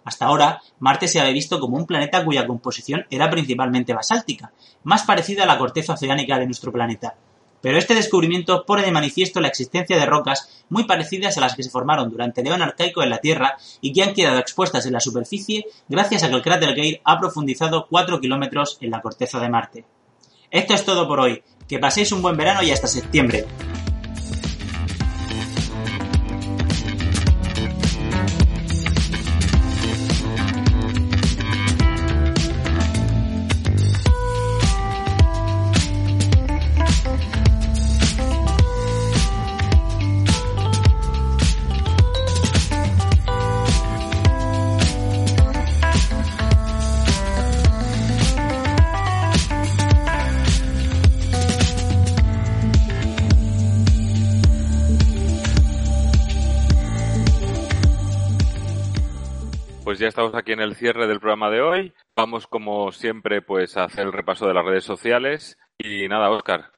Hasta 0.10 0.26
ahora, 0.26 0.60
Marte 0.80 1.08
se 1.08 1.20
había 1.20 1.34
visto 1.34 1.60
como 1.60 1.78
un 1.78 1.86
planeta 1.86 2.26
cuya 2.26 2.48
composición 2.48 3.06
era 3.12 3.30
principalmente 3.30 3.94
basáltica, 3.94 4.52
más 4.84 5.04
parecida 5.04 5.44
a 5.44 5.46
la 5.46 5.60
corteza 5.60 5.94
oceánica 5.94 6.40
de 6.40 6.48
nuestro 6.48 6.72
planeta. 6.72 7.14
Pero 7.62 7.78
este 7.78 7.94
descubrimiento 7.94 8.66
pone 8.66 8.82
de 8.82 8.92
manifiesto 8.92 9.40
la 9.40 9.50
existencia 9.50 10.00
de 10.00 10.08
rocas 10.08 10.64
muy 10.70 10.86
parecidas 10.86 11.38
a 11.38 11.42
las 11.42 11.54
que 11.54 11.62
se 11.62 11.70
formaron 11.70 12.10
durante 12.10 12.42
el 12.42 12.48
Eón 12.48 12.64
arcaico 12.64 13.04
en 13.04 13.12
la 13.12 13.20
Tierra 13.20 13.58
y 13.82 13.94
que 13.94 14.02
han 14.02 14.16
quedado 14.16 14.40
expuestas 14.40 14.88
en 14.88 14.94
la 14.94 15.00
superficie 15.00 15.68
gracias 15.88 16.24
a 16.24 16.30
que 16.30 16.36
el 16.36 16.42
cráter 16.42 16.70
Gale 16.70 17.02
ha 17.04 17.20
profundizado 17.20 17.86
4 17.88 18.20
kilómetros 18.20 18.80
en 18.82 18.90
la 18.90 19.04
corteza 19.04 19.40
de 19.40 19.50
Marte. 19.50 19.86
Esto 20.50 20.74
es 20.74 20.84
todo 20.86 21.08
por 21.08 21.20
hoy. 21.20 21.44
Que 21.68 21.78
paséis 21.78 22.12
un 22.12 22.24
buen 22.24 22.36
verano 22.36 22.64
y 22.64 22.72
hasta 22.72 22.88
septiembre. 22.88 23.46
Estamos 60.10 60.36
aquí 60.36 60.52
en 60.52 60.60
el 60.60 60.76
cierre 60.76 61.08
del 61.08 61.20
programa 61.20 61.50
de 61.50 61.62
hoy. 61.62 61.94
Vamos, 62.16 62.48
como 62.48 62.92
siempre, 62.92 63.42
pues 63.42 63.78
a 63.78 63.86
hacer 63.86 64.06
el 64.06 64.14
repaso 64.14 64.48
de 64.48 64.54
las 64.54 64.66
redes 64.66 64.84
sociales. 64.84 65.58
Y 65.78 66.08
nada, 66.10 66.30
Oscar, 66.30 66.72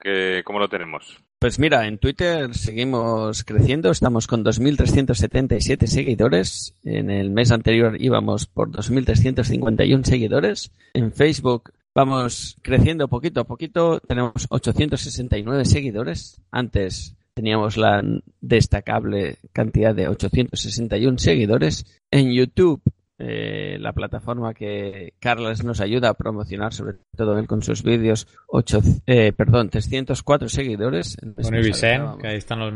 ¿cómo 0.43 0.59
lo 0.59 0.69
tenemos? 0.69 1.17
Pues 1.39 1.57
mira, 1.57 1.87
en 1.87 1.97
Twitter 1.97 2.53
seguimos 2.53 3.43
creciendo, 3.43 3.89
estamos 3.89 4.27
con 4.27 4.45
2.377 4.45 5.87
seguidores. 5.87 6.75
En 6.83 7.09
el 7.09 7.31
mes 7.31 7.51
anterior 7.51 7.99
íbamos 7.99 8.45
por 8.45 8.69
2.351 8.69 10.03
seguidores. 10.03 10.71
En 10.93 11.11
Facebook 11.11 11.71
vamos 11.95 12.57
creciendo 12.61 13.07
poquito 13.07 13.41
a 13.41 13.45
poquito, 13.45 13.99
tenemos 14.01 14.45
869 14.49 15.65
seguidores. 15.65 16.39
Antes 16.51 17.15
teníamos 17.33 17.75
la 17.75 18.03
destacable 18.39 19.37
cantidad 19.51 19.95
de 19.95 20.09
861 20.09 21.17
seguidores. 21.17 21.85
En 22.11 22.31
YouTube 22.31 22.83
eh, 23.23 23.77
la 23.80 23.93
plataforma 23.93 24.53
que 24.56 25.14
Carlos 25.19 25.64
nos 25.64 25.80
ayuda 25.80 26.10
a 26.10 26.14
promocionar, 26.15 26.73
sobre 26.73 26.95
todo 27.15 27.38
él 27.38 27.45
con 27.45 27.61
sus 27.61 27.84
vídeos, 27.84 28.27
ocho, 28.48 28.81
eh, 29.06 29.31
perdón, 29.31 29.69
304 29.69 30.49
seguidores. 30.49 31.18
Con 31.41 31.56
Ibisen, 31.56 32.18
que 32.19 32.30
ahí 32.30 32.38
están 32.38 32.60
los, 32.60 32.73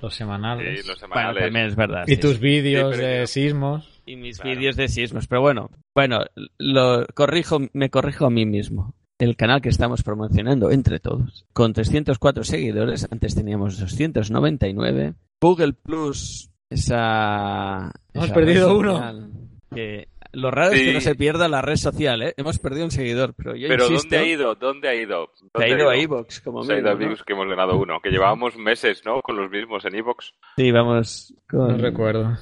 los 0.00 0.14
semanales. 0.14 0.82
Sí, 0.82 0.88
los 0.88 1.00
semanales. 1.00 1.42
también 1.42 1.66
es 1.66 1.74
verdad. 1.74 2.04
Y 2.06 2.16
tus 2.16 2.38
vídeos 2.38 2.96
de 2.96 3.26
sismos. 3.26 4.02
Y 4.06 4.14
mis 4.14 4.40
vídeos 4.40 4.76
de 4.76 4.86
sismos, 4.86 5.26
pero 5.26 5.40
bueno, 5.40 5.70
bueno, 5.94 6.20
lo 6.58 7.04
corrijo, 7.14 7.58
me 7.72 7.90
corrijo 7.90 8.24
a 8.26 8.30
mí 8.30 8.46
mismo. 8.46 8.94
El 9.18 9.34
canal 9.34 9.60
que 9.60 9.68
estamos 9.68 10.04
promocionando 10.04 10.70
entre 10.70 11.00
todos, 11.00 11.44
con 11.52 11.72
304 11.72 12.44
seguidores, 12.44 13.08
antes 13.10 13.34
teníamos 13.34 13.80
299. 13.80 15.14
Google 15.40 15.72
Plus, 15.72 16.50
esa... 16.70 17.90
Hemos 18.14 18.30
perdido 18.30 18.78
uno 18.78 19.47
que 19.74 20.08
lo 20.32 20.50
raro 20.50 20.72
es 20.72 20.82
que 20.82 20.92
no 20.92 21.00
se 21.00 21.14
pierda 21.14 21.48
la 21.48 21.62
red 21.62 21.76
social, 21.76 22.22
¿eh? 22.22 22.34
Hemos 22.36 22.58
perdido 22.58 22.84
un 22.84 22.90
seguidor, 22.90 23.34
pero 23.34 23.56
yo 23.56 23.68
Pero 23.68 23.86
insisto, 23.86 24.08
¿dónde 24.08 24.18
ha 24.18 24.24
ido? 24.26 24.54
¿Dónde 24.54 24.88
ha 24.88 24.94
ido? 24.94 25.30
Se 25.56 25.64
ha 25.64 25.68
ido 25.68 25.88
a 25.88 25.96
Evox, 25.96 26.40
como 26.40 26.64
Se 26.64 26.74
ha 26.74 26.78
ido 26.78 26.90
a 26.90 26.94
¿no? 26.94 27.16
Que 27.16 27.32
hemos 27.32 27.48
ganado 27.48 27.78
uno. 27.78 28.00
Que 28.02 28.10
llevábamos 28.10 28.56
meses, 28.56 29.02
¿no? 29.04 29.22
Con 29.22 29.36
los 29.36 29.50
mismos 29.50 29.84
en 29.84 29.94
Evox. 29.94 30.34
Sí, 30.56 30.70
vamos 30.70 31.34
con... 31.48 31.68
No 31.68 31.76
recuerdo. 31.78 32.36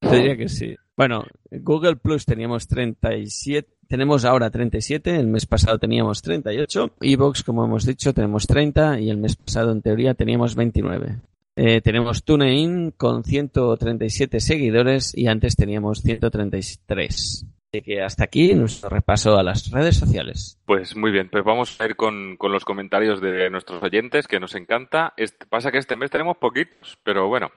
Te 0.00 0.16
diría 0.16 0.36
que 0.36 0.48
sí. 0.48 0.76
Bueno, 0.96 1.24
Google 1.50 1.96
Plus 1.96 2.24
teníamos 2.24 2.66
37, 2.66 3.68
tenemos 3.86 4.24
ahora 4.24 4.50
37, 4.50 5.14
el 5.14 5.28
mes 5.28 5.46
pasado 5.46 5.78
teníamos 5.78 6.22
38, 6.22 6.90
Evox, 7.00 7.44
como 7.44 7.64
hemos 7.64 7.86
dicho, 7.86 8.12
tenemos 8.12 8.46
30 8.46 9.00
y 9.00 9.10
el 9.10 9.16
mes 9.16 9.36
pasado 9.36 9.70
en 9.70 9.80
teoría 9.80 10.14
teníamos 10.14 10.56
29. 10.56 11.20
Eh, 11.60 11.80
tenemos 11.80 12.22
TuneIn 12.24 12.92
con 12.92 13.24
137 13.24 14.38
seguidores 14.38 15.12
y 15.16 15.26
antes 15.26 15.56
teníamos 15.56 16.02
133. 16.02 17.46
Así 17.72 17.82
que 17.82 18.00
hasta 18.00 18.24
aquí 18.24 18.54
nuestro 18.54 18.88
repaso 18.88 19.36
a 19.36 19.42
las 19.42 19.70
redes 19.70 19.96
sociales. 19.96 20.58
Pues 20.64 20.96
muy 20.96 21.10
bien, 21.10 21.28
pues 21.30 21.44
vamos 21.44 21.78
a 21.80 21.84
ir 21.86 21.96
con, 21.96 22.36
con 22.36 22.52
los 22.52 22.64
comentarios 22.64 23.20
de 23.20 23.50
nuestros 23.50 23.82
oyentes, 23.82 24.26
que 24.28 24.40
nos 24.40 24.54
encanta. 24.54 25.12
Este- 25.16 25.46
pasa 25.46 25.70
que 25.70 25.78
este 25.78 25.96
mes 25.96 26.10
tenemos 26.10 26.36
poquitos, 26.38 26.96
pero 27.02 27.28
bueno. 27.28 27.50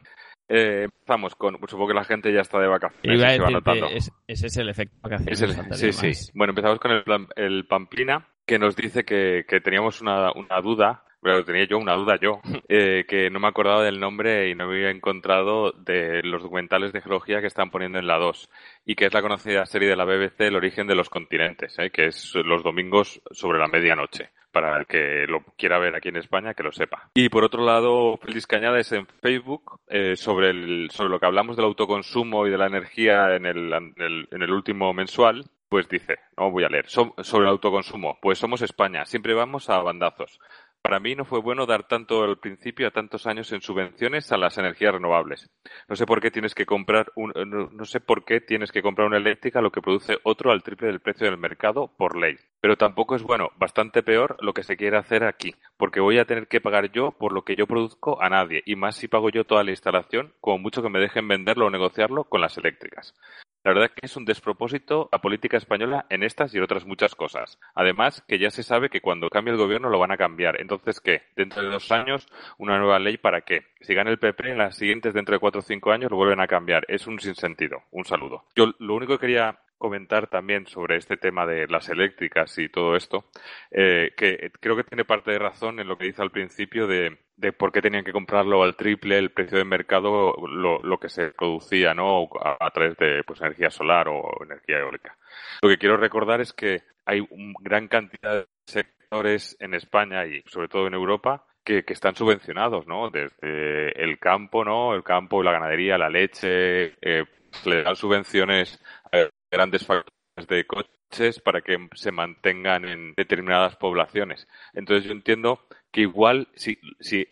Eh, 0.49 0.86
empezamos 0.86 1.36
con, 1.36 1.56
pues 1.60 1.69
supongo 1.72 1.90
que 1.90 1.94
la 1.94 2.03
gente 2.03 2.34
ya 2.34 2.41
está 2.41 2.60
de 2.60 2.68
vacaciones. 2.68 3.22
Se 3.22 3.40
va 3.40 3.49
notando. 3.52 3.88
es- 3.88 4.11
ese 4.28 4.48
es 4.48 4.57
el 4.57 4.68
efecto 4.69 4.98
vacaciones. 5.02 5.41
El- 5.41 5.94
sí, 5.94 5.94
sí. 6.14 6.32
Bueno, 6.34 6.52
empezamos 6.52 6.80
con 6.80 6.91
el, 6.91 7.03
el 7.38 7.68
Pamplina, 7.68 8.28
que 8.45 8.60
nos 8.60 8.76
dice 8.76 9.06
que, 9.06 9.45
que 9.48 9.61
teníamos 9.61 10.02
una, 10.02 10.34
una 10.34 10.60
duda, 10.60 11.06
bueno, 11.22 11.43
tenía 11.43 11.65
yo 11.65 11.77
una 11.77 11.95
duda 11.95 12.18
yo, 12.22 12.41
eh, 12.68 13.06
que 13.07 13.30
no 13.30 13.39
me 13.39 13.48
acordaba 13.48 13.84
del 13.84 13.99
nombre 13.99 14.49
y 14.49 14.56
no 14.56 14.65
había 14.65 14.89
encontrado 14.89 15.72
de 15.72 16.22
los 16.23 16.41
documentales 16.43 16.93
de 16.93 17.02
geología 17.02 17.41
que 17.41 17.48
están 17.48 17.69
poniendo 17.69 17.99
en 17.99 18.07
la 18.07 18.18
2, 18.18 18.49
y 18.85 18.95
que 18.95 19.06
es 19.06 19.14
la 19.14 19.22
conocida 19.22 19.65
serie 19.65 19.89
de 19.89 19.95
la 19.95 20.06
BBC 20.06 20.41
El 20.41 20.56
origen 20.56 20.88
de 20.88 20.95
los 20.95 21.10
continentes, 21.10 21.77
eh, 21.80 21.91
que 21.91 22.07
es 22.07 22.34
los 22.35 22.64
domingos 22.64 23.22
sobre 23.31 23.60
la 23.60 23.68
medianoche. 23.68 24.30
Para 24.52 24.77
el 24.77 24.85
que 24.85 25.26
lo 25.30 25.45
quiera 25.57 25.80
ver 25.80 25.95
aquí 25.95 26.10
en 26.10 26.18
España, 26.18 26.53
que 26.53 26.64
lo 26.64 26.73
sepa. 26.73 27.10
Y 27.14 27.30
por 27.30 27.45
otro 27.45 27.64
lado, 27.64 28.18
Félix 28.18 28.45
Cañades 28.45 28.91
en 28.91 29.07
Facebook, 29.07 29.80
eh, 29.88 30.18
sobre, 30.18 30.52
lo 30.52 31.19
que 31.19 31.26
hablamos 31.26 31.56
del 31.56 31.68
autoconsumo 31.68 32.45
y 32.45 32.49
de 32.49 32.57
la 32.57 32.68
energía 32.68 33.34
en 33.34 33.45
el, 33.45 33.72
en 33.72 34.41
el, 34.41 34.52
último 34.52 34.93
mensual, 34.93 35.45
pues 35.69 35.88
dice, 35.88 36.19
no 36.35 36.52
voy 36.52 36.65
a 36.65 36.69
leer, 36.69 36.89
So- 36.89 37.15
sobre 37.19 37.45
el 37.45 37.52
autoconsumo, 37.52 38.19
pues 38.22 38.39
somos 38.39 38.61
España, 38.61 39.06
siempre 39.06 39.34
vamos 39.34 39.69
a 39.69 39.81
bandazos. 39.81 40.38
Para 40.82 40.99
mí 40.99 41.16
no 41.16 41.26
fue 41.26 41.40
bueno 41.40 41.68
dar 41.68 41.88
tanto 41.88 42.24
al 42.24 42.40
principio 42.40 42.88
a 42.88 42.91
tantos 42.91 43.28
años 43.28 43.52
en 43.52 43.62
subvenciones 43.62 44.32
a 44.32 44.38
las 44.38 44.58
energías 44.58 44.94
renovables. 44.94 45.49
No 45.88 45.95
sé 45.95 46.08
por 46.08 46.22
qué 46.22 46.32
tienes 46.32 46.56
que 46.56 46.66
comprar 46.66 47.12
un, 47.16 47.32
no, 47.48 47.70
no 47.72 47.86
sé 47.86 47.99
por 47.99 48.26
qué 48.26 48.41
tienes 48.41 48.72
que 48.72 48.82
comprar 48.82 49.08
una 49.08 49.18
eléctrica 49.18 49.62
lo 49.62 49.72
que 49.72 49.82
produce 49.82 50.18
otro 50.24 50.52
al 50.52 50.64
triple 50.64 50.88
del 50.88 50.99
precio 50.99 51.28
del 51.28 51.38
mercado 51.38 51.94
por 51.98 52.18
ley. 52.18 52.36
Pero 52.62 52.78
tampoco 52.78 53.16
es 53.16 53.22
bueno, 53.22 53.52
bastante 53.58 54.02
peor 54.02 54.38
lo 54.41 54.53
que 54.53 54.64
se 54.64 54.76
quiere 54.76 54.98
hacer 54.98 55.24
aquí, 55.24 55.53
porque 55.78 55.99
voy 55.99 56.18
a 56.18 56.26
tener 56.26 56.48
que 56.48 56.62
pagar 56.62 56.91
yo 56.91 57.12
por 57.12 57.32
lo 57.32 57.44
que 57.44 57.56
yo 57.56 57.68
produzco 57.68 58.22
a 58.22 58.30
nadie, 58.30 58.64
y 58.66 58.76
más 58.76 58.95
si 58.95 59.08
pago 59.08 59.30
yo 59.30 59.45
toda 59.45 59.64
la 59.64 59.72
instalación, 59.72 60.34
como 60.41 60.58
mucho 60.58 60.82
que 60.82 60.90
me 60.90 60.99
dejen 60.99 61.28
venderlo 61.28 61.68
o 61.68 61.70
negociarlo 61.70 62.24
con 62.24 62.41
las 62.41 62.58
eléctricas. 62.58 63.14
La 63.63 63.73
verdad 63.73 63.91
que 63.91 64.05
es 64.05 64.17
un 64.17 64.25
despropósito 64.25 65.07
la 65.11 65.21
política 65.21 65.57
española 65.57 66.05
en 66.09 66.23
estas 66.23 66.53
y 66.55 66.59
otras 66.59 66.85
muchas 66.85 67.13
cosas. 67.15 67.59
Además, 67.75 68.23
que 68.27 68.39
ya 68.39 68.49
se 68.49 68.63
sabe 68.63 68.89
que 68.89 69.01
cuando 69.01 69.29
cambie 69.29 69.51
el 69.53 69.59
gobierno 69.59 69.89
lo 69.89 69.99
van 69.99 70.11
a 70.11 70.17
cambiar. 70.17 70.59
Entonces, 70.59 70.99
¿qué? 70.99 71.23
Dentro 71.35 71.61
de 71.61 71.69
dos 71.69 71.91
años, 71.91 72.27
una 72.57 72.79
nueva 72.79 72.97
ley 72.99 73.17
para 73.17 73.41
qué? 73.41 73.67
Si 73.81 73.93
gana 73.93 74.09
el 74.09 74.17
PP, 74.17 74.51
en 74.51 74.57
las 74.57 74.75
siguientes, 74.75 75.13
dentro 75.13 75.33
de 75.33 75.39
cuatro 75.39 75.59
o 75.59 75.63
cinco 75.63 75.91
años, 75.91 76.09
lo 76.09 76.17
vuelven 76.17 76.39
a 76.39 76.47
cambiar. 76.47 76.85
Es 76.88 77.05
un 77.05 77.19
sinsentido. 77.19 77.83
Un 77.91 78.05
saludo. 78.05 78.45
Yo 78.55 78.73
lo 78.79 78.95
único 78.95 79.13
que 79.13 79.27
quería 79.27 79.59
comentar 79.77 80.27
también 80.27 80.67
sobre 80.67 80.97
este 80.97 81.17
tema 81.17 81.45
de 81.45 81.67
las 81.67 81.89
eléctricas 81.89 82.55
y 82.59 82.69
todo 82.69 82.95
esto, 82.95 83.25
eh, 83.71 84.13
que 84.15 84.51
creo 84.59 84.75
que 84.75 84.83
tiene 84.83 85.05
parte 85.05 85.31
de 85.31 85.39
razón 85.39 85.79
en 85.79 85.88
lo 85.88 85.97
que 85.97 86.05
dice 86.05 86.21
al 86.21 86.29
principio 86.29 86.85
de, 86.85 87.17
de 87.41 87.51
por 87.53 87.72
qué 87.72 87.81
tenían 87.81 88.03
que 88.03 88.13
comprarlo 88.13 88.63
al 88.63 88.76
triple 88.76 89.18
el 89.18 89.31
precio 89.31 89.57
de 89.57 89.65
mercado 89.65 90.35
lo, 90.47 90.80
lo 90.80 90.99
que 90.99 91.09
se 91.09 91.30
producía 91.30 91.95
¿no? 91.95 92.30
a, 92.39 92.69
través 92.69 92.95
de 92.97 93.23
pues, 93.26 93.41
energía 93.41 93.72
solar 93.72 94.07
o 94.07 94.43
energía 94.43 94.77
eólica. 94.77 95.18
Lo 95.63 95.69
que 95.69 95.80
quiero 95.80 95.97
recordar 95.97 96.39
es 96.39 96.53
que 96.53 96.84
hay 97.03 97.19
una 97.31 97.53
gran 97.59 97.88
cantidad 97.88 98.41
de 98.41 98.47
sectores 98.68 99.57
en 99.59 99.73
España 99.73 100.26
y 100.27 100.43
sobre 100.45 100.68
todo 100.68 100.85
en 100.85 100.93
Europa 100.93 101.43
que, 101.65 101.84
que 101.84 101.93
están 101.93 102.15
subvencionados, 102.15 102.85
¿no? 102.88 103.09
Desde 103.09 104.03
el 104.03 104.19
campo, 104.19 104.63
¿no? 104.63 104.93
El 104.93 105.03
campo, 105.03 105.41
la 105.41 105.51
ganadería, 105.51 105.97
la 105.97 106.09
leche, 106.09 106.93
eh, 107.01 107.26
le 107.65 107.84
dan 107.84 107.95
subvenciones 107.95 108.80
a 109.11 109.27
grandes 109.51 109.85
fábricas 109.85 110.20
de 110.47 110.65
coches 110.65 111.39
para 111.43 111.61
que 111.61 111.89
se 111.93 112.11
mantengan 112.11 112.85
en 112.85 113.13
determinadas 113.15 113.76
poblaciones. 113.76 114.47
Entonces 114.73 115.05
yo 115.05 115.11
entiendo 115.11 115.68
que 115.91 116.01
igual, 116.01 116.47
si, 116.55 116.77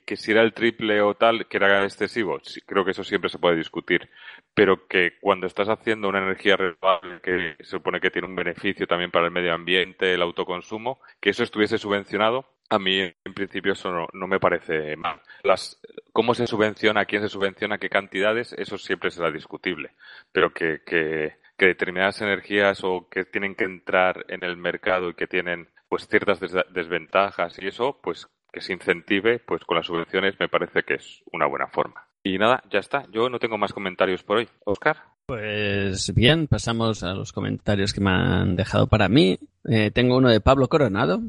que 0.06 0.18
si 0.18 0.32
era 0.32 0.42
el 0.42 0.54
triple 0.54 1.02
o 1.02 1.16
tal, 1.16 1.48
que 1.48 1.58
era 1.58 1.86
excesivo, 1.86 2.40
creo 2.66 2.84
que 2.84 2.92
eso 2.92 3.06
siempre 3.06 3.30
se 3.30 3.40
puede 3.40 3.56
discutir, 3.56 4.10
pero 4.54 4.88
que 4.88 5.18
cuando 5.22 5.48
estás 5.48 5.70
haciendo 5.70 6.10
una 6.10 6.20
energía 6.20 6.58
renovable 6.58 7.22
que 7.22 7.56
se 7.60 7.72
supone 7.72 8.02
que 8.02 8.12
tiene 8.12 8.28
un 8.28 8.36
beneficio 8.36 8.86
también 8.86 9.12
para 9.12 9.26
el 9.26 9.32
medio 9.32 9.54
ambiente, 9.54 10.14
el 10.14 10.22
autoconsumo, 10.22 11.00
que 11.22 11.30
eso 11.30 11.44
estuviese 11.44 11.78
subvencionado, 11.78 12.46
a 12.70 12.78
mí 12.78 13.00
en 13.00 13.34
principio 13.34 13.74
eso 13.74 14.08
no, 14.14 14.28
me 14.28 14.40
parece 14.40 14.96
mal. 14.96 15.22
Las, 15.44 15.82
cómo 16.14 16.36
se 16.36 16.46
subvenciona, 16.46 17.06
quién 17.06 17.22
se 17.22 17.30
subvenciona, 17.30 17.80
qué 17.80 17.90
cantidades, 17.90 18.54
eso 18.54 18.78
siempre 18.78 19.10
será 19.10 19.32
discutible, 19.32 19.92
pero 20.32 20.54
que, 20.54 21.39
que 21.60 21.68
determinadas 21.68 22.22
energías 22.22 22.84
o 22.84 23.08
que 23.12 23.26
tienen 23.26 23.54
que 23.54 23.66
entrar 23.66 24.26
en 24.30 24.44
el 24.44 24.58
mercado 24.58 25.10
y 25.10 25.14
que 25.14 25.28
tienen 25.28 25.68
pues 25.88 26.08
ciertas 26.08 26.40
des 26.40 26.54
desventajas 26.74 27.60
y 27.62 27.68
eso, 27.68 28.00
pues 28.02 28.28
que 28.52 28.62
se 28.62 28.74
incentive, 28.74 29.40
pues 29.40 29.64
con 29.66 29.78
las 29.78 29.86
subvenciones 29.86 30.40
me 30.40 30.48
parece 30.48 30.84
que 30.84 30.96
es 30.96 31.22
una 31.32 31.46
buena 31.46 31.68
forma. 31.68 32.08
Y 32.24 32.38
nada, 32.38 32.64
ya 32.72 32.80
está. 32.80 33.06
Yo 33.12 33.30
no 33.30 33.40
tengo 33.40 33.58
más 33.58 33.74
comentarios 33.74 34.24
por 34.24 34.38
hoy. 34.38 34.50
Oscar. 34.66 34.98
Pues 35.28 36.14
bien, 36.16 36.48
pasamos 36.48 37.04
a 37.04 37.14
los 37.14 37.32
comentarios 37.32 37.94
que 37.94 38.02
me 38.02 38.10
han 38.10 38.56
dejado 38.56 38.88
para 38.88 39.08
mí. 39.08 39.38
Eh, 39.66 39.92
tengo 39.92 40.18
uno 40.18 40.30
de 40.30 40.42
Pablo 40.42 40.68
Coronado. 40.68 41.22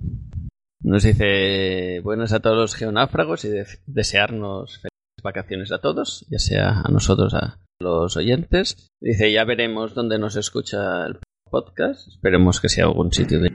Nos 0.83 1.03
dice 1.03 2.01
buenas 2.03 2.33
a 2.33 2.41
todos 2.41 2.57
los 2.57 2.75
geonáfragos 2.75 3.45
y 3.45 3.51
de 3.51 3.67
desearnos 3.87 4.81
vacaciones 5.23 5.73
a 5.73 5.81
todos, 5.81 6.27
ya 6.31 6.39
sea 6.39 6.83
a 6.85 6.91
nosotros, 6.91 7.35
a 7.35 7.59
los 7.81 8.17
oyentes. 8.17 8.89
Dice 9.01 9.33
ya 9.33 9.45
veremos 9.45 9.95
dónde 9.95 10.19
nos 10.19 10.37
escucha 10.37 11.07
el 11.07 11.19
podcast. 11.51 12.09
Esperemos 12.09 12.61
que 12.61 12.69
sea 12.69 12.85
algún 12.85 13.13
sitio 13.13 13.41
de 13.41 13.51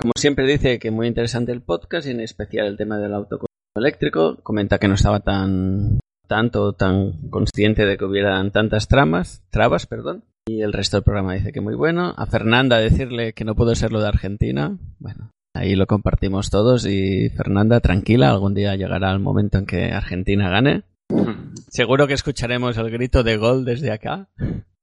como 0.00 0.12
siempre 0.16 0.46
dice 0.46 0.78
que 0.78 0.90
muy 0.90 1.06
interesante 1.06 1.52
el 1.52 1.60
podcast 1.60 2.06
y 2.06 2.12
en 2.12 2.20
especial 2.20 2.66
el 2.66 2.78
tema 2.78 2.98
del 2.98 3.12
autoconsumo 3.12 3.48
eléctrico. 3.76 4.38
Comenta 4.42 4.78
que 4.78 4.88
no 4.88 4.94
estaba 4.94 5.20
tan 5.20 6.00
tanto 6.26 6.72
tan 6.72 7.28
consciente 7.28 7.84
de 7.84 7.98
que 7.98 8.04
hubieran 8.06 8.50
tantas 8.50 8.88
tramas, 8.88 9.44
trabas, 9.50 9.86
perdón. 9.86 10.24
Y 10.48 10.62
el 10.62 10.72
resto 10.72 10.96
del 10.96 11.04
programa 11.04 11.34
dice 11.34 11.52
que 11.52 11.60
muy 11.60 11.74
bueno. 11.74 12.14
A 12.16 12.24
Fernanda 12.24 12.78
decirle 12.78 13.34
que 13.34 13.44
no 13.44 13.54
pudo 13.54 13.74
ser 13.74 13.92
lo 13.92 14.00
de 14.00 14.08
Argentina. 14.08 14.78
Bueno, 14.98 15.30
ahí 15.54 15.74
lo 15.74 15.86
compartimos 15.86 16.50
todos 16.50 16.86
y 16.86 17.30
Fernanda, 17.30 17.80
tranquila, 17.80 18.30
algún 18.30 18.54
día 18.54 18.76
llegará 18.76 19.12
el 19.12 19.20
momento 19.20 19.58
en 19.58 19.66
que 19.66 19.92
Argentina 19.92 20.50
gane. 20.50 20.82
Seguro 21.68 22.06
que 22.06 22.14
escucharemos 22.14 22.76
el 22.76 22.90
grito 22.90 23.22
de 23.22 23.36
gol 23.36 23.64
desde 23.64 23.90
acá. 23.90 24.28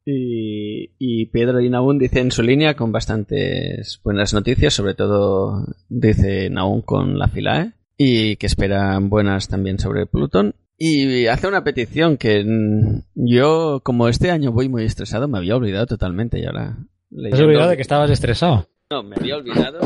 Y, 0.06 0.92
y 0.98 1.26
Pedro 1.28 1.60
y 1.60 1.70
Naún 1.70 2.00
dicen 2.00 2.32
su 2.32 2.42
línea 2.42 2.76
con 2.76 2.92
bastantes 2.92 4.00
buenas 4.04 4.34
noticias, 4.34 4.74
sobre 4.74 4.94
todo 4.94 5.66
dice 5.90 6.50
Naún 6.50 6.82
con 6.82 7.20
la 7.20 7.28
Filae, 7.28 7.74
y 7.98 8.38
que 8.38 8.46
esperan 8.46 9.10
buenas 9.10 9.50
también 9.50 9.80
sobre 9.80 10.06
Plutón. 10.06 10.56
Y 10.78 11.26
hace 11.26 11.48
una 11.48 11.64
petición 11.64 12.18
que 12.18 12.44
mm, 12.46 13.04
yo, 13.16 13.82
como 13.84 14.08
este 14.08 14.32
año 14.32 14.52
voy 14.52 14.70
muy 14.70 14.84
estresado, 14.84 15.28
me 15.28 15.40
había 15.40 15.56
olvidado 15.56 15.88
totalmente 15.88 16.40
y 16.40 16.46
ahora... 16.46 16.78
¿Te 17.10 17.34
has 17.34 17.40
olvidado 17.40 17.70
de 17.70 17.76
que 17.78 17.82
estabas 17.82 18.12
estresado? 18.12 18.70
No, 18.92 19.02
me 19.04 19.16
había 19.18 19.38
olvidado 19.38 19.80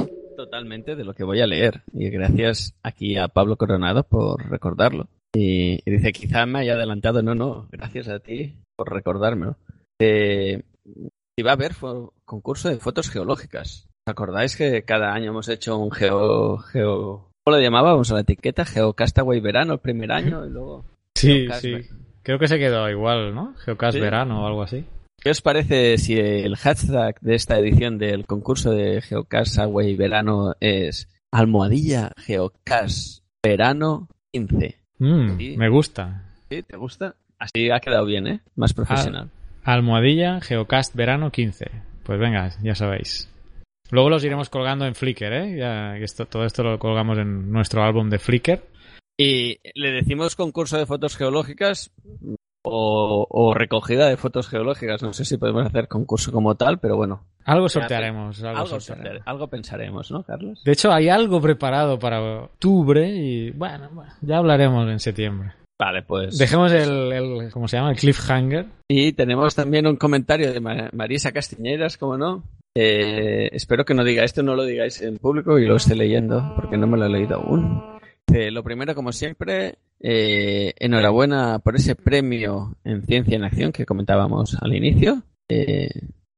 totalmente 0.46 0.96
de 0.96 1.04
lo 1.04 1.14
que 1.14 1.24
voy 1.24 1.42
a 1.42 1.48
leer. 1.48 1.84
Y 1.94 2.10
gracias 2.10 2.74
aquí 2.84 3.18
a 3.18 3.28
Pablo 3.28 3.58
Coronado 3.58 4.04
por 4.04 4.50
recordarlo. 4.50 5.08
Y, 5.34 5.80
y 5.86 5.92
dice, 5.92 6.12
quizá 6.12 6.46
me 6.46 6.60
haya 6.60 6.74
adelantado. 6.74 7.22
No, 7.22 7.36
no, 7.36 7.68
gracias 7.72 8.08
a 8.10 8.20
ti 8.20 8.56
por 8.76 8.92
recordármelo. 8.92 9.56
Eh, 10.00 10.64
y 11.38 11.44
va 11.44 11.52
a 11.52 11.54
haber 11.54 11.74
concurso 12.26 12.70
de 12.70 12.78
fotos 12.78 13.10
geológicas. 13.10 13.88
¿Os 14.08 14.12
acordáis 14.12 14.56
que 14.56 14.84
cada 14.84 15.14
año 15.14 15.30
hemos 15.30 15.48
hecho 15.48 15.78
un 15.78 15.92
geo... 15.92 16.58
geo 16.58 17.30
¿Cómo 17.44 17.58
lo 17.58 17.64
llamábamos 17.64 18.12
a 18.12 18.16
la 18.16 18.22
etiqueta? 18.22 18.66
Geocastaway 18.66 19.40
verano 19.40 19.74
el 19.74 19.80
primer 19.80 20.12
año 20.12 20.46
y 20.46 20.50
luego... 20.50 20.86
Sí, 21.16 21.42
Geocast 21.48 21.62
sí. 21.62 21.76
Creo 22.24 22.38
que 22.40 22.48
se 22.48 22.60
quedó 22.60 22.90
igual, 22.90 23.34
¿no? 23.34 23.54
Geocast 23.66 23.96
Sí. 23.96 24.02
verano 24.02 24.44
o 24.44 24.48
algo 24.48 24.64
así. 24.64 24.86
¿Qué 25.22 25.30
os 25.30 25.42
parece 25.42 26.00
si 26.00 26.18
el 26.18 26.56
hashtag 26.58 27.20
de 27.22 27.36
esta 27.36 27.60
edición 27.60 28.00
del 28.00 28.26
concurso 28.26 28.72
de 28.72 29.02
Geocastaway 29.04 29.96
verano 29.96 30.56
es 30.60 31.08
almohadilla 31.32 32.12
Geocast 32.18 33.24
verano 33.44 34.08
15? 34.32 34.80
Mm, 34.98 35.38
Sí. 35.38 35.58
Me 35.58 35.70
gusta. 35.70 36.34
¿Sí? 36.50 36.64
¿Te 36.64 36.76
gusta? 36.76 37.16
Así 37.38 37.70
ha 37.70 37.80
quedado 37.80 38.06
bien, 38.06 38.26
¿eh? 38.26 38.40
Más 38.56 38.74
profesional. 38.74 39.30
Almohadilla 39.64 40.42
Geocast 40.42 40.96
verano 40.96 41.32
15. 41.32 41.66
Pues 42.04 42.20
venga, 42.20 42.50
ya 42.64 42.74
sabéis. 42.74 43.30
Luego 43.92 44.10
los 44.10 44.24
iremos 44.24 44.50
colgando 44.50 44.88
en 44.88 44.96
Flickr, 44.96 45.34
¿eh? 45.34 45.56
Ya, 45.56 45.98
esto, 45.98 46.26
todo 46.26 46.46
esto 46.46 46.64
lo 46.64 46.80
colgamos 46.80 47.20
en 47.20 47.52
nuestro 47.52 47.84
álbum 47.84 48.10
de 48.10 48.18
Flickr. 48.18 48.64
Y 49.20 49.60
le 49.76 49.92
decimos 49.92 50.36
concurso 50.36 50.80
de 50.80 50.88
fotos 50.88 51.16
geológicas 51.16 51.92
o, 52.64 53.28
o 53.30 53.54
recogida 53.54 54.08
de 54.08 54.18
fotos 54.18 54.48
geológicas. 54.48 55.02
No 55.02 55.14
sé 55.14 55.26
si 55.26 55.38
podemos 55.38 55.66
hacer 55.66 55.88
concurso 55.88 56.32
como 56.32 56.56
tal, 56.56 56.80
pero 56.80 56.96
bueno. 56.98 57.24
Algo 57.46 57.70
sortearemos. 57.70 58.44
Algo, 58.44 58.62
Algo, 58.62 58.80
sortearemos. 58.80 59.22
sorteare- 59.22 59.24
algo 59.26 59.48
pensaremos, 59.48 60.12
¿no, 60.12 60.24
Carlos? 60.24 60.62
De 60.64 60.72
hecho, 60.74 60.92
hay 60.92 61.10
algo 61.10 61.42
preparado 61.42 61.98
para 61.98 62.22
octubre 62.44 63.08
y 63.10 63.52
bueno, 63.52 63.90
bueno, 63.94 64.14
ya 64.22 64.38
hablaremos 64.38 64.88
en 64.90 65.00
septiembre. 65.00 65.54
Vale, 65.80 66.04
pues. 66.04 66.38
Dejemos 66.38 66.72
el, 66.72 67.12
el- 67.12 67.52
¿cómo 67.52 67.68
se 67.68 67.78
llama? 67.78 67.90
El 67.92 67.98
cliffhanger. 67.98 68.68
Y 68.88 69.14
tenemos 69.14 69.56
también 69.56 69.88
un 69.88 69.96
comentario 69.96 70.54
de 70.54 70.60
Ma- 70.60 70.90
Marisa 70.94 71.32
Castiñeiras, 71.32 71.98
como 71.98 72.18
no. 72.18 72.44
Eh, 72.78 73.50
espero 73.52 73.84
que 73.84 73.94
no 73.96 74.04
diga 74.04 74.24
esto, 74.24 74.44
no 74.44 74.56
lo 74.56 74.64
digáis 74.64 75.02
en 75.02 75.18
público 75.18 75.58
y 75.60 75.66
lo 75.66 75.76
esté 75.78 75.96
leyendo, 75.96 76.54
porque 76.56 76.78
no 76.78 76.86
me 76.88 76.98
lo 76.98 77.06
he 77.06 77.10
leído 77.10 77.38
aún. 77.38 77.82
Dice, 78.32 78.52
lo 78.52 78.64
primero, 78.64 78.96
como 78.96 79.12
siempre, 79.12 79.76
eh, 80.00 80.74
enhorabuena 80.80 81.60
por 81.60 81.76
ese 81.76 81.96
premio 81.96 82.78
en 82.86 83.04
Ciencia 83.04 83.36
en 83.36 83.44
Acción 83.44 83.74
que 83.74 83.86
comentábamos 83.86 84.56
al 84.62 84.74
inicio. 84.74 85.24
Eh, 85.50 85.90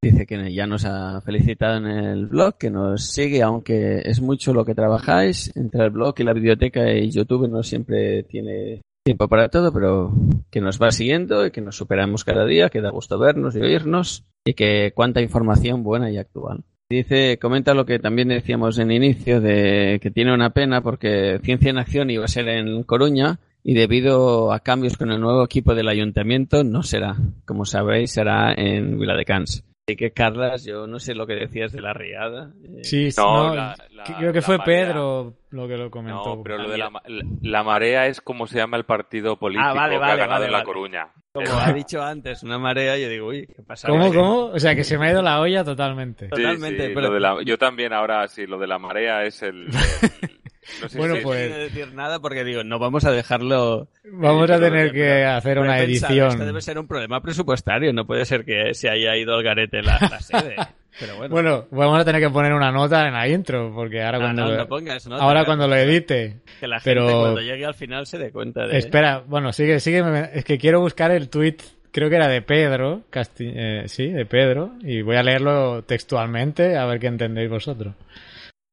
dice 0.02 0.26
que 0.26 0.52
ya 0.52 0.66
nos 0.66 0.84
ha 0.86 1.20
felicitado 1.20 1.76
en 1.76 1.86
el 1.86 2.26
blog, 2.26 2.58
que 2.58 2.68
nos 2.68 3.06
sigue, 3.06 3.42
aunque 3.42 4.02
es 4.04 4.20
mucho 4.20 4.52
lo 4.52 4.64
que 4.64 4.74
trabajáis. 4.74 5.56
Entre 5.56 5.84
el 5.84 5.90
blog 5.90 6.16
y 6.18 6.24
la 6.24 6.32
biblioteca 6.32 6.92
y 6.92 7.12
YouTube 7.12 7.48
no 7.48 7.62
siempre 7.62 8.24
tiene 8.24 8.80
tiempo 9.04 9.28
para 9.28 9.48
todo, 9.48 9.72
pero 9.72 10.12
que 10.50 10.60
nos 10.60 10.82
va 10.82 10.90
siguiendo 10.90 11.46
y 11.46 11.52
que 11.52 11.60
nos 11.60 11.76
superamos 11.76 12.24
cada 12.24 12.44
día, 12.44 12.70
que 12.70 12.80
da 12.80 12.90
gusto 12.90 13.20
vernos 13.20 13.54
y 13.54 13.60
oírnos 13.60 14.24
y 14.44 14.54
que 14.54 14.90
cuánta 14.96 15.20
información 15.20 15.84
buena 15.84 16.10
y 16.10 16.18
actual. 16.18 16.64
Dice, 16.94 17.38
comenta 17.40 17.74
lo 17.74 17.84
que 17.84 17.98
también 17.98 18.28
decíamos 18.28 18.78
en 18.78 18.90
inicio 18.92 19.40
de 19.40 19.98
que 20.00 20.10
tiene 20.10 20.32
una 20.32 20.50
pena 20.50 20.80
porque 20.80 21.40
Ciencia 21.42 21.70
en 21.70 21.78
Acción 21.78 22.08
iba 22.10 22.24
a 22.24 22.28
ser 22.28 22.48
en 22.48 22.82
Coruña 22.84 23.38
y 23.62 23.74
debido 23.74 24.52
a 24.52 24.60
cambios 24.60 24.96
con 24.96 25.10
el 25.10 25.20
nuevo 25.20 25.44
equipo 25.44 25.74
del 25.74 25.88
ayuntamiento 25.88 26.62
no 26.62 26.82
será. 26.82 27.16
Como 27.46 27.64
sabéis, 27.64 28.12
será 28.12 28.52
en 28.54 28.98
Viladecans. 28.98 29.64
Así 29.86 29.96
que, 29.96 30.12
Carlas, 30.12 30.64
yo 30.64 30.86
no 30.86 30.98
sé 30.98 31.14
lo 31.14 31.26
que 31.26 31.34
decías 31.34 31.72
de 31.72 31.82
la 31.82 31.92
riada. 31.92 32.52
Eh, 32.64 32.84
Sí, 32.84 33.08
No, 33.18 33.48
no, 33.48 33.54
la- 33.54 33.76
la- 33.92 34.04
creo 34.18 34.32
que 34.32 34.40
fue 34.40 34.56
marea. 34.56 34.86
Pedro 34.86 35.34
lo 35.50 35.68
que 35.68 35.76
lo 35.76 35.90
comentó. 35.90 36.36
No, 36.36 36.42
pero 36.42 36.58
lo 36.58 36.70
de 36.70 36.78
la, 36.78 36.90
ma- 36.90 37.02
la- 37.06 37.24
la 37.42 37.62
marea 37.64 38.06
es 38.06 38.20
como 38.20 38.46
se 38.46 38.56
llama 38.58 38.76
el 38.78 38.84
partido 38.84 39.36
político 39.36 39.66
Ah, 39.68 39.74
vale, 39.74 39.94
que 39.94 39.98
vale, 40.00 40.12
ha 40.12 40.16
ganado 40.16 40.32
vale, 40.40 40.46
en 40.46 40.52
La 40.52 40.58
vale. 40.58 40.66
Coruña. 40.66 41.08
Como 41.34 41.58
ha 41.58 41.72
dicho 41.72 42.00
antes, 42.00 42.44
una 42.44 42.58
marea, 42.58 42.96
yo 42.96 43.08
digo, 43.08 43.26
uy, 43.26 43.44
¿qué 43.46 43.60
pasa? 43.62 43.88
¿Cómo, 43.88 44.04
aquí? 44.06 44.14
cómo? 44.14 44.44
O 44.46 44.58
sea, 44.60 44.76
que 44.76 44.84
se 44.84 44.96
me 44.96 45.08
ha 45.08 45.10
ido 45.10 45.20
la 45.20 45.40
olla 45.40 45.64
totalmente. 45.64 46.26
Sí, 46.26 46.30
Totalmente, 46.30 46.86
sí, 46.86 46.92
pero- 46.94 47.08
lo 47.08 47.14
de 47.14 47.20
la- 47.20 47.42
yo 47.44 47.58
también 47.58 47.92
ahora 47.92 48.26
sí, 48.28 48.46
lo 48.46 48.56
de 48.58 48.68
la 48.68 48.78
marea 48.78 49.24
es 49.24 49.42
el... 49.42 49.66
no 50.82 50.88
sé 50.88 50.96
Bueno, 50.96 51.16
si- 51.16 51.22
pues- 51.22 51.50
No 51.50 51.56
decir 51.56 51.92
nada 51.92 52.20
porque 52.20 52.44
digo, 52.44 52.62
no 52.62 52.78
vamos 52.78 53.04
a 53.04 53.10
dejarlo. 53.10 53.88
Vamos 54.12 54.44
a 54.48 54.54
Pero- 54.58 54.60
tener 54.60 54.92
que 54.92 55.24
hacer 55.24 55.58
una 55.58 55.76
pensado, 55.76 56.12
edición. 56.12 56.28
Esto 56.30 56.44
debe 56.46 56.60
ser 56.60 56.78
un 56.78 56.86
problema 56.86 57.20
presupuestario, 57.20 57.92
no 57.92 58.06
puede 58.06 58.24
ser 58.26 58.44
que 58.44 58.72
se 58.74 58.88
haya 58.88 59.16
ido 59.16 59.34
al 59.34 59.42
garete 59.42 59.82
la, 59.82 59.98
la 60.00 60.20
sede. 60.20 60.54
Pero 61.00 61.16
bueno, 61.16 61.32
Bueno, 61.34 61.66
vamos 61.70 62.00
a 62.00 62.04
tener 62.04 62.20
que 62.22 62.30
poner 62.30 62.52
una 62.52 62.70
nota 62.70 63.06
en 63.06 63.14
la 63.14 63.26
intro, 63.28 63.72
porque 63.74 64.02
ahora 64.02 64.18
No, 64.18 64.24
cuando, 64.26 64.42
no, 64.44 64.50
lo, 64.52 64.56
no 64.58 64.66
pongas 64.68 65.06
nota, 65.06 65.22
ahora 65.22 65.40
Carlos. 65.40 65.46
cuando 65.46 65.68
lo 65.68 65.76
edite. 65.76 66.36
que 66.60 66.68
la 66.68 66.80
gente 66.80 66.90
pero 67.00 67.20
cuando 67.20 67.40
llegue 67.40 67.64
al 67.66 67.74
final 67.74 68.06
se 68.06 68.18
dé 68.18 68.30
cuenta 68.30 68.66
de. 68.66 68.78
espera, 68.78 69.22
bueno, 69.26 69.52
sigue, 69.52 69.80
sigue, 69.80 70.02
es 70.34 70.44
que 70.44 70.56
quiero 70.58 70.80
buscar 70.80 71.10
el 71.10 71.28
tweet, 71.28 71.56
creo 71.90 72.08
que 72.10 72.16
era 72.16 72.28
de 72.28 72.42
Pedro, 72.42 73.02
Casti- 73.10 73.52
eh, 73.54 73.82
sí, 73.88 74.08
de 74.08 74.24
Pedro, 74.26 74.72
y 74.82 75.02
voy 75.02 75.16
a 75.16 75.22
leerlo 75.22 75.82
textualmente 75.82 76.76
a 76.76 76.86
ver 76.86 77.00
qué 77.00 77.08
entendéis 77.08 77.50
vosotros. 77.50 77.94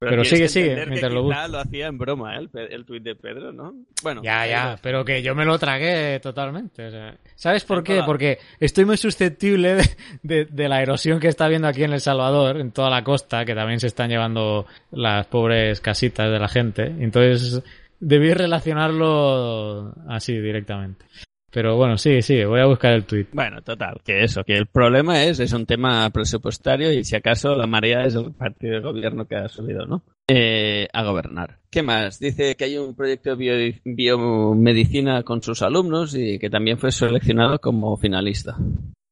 Pero, 0.09 0.23
tienes 0.23 0.29
sigue, 0.29 0.47
sigue, 0.49 0.75
que 0.83 0.85
mientras 0.87 1.13
lo 1.13 1.23
busco. 1.23 1.47
lo 1.49 1.59
hacía 1.59 1.85
en 1.87 1.97
broma, 1.99 2.35
¿eh? 2.37 2.47
el, 2.55 2.73
el 2.73 2.85
tuit 2.85 3.03
de 3.03 3.15
Pedro, 3.15 3.51
¿no? 3.53 3.75
Bueno, 4.01 4.21
Ya, 4.23 4.47
ya, 4.47 4.79
pero 4.81 5.05
que 5.05 5.21
yo 5.21 5.35
me 5.35 5.45
lo 5.45 5.59
tragué 5.59 6.19
totalmente. 6.19 6.87
o 6.87 6.89
sea, 6.89 7.15
¿Sabes 7.35 7.63
por 7.65 7.83
qué? 7.83 8.01
Porque 8.05 8.39
estoy 8.59 8.85
muy 8.85 8.97
susceptible 8.97 9.75
de, 9.75 9.89
de- 10.23 10.45
de 10.45 10.67
la 10.69 10.81
erosión 10.81 11.19
que 11.19 11.27
está 11.27 11.45
habiendo 11.45 11.67
aquí 11.67 11.83
en 11.83 11.93
El 11.93 12.01
Salvador, 12.01 12.57
en 12.59 12.71
toda 12.71 12.89
la 12.89 13.03
costa, 13.03 13.45
que 13.45 13.53
también 13.53 13.79
se 13.79 13.87
están 13.87 14.09
llevando 14.09 14.65
las 14.91 15.27
pobres 15.27 15.81
casitas 15.81 16.31
de 16.31 16.39
la 16.39 16.47
gente. 16.47 16.83
Entonces, 16.83 17.61
debí 17.99 18.33
relacionarlo 18.33 19.93
así 20.09 20.33
directamente. 20.39 21.05
Pero 21.53 21.75
bueno, 21.75 21.97
sigue, 21.97 22.21
sigue, 22.21 22.45
voy 22.45 22.61
a 22.61 22.65
buscar 22.65 22.93
el 22.93 23.03
tweet. 23.05 23.27
Bueno, 23.33 23.61
total, 23.61 23.99
que 24.05 24.23
eso, 24.23 24.43
que 24.43 24.55
el 24.55 24.67
problema 24.67 25.23
es, 25.23 25.39
es 25.41 25.51
un 25.51 25.65
tema 25.65 26.09
presupuestario 26.09 26.91
y 26.93 27.03
si 27.03 27.15
acaso 27.15 27.55
la 27.55 27.67
marea 27.67 28.05
es 28.05 28.15
el 28.15 28.31
partido 28.31 28.75
de 28.75 28.79
gobierno 28.79 29.25
que 29.25 29.35
ha 29.35 29.49
subido, 29.49 29.85
¿no? 29.85 30.01
Eh, 30.29 30.87
a 30.93 31.03
gobernar. 31.03 31.59
¿Qué 31.69 31.83
más? 31.83 32.19
Dice 32.19 32.55
que 32.55 32.63
hay 32.63 32.77
un 32.77 32.95
proyecto 32.95 33.31
de 33.31 33.35
bio- 33.35 33.81
biomedicina 33.83 35.23
con 35.23 35.41
sus 35.41 35.61
alumnos 35.61 36.15
y 36.15 36.39
que 36.39 36.49
también 36.49 36.77
fue 36.77 36.91
seleccionado 36.91 37.59
como 37.59 37.97
finalista. 37.97 38.55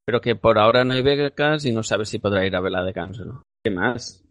Pero 0.06 0.22
que 0.22 0.36
por 0.36 0.58
ahora 0.58 0.86
no 0.86 0.94
hay 0.94 1.02
becas 1.02 1.66
y 1.66 1.74
no 1.74 1.84
sabe 1.84 2.06
si 2.06 2.20
podrá 2.20 2.46
ir 2.46 2.56
a 2.56 2.62
Vela 2.62 2.84
de 2.84 2.94
o 3.00 3.26
no. 3.26 3.44
¿Qué 3.64 3.72
más? 3.72 4.24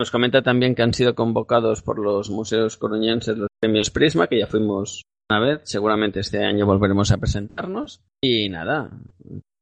Nos 0.00 0.10
comenta 0.10 0.42
también 0.42 0.74
que 0.74 0.82
han 0.82 0.94
sido 0.94 1.14
convocados 1.14 1.82
por 1.82 1.98
los 1.98 2.30
museos 2.30 2.76
coruñenses 2.76 3.36
los 3.36 3.48
premios 3.60 3.90
Prisma, 3.90 4.28
que 4.28 4.38
ya 4.38 4.46
fuimos 4.46 5.02
una 5.30 5.40
vez. 5.40 5.60
Seguramente 5.64 6.20
este 6.20 6.44
año 6.44 6.66
volveremos 6.66 7.10
a 7.10 7.18
presentarnos. 7.18 8.00
Y 8.22 8.48
nada, 8.48 8.90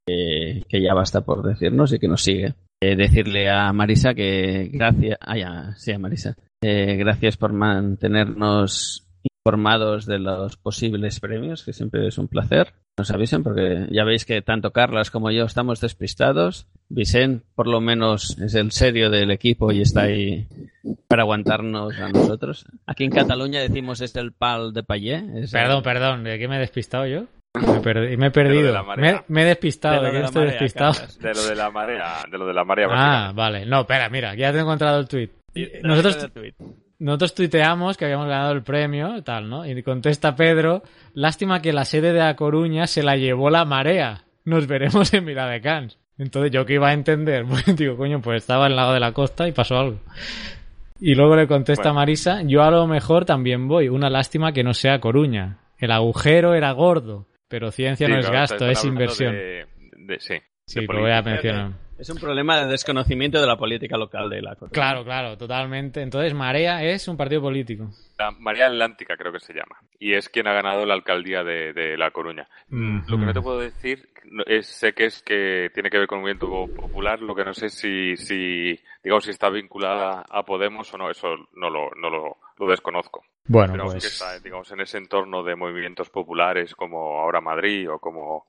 que, 0.06 0.82
ya 0.82 0.94
basta 0.94 1.24
por 1.24 1.42
decirnos 1.42 1.92
y 1.92 1.98
que 1.98 2.08
nos 2.08 2.22
sigue. 2.22 2.54
Eh, 2.82 2.96
decirle 2.96 3.48
a 3.50 3.72
Marisa 3.72 4.14
que 4.14 4.68
gracias. 4.72 5.18
Ah, 5.20 5.38
ya, 5.38 5.74
sí, 5.76 5.92
a 5.92 5.98
Marisa. 5.98 6.36
Eh, 6.62 6.96
gracias 6.96 7.36
por 7.36 7.52
mantenernos 7.52 9.06
informados 9.44 10.06
de 10.06 10.18
los 10.18 10.56
posibles 10.56 11.20
premios, 11.20 11.64
que 11.64 11.72
siempre 11.72 12.06
es 12.06 12.18
un 12.18 12.28
placer. 12.28 12.74
Nos 12.96 13.10
avisen 13.10 13.42
porque 13.42 13.88
ya 13.90 14.04
veis 14.04 14.24
que 14.24 14.40
tanto 14.40 14.70
Carlas 14.72 15.10
como 15.10 15.32
yo 15.32 15.44
estamos 15.46 15.80
despistados. 15.80 16.68
Vicent, 16.88 17.42
por 17.56 17.66
lo 17.66 17.80
menos, 17.80 18.38
es 18.38 18.54
el 18.54 18.70
serio 18.70 19.10
del 19.10 19.32
equipo 19.32 19.72
y 19.72 19.80
está 19.80 20.02
ahí 20.02 20.46
para 21.08 21.22
aguantarnos 21.22 21.98
a 21.98 22.08
nosotros. 22.10 22.66
Aquí 22.86 23.02
en 23.04 23.10
Cataluña 23.10 23.60
decimos 23.60 24.00
es 24.00 24.14
el 24.14 24.32
pal 24.32 24.72
de 24.72 24.84
payé. 24.84 25.14
el- 25.16 25.48
Perdón, 25.50 25.82
perdón, 25.82 26.22
¿de 26.22 26.38
qué 26.38 26.46
me 26.46 26.56
he 26.56 26.60
despistado 26.60 27.06
yo? 27.06 27.24
Me, 27.54 27.80
perdi- 27.82 28.16
me 28.16 28.26
he 28.26 28.28
de 28.28 28.30
perdido. 28.30 28.72
la 28.72 28.82
Me, 28.82 28.88
marea. 28.88 29.24
me 29.26 29.42
he 29.42 29.44
despistado, 29.46 30.02
De 30.02 30.12
lo 30.12 30.18
¿de 30.20 30.24
estoy 30.24 30.44
marea, 30.44 30.52
despistado? 30.60 30.92
De 31.20 31.34
lo 31.34 31.46
de 31.48 31.54
la 31.56 31.70
marea, 31.70 32.14
de 32.30 32.38
lo 32.38 32.46
de 32.46 32.54
la 32.54 32.64
marea. 32.64 32.86
Ah, 32.90 33.32
vale. 33.34 33.66
No, 33.66 33.80
espera, 33.80 34.08
mira, 34.08 34.34
ya 34.36 34.52
te 34.52 34.58
he 34.58 34.60
encontrado 34.60 35.00
el 35.00 35.08
tweet. 35.08 35.30
Nosotros, 35.82 36.30
nosotros 36.98 37.34
tuiteamos 37.34 37.96
que 37.96 38.04
habíamos 38.04 38.28
ganado 38.28 38.52
el 38.52 38.62
premio, 38.62 39.22
tal, 39.22 39.48
¿no? 39.48 39.66
Y 39.66 39.82
contesta 39.82 40.36
Pedro, 40.36 40.82
lástima 41.12 41.60
que 41.60 41.72
la 41.72 41.84
sede 41.84 42.12
de 42.12 42.22
A 42.22 42.36
Coruña 42.36 42.86
se 42.86 43.02
la 43.02 43.16
llevó 43.16 43.50
la 43.50 43.64
marea. 43.64 44.24
Nos 44.44 44.66
veremos 44.66 45.12
en 45.14 45.24
Viladecans. 45.26 45.98
Entonces 46.18 46.52
yo 46.52 46.64
que 46.64 46.74
iba 46.74 46.88
a 46.88 46.92
entender, 46.92 47.44
pues 47.48 47.64
digo, 47.76 47.96
coño, 47.96 48.20
pues 48.20 48.42
estaba 48.42 48.66
al 48.66 48.76
lado 48.76 48.92
de 48.94 49.00
la 49.00 49.12
costa 49.12 49.48
y 49.48 49.52
pasó 49.52 49.76
algo. 49.78 49.98
Y 51.00 51.14
luego 51.14 51.36
le 51.36 51.46
contesta 51.48 51.82
Bueno. 51.90 51.94
Marisa, 52.00 52.42
yo 52.44 52.62
a 52.62 52.70
lo 52.70 52.86
mejor 52.86 53.24
también 53.24 53.66
voy, 53.68 53.88
una 53.88 54.08
lástima 54.10 54.52
que 54.52 54.62
no 54.62 54.72
sea 54.74 55.00
Coruña. 55.00 55.58
El 55.78 55.90
agujero 55.90 56.54
era 56.54 56.70
gordo, 56.72 57.26
pero 57.48 57.70
ciencia 57.72 58.06
Sí, 58.06 58.12
no 58.12 58.18
es 58.20 58.30
gasto, 58.30 58.68
es 58.68 58.84
inversión. 58.84 59.32
de- 59.32 59.66
de- 59.96 60.20
sí. 60.20 60.34
Sí, 60.66 60.80
lo 60.86 61.00
voy 61.00 61.10
a 61.10 61.20
mencionar. 61.20 61.72
Es 61.98 62.10
un 62.10 62.18
problema 62.18 62.58
de 62.60 62.66
desconocimiento 62.66 63.40
de 63.40 63.46
la 63.46 63.56
política 63.56 63.96
local 63.96 64.28
de 64.28 64.42
la 64.42 64.56
Coruña. 64.56 64.72
Claro, 64.72 65.04
claro, 65.04 65.38
totalmente. 65.38 66.02
Entonces, 66.02 66.34
Marea 66.34 66.82
es 66.82 67.06
un 67.06 67.16
partido 67.16 67.40
político. 67.40 67.88
La 68.18 68.32
María 68.32 68.66
Atlántica 68.66 69.16
creo 69.16 69.32
que 69.32 69.38
se 69.40 69.52
llama. 69.52 69.76
Y 69.98 70.14
es 70.14 70.28
quien 70.28 70.48
ha 70.48 70.52
ganado 70.52 70.84
la 70.86 70.94
alcaldía 70.94 71.44
de, 71.44 71.72
de 71.72 71.96
La 71.96 72.10
Coruña. 72.10 72.48
Mm, 72.68 72.98
Lo 73.08 73.18
que 73.18 73.24
no 73.26 73.32
te 73.32 73.40
puedo 73.40 73.60
decir 73.60 74.08
no- 74.24 74.42
es, 74.46 74.66
sé 74.66 74.92
que 74.92 75.04
es 75.06 75.22
que 75.22 75.70
tiene 75.72 75.88
que 75.90 75.98
ver 75.98 76.06
con 76.08 76.18
un 76.18 76.22
movimiento 76.24 76.66
popular, 76.74 77.20
lo 77.20 77.34
que 77.34 77.44
no 77.44 77.54
sé 77.54 77.68
si, 77.68 78.16
si, 78.16 78.78
digamos, 79.02 79.24
si 79.24 79.30
está 79.30 79.48
vinculada 79.50 80.24
a 80.28 80.42
Podemos 80.44 80.92
o 80.94 80.98
no, 80.98 81.10
eso 81.10 81.28
no 81.54 81.70
lo, 81.70 81.90
no 81.96 82.10
lo, 82.10 82.36
lo 82.58 82.66
desconozco. 82.66 83.24
Bueno, 83.46 83.72
Pero 83.74 83.84
sí 83.86 83.92
pues- 83.92 84.02
que 84.02 84.08
está, 84.08 84.38
digamos, 84.40 84.70
en 84.72 84.80
ese 84.80 84.98
entorno 84.98 85.42
de 85.44 85.54
movimientos 85.54 86.10
populares 86.10 86.74
como 86.74 87.20
ahora 87.20 87.40
Madrid 87.40 87.88
o 87.90 87.98
como 88.00 88.46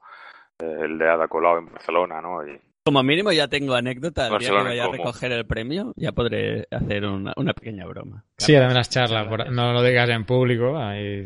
eh, 0.60 0.78
el 0.84 0.98
de 0.98 1.10
Ada 1.10 1.28
Colau 1.28 1.58
en 1.60 1.72
Barcelona, 1.72 2.22
¿no? 2.22 2.46
Y, 2.48 2.60
Como 2.86 3.02
mínimo 3.02 3.32
ya 3.32 3.48
tengo 3.48 3.74
anécdota. 3.74 4.28
El 4.28 4.38
día 4.38 4.50
que 4.50 4.56
vaya 4.64 4.86
a 4.86 4.92
recoger 4.92 5.32
el 5.32 5.44
premio, 5.48 5.92
ya 5.96 6.12
podré 6.12 6.68
hacer 6.70 7.04
una, 7.06 7.34
una 7.36 7.52
pequeña 7.54 7.84
broma. 7.88 8.24
Sí, 8.38 8.54
eran 8.54 8.76
las 8.76 8.92
charlas. 8.92 9.28
por- 9.28 9.52
no 9.52 9.74
lo 9.74 9.82
digas 9.82 10.08
en 10.12 10.24
público. 10.24 10.78
Ahí, 10.78 11.24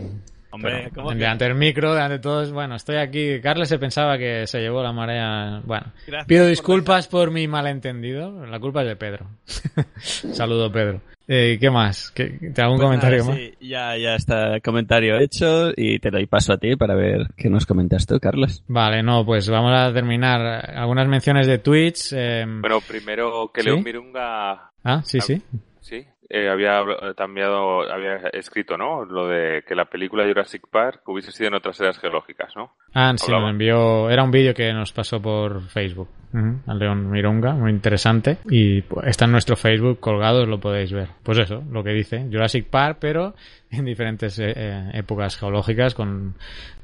Hombre, 0.52 0.80
pero 0.86 0.96
¿cómo 0.96 1.10
que 1.10 1.16
delante 1.16 1.46
del 1.46 1.56
micro, 1.56 1.94
delante 1.94 2.14
de 2.14 2.20
todos. 2.20 2.52
Bueno, 2.52 2.76
estoy 2.76 2.96
aquí. 2.98 3.40
Carles 3.42 3.70
se 3.70 3.78
pensaba 3.78 4.18
que 4.18 4.48
se 4.48 4.60
llevó 4.60 4.82
la 4.82 4.92
marea. 4.92 5.62
Bueno, 5.64 5.92
Gracias 6.08 6.26
pido 6.28 6.42
por 6.44 6.50
disculpas 6.50 7.08
por, 7.08 7.32
mi 7.32 7.48
malentendido. 7.48 8.46
La 8.46 8.60
culpa 8.60 8.82
es 8.82 8.88
de 8.88 8.96
Pedro. 8.96 9.28
Saludo, 10.00 10.72
Pedro. 10.72 11.02
Eh, 11.28 11.58
¿Qué 11.60 11.70
más? 11.70 12.10
¿Qué, 12.10 12.26
¿Te 12.54 12.62
hago 12.64 12.72
un 12.74 12.78
Pues 12.80 12.88
comentario 12.88 13.20
nada, 13.20 13.30
más? 13.30 13.38
sí, 13.38 13.54
ya, 13.62 13.96
ya 13.98 14.16
está 14.16 14.56
el 14.56 14.62
comentario 14.64 15.20
hecho 15.20 15.72
y 15.78 16.00
te 16.00 16.10
doy 16.10 16.26
paso 16.26 16.54
a 16.54 16.58
ti 16.58 16.76
para 16.76 16.96
ver 16.96 17.28
qué 17.38 17.52
nos 17.52 17.68
comentas 17.68 18.08
tú, 18.08 18.20
Carlos. 18.20 18.64
Vale, 18.68 19.04
no, 19.04 19.24
pues 19.24 19.48
vamos 19.48 19.72
a 19.76 19.94
terminar. 19.94 20.42
Algunas 20.76 21.08
menciones 21.08 21.46
de 21.46 21.60
tweets. 21.60 22.14
eh, 22.18 22.46
bueno, 22.48 22.80
primero 22.82 23.52
que 23.54 23.62
¿Sí? 23.62 23.68
León 23.68 23.84
Mirunga 23.84 24.72
Ah, 24.84 25.02
sí, 25.06 25.22
sí. 25.22 25.40
Sí, 25.82 26.04
eh, 26.30 26.48
había 26.48 26.82
eh, 26.82 27.14
cambiado, 27.18 27.92
había 27.92 28.18
escrito, 28.34 28.78
¿no? 28.78 29.04
Lo 29.04 29.28
de 29.28 29.64
que 29.68 29.76
la 29.76 29.86
película 29.86 30.28
Jurassic 30.28 30.68
Park 30.70 31.02
hubiese 31.08 31.32
sido 31.32 31.48
en 31.48 31.56
otras 31.56 31.80
eras 31.82 31.98
geológicas, 31.98 32.56
¿no? 32.56 32.72
Ah, 32.94 33.14
sí, 33.18 33.26
Hablaba. 33.26 33.46
nos 33.46 33.52
envió. 33.54 34.10
Era 34.10 34.24
un 34.24 34.32
vídeo 34.32 34.54
que 34.54 34.72
nos 34.74 34.92
pasó 34.94 35.22
por 35.22 35.62
Facebook. 35.70 36.10
Al 36.32 36.78
León 36.78 37.10
Mirunga, 37.10 37.54
muy 37.54 37.72
interesante. 37.72 38.38
Y 38.52 38.84
pues, 38.84 39.08
está 39.08 39.26
en 39.26 39.32
nuestro 39.32 39.56
Facebook 39.56 40.00
colgado, 40.00 40.46
lo 40.46 40.60
podéis 40.60 40.94
ver. 40.94 41.10
Pues 41.24 41.40
eso, 41.40 41.64
lo 41.72 41.84
que 41.84 41.90
dice. 41.90 42.28
Jurassic 42.32 42.68
Park, 42.70 42.98
pero 43.02 43.34
en 43.72 43.86
diferentes 43.86 44.38
eh, 44.40 44.54
eh, 44.56 44.92
épocas 44.94 45.38
geológicas 45.38 45.96
con, 45.96 46.36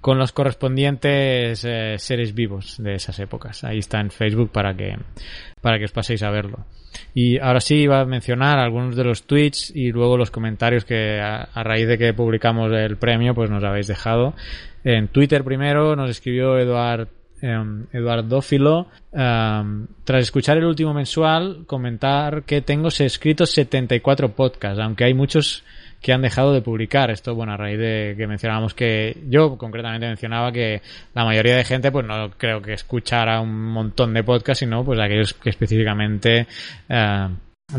con 0.01 0.17
los 0.17 0.31
correspondientes 0.31 1.63
eh, 1.63 1.95
seres 1.97 2.33
vivos 2.33 2.77
de 2.79 2.95
esas 2.95 3.19
épocas. 3.19 3.63
Ahí 3.63 3.79
está 3.79 3.99
en 3.99 4.09
Facebook 4.09 4.51
para 4.51 4.75
que, 4.75 4.97
para 5.65 5.79
que 5.79 5.85
os 5.85 5.91
paséis 5.91 6.21
a 6.21 6.29
verlo. 6.29 6.59
Y 7.15 7.39
ahora 7.39 7.59
sí 7.59 7.77
iba 7.77 8.01
a 8.01 8.05
mencionar 8.05 8.59
algunos 8.59 8.95
de 8.95 9.03
los 9.03 9.23
tweets 9.23 9.75
y 9.75 9.91
luego 9.91 10.15
los 10.15 10.29
comentarios 10.29 10.85
que 10.85 11.19
a, 11.19 11.49
raíz 11.63 11.87
de 11.87 11.97
que 11.97 12.13
publicamos 12.13 12.71
el 12.71 12.97
premio 12.97 13.33
pues 13.33 13.49
nos 13.49 13.63
habéis 13.63 13.87
dejado. 13.87 14.35
En 14.83 15.07
Twitter 15.07 15.43
primero 15.43 15.95
nos 15.95 16.11
escribió 16.11 16.59
Eduard 16.59 17.07
em, 17.41 17.87
tras 20.03 20.21
escuchar 20.21 20.57
el 20.57 20.65
último 20.65 20.93
mensual 20.93 21.63
comentar 21.65 22.43
que 22.43 22.61
tengo 22.61 22.89
escritos 22.89 23.49
74 23.49 24.35
podcasts 24.35 24.79
aunque 24.79 25.05
hay 25.05 25.15
muchos 25.15 25.63
que 26.05 26.13
han 26.13 26.21
dejado 26.21 26.53
de 26.53 26.61
publicar 26.61 27.09
esto 27.09 27.33
bueno 27.33 27.53
a 27.53 27.57
raíz 27.57 27.79
de 27.79 28.13
que 28.15 28.27
mencionábamos 28.27 28.75
que 28.75 29.23
yo 29.27 29.57
concretamente 29.57 30.05
mencionaba 30.05 30.51
que 30.51 30.83
la 31.15 31.25
mayoría 31.25 31.55
de 31.55 31.63
gente 31.63 31.91
pues 31.91 32.05
no 32.05 32.29
creo 32.37 32.61
que 32.61 32.73
escuchara 32.73 33.41
un 33.41 33.71
montón 33.71 34.13
de 34.13 34.23
podcasts 34.23 34.59
sino 34.59 34.85
pues 34.85 34.99
aquellos 34.99 35.33
que 35.33 35.49
específicamente 35.49 36.45
eh, 36.87 37.27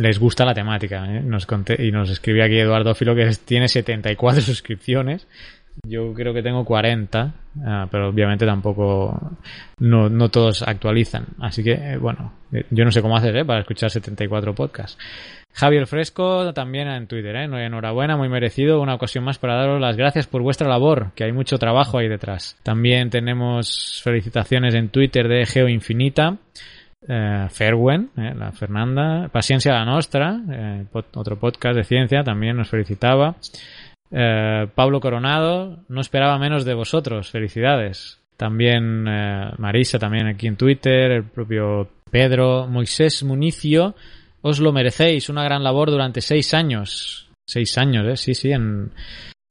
les 0.00 0.18
gusta 0.18 0.44
la 0.44 0.54
temática 0.54 1.06
¿eh? 1.06 1.20
nos 1.22 1.46
conté- 1.46 1.78
y 1.78 1.92
nos 1.92 2.10
escribía 2.10 2.46
aquí 2.46 2.58
Eduardo 2.58 2.96
Filo 2.96 3.14
que 3.14 3.30
tiene 3.44 3.68
74 3.68 4.40
suscripciones 4.42 5.28
yo 5.84 6.14
creo 6.14 6.32
que 6.32 6.42
tengo 6.42 6.64
40, 6.64 7.34
ah, 7.66 7.86
pero 7.90 8.08
obviamente 8.08 8.46
tampoco 8.46 9.36
no, 9.78 10.08
no 10.08 10.30
todos 10.30 10.62
actualizan. 10.62 11.26
Así 11.38 11.62
que, 11.62 11.72
eh, 11.72 11.96
bueno, 11.98 12.32
eh, 12.52 12.64
yo 12.70 12.84
no 12.84 12.90
sé 12.90 13.02
cómo 13.02 13.16
hacer 13.16 13.36
¿eh? 13.36 13.44
para 13.44 13.60
escuchar 13.60 13.90
74 13.90 14.54
podcasts. 14.54 14.98
Javier 15.56 15.86
Fresco 15.86 16.52
también 16.52 16.86
en 16.86 17.06
Twitter, 17.06 17.34
¿eh? 17.34 17.44
Enhorabuena, 17.44 18.18
muy 18.18 18.28
merecido. 18.28 18.78
Una 18.82 18.94
ocasión 18.94 19.24
más 19.24 19.38
para 19.38 19.54
daros 19.54 19.80
las 19.80 19.96
gracias 19.96 20.26
por 20.26 20.42
vuestra 20.42 20.68
labor, 20.68 21.12
que 21.14 21.24
hay 21.24 21.32
mucho 21.32 21.56
trabajo 21.56 21.96
ahí 21.96 22.08
detrás. 22.08 22.58
También 22.62 23.08
tenemos 23.08 24.02
felicitaciones 24.04 24.74
en 24.74 24.90
Twitter 24.90 25.28
de 25.28 25.46
Geo 25.46 25.66
Infinita. 25.66 26.36
Eh, 27.08 27.46
Ferwen, 27.48 28.10
eh, 28.18 28.34
la 28.36 28.52
Fernanda, 28.52 29.28
Paciencia 29.32 29.72
la 29.72 29.86
Nostra, 29.86 30.38
eh, 30.50 30.84
otro 30.92 31.38
podcast 31.38 31.76
de 31.76 31.84
ciencia, 31.84 32.22
también 32.22 32.58
nos 32.58 32.68
felicitaba. 32.68 33.36
Eh, 34.10 34.66
Pablo 34.74 35.00
Coronado, 35.00 35.78
no 35.88 36.02
esperaba 36.02 36.38
menos 36.38 36.66
de 36.66 36.74
vosotros, 36.74 37.30
felicidades. 37.30 38.20
También 38.36 39.04
Marisa, 39.56 39.98
también 39.98 40.26
aquí 40.26 40.48
en 40.48 40.56
Twitter, 40.56 41.12
el 41.12 41.24
propio 41.24 41.88
Pedro, 42.10 42.66
Moisés 42.66 43.22
Municio, 43.22 43.94
os 44.46 44.60
lo 44.60 44.72
merecéis, 44.72 45.28
una 45.28 45.42
gran 45.42 45.64
labor 45.64 45.90
durante 45.90 46.20
seis 46.20 46.54
años. 46.54 47.28
Seis 47.48 47.76
años, 47.78 48.06
¿eh? 48.06 48.16
Sí, 48.16 48.34
sí, 48.34 48.52
en, 48.52 48.92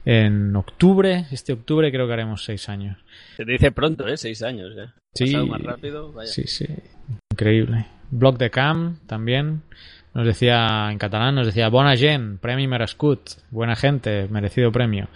en 0.06 0.56
octubre, 0.56 1.26
este 1.32 1.52
octubre 1.52 1.92
creo 1.92 2.08
que 2.08 2.14
haremos 2.14 2.46
seis 2.46 2.70
años. 2.70 2.98
Se 3.36 3.44
te 3.44 3.52
dice 3.52 3.72
pronto, 3.72 4.08
¿eh? 4.08 4.16
Seis 4.16 4.42
años, 4.42 4.72
¿eh? 4.78 4.88
Sí, 5.14 5.26
Pasado 5.26 5.48
más 5.48 5.62
rápido, 5.62 6.12
vaya. 6.14 6.32
sí, 6.32 6.44
sí, 6.48 6.66
increíble. 7.32 7.86
Blog 8.10 8.38
de 8.38 8.50
Cam 8.50 9.00
también 9.06 9.64
nos 10.14 10.26
decía 10.26 10.90
en 10.90 10.98
catalán, 10.98 11.36
nos 11.36 11.48
decía 11.48 11.68
Bona 11.68 11.98
gent, 11.98 12.40
premi 12.40 12.68
merescut, 12.68 13.32
buena 13.52 13.76
gente, 13.76 14.28
merecido 14.30 14.72
premio. 14.72 15.10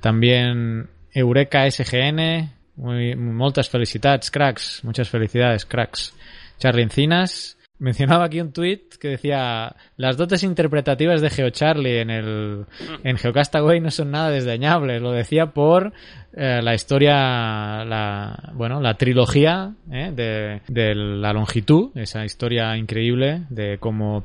También 0.00 0.90
Eureka 1.12 1.70
SGN, 1.70 2.50
muy, 2.76 3.16
moltes 3.16 3.70
felicitats, 3.70 4.30
cracks, 4.30 4.84
muchas 4.84 5.08
felicidades, 5.08 5.64
cracks. 5.64 6.14
Charlie 6.58 6.82
Encinas 6.82 7.56
mencionaba 7.78 8.24
aquí 8.24 8.40
un 8.40 8.52
tweet 8.52 8.82
que 9.00 9.08
decía 9.08 9.74
las 9.96 10.16
dotes 10.16 10.42
interpretativas 10.44 11.20
de 11.20 11.30
GeoCharlie 11.30 12.00
en 12.00 12.10
el 12.10 12.66
en 13.02 13.16
Geocastaway 13.16 13.80
no 13.80 13.90
son 13.90 14.12
nada 14.12 14.30
desdeñables 14.30 15.02
lo 15.02 15.10
decía 15.10 15.46
por 15.46 15.92
eh, 16.34 16.60
la 16.62 16.74
historia 16.74 17.84
la 17.84 18.52
bueno 18.54 18.80
la 18.80 18.94
trilogía 18.94 19.74
eh, 19.90 20.12
de, 20.14 20.60
de 20.68 20.94
la 20.94 21.32
longitud 21.32 21.90
esa 21.96 22.24
historia 22.24 22.76
increíble 22.76 23.42
de 23.50 23.78
cómo 23.78 24.24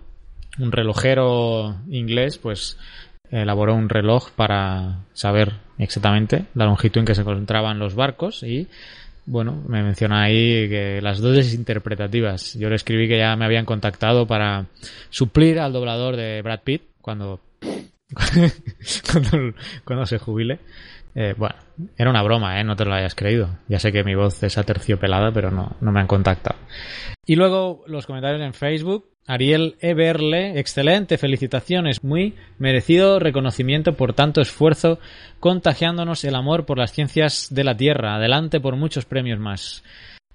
un 0.59 0.71
relojero 0.71 1.76
inglés 1.89 2.38
pues 2.38 2.77
elaboró 3.31 3.76
un 3.76 3.89
reloj 3.89 4.31
para 4.31 5.05
saber 5.13 5.53
exactamente 5.77 6.45
la 6.53 6.65
longitud 6.65 6.99
en 6.99 7.05
que 7.05 7.15
se 7.15 7.21
encontraban 7.21 7.80
los 7.80 7.95
barcos 7.95 8.43
y 8.43 8.67
bueno, 9.30 9.64
me 9.68 9.84
menciona 9.84 10.23
ahí 10.23 10.68
que 10.68 10.99
las 11.01 11.19
dosis 11.19 11.53
interpretativas. 11.53 12.56
Yo 12.56 12.68
le 12.68 12.76
escribí 12.76 13.07
que 13.07 13.19
ya 13.19 13.35
me 13.35 13.45
habían 13.45 13.65
contactado 13.65 14.26
para 14.26 14.65
suplir 15.11 15.60
al 15.60 15.72
doblador 15.72 16.15
de 16.15 16.41
Brad 16.41 16.61
Pitt 16.64 16.81
cuando 17.01 17.39
cuando, 19.85 20.06
se 20.07 20.18
jubile. 20.18 20.60
Eh, 21.14 21.35
bueno, 21.38 21.56
era 21.95 22.10
una 22.10 22.23
broma, 22.23 22.60
¿eh? 22.60 22.64
No 22.64 22.76
te 22.76 22.85
lo 22.85 22.93
hayas 22.93 23.14
creído. 23.14 23.49
Ya 23.68 23.77
sé 23.77 23.91
que 23.91 24.03
mi 24.03 24.15
voz 24.15 24.41
es 24.41 24.57
aterciopelada, 24.57 25.31
pero 25.31 25.51
no, 25.51 25.76
no 25.80 25.91
me 25.91 25.99
han 25.99 26.07
contactado. 26.07 26.57
Y 27.26 27.35
luego 27.35 27.84
los 27.85 28.07
comentarios 28.07 28.41
en 28.41 28.56
Facebook. 28.56 29.11
Ariel 29.30 29.76
Eberle, 29.80 30.60
excelente, 30.60 31.19
felicitaciones, 31.19 32.03
muy 32.03 32.34
merecido 32.57 33.19
reconocimiento 33.19 33.93
por 33.93 34.14
tanto 34.14 34.41
esfuerzo, 34.41 34.97
contagiándonos 35.39 36.23
el 36.23 36.34
amor 36.34 36.65
por 36.65 36.80
las 36.80 36.91
ciencias 36.91 37.47
de 37.51 37.64
la 37.64 37.77
Tierra. 37.77 38.15
Adelante 38.15 38.60
por 38.60 38.76
muchos 38.76 39.06
premios 39.06 39.38
más. 39.38 39.84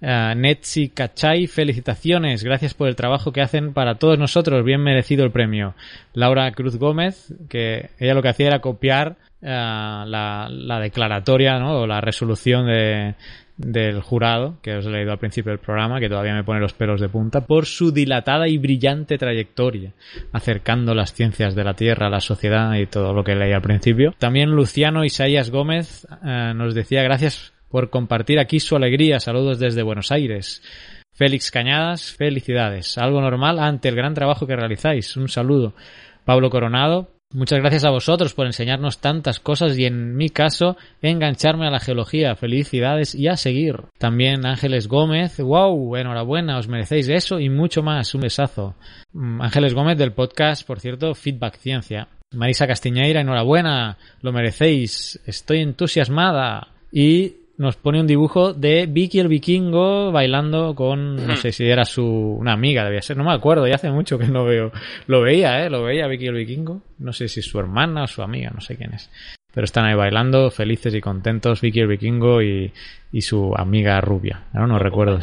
Uh, 0.00 0.36
Netsi 0.36 0.90
Kachai, 0.90 1.48
felicitaciones, 1.48 2.44
gracias 2.44 2.74
por 2.74 2.86
el 2.86 2.94
trabajo 2.94 3.32
que 3.32 3.40
hacen 3.40 3.72
para 3.72 3.96
todos 3.96 4.16
nosotros, 4.16 4.64
bien 4.64 4.80
merecido 4.80 5.24
el 5.24 5.32
premio. 5.32 5.74
Laura 6.12 6.52
Cruz 6.52 6.76
Gómez, 6.76 7.34
que 7.48 7.90
ella 7.98 8.14
lo 8.14 8.22
que 8.22 8.28
hacía 8.28 8.46
era 8.46 8.60
copiar 8.60 9.16
uh, 9.42 9.46
la, 9.46 10.48
la, 10.50 10.78
declaratoria 10.78 11.58
¿no? 11.58 11.80
o 11.80 11.86
la 11.88 12.00
resolución 12.00 12.66
de, 12.66 13.16
del 13.56 14.01
jurado, 14.01 14.56
que 14.62 14.74
os 14.74 14.86
he 14.86 14.90
leído 14.90 15.12
al 15.12 15.18
principio 15.18 15.51
del 15.51 15.60
programa, 15.60 16.01
que 16.01 16.09
todavía 16.09 16.35
me 16.35 16.44
pone 16.44 16.60
los 16.60 16.72
pelos 16.72 17.01
de 17.01 17.09
punta, 17.09 17.47
por 17.47 17.66
su 17.66 17.93
dilatada 17.93 18.48
y 18.48 18.59
brillante 18.59 19.16
trayectoria, 19.16 19.93
acercando 20.32 20.94
las 20.94 21.14
ciencias 21.14 21.55
de 21.55 21.64
la 21.64 21.74
Tierra 21.74 22.09
a 22.09 22.10
la 22.10 22.20
sociedad 22.20 22.74
y 22.74 22.86
todo 22.86 23.12
lo 23.12 23.22
que 23.22 23.36
leí 23.36 23.52
al 23.52 23.62
principio. 23.62 24.14
También 24.18 24.51
Luciano 24.51 25.05
Isaías 25.05 25.51
Gómez 25.51 26.06
uh, 26.10 26.55
nos 26.55 26.74
decía 26.74 27.02
gracias 27.02 27.52
por 27.68 27.90
compartir 27.90 28.39
aquí 28.39 28.60
su 28.60 28.76
alegría. 28.76 29.20
Saludos 29.20 29.59
desde 29.59 29.82
Buenos 29.82 30.10
Aires. 30.12 30.62
Félix 31.12 31.52
Cañadas, 31.52 32.12
felicidades. 32.12 32.98
Algo 32.98 33.20
normal 33.20 33.60
ante 33.60 33.89
el 33.89 33.94
gran 33.94 34.14
trabajo 34.14 34.47
que 34.47 34.56
realizáis. 34.56 35.16
Un 35.16 35.28
saludo. 35.28 35.74
Pablo 36.24 36.51
Coronado, 36.51 37.13
Muchas 37.35 37.59
gracias 37.59 37.85
a 37.85 37.90
vosotros 37.90 38.32
por 38.32 38.47
enseñarnos 38.47 39.01
tantas 39.01 39.40
cosas 39.40 39.77
y 39.77 39.86
en 39.86 40.15
mi 40.15 40.31
caso 40.31 40.77
engancharme 41.02 41.66
a 41.66 41.70
la 41.70 41.81
geología. 41.81 42.36
Felicidades 42.36 43.12
y 43.16 43.27
a 43.27 43.36
seguir. 43.36 43.86
También 43.98 44.47
Ángeles 44.47 44.86
Gómez, 44.86 45.40
wow, 45.40 45.97
enhorabuena, 45.97 46.59
os 46.59 46.69
merecéis 46.69 47.09
eso 47.09 47.40
y 47.40 47.51
mucho 47.51 47.82
más. 47.82 48.15
Un 48.15 48.20
besazo. 48.20 48.77
Mm, 49.12 49.43
Ángeles 49.43 49.74
Gómez 49.74 49.98
del 49.98 50.12
podcast, 50.12 50.65
por 50.65 50.78
cierto, 50.78 51.12
Feedback 51.16 51.56
Ciencia. 51.56 52.06
Marisa 52.31 52.69
Castiñeira, 52.69 53.23
enhorabuena, 53.23 53.98
lo 54.23 54.32
merecéis, 54.32 55.20
estoy 55.27 55.59
entusiasmada. 55.59 56.69
Y 56.93 57.35
nos 57.56 57.76
pone 57.76 58.01
un 58.01 58.06
dibujo 58.06 58.52
de 58.52 58.86
Vicky 58.86 59.20
el 59.20 59.28
vikingo 59.28 60.10
bailando 60.10 60.74
con, 60.74 61.16
no 61.26 61.36
sé 61.36 61.52
si 61.52 61.64
era 61.64 61.85
su, 61.85 62.05
una 62.05 62.52
amiga, 62.52 62.85
debía 62.85 63.02
ser, 63.02 63.16
no 63.16 63.24
me 63.24 63.32
acuerdo, 63.32 63.66
ya 63.66 63.76
hace 63.76 63.90
mucho 63.90 64.18
que 64.18 64.26
no 64.26 64.44
veo, 64.44 64.72
lo 65.06 65.22
veía, 65.22 65.64
eh, 65.64 65.70
lo 65.70 65.82
veía 65.85 66.06
Vicky 66.09 66.26
el 66.26 66.35
vikingo, 66.35 66.82
no 66.98 67.12
sé 67.12 67.28
si 67.28 67.40
es 67.40 67.47
su 67.47 67.59
hermana 67.59 68.05
o 68.05 68.06
su 68.06 68.22
amiga, 68.22 68.51
no 68.55 68.60
sé 68.60 68.76
quién 68.76 68.93
es. 68.94 69.10
Pero 69.52 69.64
están 69.66 69.85
ahí 69.85 69.94
bailando, 69.94 70.51
felices 70.51 70.94
y 70.94 71.01
contentos, 71.01 71.60
Vicky 71.60 71.81
el 71.81 71.86
vikingo 71.89 72.43
y, 72.43 72.72
y 73.12 73.20
su 73.20 73.55
amiga 73.56 74.01
rubia, 74.01 74.44
no, 74.52 74.66
no 74.66 74.78
recuerdo. 74.78 75.20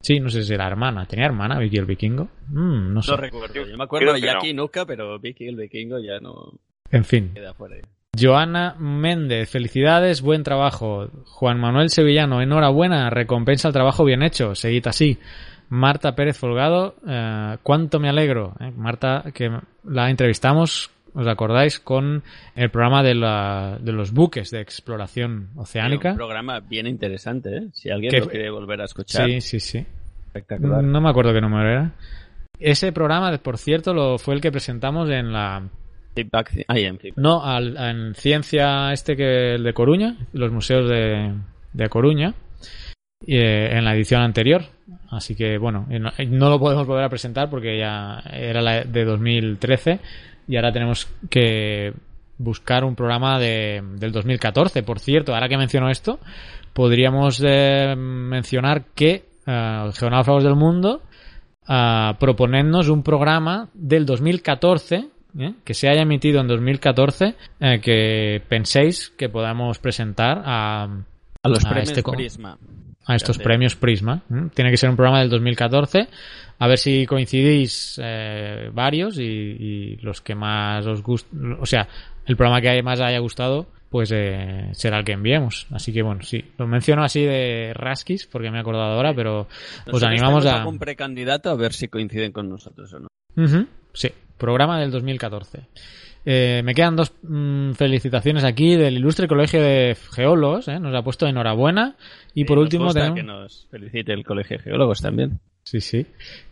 Sí, 0.00 0.20
no 0.20 0.30
sé 0.30 0.44
si 0.44 0.54
era 0.54 0.68
hermana. 0.68 1.06
¿Tenía 1.06 1.26
hermana 1.26 1.58
Vicky 1.58 1.76
el 1.78 1.84
vikingo? 1.84 2.28
Mm, 2.48 2.92
no 2.94 3.02
sé. 3.02 3.10
No 3.10 3.16
recuerdo. 3.16 3.66
Yo 3.66 3.76
me 3.76 3.82
acuerdo 3.84 4.12
de 4.12 4.20
Jackie 4.20 4.50
y 4.50 4.54
Nuka, 4.54 4.86
pero 4.86 5.18
Vicky 5.18 5.48
el 5.48 5.56
vikingo 5.56 5.98
ya 5.98 6.20
no 6.20 6.52
En 6.90 7.04
fin. 7.04 7.32
queda 7.34 7.52
fuera. 7.54 7.76
Joana 8.16 8.74
Méndez, 8.78 9.50
felicidades, 9.50 10.22
buen 10.22 10.42
trabajo. 10.42 11.08
Juan 11.26 11.60
Manuel 11.60 11.90
Sevillano, 11.90 12.40
enhorabuena, 12.40 13.10
recompensa 13.10 13.68
el 13.68 13.74
trabajo 13.74 14.04
bien 14.04 14.22
hecho, 14.22 14.54
seguid 14.54 14.86
así. 14.86 15.18
Marta 15.68 16.14
Pérez 16.14 16.38
Folgado, 16.38 16.96
eh, 17.06 17.58
cuánto 17.62 18.00
me 18.00 18.08
alegro. 18.08 18.54
eh. 18.60 18.72
Marta, 18.74 19.24
que 19.34 19.50
la 19.84 20.08
entrevistamos, 20.10 20.90
¿os 21.14 21.26
acordáis? 21.28 21.78
Con 21.78 22.22
el 22.56 22.70
programa 22.70 23.02
de, 23.02 23.14
la- 23.14 23.78
de 23.80 23.92
los 23.92 24.12
buques 24.12 24.50
de 24.50 24.62
exploración 24.62 25.50
oceánica. 25.56 26.10
Un 26.12 26.16
programa 26.16 26.60
bien 26.60 26.86
interesante, 26.86 27.56
¿eh? 27.56 27.68
Si 27.72 27.90
alguien 27.90 28.10
Que- 28.10 28.20
lo 28.20 28.28
quiere 28.28 28.50
volver 28.50 28.80
a 28.80 28.84
escuchar. 28.86 29.26
Sí, 29.26 29.40
sí, 29.42 29.60
sí. 29.60 29.86
Espectacular. 30.28 30.82
No 30.82 31.00
me 31.02 31.10
acuerdo 31.10 31.34
qué 31.34 31.40
número 31.42 31.68
era. 31.70 31.92
Ese 32.58 32.90
programa, 32.90 33.36
por 33.38 33.58
cierto, 33.58 33.92
lo 33.94 34.18
fue 34.18 34.34
el 34.34 34.40
que 34.40 34.50
presentamos 34.50 35.08
en 35.10 35.32
la... 35.32 35.68
No, 37.16 37.44
al- 37.44 37.76
en 37.76 38.14
Ciencia 38.14 38.92
este 38.92 39.16
que 39.16 39.54
el 39.54 39.62
de 39.64 39.72
Coruña, 39.72 40.16
los 40.32 40.50
museos 40.52 40.88
de, 40.88 41.34
de 41.72 41.88
Coruña, 41.88 42.34
y, 43.24 43.36
eh, 43.36 43.76
en 43.76 43.84
la 43.84 43.94
edición 43.94 44.22
anterior. 44.22 44.62
Así 45.10 45.34
que 45.34 45.58
bueno, 45.58 45.86
no, 45.88 46.12
y 46.18 46.26
no 46.26 46.50
lo 46.50 46.58
podemos 46.58 46.86
volver 46.86 47.04
a 47.04 47.08
presentar 47.08 47.50
porque 47.50 47.78
ya 47.78 48.22
era 48.32 48.60
la 48.62 48.84
de 48.84 49.04
2013 49.04 50.00
y 50.46 50.56
ahora 50.56 50.72
tenemos 50.72 51.08
que 51.28 51.92
buscar 52.38 52.84
un 52.84 52.94
programa 52.94 53.38
de, 53.38 53.82
del 53.96 54.12
2014. 54.12 54.82
Por 54.82 55.00
cierto, 55.00 55.34
ahora 55.34 55.48
que 55.48 55.56
menciono 55.58 55.90
esto, 55.90 56.20
podríamos 56.72 57.42
eh, 57.44 57.94
mencionar 57.96 58.84
que 58.94 59.24
eh, 59.46 59.90
Geonáufragos 59.94 60.44
del 60.44 60.54
Mundo 60.54 61.02
a 61.66 62.16
proponernos 62.18 62.88
un 62.88 63.02
programa 63.02 63.68
del 63.74 64.06
2014 64.06 65.08
¿eh? 65.38 65.54
que 65.64 65.74
se 65.74 65.88
haya 65.88 66.02
emitido 66.02 66.40
en 66.40 66.48
2014 66.48 67.34
eh, 67.60 67.80
que 67.82 68.42
penséis 68.48 69.10
que 69.16 69.28
podamos 69.28 69.78
presentar 69.78 70.42
a, 70.44 70.84
A 71.42 71.48
los 71.48 71.64
premios 71.64 71.88
este 71.90 72.02
co- 72.02 72.12
Prisma. 72.12 72.58
a 73.06 73.14
estos 73.16 73.38
premios 73.38 73.76
Prisma 73.76 74.22
¿eh? 74.30 74.48
tiene 74.54 74.70
que 74.70 74.76
ser 74.76 74.90
un 74.90 74.96
programa 74.96 75.20
del 75.20 75.30
2014 75.30 76.08
a 76.58 76.66
ver 76.66 76.78
si 76.78 77.06
coincidís 77.06 78.00
varios 78.72 79.18
y, 79.18 79.22
y 79.22 79.96
los 80.02 80.20
que 80.20 80.34
más 80.34 80.86
os 80.86 81.02
guste 81.02 81.28
o 81.60 81.66
sea 81.66 81.86
el 82.26 82.36
programa 82.36 82.60
que 82.60 82.82
más 82.82 83.00
haya 83.00 83.18
gustado 83.20 83.66
pues 83.90 84.10
eh, 84.12 84.68
será 84.72 84.98
el 84.98 85.04
que 85.04 85.12
enviemos 85.12 85.66
así 85.70 85.92
que 85.92 86.02
bueno 86.02 86.20
sí 86.22 86.44
lo 86.58 86.66
menciono 86.66 87.02
así 87.04 87.22
de 87.24 87.72
rasquis 87.74 88.26
porque 88.26 88.50
me 88.50 88.58
he 88.58 88.60
acordado 88.60 88.92
ahora 88.92 89.14
pero 89.14 89.46
os 89.90 90.02
animamos 90.02 90.44
a 90.46 90.58
algún 90.58 90.78
precandidato 90.78 91.48
a 91.50 91.54
ver 91.54 91.72
si 91.72 91.88
coinciden 91.88 92.32
con 92.32 92.48
nosotros 92.50 92.92
o 92.92 92.98
no. 93.00 93.08
Sí, 93.94 94.10
programa 94.38 94.80
del 94.80 94.90
2014. 94.90 95.60
Eh, 96.24 96.62
me 96.64 96.74
quedan 96.74 96.96
dos 96.96 97.12
mm, 97.22 97.72
felicitaciones 97.72 98.44
aquí 98.44 98.76
del 98.76 98.96
Ilustre 98.96 99.28
Colegio 99.28 99.62
de 99.62 99.96
Geólogos. 100.14 100.68
¿eh? 100.68 100.78
Nos 100.78 100.94
ha 100.94 101.02
puesto 101.02 101.26
enhorabuena. 101.26 101.96
Y 102.34 102.44
por 102.44 102.58
Nos 102.58 102.64
último 102.64 102.84
gusta 102.84 103.00
tenemos... 103.00 103.16
que 103.16 103.22
nos 103.24 103.66
felicite 103.70 104.12
el 104.12 104.24
Colegio 104.24 104.58
de 104.58 104.64
Geólogos 104.64 105.00
también. 105.00 105.40
Sí, 105.62 105.80
sí. 105.80 106.06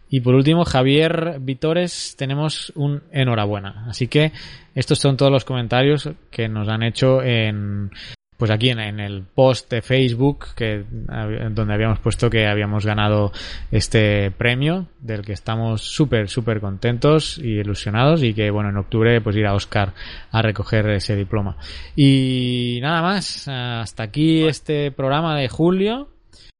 Y 0.08 0.20
por 0.20 0.34
último, 0.34 0.64
Javier 0.64 1.38
Vitores, 1.40 2.14
tenemos 2.16 2.72
un 2.76 3.02
enhorabuena. 3.10 3.86
Así 3.88 4.06
que 4.06 4.32
estos 4.74 4.98
son 4.98 5.16
todos 5.16 5.32
los 5.32 5.44
comentarios 5.44 6.08
que 6.30 6.48
nos 6.48 6.68
han 6.68 6.82
hecho 6.82 7.22
en, 7.22 7.90
pues 8.36 8.50
aquí 8.50 8.70
en, 8.70 8.78
en 8.80 9.00
el 9.00 9.22
post 9.22 9.70
de 9.70 9.82
Facebook 9.82 10.46
que 10.54 10.84
hab- 11.08 11.50
donde 11.54 11.74
habíamos 11.74 11.98
puesto 12.00 12.28
que 12.28 12.46
habíamos 12.46 12.84
ganado 12.84 13.32
este 13.70 14.30
premio 14.30 14.86
del 15.00 15.22
que 15.22 15.32
estamos 15.32 15.82
súper 15.82 16.28
súper 16.28 16.60
contentos 16.60 17.38
y 17.38 17.58
ilusionados 17.60 18.22
y 18.22 18.34
que 18.34 18.50
bueno 18.50 18.68
en 18.70 18.76
octubre 18.76 19.20
pues 19.20 19.36
irá 19.36 19.54
Oscar 19.54 19.94
a 20.30 20.42
recoger 20.42 20.88
ese 20.90 21.16
diploma 21.16 21.56
y 21.94 22.78
nada 22.82 23.02
más 23.02 23.48
hasta 23.48 24.02
aquí 24.02 24.44
este 24.44 24.90
programa 24.92 25.36
de 25.36 25.48
julio 25.48 26.08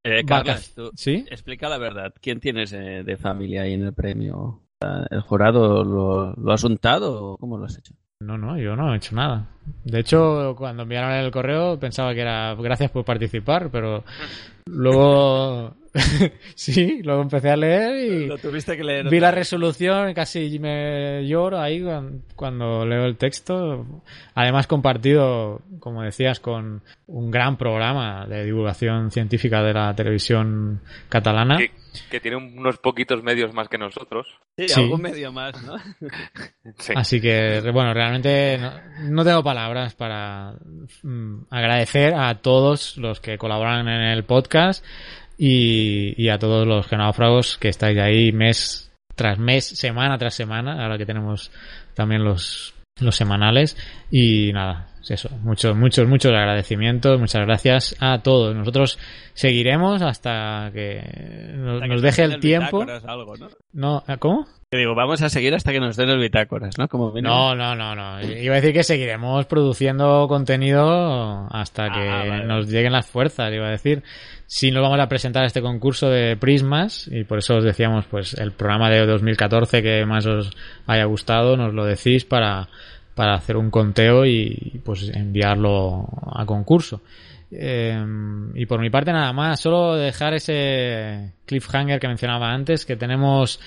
Eh, 0.05 0.23
tú 0.75 0.91
¿Sí? 0.95 1.25
explica 1.31 1.69
la 1.69 1.79
verdad. 1.79 2.15
¿Quién 2.23 2.39
tienes 2.39 2.73
eh, 2.73 3.03
de 3.05 3.17
familia 3.17 3.63
ahí 3.63 3.73
en 3.75 3.83
el 3.85 3.93
premio? 3.93 4.61
¿El 5.11 5.21
jurado 5.23 5.83
lo, 5.83 6.33
lo 6.35 6.53
has 6.53 6.63
untado 6.63 7.33
o 7.33 7.37
cómo 7.37 7.59
lo 7.59 7.65
has 7.65 7.77
hecho? 7.77 7.95
No, 8.21 8.39
no, 8.39 8.57
yo 8.57 8.77
no 8.77 8.95
he 8.95 8.97
hecho 8.99 9.17
nada. 9.17 9.49
De 9.85 10.01
hecho, 10.01 10.55
cuando 10.57 10.83
enviaron 10.85 11.13
el 11.13 11.31
correo 11.31 11.79
pensaba 11.79 12.15
que 12.15 12.21
era 12.21 12.55
gracias 12.55 12.91
por 12.91 13.05
participar, 13.05 13.69
pero 13.71 14.05
luego 14.67 15.75
sí, 16.55 17.01
luego 17.03 17.23
empecé 17.23 17.51
a 17.51 17.57
leer 17.57 17.97
y 18.13 18.27
Lo 18.27 18.37
tuviste 18.39 18.77
que 18.77 18.85
leer 18.85 19.09
vi 19.09 19.19
la 19.19 19.31
resolución 19.31 20.11
y 20.11 20.15
casi 20.15 20.59
me 20.59 21.27
lloro 21.27 21.59
ahí 21.59 21.81
cuan- 21.83 22.23
cuando 22.35 22.85
leo 22.85 23.05
el 23.07 23.17
texto. 23.17 23.87
Además 24.35 24.67
compartido, 24.67 25.63
como 25.81 26.03
decías, 26.03 26.39
con 26.41 26.83
un 27.07 27.31
gran 27.31 27.57
programa 27.57 28.27
de 28.27 28.45
divulgación 28.45 29.11
científica 29.11 29.63
de 29.63 29.73
la 29.73 29.95
televisión 29.95 30.83
catalana. 31.09 31.57
Que, 31.57 31.71
que 32.11 32.21
tiene 32.21 32.37
unos 32.37 32.77
poquitos 32.79 33.23
medios 33.23 33.55
más 33.55 33.69
que 33.69 33.79
nosotros. 33.79 34.27
Sí, 34.59 34.69
Sí. 34.69 34.81
algún 34.83 35.01
medio 35.03 35.33
más, 35.33 35.55
¿no? 35.65 35.77
Sí. 36.79 36.93
Así 36.97 37.21
que, 37.21 37.61
bueno, 37.73 37.95
realmente 37.95 38.59
no, 38.59 38.73
no 39.11 39.25
tengo 39.25 39.43
palabras 39.43 39.56
para 39.95 40.55
mm, 41.03 41.47
agradecer 41.51 42.15
a 42.15 42.35
todos 42.37 42.97
los 42.97 43.21
que 43.21 43.39
colaboran 43.39 43.89
en 43.89 44.03
el 44.03 44.25
podcast 44.25 44.85
y, 45.39 46.29
a 46.29 46.39
todos 46.39 46.67
los 46.67 46.87
genáufragos 46.87 47.59
que 47.59 47.69
estáis 47.69 47.99
ahí 47.99 48.33
mes 48.33 48.93
tras 49.15 49.39
mes, 49.39 49.67
semana 49.67 50.19
tras 50.19 50.35
semana, 50.35 50.83
ahora 50.83 50.99
que 50.99 51.07
tenemos 51.07 51.51
también 51.95 52.23
los, 52.23 52.75
los 53.01 53.17
semanales. 53.17 53.77
Y 54.11 54.53
nada, 54.53 54.89
eso, 55.11 55.31
muchos, 55.43 55.77
muchos, 55.77 56.09
muchos 56.09 56.33
agradecimientos, 56.33 57.21
muchas 57.21 57.47
gracias 57.47 57.97
a 58.01 58.23
todos. 58.23 58.55
Nosotros 58.55 58.99
seguiremos 59.35 60.03
hasta 60.03 60.71
que 60.73 61.03
nos, 61.57 61.75
Hasta 61.75 61.87
que 61.87 61.93
nos 61.93 62.03
deje 62.03 62.23
el 62.25 62.41
tiempo. 62.41 62.85
algo, 63.07 63.37
¿no? 63.37 63.49
No, 63.73 64.05
¿cómo? 64.19 64.47
Te 64.69 64.79
digo, 64.79 64.97
vamos 64.97 65.23
a 65.23 65.29
seguir 65.29 65.55
hasta 65.55 65.71
que 65.71 65.79
nos 65.79 65.97
den 65.97 66.09
el 66.09 66.19
bitácoras, 66.19 66.77
¿no? 66.77 66.89
Como. 66.89 67.13
No, 67.21 67.55
no, 67.55 67.77
no, 67.77 67.95
no. 67.95 68.21
Iba 68.21 68.55
a 68.55 68.57
decir 68.57 68.73
que 68.73 68.83
seguiremos 68.83 69.47
produciendo 69.47 70.27
contenido 70.27 71.47
hasta 71.53 71.89
que 71.91 72.05
vale. 72.05 72.45
nos 72.47 72.69
lleguen 72.69 72.93
las 72.93 73.07
fuerzas, 73.07 73.53
iba 73.53 73.69
a 73.69 73.71
decir. 73.71 74.03
Sí 74.47 74.73
nos 74.73 74.83
vamos 74.83 74.99
a 74.99 75.09
presentar 75.09 75.45
a 75.45 75.47
este 75.47 75.63
concurso 75.63 76.09
de 76.09 76.37
prismas 76.37 77.09
y 77.13 77.23
por 77.23 77.39
eso 77.39 77.57
os 77.57 77.65
decíamos, 77.65 78.07
pues, 78.07 78.35
el 78.35 78.53
programa 78.53 78.91
de 78.91 79.07
2014 79.07 79.83
que 79.83 80.05
más 80.05 80.27
os 80.27 80.51
haya 80.87 81.05
gustado, 81.05 81.57
nos 81.57 81.73
lo 81.73 81.85
decís 81.85 82.25
para, 82.25 82.69
para 83.17 83.35
hacer 83.35 83.57
un 83.57 83.71
conteo 83.71 84.27
y, 84.27 84.81
pues, 84.85 85.09
enviarlo 85.09 86.07
a 86.35 86.45
concurso. 86.45 87.01
Eh, 87.51 87.97
y 88.55 88.67
por 88.67 88.79
mi 88.79 88.91
parte 88.91 89.11
nada 89.11 89.33
más, 89.33 89.59
solo 89.59 89.97
dejar 89.97 90.35
ese 90.35 91.33
cliffhanger 91.47 91.99
que 91.99 92.09
mencionaba 92.09 92.53
antes, 92.53 92.85
que 92.85 92.95
tenemos 92.95 93.59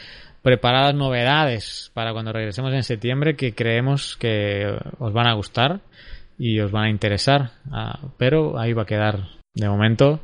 preparadas 0.43 0.93
novedades 0.93 1.89
para 1.95 2.13
cuando 2.13 2.31
regresemos 2.31 2.71
en 2.73 2.83
septiembre 2.83 3.35
que 3.35 3.55
creemos 3.55 4.15
que 4.17 4.71
os 4.99 5.13
van 5.13 5.27
a 5.27 5.33
gustar 5.33 5.79
y 6.37 6.59
os 6.59 6.71
van 6.71 6.83
a 6.83 6.89
interesar. 6.91 7.49
Ah, 7.71 7.99
pero 8.17 8.59
ahí 8.59 8.73
va 8.73 8.83
a 8.83 8.85
quedar 8.85 9.29
de 9.55 9.67
momento. 9.67 10.19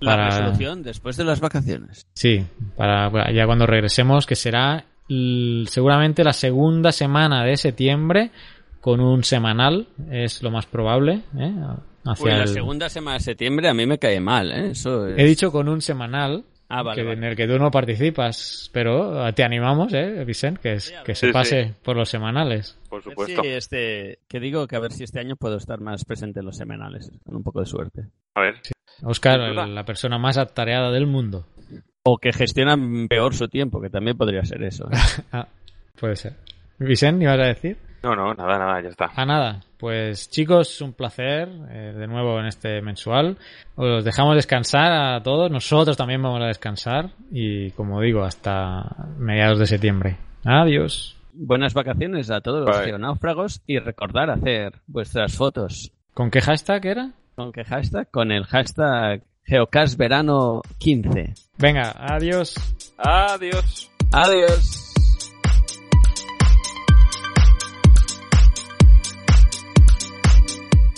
La 0.00 0.16
resolución 0.16 0.82
después 0.82 1.16
de 1.16 1.24
las 1.24 1.40
vacaciones. 1.40 2.06
Sí, 2.12 2.44
para 2.76 3.32
ya 3.32 3.46
cuando 3.46 3.66
regresemos, 3.66 4.26
que 4.26 4.34
será 4.34 4.84
seguramente 5.66 6.24
la 6.24 6.32
segunda 6.32 6.92
semana 6.92 7.44
de 7.44 7.56
septiembre 7.56 8.30
con 8.84 9.00
un 9.00 9.24
semanal, 9.24 9.88
es 10.10 10.42
lo 10.42 10.50
más 10.50 10.66
probable. 10.66 11.22
¿eh? 11.38 11.52
Hacia 12.04 12.24
Uy, 12.26 12.30
la 12.32 12.42
el- 12.42 12.48
segunda 12.48 12.90
semana 12.90 13.14
de 13.16 13.20
septiembre 13.24 13.66
a 13.70 13.72
mí 13.72 13.86
me 13.86 13.98
cae 13.98 14.20
mal, 14.20 14.52
¿eh? 14.52 14.72
Eso 14.72 15.08
es... 15.08 15.18
He 15.18 15.24
dicho 15.24 15.50
con 15.50 15.70
un 15.70 15.80
semanal 15.80 16.44
Ah, 16.68 16.82
vale, 16.82 17.00
que- 17.00 17.06
vale. 17.08 17.16
en 17.16 17.24
el 17.24 17.34
que 17.34 17.46
tú 17.46 17.58
no 17.58 17.70
participas, 17.70 18.68
pero 18.74 19.32
te 19.32 19.42
animamos, 19.42 19.90
¿eh, 19.94 20.22
Vicent? 20.26 20.58
Que, 20.58 20.74
es- 20.74 20.92
que 21.02 21.14
se 21.14 21.28
Sí, 21.28 21.32
pase 21.32 21.64
sí. 21.68 21.72
por 21.82 21.96
los 21.96 22.10
semanales. 22.10 22.78
Por 22.90 23.00
A 23.00 23.04
ver 23.06 23.10
supuesto. 23.14 23.42
si 23.42 23.48
este, 23.48 24.18
que 24.28 24.38
digo 24.38 24.66
que 24.66 24.76
a 24.76 24.80
ver 24.80 24.92
si 24.92 25.04
este 25.04 25.18
año 25.18 25.36
puedo 25.36 25.56
estar 25.56 25.80
más 25.80 26.04
presente 26.04 26.40
en 26.40 26.46
los 26.46 26.56
semanales, 26.58 27.10
con 27.24 27.36
un 27.36 27.42
poco 27.42 27.60
de 27.60 27.66
suerte. 27.66 28.02
A 28.34 28.42
ver. 28.42 28.56
Oscar, 29.02 29.40
la 29.40 29.84
persona 29.86 30.18
más 30.18 30.36
atareada 30.36 30.90
del 30.92 31.06
mundo. 31.06 31.46
O 32.02 32.18
que 32.18 32.34
gestionan 32.34 33.08
peor 33.08 33.34
su 33.34 33.48
tiempo, 33.48 33.80
que 33.80 33.88
también 33.88 34.18
podría 34.18 34.44
ser 34.44 34.62
eso. 34.62 34.84
¿eh? 34.92 34.96
Ah, 35.32 35.48
puede 35.98 36.16
ser. 36.16 36.34
Vicent, 36.78 37.22
¿ibas 37.22 37.38
a 37.40 37.44
decir? 37.46 37.78
No, 38.04 38.14
no, 38.14 38.34
nada, 38.34 38.58
nada, 38.58 38.82
ya 38.82 38.90
está. 38.90 39.10
Ah, 39.16 39.24
nada. 39.24 39.60
Pues 39.78 40.28
chicos, 40.28 40.82
un 40.82 40.92
placer 40.92 41.48
eh, 41.70 41.94
de 41.96 42.06
nuevo 42.06 42.38
en 42.38 42.44
este 42.44 42.82
mensual. 42.82 43.38
Os 43.76 44.04
dejamos 44.04 44.36
descansar 44.36 44.92
a 44.92 45.22
todos. 45.22 45.50
Nosotros 45.50 45.96
también 45.96 46.22
vamos 46.22 46.42
a 46.42 46.48
descansar. 46.48 47.12
Y 47.30 47.70
como 47.70 48.02
digo, 48.02 48.22
hasta 48.22 48.94
mediados 49.16 49.58
de 49.58 49.66
septiembre. 49.66 50.18
Adiós. 50.44 51.16
Buenas 51.32 51.72
vacaciones 51.72 52.30
a 52.30 52.42
todos 52.42 52.68
los 52.68 52.78
geonáufragos 52.84 53.62
y 53.66 53.78
recordar 53.78 54.28
hacer 54.28 54.82
vuestras 54.86 55.34
fotos. 55.34 55.90
¿Con 56.12 56.30
qué 56.30 56.42
hashtag 56.42 56.84
era? 56.84 57.12
¿Con 57.34 57.52
qué 57.52 57.64
hashtag? 57.64 58.10
Con 58.10 58.32
el 58.32 58.44
hashtag 58.44 59.22
geocastverano15. 59.48 61.32
Venga, 61.56 61.94
adiós. 61.96 62.54
Adiós. 62.98 63.90
Adiós. 64.12 64.83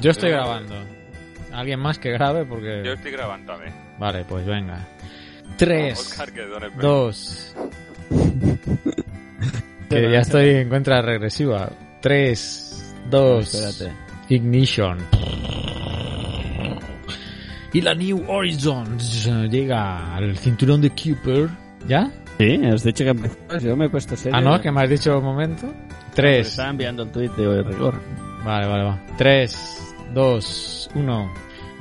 Yo 0.00 0.10
estoy 0.10 0.30
grabando. 0.30 0.74
¿Alguien 1.52 1.80
más 1.80 1.98
que 1.98 2.10
grabe? 2.10 2.44
Porque... 2.44 2.82
Yo 2.84 2.92
estoy 2.92 3.12
grabando 3.12 3.52
también. 3.52 3.74
Vale, 3.98 4.24
pues 4.24 4.46
venga. 4.46 4.86
3, 5.56 5.98
Oscar, 5.98 6.32
que 6.32 6.42
done 6.46 6.70
2... 6.80 7.54
que 9.90 10.10
ya 10.10 10.20
estoy 10.20 10.48
en 10.50 10.68
cuenta 10.68 11.02
regresiva. 11.02 11.70
3, 12.00 12.94
2... 13.10 13.54
Espérate. 13.54 13.96
Ignition. 14.28 14.98
Y 17.74 17.80
la 17.80 17.94
New 17.94 18.24
Horizons 18.28 19.28
llega 19.50 20.14
al 20.14 20.36
cinturón 20.36 20.80
de 20.80 20.90
Cooper. 20.90 21.48
¿Ya? 21.86 22.10
Sí, 22.38 22.60
has 22.64 22.82
dicho 22.82 23.04
que 23.04 23.10
empezabas, 23.10 23.62
yo 23.62 23.76
me 23.76 23.86
he 23.86 23.88
puesto 23.88 24.16
serio. 24.16 24.36
Ah, 24.36 24.40
no, 24.40 24.60
que 24.60 24.70
me 24.70 24.82
has 24.82 24.90
dicho 24.90 25.18
un 25.18 25.24
momento. 25.24 25.72
3. 26.14 26.46
Estaba 26.46 26.70
enviando 26.70 27.04
un 27.04 27.12
tuit 27.12 27.32
de 27.32 27.62
rigor. 27.62 28.00
Vale, 28.44 28.66
vale, 28.66 28.84
va. 28.84 28.98
3, 29.18 29.94
2, 30.14 30.90
1. 30.94 31.32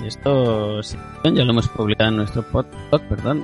Y 0.04 0.08
esto 0.08 0.82
sí, 0.82 0.98
ya 1.24 1.44
lo 1.44 1.52
hemos 1.52 1.68
publicado 1.70 2.10
en 2.10 2.18
nuestro 2.18 2.44
pod, 2.44 2.66
pod, 2.90 3.02
perdón. 3.04 3.44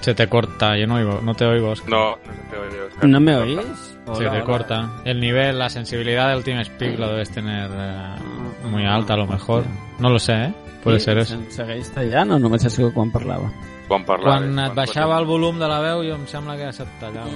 Se 0.00 0.14
te 0.14 0.26
corta, 0.28 0.76
yo 0.78 0.86
no 0.86 0.94
oigo, 0.94 1.20
no 1.22 1.34
te 1.34 1.44
oigo, 1.44 1.70
Oscar. 1.70 1.90
No, 1.90 2.10
no 2.12 2.50
te 2.50 2.56
oye, 2.58 2.82
Oscar. 2.82 3.08
¿No 3.08 3.20
me 3.20 3.36
oís? 3.36 3.56
corta. 3.56 3.74
Se 3.74 4.10
Hola, 4.10 4.18
te 4.30 4.36
hola. 4.36 4.44
corta. 4.44 4.90
El 5.04 5.20
nivel, 5.20 5.58
la 5.58 5.68
sensibilidad 5.68 6.30
del 6.30 6.42
TeamSpeak 6.44 6.98
lo 6.98 7.08
debes 7.08 7.30
tener 7.30 7.70
eh, 7.72 8.14
muy 8.70 8.86
alta 8.86 9.14
a 9.14 9.16
lo 9.18 9.26
mejor. 9.26 9.64
No 9.98 10.08
lo 10.10 10.18
sé, 10.18 10.32
¿eh? 10.32 10.54
Puede 10.82 10.98
Sí, 10.98 11.04
ser 11.06 11.18
eso. 11.18 11.36
Segueix 11.52 11.90
tallant 11.92 12.30
o 12.32 12.38
només 12.40 12.64
ha 12.64 12.70
sigut 12.72 12.94
quan 12.94 13.10
parlava? 13.12 13.50
Quan 13.86 14.04
parlava. 14.08 14.38
Quan 14.38 14.58
et 14.64 14.74
baixava 14.78 15.18
el 15.20 15.26
volum 15.28 15.58
de 15.60 15.68
la 15.68 15.80
veu 15.84 16.00
jo 16.06 16.14
em 16.16 16.24
sembla 16.30 16.56
que 16.56 16.70
se't 16.72 16.88
tallava. 17.02 17.28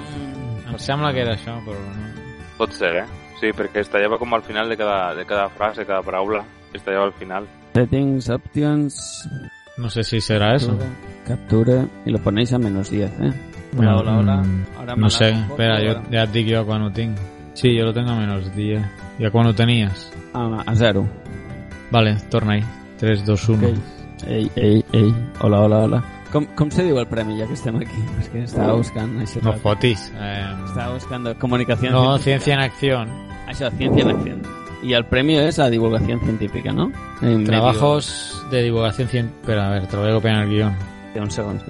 Em 0.70 0.78
sembla 0.80 1.12
que 1.12 1.20
era 1.26 1.34
això, 1.36 1.58
però 1.66 1.76
no. 1.76 2.08
Pot 2.56 2.72
ser, 2.72 2.94
eh? 3.02 3.04
Sí, 3.44 3.50
perquè 3.52 3.82
es 3.84 3.90
tallava 3.92 4.16
com 4.16 4.32
al 4.32 4.42
final 4.42 4.70
de 4.72 4.76
cada, 4.80 5.14
de 5.14 5.26
cada 5.28 5.50
frase, 5.52 5.84
cada 5.84 6.00
paraula. 6.02 6.40
Es 6.72 6.82
tallava 6.82 7.10
al 7.10 7.12
final. 7.12 7.44
Settings, 7.74 8.30
options... 8.30 9.28
No 9.76 9.90
sé 9.90 10.04
si 10.04 10.20
será 10.20 10.54
eso. 10.54 10.78
Captura 11.26 11.84
y 12.06 12.10
lo 12.10 12.18
ponéis 12.20 12.52
a 12.52 12.58
menos 12.58 12.88
10, 12.90 13.10
¿eh? 13.20 13.32
Hola, 13.76 13.96
hola, 13.96 14.18
hola. 14.18 14.36
Mm, 14.36 14.64
Ahora 14.78 14.96
no 14.96 15.10
sé, 15.10 15.30
espera, 15.30 15.80
jo 15.82 15.88
ahora. 15.88 16.02
ja 16.12 16.22
et 16.22 16.30
dic 16.32 16.46
jo 16.54 16.64
quan 16.64 16.82
ho 16.86 16.92
tinc. 16.92 17.18
Sí, 17.54 17.76
jo 17.76 17.84
lo 17.84 17.92
tengo 17.92 18.12
a 18.12 18.16
menos 18.16 18.54
10. 18.54 18.80
Ja 19.18 19.30
quan 19.34 19.48
ho 19.48 19.54
tenies? 19.54 20.12
A, 20.32 20.62
a 20.64 20.74
zero. 20.76 21.04
Vale, 21.90 22.16
torna 22.30 22.54
ahí. 22.54 22.64
3, 23.00 23.26
2, 23.26 23.48
1. 23.48 23.66
Ok. 23.68 23.74
Ei, 24.28 24.50
ei, 24.56 24.84
ei. 24.92 25.14
Hola, 25.40 25.60
hola, 25.60 25.78
hola. 25.84 26.04
Com, 26.34 26.46
com 26.58 26.70
se 26.74 26.82
diu 26.82 26.96
el 26.98 27.06
premi 27.06 27.36
ja 27.38 27.46
que 27.46 27.54
estem 27.54 27.76
aquí? 27.78 28.00
És 28.18 28.26
que 28.32 28.40
estava 28.42 28.72
buscant... 28.74 29.12
Això 29.22 29.38
No 29.44 29.52
fotis. 29.62 30.08
Eh, 30.18 30.48
Estaba 30.66 30.94
buscando 30.94 31.32
comunicación 31.38 31.92
no, 31.94 32.18
científica. 32.18 32.24
ciencia 32.24 32.54
en 32.54 32.60
acción. 32.60 33.08
Això, 33.46 33.70
ciencia 33.78 34.02
en 34.02 34.10
acción. 34.16 34.42
Y 34.82 34.92
el 34.94 35.04
premio 35.06 35.40
es 35.40 35.56
la 35.58 35.70
divulgación 35.70 36.18
científica, 36.20 36.72
¿no? 36.72 36.90
En 37.22 37.44
Trabajos 37.44 38.44
de 38.50 38.62
divulgación 38.64 39.08
científica. 39.08 39.40
Espera, 39.42 39.68
a 39.68 39.70
ver, 39.70 39.86
te 39.86 39.96
lo 39.96 40.02
voy 40.02 40.10
a 40.10 40.14
copiar 40.14 40.34
en 40.34 40.42
el 40.42 40.48
guion. 40.50 40.76
Un 41.14 41.30
segundo. 41.30 41.64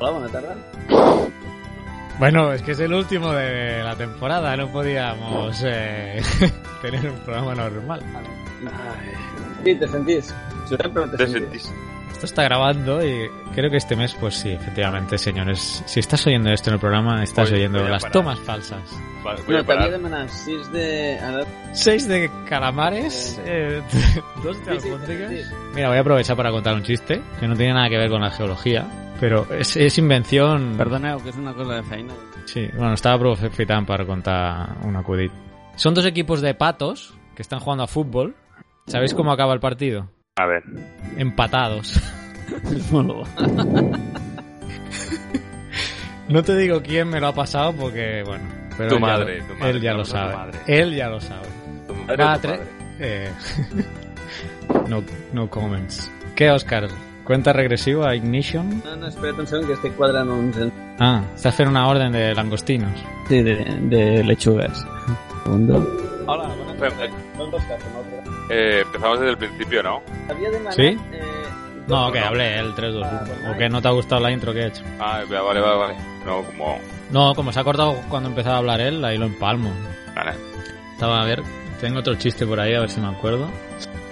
Hola, 0.00 0.10
buena 0.12 0.28
tarde. 0.28 0.48
Bueno, 2.18 2.52
es 2.52 2.62
que 2.62 2.72
es 2.72 2.80
el 2.80 2.92
último 2.94 3.32
de 3.32 3.82
la 3.84 3.94
temporada, 3.96 4.56
no 4.56 4.68
podíamos 4.68 5.62
eh, 5.64 6.22
tener 6.82 7.10
un 7.10 7.18
programa 7.20 7.54
normal. 7.54 8.00
Sí, 9.64 9.74
te 9.74 9.88
sentís. 9.88 10.34
Siempre 10.66 10.88
te, 10.88 11.16
Te 11.16 11.26
sentís. 11.28 11.62
sentís. 11.62 11.72
Esto 12.12 12.26
está 12.26 12.42
grabando 12.42 13.02
y 13.06 13.28
creo 13.54 13.70
que 13.70 13.78
este 13.78 13.96
mes, 13.96 14.14
pues 14.20 14.34
sí, 14.34 14.50
efectivamente, 14.50 15.16
señores. 15.16 15.82
Si 15.86 16.00
estás 16.00 16.26
oyendo 16.26 16.50
esto 16.50 16.68
en 16.70 16.74
el 16.74 16.80
programa, 16.80 17.22
estás 17.22 17.50
Voy- 17.50 17.58
oyendo 17.60 17.80
voy 17.80 17.90
las 17.90 18.02
parar. 18.02 18.12
tomas 18.12 18.38
falsas. 18.40 18.82
Va, 19.26 19.34
voy 19.46 19.54
No, 19.54 19.60
a 19.60 19.64
parar. 19.64 19.84
t'havia 19.84 19.90
demanat 19.98 20.28
6 20.28 20.70
de... 20.72 22.14
De 22.14 22.30
calamares, 22.48 23.40
eh, 23.46 23.80
dos 24.44 24.58
de 24.66 24.74
Sí, 24.74 24.80
sí, 24.80 24.88
albóndigas. 24.88 25.30
sí, 25.30 25.42
sí. 25.44 25.54
Mira, 25.74 25.88
voy 25.88 25.96
a 25.96 26.00
aprovechar 26.00 26.36
para 26.36 26.50
contar 26.50 26.74
un 26.74 26.82
chiste 26.82 27.22
que 27.38 27.48
no 27.48 27.54
tiene 27.56 27.72
nada 27.74 27.88
que 27.88 27.96
ver 27.96 28.10
con 28.10 28.20
la 28.20 28.30
geología, 28.30 28.86
pero 29.18 29.46
es, 29.54 29.76
es 29.76 29.96
invención. 29.98 30.74
Perdoneu, 30.76 31.22
que 31.22 31.30
és 31.30 31.36
una 31.36 31.54
cosa 31.54 31.74
de 31.76 31.82
feina. 31.84 32.12
Sí, 32.44 32.68
bueno, 32.76 32.92
estaba 32.94 33.14
aprofitant 33.14 33.86
para 33.86 34.04
contar 34.04 34.76
un 34.84 34.94
acudit. 34.96 35.32
Son 35.76 35.94
dos 35.94 36.04
equipos 36.04 36.42
de 36.42 36.52
patos 36.54 37.14
que 37.34 37.40
están 37.42 37.60
jugando 37.60 37.84
a 37.84 37.86
fútbol. 37.86 38.34
¿Sabéis 38.86 39.14
cómo 39.14 39.32
acaba 39.32 39.54
el 39.54 39.60
partido? 39.60 40.10
A 40.40 40.46
ver. 40.46 40.62
Empatados. 41.18 42.00
No 46.28 46.42
te 46.44 46.56
digo 46.56 46.80
quién 46.82 47.08
me 47.08 47.18
lo 47.20 47.28
ha 47.28 47.34
pasado 47.34 47.72
porque, 47.72 48.22
bueno. 48.24 48.44
Pero 48.78 48.90
Tu 48.94 49.00
madre, 49.00 49.40
lo- 49.40 49.46
tu 49.46 49.54
madre, 49.54 49.70
Él 49.70 49.80
ya 49.80 49.92
lo 49.94 50.04
sabe. 50.04 50.34
madre. 50.36 50.58
Él 50.68 50.94
ya 50.94 51.08
lo 51.08 51.20
sabe. 51.20 51.48
Tu 51.88 51.94
madre 51.94 52.24
Va, 52.24 52.38
tu 52.38 52.48
padre. 52.48 52.60
eh, 53.00 53.30
no, 54.88 55.02
no 55.32 55.50
comments. 55.50 56.10
¿Qué, 56.36 56.50
Oscar? 56.50 56.86
¿Cuenta 57.24 57.52
regresiva 57.52 58.10
a 58.10 58.14
Ignition? 58.14 58.80
No, 58.84 58.96
no, 58.96 59.06
espera't 59.08 59.38
un 59.40 59.46
segon 59.46 59.66
que 59.66 59.72
estic 59.74 59.94
quadrant 59.96 60.30
uns... 60.30 60.56
Ah, 61.00 61.22
estás 61.34 61.52
haciendo 61.54 61.72
una 61.72 61.88
orden 61.88 62.12
de 62.12 62.32
langostinos. 62.34 62.92
Sí, 63.28 63.42
de, 63.42 63.56
de 63.82 64.22
lechugas. 64.24 64.86
Segundo. 65.44 65.84
Hola, 66.26 66.48
buenas 66.54 66.76
tardes. 66.78 67.10
Eh, 68.50 68.82
empezamos 68.84 69.20
desde 69.20 69.30
el 69.32 69.38
principio, 69.38 69.82
¿no? 69.82 70.02
¿Sí? 70.70 70.98
Eh, 71.12 71.22
No, 71.86 72.10
que 72.12 72.18
hablé 72.18 72.58
el 72.58 72.74
3, 72.74 72.94
2, 72.94 73.06
1. 73.42 73.52
¿O 73.52 73.56
que 73.58 73.68
no 73.68 73.80
te 73.80 73.88
ha 73.88 73.92
gustado 73.92 74.20
la 74.20 74.30
intro 74.30 74.52
que 74.52 74.60
he 74.60 74.66
hecho? 74.66 74.82
Ah, 74.98 75.20
vale, 75.28 75.60
vale, 75.60 75.76
vale. 75.76 75.94
No, 76.26 76.42
como... 76.44 76.78
No, 77.10 77.34
como 77.34 77.52
se 77.52 77.60
ha 77.60 77.64
cortado 77.64 77.94
cuando 78.08 78.28
empezaba 78.28 78.56
a 78.56 78.58
hablar 78.58 78.80
él, 78.80 79.04
ahí 79.04 79.18
lo 79.18 79.26
empalmo. 79.26 79.70
Vale. 80.14 80.32
Estaba 80.92 81.22
a 81.22 81.24
ver, 81.24 81.42
tengo 81.80 82.00
otro 82.00 82.14
chiste 82.16 82.46
por 82.46 82.60
ahí, 82.60 82.74
a 82.74 82.80
ver 82.80 82.90
si 82.90 83.00
me 83.00 83.08
acuerdo. 83.08 83.48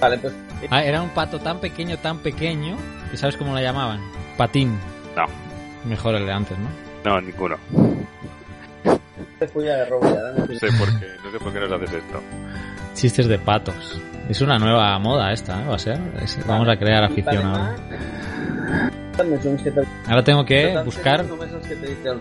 Vale, 0.01 0.19
pues... 0.19 0.33
Ah, 0.71 0.83
era 0.83 1.03
un 1.03 1.11
pato 1.11 1.39
tan 1.39 1.61
pequeño, 1.61 1.99
tan 1.99 2.19
pequeño, 2.19 2.77
que 3.11 3.17
sabes 3.17 3.37
cómo 3.37 3.53
lo 3.55 3.61
llamaban. 3.61 4.01
Patín. 4.37 4.79
No. 5.17 5.25
Mejor 5.85 6.15
el 6.17 6.27
de 6.27 6.33
antes, 6.33 6.57
¿no? 6.59 6.69
No, 7.05 7.21
ninguno. 7.21 7.57
Te 9.39 9.47
fulla 9.49 9.77
de 9.77 9.85
robo 9.87 10.05
ya, 10.09 10.41
No 10.45 10.47
sé 10.59 10.67
por 10.79 10.99
qué, 10.99 11.07
no 11.25 11.31
sé 11.31 11.39
por 11.39 11.53
qué 11.53 11.61
nos 11.61 11.73
haces 11.73 11.93
esto. 11.93 12.21
Chistes 12.99 13.29
de 13.29 13.39
patos. 13.39 14.01
Es 14.29 14.41
una 14.41 14.59
nueva 14.59 14.99
moda 14.99 15.33
esta, 15.33 15.63
¿eh? 15.63 15.67
Va 15.67 15.77
a 15.77 15.79
ser. 15.79 15.99
Es- 16.23 16.39
vamos 16.47 16.69
a 16.69 16.77
crear 16.77 17.05
afición 17.05 17.47
ahora. 17.47 17.77
Tengo 20.25 20.45
que 20.45 20.77
buscar 20.85 21.25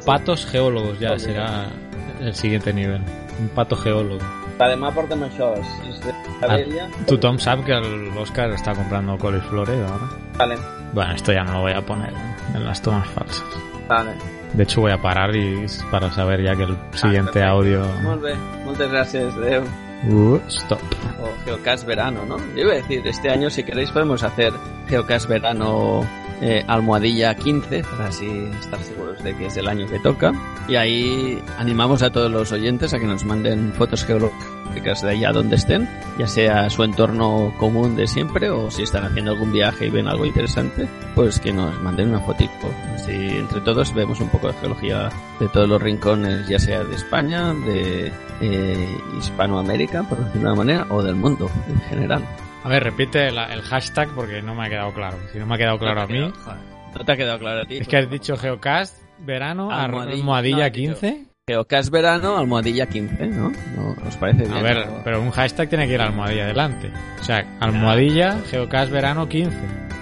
patos 0.06 0.46
geólogos, 0.46 1.00
ya 1.00 1.18
será 1.20 1.66
el 2.22 2.34
siguiente 2.34 2.72
nivel. 2.74 3.02
Un 3.40 3.50
pato 3.50 3.76
geólogo. 3.76 4.20
Además, 4.60 4.94
portem 4.96 5.22
això, 5.22 5.54
és. 5.58 5.68
Tothom 7.06 7.38
sap 7.38 7.64
que 7.66 7.74
el 7.78 8.10
Oscar 8.18 8.50
está 8.52 8.74
comprando 8.74 9.16
coliflor 9.18 9.70
¿eh? 9.70 9.84
ahora. 9.88 10.08
Vale, 10.38 10.56
Bueno, 10.94 11.14
esto 11.14 11.32
ya 11.34 11.44
no 11.44 11.54
lo 11.54 11.62
voy 11.62 11.74
a 11.74 11.82
poner 11.82 12.12
en 12.56 12.66
las 12.66 12.82
tomas 12.82 13.08
falsas. 13.10 13.44
vale. 13.88 14.12
De 14.54 14.64
hecho, 14.64 14.82
voy 14.82 14.92
a 14.92 14.98
parar 15.02 15.36
y 15.36 15.66
para 15.92 16.10
saber 16.12 16.42
ya 16.44 16.56
que 16.56 16.64
el 16.64 16.78
siguiente 16.94 17.44
audio. 17.44 17.84
Molt 18.02 18.22
bé, 18.24 18.34
moltes 18.66 18.90
gràcies, 18.90 19.34
adeu. 19.38 19.64
Uh, 20.04 20.40
stop. 20.48 20.80
O 21.20 21.46
Geocast 21.46 21.86
Verano, 21.86 22.26
¿no? 22.26 22.38
Yo 22.56 22.64
iba 22.64 22.74
a 22.74 22.76
decir, 22.76 23.06
este 23.08 23.30
año 23.30 23.50
si 23.50 23.64
queréis 23.64 23.92
podemos 23.92 24.24
hacer 24.24 24.54
Geocast 24.88 25.28
Verano 25.28 26.08
eh, 26.42 26.64
almohadilla 26.68 27.34
15, 27.36 27.84
para 27.84 28.08
así 28.08 28.28
estar 28.60 28.82
seguros 28.84 29.24
de 29.24 29.36
que 29.36 29.48
es 29.48 29.58
el 29.58 29.68
año 29.68 29.88
que 29.88 30.00
toca. 30.00 30.34
Y 30.68 30.76
ahí 30.76 31.42
animamos 31.58 32.04
a 32.04 32.12
todos 32.12 32.32
los 32.32 32.52
oyentes 32.52 32.94
a 32.94 33.00
que 33.00 33.06
nos 33.06 33.26
manden 33.26 33.74
fotos 33.74 34.06
geológicas 34.06 34.57
de 34.76 35.10
allá 35.10 35.32
donde 35.32 35.56
estén, 35.56 35.88
ya 36.18 36.28
sea 36.28 36.70
su 36.70 36.84
entorno 36.84 37.54
común 37.58 37.96
de 37.96 38.08
siempre 38.08 38.50
o 38.50 38.70
si 38.72 38.84
están 38.84 39.04
haciendo 39.06 39.32
algún 39.32 39.52
viaje 39.52 39.88
y 39.88 39.90
ven 39.90 40.08
algo 40.08 40.26
interesante, 40.26 40.88
pues 41.16 41.40
que 41.40 41.52
nos 41.52 41.80
manden 41.82 42.10
una 42.10 42.20
fotico. 42.20 42.72
Así 42.96 43.12
entre 43.12 43.62
todos 43.62 43.94
vemos 43.94 44.20
un 44.22 44.30
poco 44.30 44.48
de 44.48 44.54
geología 44.54 45.10
de 45.40 45.48
todos 45.50 45.68
los 45.68 45.82
rincones, 45.82 46.48
ya 46.48 46.60
sea 46.60 46.84
de 46.84 46.96
España, 46.96 47.54
de 47.54 48.12
eh, 48.42 48.98
Hispanoamérica, 49.18 50.04
por 50.04 50.20
decirlo 50.20 50.42
de 50.50 50.54
una 50.54 50.56
manera, 50.56 50.88
o 50.90 51.02
del 51.04 51.16
mundo 51.16 51.50
en 51.68 51.80
general. 51.90 52.24
A 52.64 52.70
ver, 52.70 52.84
repite 52.84 53.32
la- 53.32 53.54
el 53.54 53.62
hashtag 53.62 54.10
porque 54.16 54.42
no 54.42 54.56
me 54.56 54.66
ha 54.68 54.70
quedado 54.70 54.94
claro. 54.94 55.18
Si 55.34 55.40
no 55.40 55.46
me 55.46 55.56
ha 55.56 55.58
quedado 55.58 55.80
claro 55.80 56.02
a 56.02 56.04
No 56.04 56.08
te 56.08 56.14
ha 56.14 56.22
mí. 56.22 56.32
quedado, 56.32 56.44
joder. 56.46 56.60
No 56.98 57.06
te 57.06 57.12
ha 57.12 57.16
quedado 57.18 57.40
claro 57.40 57.62
a 57.62 57.66
ti. 57.66 57.78
Es 57.78 57.88
que 57.88 57.98
has 57.98 58.10
dicho 58.10 58.38
Geocast, 58.38 59.02
verano, 59.20 59.72
Almohadilla, 59.72 60.18
almohadilla 60.20 60.58
no, 60.58 60.64
he 60.64 60.70
dicho 60.72 60.94
15. 61.00 61.26
Geocast 61.52 61.90
Verano, 61.92 62.36
almohadilla 62.38 62.88
15, 62.88 63.26
¿no? 63.28 63.54
¿No 63.78 63.96
¿Os 64.06 64.18
parece 64.18 64.44
bien? 64.44 64.54
A 64.58 64.62
ver, 64.62 64.80
O- 64.80 65.02
pero 65.06 65.22
un 65.22 65.32
hashtag 65.32 65.70
tiene 65.70 65.88
que 65.88 65.94
ir 65.94 66.02
almohadilla 66.02 66.44
adelante. 66.44 66.92
O 67.22 67.24
sea, 67.24 67.46
almohadilla, 67.62 68.38
Geocast 68.50 68.92
verano 68.92 69.30
15. 69.30 69.56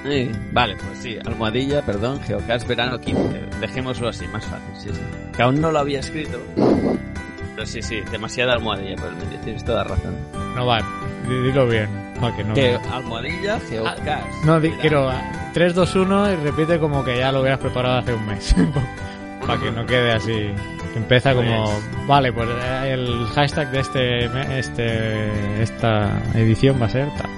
Sí, 0.09 0.31
vale, 0.51 0.75
pues 0.75 0.97
sí, 1.03 1.19
almohadilla, 1.23 1.83
perdón, 1.83 2.19
Geocast 2.21 2.67
Verano 2.67 2.99
15. 2.99 3.41
Dejémoslo 3.61 4.07
así, 4.09 4.25
más 4.29 4.43
fácil, 4.43 4.65
sí, 4.75 4.89
sí. 4.91 5.01
Que 5.37 5.43
aún 5.43 5.61
no 5.61 5.71
lo 5.71 5.77
había 5.77 5.99
escrito. 5.99 6.39
Pero 6.55 7.67
sí, 7.67 7.79
sí, 7.83 8.01
demasiada 8.11 8.53
almohadilla 8.53 8.95
por 8.95 9.09
el 9.09 9.15
medio, 9.15 9.39
tienes 9.43 9.63
toda 9.63 9.83
razón. 9.83 10.15
No 10.55 10.65
va, 10.65 10.79
di- 11.27 11.43
dilo 11.43 11.67
bien. 11.67 11.87
No, 12.21 12.35
que 12.35 12.43
no. 12.43 12.55
Que 12.55 12.75
almohadilla, 12.91 13.59
Geocast. 13.69 14.45
No, 14.45 14.59
di- 14.59 14.71
quiero 14.81 15.11
3, 15.53 15.75
2, 15.75 15.95
1 15.95 16.33
y 16.33 16.35
repite 16.37 16.79
como 16.79 17.03
que 17.05 17.19
ya 17.19 17.31
lo 17.31 17.41
hubieras 17.41 17.59
preparado 17.59 17.99
hace 17.99 18.15
un 18.15 18.25
mes. 18.25 18.55
Para 19.45 19.59
que 19.61 19.69
no 19.71 19.85
quede 19.85 20.11
así. 20.11 20.49
Empieza 20.95 21.33
como. 21.33 21.81
Vale, 22.07 22.31
pues 22.31 22.47
eh, 22.49 22.93
el 22.93 23.25
hashtag 23.33 23.69
de 23.71 23.79
este, 23.79 24.59
este 24.59 25.61
esta 25.61 26.21
edición 26.33 26.81
va 26.81 26.85
a 26.85 26.89
ser 26.89 27.09
tal. 27.17 27.29